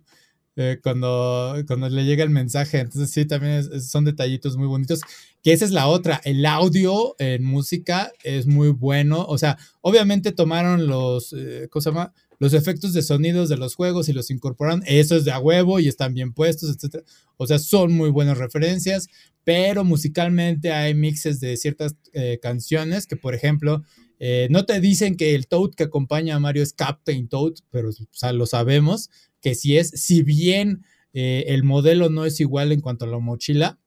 eh, 0.55 0.79
cuando, 0.81 1.55
cuando 1.67 1.89
le 1.89 2.05
llega 2.05 2.23
el 2.23 2.29
mensaje. 2.29 2.79
Entonces, 2.79 3.11
sí, 3.11 3.25
también 3.25 3.81
son 3.81 4.05
detallitos 4.05 4.57
muy 4.57 4.67
bonitos. 4.67 5.01
Que 5.43 5.53
esa 5.53 5.65
es 5.65 5.71
la 5.71 5.87
otra. 5.87 6.21
El 6.23 6.45
audio 6.45 7.15
en 7.19 7.43
música 7.43 8.11
es 8.23 8.47
muy 8.47 8.69
bueno. 8.69 9.25
O 9.27 9.37
sea, 9.37 9.57
obviamente 9.81 10.31
tomaron 10.31 10.87
los. 10.87 11.33
Eh, 11.33 11.67
¿Cómo 11.69 12.11
los 12.39 12.53
efectos 12.53 12.93
de 12.93 13.01
sonidos 13.01 13.49
de 13.49 13.57
los 13.57 13.75
juegos 13.75 14.09
y 14.09 14.13
los 14.13 14.29
incorporan, 14.29 14.83
eso 14.85 15.15
es 15.15 15.25
de 15.25 15.31
a 15.31 15.39
huevo 15.39 15.79
y 15.79 15.87
están 15.87 16.13
bien 16.13 16.33
puestos, 16.33 16.69
etc. 16.69 17.03
O 17.37 17.47
sea, 17.47 17.59
son 17.59 17.93
muy 17.93 18.09
buenas 18.09 18.37
referencias, 18.37 19.07
pero 19.43 19.83
musicalmente 19.83 20.71
hay 20.71 20.93
mixes 20.93 21.39
de 21.39 21.55
ciertas 21.57 21.95
eh, 22.13 22.39
canciones 22.41 23.07
que, 23.07 23.15
por 23.15 23.35
ejemplo, 23.35 23.83
eh, 24.19 24.47
no 24.49 24.65
te 24.65 24.79
dicen 24.79 25.17
que 25.17 25.35
el 25.35 25.47
Toad 25.47 25.71
que 25.71 25.83
acompaña 25.83 26.35
a 26.35 26.39
Mario 26.39 26.63
es 26.63 26.73
Captain 26.73 27.27
Toad, 27.27 27.53
pero 27.69 27.89
lo 28.33 28.45
sabemos 28.45 29.09
que 29.45 29.53
si 29.53 29.77
es, 29.77 29.89
si 29.89 30.23
bien 30.23 30.85
eh, 31.13 31.43
el 31.49 31.63
modelo 31.63 32.09
no 32.09 32.25
es 32.25 32.39
igual 32.39 32.71
en 32.71 32.81
cuanto 32.81 33.05
a 33.05 33.07
la 33.07 33.19
mochila, 33.19 33.77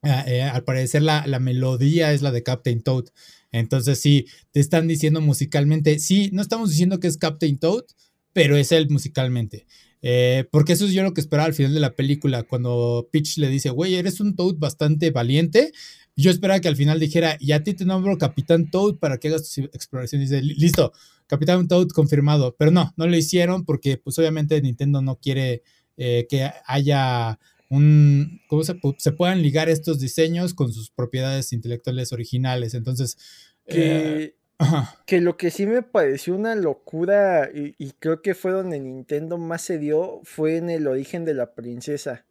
al 0.00 0.64
parecer 0.64 1.02
la, 1.02 1.26
la 1.26 1.40
melodía 1.40 2.14
es 2.14 2.22
la 2.22 2.32
de 2.32 2.42
Captain 2.42 2.80
Toad. 2.80 3.04
Entonces, 3.52 4.00
sí, 4.00 4.24
te 4.52 4.60
están 4.60 4.88
diciendo 4.88 5.20
musicalmente, 5.20 5.98
sí, 5.98 6.30
no 6.32 6.40
estamos 6.40 6.70
diciendo 6.70 7.00
que 7.00 7.08
es 7.08 7.18
Captain 7.18 7.58
Toad, 7.58 7.84
pero 8.32 8.56
es 8.56 8.72
él 8.72 8.88
musicalmente. 8.88 9.66
Eh, 10.00 10.46
porque 10.50 10.72
eso 10.72 10.86
es 10.86 10.92
yo 10.92 11.02
lo 11.02 11.12
que 11.12 11.20
esperaba 11.20 11.48
al 11.48 11.54
final 11.54 11.74
de 11.74 11.80
la 11.80 11.94
película, 11.94 12.44
cuando 12.44 13.10
Peach 13.12 13.36
le 13.36 13.50
dice, 13.50 13.68
güey, 13.68 13.96
eres 13.96 14.18
un 14.20 14.36
Toad 14.36 14.54
bastante 14.56 15.10
valiente. 15.10 15.72
Yo 16.16 16.30
esperaba 16.30 16.60
que 16.60 16.68
al 16.68 16.76
final 16.76 16.98
dijera, 16.98 17.36
y 17.40 17.52
a 17.52 17.62
ti 17.62 17.74
te 17.74 17.84
nombro 17.84 18.16
Capitán 18.16 18.70
Toad 18.70 18.94
para 18.96 19.18
que 19.18 19.28
hagas 19.28 19.42
tus 19.42 19.58
exploraciones. 19.58 20.30
dice, 20.30 20.42
listo, 20.42 20.94
Capitán 21.26 21.68
Toad 21.68 21.88
confirmado. 21.88 22.56
Pero 22.58 22.70
no, 22.70 22.92
no 22.96 23.06
lo 23.06 23.16
hicieron 23.16 23.64
porque, 23.64 23.96
pues 23.98 24.18
obviamente 24.18 24.60
Nintendo 24.60 25.02
no 25.02 25.16
quiere 25.16 25.62
eh, 25.96 26.26
que 26.28 26.50
haya 26.66 27.38
un, 27.70 28.40
¿cómo 28.48 28.62
se, 28.62 28.78
se, 28.98 29.12
puedan 29.12 29.42
ligar 29.42 29.68
estos 29.68 29.98
diseños 29.98 30.54
con 30.54 30.72
sus 30.72 30.90
propiedades 30.90 31.52
intelectuales 31.52 32.12
originales. 32.12 32.74
Entonces, 32.74 33.18
que, 33.66 34.22
eh, 34.22 34.36
que 35.06 35.20
lo 35.20 35.36
que 35.36 35.50
sí 35.50 35.66
me 35.66 35.82
pareció 35.82 36.34
una 36.34 36.54
locura 36.54 37.50
y, 37.52 37.92
creo 37.98 38.22
que 38.22 38.34
fue 38.34 38.52
donde 38.52 38.78
Nintendo 38.78 39.38
más 39.38 39.62
se 39.62 39.78
dio 39.78 40.20
fue 40.24 40.56
en 40.56 40.70
el 40.70 40.86
origen 40.86 41.24
de 41.24 41.34
la 41.34 41.54
princesa. 41.54 42.24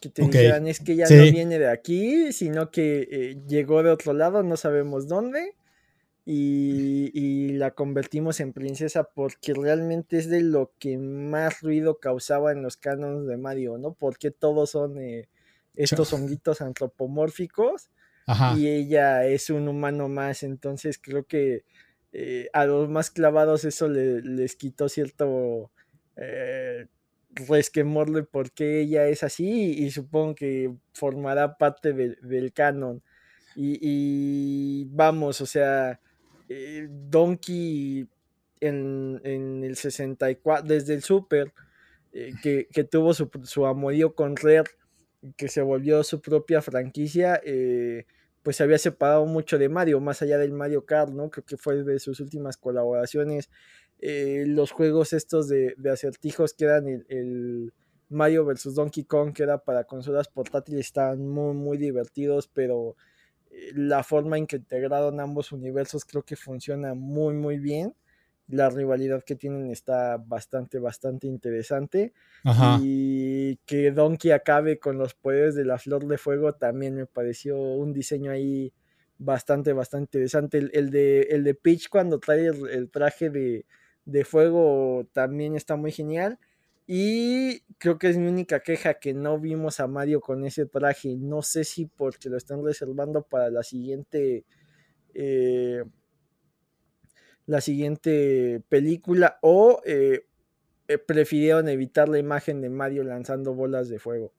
Que 0.00 0.10
te 0.10 0.22
dijeran 0.22 0.68
es 0.68 0.78
que 0.78 0.92
ella 0.92 1.06
no 1.10 1.22
viene 1.24 1.58
de 1.58 1.68
aquí, 1.68 2.32
sino 2.32 2.70
que 2.70 3.08
eh, 3.10 3.42
llegó 3.48 3.82
de 3.82 3.90
otro 3.90 4.12
lado, 4.12 4.44
no 4.44 4.56
sabemos 4.56 5.08
dónde 5.08 5.57
y, 6.30 7.52
la 7.52 7.70
convertimos 7.70 8.40
en 8.40 8.52
princesa 8.52 9.04
porque 9.04 9.54
realmente 9.54 10.18
es 10.18 10.28
de 10.28 10.42
lo 10.42 10.72
que 10.78 10.98
más 10.98 11.62
ruido 11.62 11.98
causaba 11.98 12.52
en 12.52 12.62
los 12.62 12.76
cánones 12.76 13.26
de 13.26 13.36
Mario, 13.38 13.78
¿no? 13.78 13.94
Porque 13.94 14.30
todos 14.30 14.70
son 14.70 14.98
eh, 15.00 15.28
estos 15.74 16.12
honguitos 16.12 16.60
antropomórficos 16.60 17.90
y 18.56 18.68
ella 18.68 19.24
es 19.24 19.48
un 19.48 19.68
humano 19.68 20.08
más, 20.08 20.42
entonces 20.42 21.00
creo 21.02 21.24
que 21.24 21.64
eh, 22.12 22.50
a 22.52 22.66
los 22.66 22.90
más 22.90 23.10
clavados 23.10 23.64
eso 23.64 23.88
les 23.88 24.54
quitó 24.54 24.90
cierto 24.90 25.70
eh, 26.16 26.86
resquemor 27.32 28.12
de 28.12 28.22
por 28.22 28.52
qué 28.52 28.80
ella 28.80 29.06
es 29.06 29.22
así 29.22 29.72
y, 29.72 29.90
supongo 29.90 30.34
que 30.34 30.74
formará 30.92 31.56
parte 31.56 31.94
del 31.94 32.52
canon. 32.52 33.02
y, 33.56 34.84
vamos, 34.90 35.40
o 35.40 35.46
sea, 35.46 36.00
eh, 36.48 36.88
Donkey 36.90 38.08
en, 38.60 39.20
el 39.24 39.76
64, 39.76 40.66
desde 40.66 40.94
el 40.94 41.02
Super, 41.02 41.52
eh, 42.12 42.32
que, 42.42 42.84
tuvo 42.84 43.14
su, 43.14 43.30
su, 43.44 43.66
amorío 43.66 44.14
con 44.14 44.36
Rare, 44.36 44.70
que 45.36 45.48
se 45.48 45.62
volvió 45.62 46.02
su 46.02 46.20
propia 46.20 46.62
franquicia, 46.62 47.40
eh, 47.44 48.06
pues 48.42 48.56
se 48.56 48.62
había 48.62 48.78
separado 48.78 49.26
mucho 49.26 49.58
de 49.58 49.68
Mario, 49.68 50.00
más 50.00 50.22
allá 50.22 50.38
del 50.38 50.52
Mario 50.52 50.86
Kart, 50.86 51.12
¿no? 51.12 51.30
Creo 51.30 51.44
que 51.44 51.56
fue 51.56 51.84
de 51.84 51.98
sus 51.98 52.20
últimas 52.20 52.56
colaboraciones. 52.56 53.50
los 54.00 54.70
juegos 54.70 55.12
estos 55.12 55.48
de, 55.48 55.74
acertijos 55.92 56.54
que 56.54 56.64
eran 56.64 56.86
el, 57.08 57.72
Mario 58.08 58.44
vs. 58.46 58.74
Donkey 58.74 59.04
Kong, 59.04 59.34
que 59.34 59.42
era 59.42 59.58
para 59.58 59.84
consolas 59.84 60.28
portátiles, 60.28 60.86
estaban 60.86 61.26
muy, 61.28 61.54
muy 61.54 61.76
divertidos, 61.76 62.48
pero 62.48 62.96
la 63.74 64.02
forma 64.02 64.38
en 64.38 64.46
que 64.46 64.56
integraron 64.56 65.20
ambos 65.20 65.52
universos 65.52 66.04
creo 66.04 66.22
que 66.22 66.36
funciona 66.36 66.94
muy 66.94 67.34
muy 67.34 67.58
bien. 67.58 67.94
La 68.48 68.70
rivalidad 68.70 69.22
que 69.24 69.36
tienen 69.36 69.70
está 69.70 70.16
bastante, 70.16 70.78
bastante 70.78 71.26
interesante. 71.26 72.14
Y 72.80 73.56
que 73.66 73.90
Donkey 73.90 74.30
acabe 74.30 74.78
con 74.78 74.96
los 74.96 75.14
poderes 75.14 75.54
de 75.54 75.66
la 75.66 75.78
flor 75.78 76.06
de 76.06 76.16
fuego 76.16 76.54
también 76.54 76.94
me 76.94 77.04
pareció 77.04 77.58
un 77.58 77.92
diseño 77.92 78.30
ahí 78.30 78.72
bastante, 79.18 79.72
bastante 79.72 80.18
interesante. 80.18 80.70
El, 80.72 80.90
de, 80.90 81.22
el 81.30 81.44
de 81.44 81.54
Peach 81.54 81.88
cuando 81.88 82.18
trae 82.18 82.46
el, 82.46 82.90
traje 82.90 83.28
de, 83.28 83.66
de, 84.04 84.24
fuego 84.24 85.06
también 85.12 85.54
está 85.54 85.76
muy 85.76 85.92
genial. 85.92 86.38
Y 86.90 87.60
creo 87.76 87.98
que 87.98 88.08
es 88.08 88.16
mi 88.16 88.28
única 88.28 88.60
queja 88.60 88.94
que 88.94 89.12
no 89.12 89.38
vimos 89.38 89.78
a 89.78 89.86
Mario 89.86 90.22
con 90.22 90.46
ese 90.46 90.64
traje. 90.64 91.16
No 91.18 91.42
sé 91.42 91.64
si 91.64 91.84
porque 91.84 92.30
lo 92.30 92.38
están 92.38 92.64
reservando 92.64 93.24
para 93.24 93.50
la 93.50 93.62
siguiente. 93.62 94.46
Eh, 95.12 95.84
la 97.44 97.60
siguiente 97.60 98.62
película. 98.70 99.38
O 99.42 99.82
eh, 99.84 100.24
eh, 100.88 100.96
prefirieron 100.96 101.68
evitar 101.68 102.08
la 102.08 102.18
imagen 102.18 102.62
de 102.62 102.70
Mario 102.70 103.04
lanzando 103.04 103.52
bolas 103.52 103.90
de 103.90 103.98
fuego. 103.98 104.32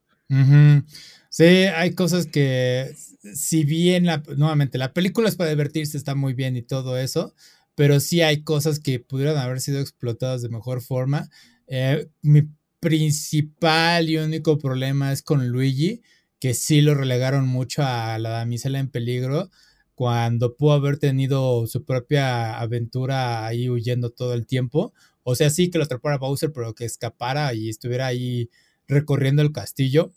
Sí, 1.30 1.44
hay 1.44 1.94
cosas 1.94 2.26
que, 2.26 2.96
si 3.34 3.64
bien 3.64 4.06
la, 4.06 4.24
nuevamente 4.38 4.80
la 4.80 4.94
película 4.94 5.30
es 5.30 5.36
para 5.36 5.52
divertirse, 5.52 5.98
está 5.98 6.16
muy 6.16 6.34
bien 6.34 6.56
y 6.56 6.64
todo 6.64 6.98
eso, 6.98 7.36
pero 7.76 8.00
sí 8.00 8.22
hay 8.22 8.44
cosas 8.44 8.80
que 8.80 9.00
pudieran 9.00 9.38
haber 9.38 9.60
sido 9.60 9.80
explotadas 9.80 10.42
de 10.42 10.50
mejor 10.50 10.82
forma. 10.82 11.30
Eh, 11.70 12.08
mi 12.24 12.50
principal 12.80 14.10
y 14.10 14.18
único 14.18 14.58
problema 14.58 15.12
es 15.12 15.22
con 15.22 15.50
Luigi, 15.50 16.02
que 16.40 16.54
sí 16.54 16.82
lo 16.82 16.96
relegaron 16.96 17.48
mucho 17.48 17.84
a 17.84 18.18
la 18.18 18.30
damisela 18.30 18.80
en 18.80 18.90
peligro, 18.90 19.52
cuando 19.94 20.56
pudo 20.56 20.74
haber 20.74 20.98
tenido 20.98 21.68
su 21.68 21.84
propia 21.86 22.60
aventura 22.60 23.46
ahí 23.46 23.70
huyendo 23.70 24.10
todo 24.10 24.34
el 24.34 24.48
tiempo. 24.48 24.94
O 25.24 25.36
sea, 25.36 25.50
sí 25.50 25.70
que 25.70 25.78
lo 25.78 25.84
atrapara 25.84 26.18
Bowser, 26.18 26.52
pero 26.54 26.74
que 26.74 26.86
escapara 26.86 27.54
y 27.54 27.70
estuviera 27.70 28.08
ahí 28.08 28.50
recorriendo 28.88 29.41
el 29.41 29.52
castillo. 29.52 30.14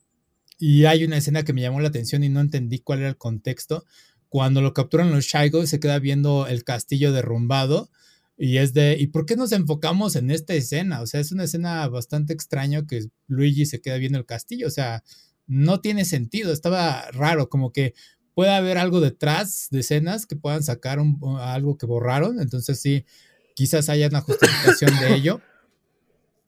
Y 0.58 0.84
hay 0.84 1.04
una 1.04 1.16
escena 1.18 1.42
que 1.44 1.52
me 1.52 1.60
llamó 1.60 1.80
la 1.80 1.88
atención 1.88 2.22
y 2.24 2.28
no 2.28 2.40
entendí 2.40 2.78
cuál 2.78 3.00
era 3.00 3.08
el 3.08 3.16
contexto. 3.18 3.84
Cuando 4.28 4.62
lo 4.62 4.72
capturan 4.72 5.10
los 5.10 5.24
Shaigo, 5.24 5.66
se 5.66 5.80
queda 5.80 5.98
viendo 5.98 6.46
el 6.46 6.64
castillo 6.64 7.12
derrumbado 7.12 7.90
y 8.36 8.56
es 8.58 8.72
de, 8.74 8.96
¿y 8.98 9.08
por 9.08 9.26
qué 9.26 9.36
nos 9.36 9.52
enfocamos 9.52 10.16
en 10.16 10.30
esta 10.30 10.54
escena? 10.54 11.00
O 11.02 11.06
sea, 11.06 11.20
es 11.20 11.32
una 11.32 11.44
escena 11.44 11.86
bastante 11.88 12.32
extraña 12.32 12.86
que 12.86 13.06
Luigi 13.28 13.66
se 13.66 13.80
queda 13.80 13.98
viendo 13.98 14.18
el 14.18 14.26
castillo. 14.26 14.66
O 14.66 14.70
sea, 14.70 15.04
no 15.46 15.80
tiene 15.80 16.04
sentido. 16.04 16.52
Estaba 16.52 17.10
raro, 17.12 17.48
como 17.48 17.72
que 17.72 17.94
puede 18.34 18.50
haber 18.50 18.78
algo 18.78 19.00
detrás 19.00 19.68
de 19.70 19.80
escenas 19.80 20.26
que 20.26 20.36
puedan 20.36 20.62
sacar 20.62 20.98
algo 21.40 21.76
que 21.76 21.86
borraron. 21.86 22.40
Entonces 22.40 22.80
sí, 22.80 23.04
quizás 23.54 23.88
haya 23.88 24.08
una 24.08 24.22
justificación 24.22 24.98
de 25.00 25.14
ello. 25.14 25.40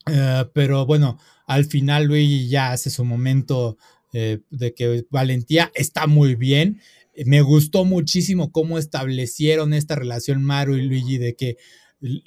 Eh, 0.06 0.44
pero 0.52 0.86
bueno, 0.86 1.18
al 1.46 1.64
final 1.64 2.04
Luigi 2.04 2.48
ya 2.48 2.72
hace 2.72 2.90
su 2.90 3.04
momento 3.04 3.78
eh, 4.12 4.40
de 4.50 4.74
que 4.74 5.06
valentía 5.10 5.70
está 5.74 6.06
muy 6.06 6.34
bien. 6.34 6.80
Me 7.26 7.42
gustó 7.42 7.84
muchísimo 7.84 8.52
cómo 8.52 8.78
establecieron 8.78 9.74
esta 9.74 9.94
relación 9.94 10.42
Mario 10.42 10.76
y 10.76 10.82
Luigi 10.82 11.18
de 11.18 11.34
que 11.34 11.56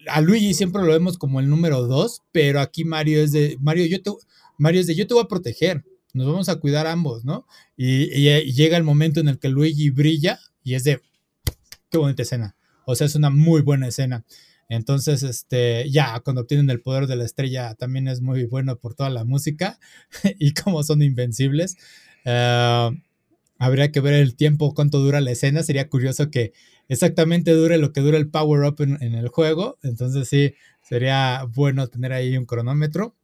a 0.07 0.21
Luigi 0.21 0.53
siempre 0.53 0.81
lo 0.81 0.87
vemos 0.87 1.17
como 1.17 1.39
el 1.39 1.49
número 1.49 1.85
dos, 1.87 2.23
pero 2.31 2.61
aquí 2.61 2.83
Mario 2.83 3.21
es 3.21 3.31
de 3.31 3.57
Mario, 3.59 3.85
yo 3.85 4.01
te, 4.01 4.11
Mario 4.57 4.81
es 4.81 4.87
de 4.87 4.95
yo 4.95 5.05
te 5.05 5.13
voy 5.13 5.23
a 5.23 5.27
proteger, 5.27 5.85
nos 6.13 6.27
vamos 6.27 6.49
a 6.49 6.55
cuidar 6.55 6.87
ambos, 6.87 7.25
¿no? 7.25 7.45
Y, 7.75 8.11
y 8.13 8.53
llega 8.53 8.77
el 8.77 8.83
momento 8.83 9.19
en 9.19 9.27
el 9.27 9.39
que 9.39 9.49
Luigi 9.49 9.89
brilla 9.89 10.39
y 10.63 10.73
es 10.73 10.83
de 10.83 11.01
qué 11.89 11.97
bonita 11.97 12.23
escena. 12.23 12.55
O 12.85 12.95
sea, 12.95 13.05
es 13.05 13.15
una 13.15 13.29
muy 13.29 13.61
buena 13.61 13.87
escena. 13.87 14.25
Entonces, 14.69 15.23
este, 15.23 15.89
ya 15.89 16.19
cuando 16.21 16.41
obtienen 16.41 16.69
el 16.69 16.81
poder 16.81 17.07
de 17.07 17.15
la 17.15 17.25
estrella 17.25 17.75
también 17.75 18.07
es 18.07 18.21
muy 18.21 18.45
bueno 18.45 18.77
por 18.77 18.95
toda 18.95 19.09
la 19.09 19.23
música 19.23 19.79
y 20.39 20.53
como 20.53 20.83
son 20.83 21.01
invencibles. 21.01 21.77
Uh, 22.25 22.95
habría 23.59 23.91
que 23.91 23.99
ver 23.99 24.13
el 24.13 24.35
tiempo, 24.35 24.73
cuánto 24.73 24.99
dura 24.99 25.21
la 25.21 25.31
escena. 25.31 25.63
Sería 25.63 25.89
curioso 25.89 26.29
que 26.31 26.53
exactamente 26.87 27.51
dure 27.51 27.77
lo 27.77 27.93
que 27.93 28.01
dura 28.01 28.17
el 28.17 28.29
power 28.29 28.63
up 28.63 28.81
en, 28.81 29.01
en 29.01 29.15
el 29.15 29.27
juego. 29.29 29.77
Entonces, 29.83 30.27
sí, 30.29 30.53
sería 30.81 31.43
bueno 31.53 31.87
tener 31.87 32.13
ahí 32.13 32.37
un 32.37 32.45
cronómetro. 32.45 33.15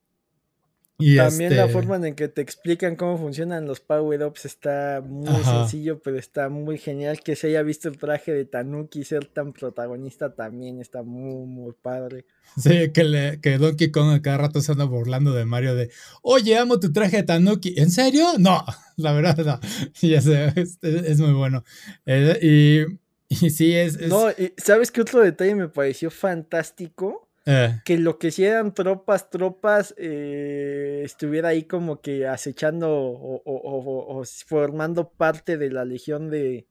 También 1.15 1.55
la 1.55 1.65
este 1.65 1.73
forma 1.73 2.07
en 2.07 2.15
que 2.15 2.27
te 2.27 2.41
explican 2.41 2.95
cómo 2.95 3.17
funcionan 3.17 3.65
los 3.65 3.79
power-ups 3.79 4.45
está 4.45 5.01
muy 5.05 5.43
sencillo, 5.43 6.01
pero 6.01 6.17
está 6.17 6.49
muy 6.49 6.77
genial. 6.77 7.19
Que 7.21 7.35
se 7.35 7.47
haya 7.47 7.63
visto 7.63 7.89
el 7.89 7.97
traje 7.97 8.33
de 8.33 8.45
Tanuki 8.45 9.03
ser 9.03 9.25
tan 9.25 9.53
protagonista 9.53 10.33
también 10.33 10.79
está 10.79 11.03
muy, 11.03 11.45
muy 11.45 11.73
padre. 11.81 12.25
Sí, 12.57 12.91
que, 12.91 13.03
le, 13.03 13.41
que 13.41 13.57
Donkey 13.57 13.91
Kong 13.91 14.21
cada 14.21 14.37
rato 14.37 14.61
se 14.61 14.71
anda 14.71 14.85
burlando 14.85 15.33
de 15.33 15.45
Mario 15.45 15.75
de, 15.75 15.89
oye, 16.21 16.57
amo 16.57 16.79
tu 16.79 16.91
traje 16.91 17.17
de 17.17 17.23
Tanuki. 17.23 17.73
¿En 17.77 17.91
serio? 17.91 18.25
No, 18.37 18.63
la 18.97 19.13
verdad 19.13 19.37
no. 19.37 19.59
Ya 20.01 20.21
sé, 20.21 20.53
es, 20.55 21.19
muy 21.19 21.33
bueno. 21.33 21.63
Eh, 22.05 22.85
y, 23.29 23.45
y, 23.45 23.49
sí, 23.49 23.73
es, 23.73 23.95
es... 23.95 24.09
No, 24.09 24.27
¿sabes 24.57 24.91
qué 24.91 25.01
otro 25.01 25.21
detalle 25.21 25.55
me 25.55 25.69
pareció 25.69 26.11
fantástico? 26.11 27.22
Eh. 27.45 27.81
Que 27.83 27.97
lo 27.97 28.19
que 28.19 28.31
si 28.31 28.45
eran 28.45 28.73
tropas, 28.73 29.29
tropas, 29.29 29.93
eh, 29.97 31.01
estuviera 31.03 31.49
ahí 31.49 31.63
como 31.63 31.99
que 31.99 32.27
acechando 32.27 32.89
o, 32.91 34.23
formando 34.45 35.09
parte 35.09 35.57
de 35.57 35.69
la 35.69 35.83
legión 35.83 36.29
de, 36.29 36.67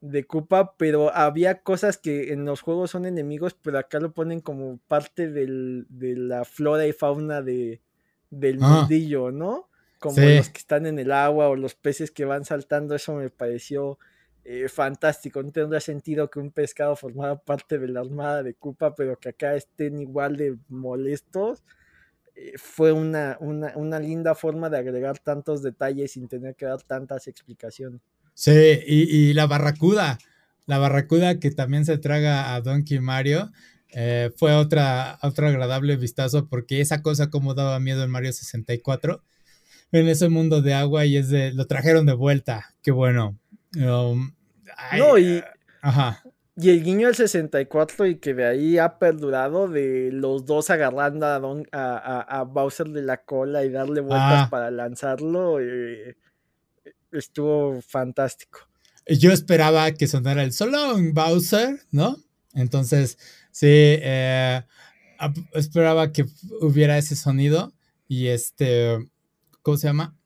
de 0.00 0.24
Koopa, 0.24 0.76
pero 0.76 1.12
había 1.14 1.62
cosas 1.62 1.98
que 1.98 2.32
en 2.32 2.44
los 2.44 2.60
juegos 2.60 2.92
son 2.92 3.06
enemigos, 3.06 3.54
pero 3.60 3.78
acá 3.78 3.98
lo 3.98 4.12
ponen 4.12 4.40
como 4.40 4.78
parte 4.86 5.28
de 5.28 5.86
la 5.88 6.44
flora 6.44 6.86
y 6.86 6.92
fauna 6.92 7.42
de, 7.42 7.82
del 8.30 8.58
ah. 8.62 8.68
mundillo, 8.68 9.32
¿no? 9.32 9.68
Como 9.98 10.20
los 10.20 10.48
que 10.50 10.58
están 10.58 10.86
en 10.86 11.00
el 11.00 11.10
agua 11.10 11.48
o 11.48 11.56
los 11.56 11.74
peces 11.74 12.12
que 12.12 12.24
van 12.24 12.44
saltando, 12.44 12.94
eso 12.94 13.14
me 13.14 13.30
pareció 13.30 13.98
eh, 14.50 14.66
fantástico. 14.70 15.42
No 15.42 15.52
tendría 15.52 15.78
sentido 15.78 16.30
que 16.30 16.38
un 16.38 16.50
pescado 16.50 16.96
formara 16.96 17.36
parte 17.36 17.78
de 17.78 17.86
la 17.86 18.00
armada 18.00 18.42
de 18.42 18.54
Koopa, 18.54 18.94
pero 18.94 19.20
que 19.20 19.28
acá 19.28 19.54
estén 19.54 20.00
igual 20.00 20.38
de 20.38 20.56
molestos. 20.70 21.62
Eh, 22.34 22.54
fue 22.56 22.92
una, 22.92 23.36
una, 23.40 24.00
linda 24.00 24.34
forma 24.34 24.70
de 24.70 24.78
agregar 24.78 25.18
tantos 25.18 25.62
detalles 25.62 26.12
sin 26.12 26.28
tener 26.28 26.54
que 26.54 26.64
dar 26.64 26.80
tantas 26.80 27.28
explicaciones. 27.28 28.00
Sí, 28.32 28.80
y, 28.86 29.34
la 29.34 29.46
barracuda, 29.46 30.18
la 30.64 30.78
barracuda 30.78 31.38
que 31.40 31.50
también 31.50 31.84
se 31.84 31.98
traga 31.98 32.54
a 32.54 32.62
Donkey 32.62 33.00
Mario. 33.00 33.52
Eh, 33.90 34.30
fue 34.36 34.54
otra, 34.54 35.18
otro 35.22 35.46
agradable 35.48 35.96
vistazo 35.96 36.48
porque 36.48 36.80
esa 36.80 37.02
cosa 37.02 37.28
como 37.28 37.52
daba 37.52 37.80
miedo 37.80 38.02
en 38.02 38.10
Mario 38.10 38.32
64 38.32 39.22
en 39.92 40.08
ese 40.08 40.30
mundo 40.30 40.62
de 40.62 40.72
agua 40.72 41.04
y 41.04 41.18
es 41.18 41.28
de, 41.28 41.52
lo 41.52 41.66
trajeron 41.66 42.06
de 42.06 42.14
vuelta, 42.14 42.74
qué 42.80 42.92
bueno. 42.92 43.38
Um, 43.76 44.32
no, 44.96 45.18
y. 45.18 45.42
Y 46.60 46.70
el 46.70 46.82
guiño 46.82 47.06
del 47.06 47.14
64 47.14 48.06
y 48.06 48.16
que 48.16 48.34
de 48.34 48.44
ahí 48.44 48.78
ha 48.78 48.98
perdurado 48.98 49.68
de 49.68 50.10
los 50.12 50.44
dos 50.44 50.70
agarrando 50.70 51.24
a, 51.24 52.20
a, 52.20 52.42
Bowser 52.42 52.88
de 52.88 53.02
la 53.02 53.18
cola 53.18 53.64
y 53.64 53.70
darle 53.70 54.00
vueltas 54.00 54.46
ah. 54.46 54.48
para 54.50 54.72
lanzarlo. 54.72 55.60
Eh, 55.60 56.16
estuvo 57.12 57.80
fantástico. 57.80 58.68
Yo 59.06 59.30
esperaba 59.30 59.92
que 59.92 60.08
sonara 60.08 60.42
el 60.42 60.52
solo 60.52 60.98
en 60.98 61.14
Bowser, 61.14 61.78
¿no? 61.92 62.16
Entonces, 62.54 63.18
sí, 63.52 63.68
eh, 63.68 64.62
esperaba 65.52 66.10
que 66.10 66.26
hubiera 66.60 66.98
ese 66.98 67.14
sonido 67.14 67.72
y 68.08 68.26
este, 68.26 68.98
¿cómo 69.62 69.76
se 69.76 69.86
llama? 69.86 70.17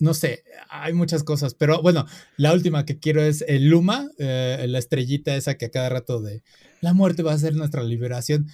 No 0.00 0.14
sé, 0.14 0.44
hay 0.68 0.92
muchas 0.94 1.22
cosas, 1.22 1.54
pero 1.54 1.82
bueno, 1.82 2.06
la 2.36 2.52
última 2.52 2.84
que 2.84 2.98
quiero 2.98 3.22
es 3.22 3.44
el 3.46 3.68
Luma, 3.68 4.08
eh, 4.18 4.64
la 4.68 4.78
estrellita 4.78 5.36
esa 5.36 5.56
que 5.56 5.66
a 5.66 5.70
cada 5.70 5.90
rato 5.90 6.20
de 6.20 6.42
la 6.80 6.94
muerte 6.94 7.22
va 7.22 7.34
a 7.34 7.38
ser 7.38 7.54
nuestra 7.54 7.82
liberación. 7.84 8.48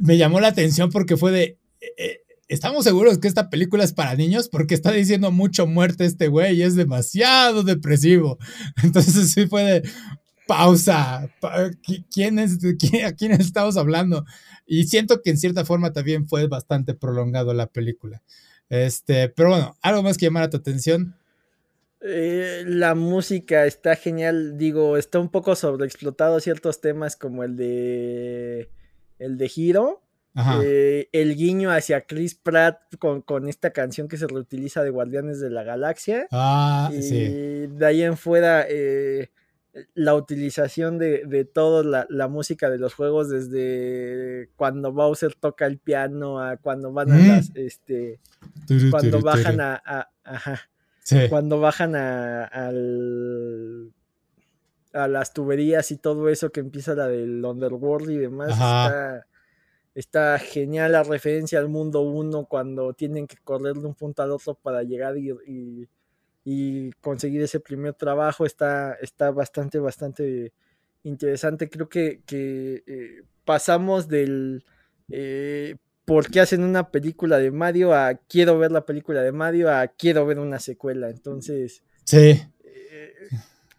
Me 0.00 0.16
llamó 0.16 0.40
la 0.40 0.48
atención 0.48 0.90
porque 0.90 1.18
fue 1.18 1.30
de, 1.30 1.42
eh, 1.80 1.92
eh, 1.98 2.20
¿estamos 2.48 2.84
seguros 2.84 3.18
que 3.18 3.28
esta 3.28 3.50
película 3.50 3.84
es 3.84 3.92
para 3.92 4.14
niños? 4.14 4.48
Porque 4.48 4.74
está 4.74 4.90
diciendo 4.90 5.30
mucho 5.30 5.66
muerte 5.66 6.06
este 6.06 6.28
güey 6.28 6.56
y 6.56 6.62
es 6.62 6.74
demasiado 6.74 7.62
depresivo. 7.62 8.38
Entonces 8.82 9.32
sí 9.32 9.46
fue 9.46 9.62
de, 9.64 9.90
pausa, 10.48 11.30
¿quién 12.10 12.38
es, 12.38 12.58
¿a 13.04 13.12
quién 13.12 13.32
estamos 13.32 13.76
hablando? 13.76 14.24
Y 14.66 14.84
siento 14.84 15.20
que 15.22 15.28
en 15.30 15.36
cierta 15.36 15.66
forma 15.66 15.92
también 15.92 16.26
fue 16.26 16.46
bastante 16.48 16.94
prolongado 16.94 17.52
la 17.52 17.66
película. 17.66 18.22
Este, 18.68 19.28
pero 19.28 19.50
bueno, 19.50 19.76
algo 19.82 20.02
más 20.02 20.18
que 20.18 20.26
llamar 20.26 20.50
tu 20.50 20.56
atención. 20.56 21.14
Eh, 22.00 22.62
la 22.66 22.94
música 22.94 23.66
está 23.66 23.96
genial, 23.96 24.56
digo, 24.56 24.96
está 24.96 25.18
un 25.18 25.30
poco 25.30 25.56
sobreexplotado 25.56 26.38
ciertos 26.38 26.80
temas 26.80 27.16
como 27.16 27.42
el 27.42 27.56
de 27.56 28.70
el 29.18 29.36
de 29.36 29.50
Hiro, 29.54 30.02
eh, 30.62 31.08
el 31.10 31.34
guiño 31.34 31.72
hacia 31.72 32.02
Chris 32.02 32.36
Pratt 32.36 32.78
con, 32.98 33.48
esta 33.48 33.72
canción 33.72 34.06
que 34.06 34.16
se 34.16 34.28
reutiliza 34.28 34.84
de 34.84 34.90
Guardianes 34.90 35.40
de 35.40 35.50
la 35.50 35.64
Galaxia. 35.64 36.28
Ah, 36.30 36.88
y 36.92 37.02
sí. 37.02 37.66
de 37.66 37.84
ahí 37.84 38.02
en 38.02 38.16
fuera, 38.16 38.64
eh, 38.68 39.30
la 39.94 40.14
utilización 40.14 40.98
de, 40.98 41.24
de 41.26 41.44
toda 41.44 42.06
la, 42.08 42.28
música 42.28 42.70
de 42.70 42.78
los 42.78 42.94
juegos, 42.94 43.28
desde 43.28 44.50
cuando 44.56 44.92
Bowser 44.92 45.34
toca 45.34 45.66
el 45.66 45.78
piano 45.78 46.40
a 46.40 46.56
cuando 46.56 46.92
van 46.92 47.12
a 47.12 47.16
mm. 47.16 47.28
las, 47.28 47.50
este, 47.54 48.20
cuando 48.90 49.20
bajan 49.20 49.60
a, 49.60 49.82
ajá, 50.24 50.70
cuando 51.28 51.60
bajan 51.60 51.96
a, 51.96 52.44
al, 52.44 53.92
a 54.92 55.08
las 55.08 55.32
tuberías 55.32 55.90
y 55.90 55.96
todo 55.96 56.28
eso 56.28 56.50
que 56.50 56.60
empieza 56.60 56.94
la 56.94 57.08
del 57.08 57.44
Underworld 57.44 58.10
y 58.10 58.18
demás, 58.18 58.50
está, 58.50 59.26
está, 59.94 60.38
genial 60.38 60.92
la 60.92 61.02
referencia 61.02 61.58
al 61.58 61.68
mundo 61.68 62.02
1 62.02 62.46
cuando 62.46 62.92
tienen 62.92 63.26
que 63.26 63.36
correr 63.38 63.74
de 63.74 63.86
un 63.86 63.94
punto 63.94 64.22
al 64.22 64.32
otro 64.32 64.54
para 64.54 64.82
llegar 64.82 65.16
y 65.16 65.30
y 65.46 65.88
conseguir 67.00 67.42
ese 67.42 67.60
primer 67.60 67.94
trabajo 67.94 68.46
está, 68.46 68.94
está 69.00 69.30
bastante, 69.30 69.78
bastante 69.78 70.52
interesante. 71.02 71.68
Creo 71.68 71.88
que, 71.88 72.22
eh, 72.30 73.22
pasamos 73.44 74.08
del 74.08 74.64
eh, 75.10 75.76
por 76.04 76.30
qué 76.30 76.40
hacen 76.40 76.62
una 76.62 76.90
película 76.90 77.38
de 77.38 77.50
Mario 77.50 77.94
a 77.94 78.14
quiero 78.14 78.58
ver 78.58 78.72
la 78.72 78.84
película 78.84 79.22
de 79.22 79.32
Mario 79.32 79.70
a 79.70 79.86
quiero 79.88 80.26
ver 80.26 80.38
una 80.38 80.58
secuela. 80.58 81.10
Entonces, 81.10 81.82
sí. 82.04 82.40
Eh, 82.64 83.12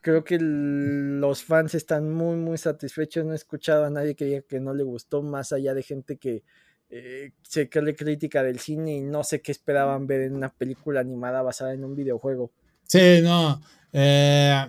creo 0.02 0.24
que 0.24 0.38
los 0.40 1.44
fans 1.44 1.76
están 1.76 2.12
muy, 2.12 2.36
muy 2.36 2.58
satisfechos. 2.58 3.26
No 3.26 3.34
he 3.34 3.36
escuchado 3.36 3.86
a 3.86 3.90
nadie 3.90 4.16
que 4.16 4.26
diga 4.26 4.41
que 4.41 4.60
no 4.60 4.74
le 4.74 4.84
gustó, 4.84 5.22
más 5.22 5.52
allá 5.54 5.74
de 5.74 5.84
gente 5.84 6.18
que 6.18 6.44
eh, 6.91 7.34
sé 7.44 7.70
que 7.70 7.82
le 7.82 7.96
crítica 7.96 8.41
del 8.41 8.60
cine 8.60 8.98
y 8.98 9.02
no 9.02 9.24
sé 9.24 9.41
qué 9.41 9.52
esperaban 9.52 10.08
ver 10.08 10.22
en 10.22 10.36
una 10.36 10.50
película 10.50 11.00
animada 11.00 11.41
basada 11.44 11.74
en 11.74 11.84
un 11.84 11.96
videojuego. 11.96 12.52
Sí, 12.90 13.22
no. 13.22 13.61
Eh, 13.94 14.66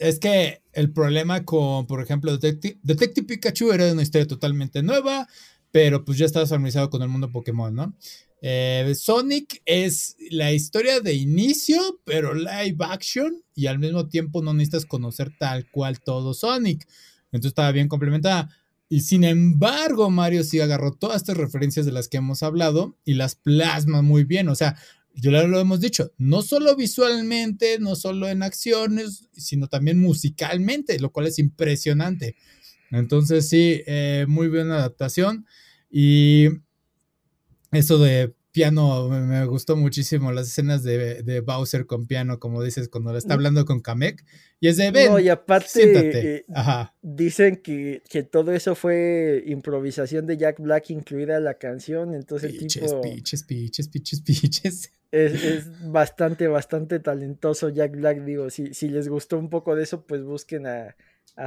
es 0.00 0.18
que 0.18 0.60
el 0.72 0.92
problema 0.92 1.44
con, 1.44 1.86
por 1.86 2.02
ejemplo, 2.02 2.36
Detective, 2.36 3.22
Pikachu 3.26 3.70
era 3.70 3.92
una 3.92 4.02
historia 4.02 4.26
totalmente 4.26 4.82
nueva, 4.82 5.28
pero 5.70 6.04
pues 6.04 6.18
ya 6.18 6.26
estaba 6.26 6.46
familiarizado 6.46 6.90
con 6.90 7.02
el 7.02 7.08
mundo 7.08 7.30
Pokémon, 7.30 7.72
¿no? 7.72 7.94
Eh, 8.42 8.92
Sonic 8.96 9.62
es 9.66 10.16
la 10.30 10.52
historia 10.52 11.00
de 11.00 11.14
inicio, 11.14 12.00
pero 12.04 12.34
live 12.34 12.78
action, 12.80 13.40
y 13.54 13.66
al 13.66 13.78
mismo 13.78 14.08
tiempo 14.08 14.42
no 14.42 14.52
necesitas 14.52 14.86
conocer 14.86 15.30
tal 15.38 15.70
cual 15.70 16.00
todo 16.00 16.34
Sonic. 16.34 16.88
Entonces 17.30 17.50
estaba 17.50 17.70
bien 17.70 17.86
complementada. 17.86 18.48
Y 18.88 19.02
sin 19.02 19.22
embargo, 19.22 20.10
Mario 20.10 20.42
sí 20.42 20.58
agarró 20.58 20.92
todas 20.92 21.18
estas 21.18 21.36
referencias 21.36 21.86
de 21.86 21.92
las 21.92 22.08
que 22.08 22.16
hemos 22.16 22.42
hablado 22.42 22.96
y 23.04 23.14
las 23.14 23.36
plasma 23.36 24.02
muy 24.02 24.24
bien. 24.24 24.48
O 24.48 24.56
sea, 24.56 24.76
yo 25.20 25.30
lo 25.30 25.60
hemos 25.60 25.80
dicho, 25.80 26.12
no 26.18 26.42
solo 26.42 26.74
visualmente, 26.76 27.78
no 27.78 27.96
solo 27.96 28.28
en 28.28 28.42
acciones, 28.42 29.28
sino 29.32 29.68
también 29.68 29.98
musicalmente, 29.98 30.98
lo 30.98 31.10
cual 31.10 31.26
es 31.26 31.38
impresionante. 31.38 32.36
Entonces 32.90 33.48
sí, 33.48 33.82
eh, 33.86 34.24
muy 34.28 34.48
buena 34.48 34.76
adaptación. 34.76 35.46
Y 35.90 36.48
eso 37.72 37.98
de 37.98 38.34
piano, 38.52 39.08
me, 39.08 39.44
gustó 39.46 39.76
muchísimo 39.76 40.32
las 40.32 40.48
escenas 40.48 40.82
de, 40.82 41.42
Bowser 41.44 41.86
con 41.86 42.06
piano, 42.06 42.38
como 42.38 42.62
dices, 42.62 42.88
cuando 42.88 43.12
le 43.12 43.18
está 43.18 43.34
hablando 43.34 43.64
con 43.64 43.80
Kamek. 43.80 44.24
Y 44.58 44.68
es 44.68 44.76
de, 44.76 44.90
ven, 44.90 45.12
no, 45.12 45.18
y 45.18 45.28
aparte, 45.28 46.36
eh, 46.36 46.44
dicen 47.00 47.56
que, 47.62 48.02
todo 48.30 48.52
eso 48.52 48.74
fue 48.74 49.42
improvisación 49.46 50.26
de 50.26 50.36
Jack 50.36 50.60
Black, 50.60 50.90
incluida 50.90 51.38
la 51.40 51.54
canción, 51.54 52.14
entonces 52.14 52.52
piches, 52.52 52.82
tipo... 52.82 53.00
Piches, 53.00 53.44
piches, 53.44 53.88
piches, 53.88 54.20
piches. 54.22 54.92
Es, 55.12 55.90
bastante, 55.90 56.46
bastante 56.46 57.00
talentoso 57.00 57.68
Jack 57.68 57.96
Black, 57.96 58.24
digo, 58.24 58.48
si, 58.50 58.74
si 58.74 58.88
les 58.88 59.08
gustó 59.08 59.38
un 59.38 59.50
poco 59.50 59.74
de 59.74 59.82
eso, 59.82 60.06
pues 60.06 60.22
busquen 60.22 60.66
a, 60.66 60.94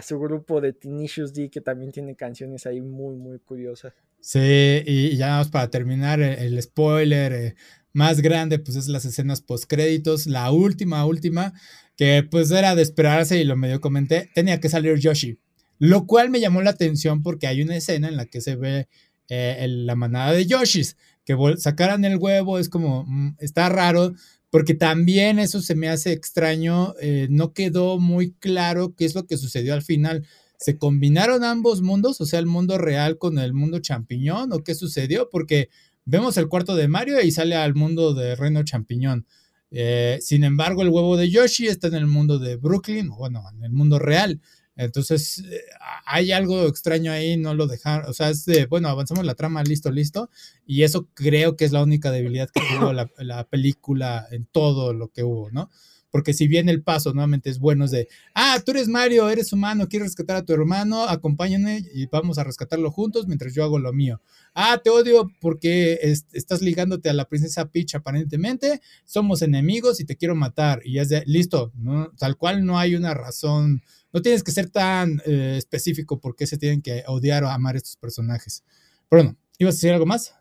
su 0.02 0.20
grupo 0.20 0.60
de 0.60 0.74
Tinicious 0.74 1.34
D, 1.34 1.50
que 1.50 1.62
también 1.62 1.92
tiene 1.92 2.16
canciones 2.16 2.66
ahí 2.66 2.82
muy, 2.82 3.16
muy 3.16 3.40
curiosas. 3.40 3.94
Sí, 4.20 4.82
y 4.86 5.16
ya 5.16 5.30
vamos 5.30 5.50
para 5.50 5.70
terminar 5.70 6.20
el, 6.22 6.62
spoiler 6.62 7.34
eh, 7.34 7.56
más 7.92 8.22
grande, 8.22 8.60
pues 8.60 8.76
es 8.78 8.88
las 8.88 9.06
escenas 9.06 9.42
post 9.42 9.66
créditos. 9.68 10.26
La 10.26 10.52
última, 10.52 11.06
última, 11.06 11.54
que 11.96 12.26
pues 12.30 12.50
era 12.52 12.76
de 12.76 12.82
esperarse 12.82 13.40
y 13.40 13.44
lo 13.44 13.56
medio 13.56 13.82
comenté, 13.82 14.30
tenía 14.34 14.60
que 14.60 14.70
salir 14.70 14.98
Yoshi. 14.98 15.40
Lo 15.78 16.08
cual 16.08 16.30
me 16.30 16.40
llamó 16.40 16.62
la 16.62 16.72
atención 16.72 17.22
porque 17.22 17.48
hay 17.48 17.62
una 17.62 17.76
escena 17.76 18.08
en 18.08 18.18
la 18.18 18.26
que 18.26 18.42
se 18.42 18.56
ve 18.56 18.88
eh, 19.30 19.66
la 19.68 19.96
manada 19.96 20.32
de 20.34 20.46
Yoshis, 20.46 20.98
que 21.26 21.36
sacaran 21.58 22.06
el 22.06 22.18
huevo, 22.18 22.60
es 22.60 22.70
como, 22.70 23.06
mm, 23.06 23.38
está 23.40 23.70
raro, 23.70 24.14
porque 24.50 24.74
también 24.74 25.40
eso 25.40 25.62
se 25.62 25.76
me 25.76 25.90
hace 25.90 26.12
extraño, 26.12 26.94
eh, 27.02 27.28
no 27.30 27.54
quedó 27.54 28.00
muy 28.00 28.34
claro 28.34 28.94
qué 28.96 29.06
es 29.06 29.16
lo 29.16 29.26
que 29.26 29.38
sucedió 29.38 29.74
al 29.74 29.82
final 29.82 30.24
¿Se 30.64 30.78
combinaron 30.78 31.44
ambos 31.44 31.82
mundos? 31.82 32.22
O 32.22 32.26
sea, 32.26 32.40
el 32.40 32.46
mundo 32.46 32.78
real 32.78 33.18
con 33.18 33.38
el 33.38 33.54
mundo 33.54 33.80
champiñón, 33.80 34.54
¿o 34.54 34.64
qué 34.64 34.76
sucedió? 34.76 35.30
Porque 35.30 35.68
vemos 36.06 36.38
el 36.38 36.48
cuarto 36.48 36.74
de 36.78 36.88
Mario 36.88 37.22
y 37.22 37.32
sale 37.32 37.58
al 37.58 37.76
mundo 37.76 38.14
de 38.14 38.38
Reino 38.38 38.64
Champiñón. 38.64 39.28
Eh, 39.72 40.20
sin 40.22 40.46
embargo, 40.46 40.82
el 40.82 40.88
huevo 40.88 41.18
de 41.18 41.30
Yoshi 41.30 41.68
está 41.68 41.88
en 41.88 41.96
el 41.96 42.08
mundo 42.08 42.40
de 42.40 42.56
Brooklyn, 42.56 43.10
bueno, 43.10 43.44
en 43.54 43.62
el 43.66 43.74
mundo 43.74 44.00
real. 44.00 44.40
Entonces, 44.76 45.40
eh, 45.40 45.62
hay 46.06 46.32
algo 46.32 46.68
extraño 46.68 47.12
ahí, 47.12 47.38
no 47.38 47.54
lo 47.54 47.68
dejaron, 47.68 48.10
o 48.10 48.14
sea, 48.14 48.30
es 48.30 48.46
de, 48.46 48.66
bueno, 48.66 48.90
avanzamos 48.90 49.26
la 49.26 49.36
trama, 49.36 49.64
listo, 49.64 49.92
listo, 49.92 50.30
y 50.66 50.84
eso 50.84 51.08
creo 51.14 51.56
que 51.56 51.66
es 51.66 51.72
la 51.72 51.84
única 51.84 52.12
debilidad 52.12 52.50
que 52.50 52.62
tuvo 52.76 52.94
la, 52.94 53.10
la 53.18 53.48
película 53.48 54.28
en 54.32 54.46
todo 54.46 54.94
lo 54.94 55.10
que 55.10 55.24
hubo, 55.24 55.52
¿no? 55.52 55.70
porque 56.14 56.34
si 56.34 56.48
bien 56.48 56.70
el 56.70 56.84
paso 56.84 57.12
nuevamente 57.12 57.50
es 57.50 57.58
bueno, 57.58 57.86
es 57.86 57.92
de, 57.92 58.08
ah, 58.36 58.62
tú 58.64 58.70
eres 58.70 58.88
Mario, 58.88 59.28
eres 59.32 59.52
humano, 59.52 59.88
quieres 59.88 60.10
rescatar 60.10 60.36
a 60.36 60.46
tu 60.46 60.54
hermano, 60.54 61.06
acompáñame 61.10 61.84
y 61.92 62.06
vamos 62.06 62.38
a 62.38 62.44
rescatarlo 62.44 62.92
juntos 62.92 63.26
mientras 63.26 63.56
yo 63.56 63.64
hago 63.64 63.80
lo 63.80 63.92
mío. 63.94 64.22
Ah, 64.54 64.80
te 64.84 64.92
odio 64.92 65.32
porque 65.42 65.98
estás 66.04 66.62
ligándote 66.62 67.10
a 67.10 67.14
la 67.14 67.28
princesa 67.28 67.72
Peach 67.72 67.96
aparentemente, 67.96 68.80
somos 69.06 69.42
enemigos 69.42 70.00
y 70.02 70.06
te 70.06 70.16
quiero 70.16 70.36
matar. 70.36 70.84
Y 70.86 71.00
es 71.00 71.10
de, 71.10 71.24
listo, 71.26 71.72
¿no? 71.74 72.12
tal 72.16 72.38
cual 72.38 72.64
no 72.64 72.78
hay 72.78 72.94
una 72.94 73.16
razón, 73.16 73.82
no 74.14 74.22
tienes 74.22 74.44
que 74.44 74.52
ser 74.52 74.70
tan 74.70 75.22
eh, 75.26 75.56
específico 75.58 76.20
porque 76.20 76.46
se 76.46 76.58
tienen 76.58 76.82
que 76.82 77.04
odiar 77.08 77.44
o 77.44 77.50
amar 77.50 77.76
estos 77.76 77.98
personajes. 77.98 78.64
Pero 79.10 79.24
bueno, 79.24 79.38
¿ibas 79.58 79.74
a 79.74 79.78
decir 79.78 79.92
algo 79.92 80.06
más? 80.06 80.36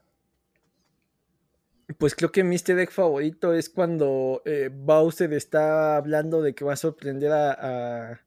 Pues 1.98 2.14
creo 2.14 2.30
que 2.30 2.44
mi 2.44 2.54
easter 2.54 2.78
egg 2.78 2.90
favorito 2.90 3.54
es 3.54 3.68
cuando 3.68 4.42
eh, 4.44 4.70
Bowser 4.72 5.32
está 5.32 5.96
hablando 5.96 6.42
de 6.42 6.54
que 6.54 6.64
va 6.64 6.74
a 6.74 6.76
sorprender 6.76 7.32
a, 7.32 8.20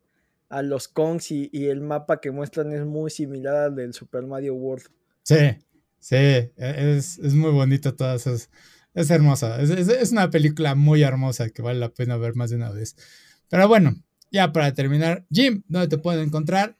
los 0.64 0.88
Kongs 0.88 1.32
y, 1.32 1.50
el 1.54 1.82
mapa 1.82 2.22
que 2.22 2.32
muestran 2.32 2.72
es 2.72 2.86
muy 2.86 3.12
similar 3.12 3.56
al 3.56 3.76
del 3.76 3.94
Super 3.94 4.26
Mario 4.26 4.56
World. 4.56 4.86
Sí, 5.24 5.58
sí, 6.00 6.16
e, 6.16 6.52
es, 6.58 7.20
muy 7.34 7.52
bonito 7.52 7.94
todas 7.96 8.26
esas. 8.26 8.50
Es 8.94 9.10
hermosa, 9.10 9.62
es, 9.62 9.70
es, 9.70 10.12
una 10.12 10.30
película 10.30 10.74
muy 10.76 11.04
hermosa 11.04 11.50
que 11.50 11.62
vale 11.62 11.80
la 11.80 11.90
pena 11.90 12.16
ver 12.16 12.36
más 12.36 12.52
de 12.52 12.56
una 12.56 12.72
vez. 12.72 12.96
Pero 13.50 13.68
bueno, 13.68 13.96
ya 14.36 14.52
para 14.52 14.74
terminar, 14.74 15.26
Jim, 15.32 15.64
¿dónde 15.70 15.88
te 15.88 15.98
pueden 15.98 16.28
encontrar? 16.28 16.76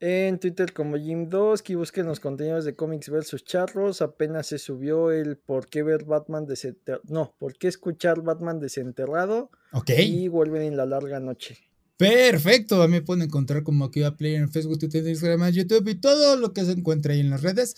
En 0.00 0.38
Twitter 0.38 0.72
como 0.72 0.96
Jim2, 0.96 1.60
que 1.60 1.74
busquen 1.74 2.06
los 2.06 2.20
contenidos 2.20 2.64
de 2.64 2.76
cómics 2.76 3.10
versus 3.10 3.44
charros. 3.44 4.00
Apenas 4.00 4.46
se 4.46 4.58
subió 4.58 5.10
el 5.10 5.36
por 5.36 5.66
qué 5.66 5.82
ver 5.82 6.04
Batman 6.04 6.46
desenterrado. 6.46 7.02
No, 7.08 7.34
por 7.40 7.58
qué 7.58 7.66
escuchar 7.66 8.22
Batman 8.22 8.60
desenterrado. 8.60 9.50
Ok. 9.72 9.90
Y 9.98 10.28
vuelven 10.28 10.62
en 10.62 10.76
la 10.76 10.86
larga 10.86 11.18
noche. 11.18 11.58
Perfecto, 11.96 12.80
a 12.80 12.86
mí 12.86 12.92
me 12.92 13.02
pueden 13.02 13.24
encontrar 13.24 13.64
como 13.64 13.86
aquí 13.86 14.04
a 14.04 14.14
Player 14.14 14.40
en 14.40 14.52
Facebook, 14.52 14.78
Twitter, 14.78 15.04
Instagram, 15.04 15.50
YouTube 15.50 15.88
y 15.88 15.96
todo 15.96 16.36
lo 16.36 16.52
que 16.52 16.64
se 16.64 16.70
encuentra 16.70 17.12
ahí 17.12 17.18
en 17.18 17.30
las 17.30 17.42
redes. 17.42 17.74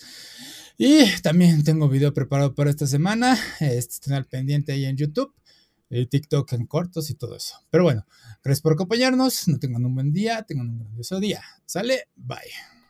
Y 0.77 1.05
también 1.23 1.63
tengo 1.63 1.89
video 1.89 2.13
preparado 2.13 2.53
para 2.53 2.69
esta 2.69 2.85
semana. 2.85 3.35
Este, 3.59 3.93
estén 3.95 4.13
al 4.13 4.25
pendiente 4.25 4.73
ahí 4.73 4.85
en 4.85 4.95
YouTube. 4.95 5.33
TikTok 6.09 6.53
en 6.53 6.65
cortos 6.67 7.09
y 7.09 7.15
todo 7.15 7.35
eso. 7.35 7.55
Pero 7.69 7.83
bueno, 7.83 8.05
gracias 8.43 8.61
por 8.61 8.73
acompañarnos. 8.73 9.47
No 9.47 9.59
tengan 9.59 9.85
un 9.85 9.95
buen 9.95 10.13
día, 10.13 10.43
tengan 10.43 10.69
un 10.69 10.79
grandioso 10.79 11.19
día. 11.19 11.43
Sale, 11.65 12.07
bye. 12.15 12.80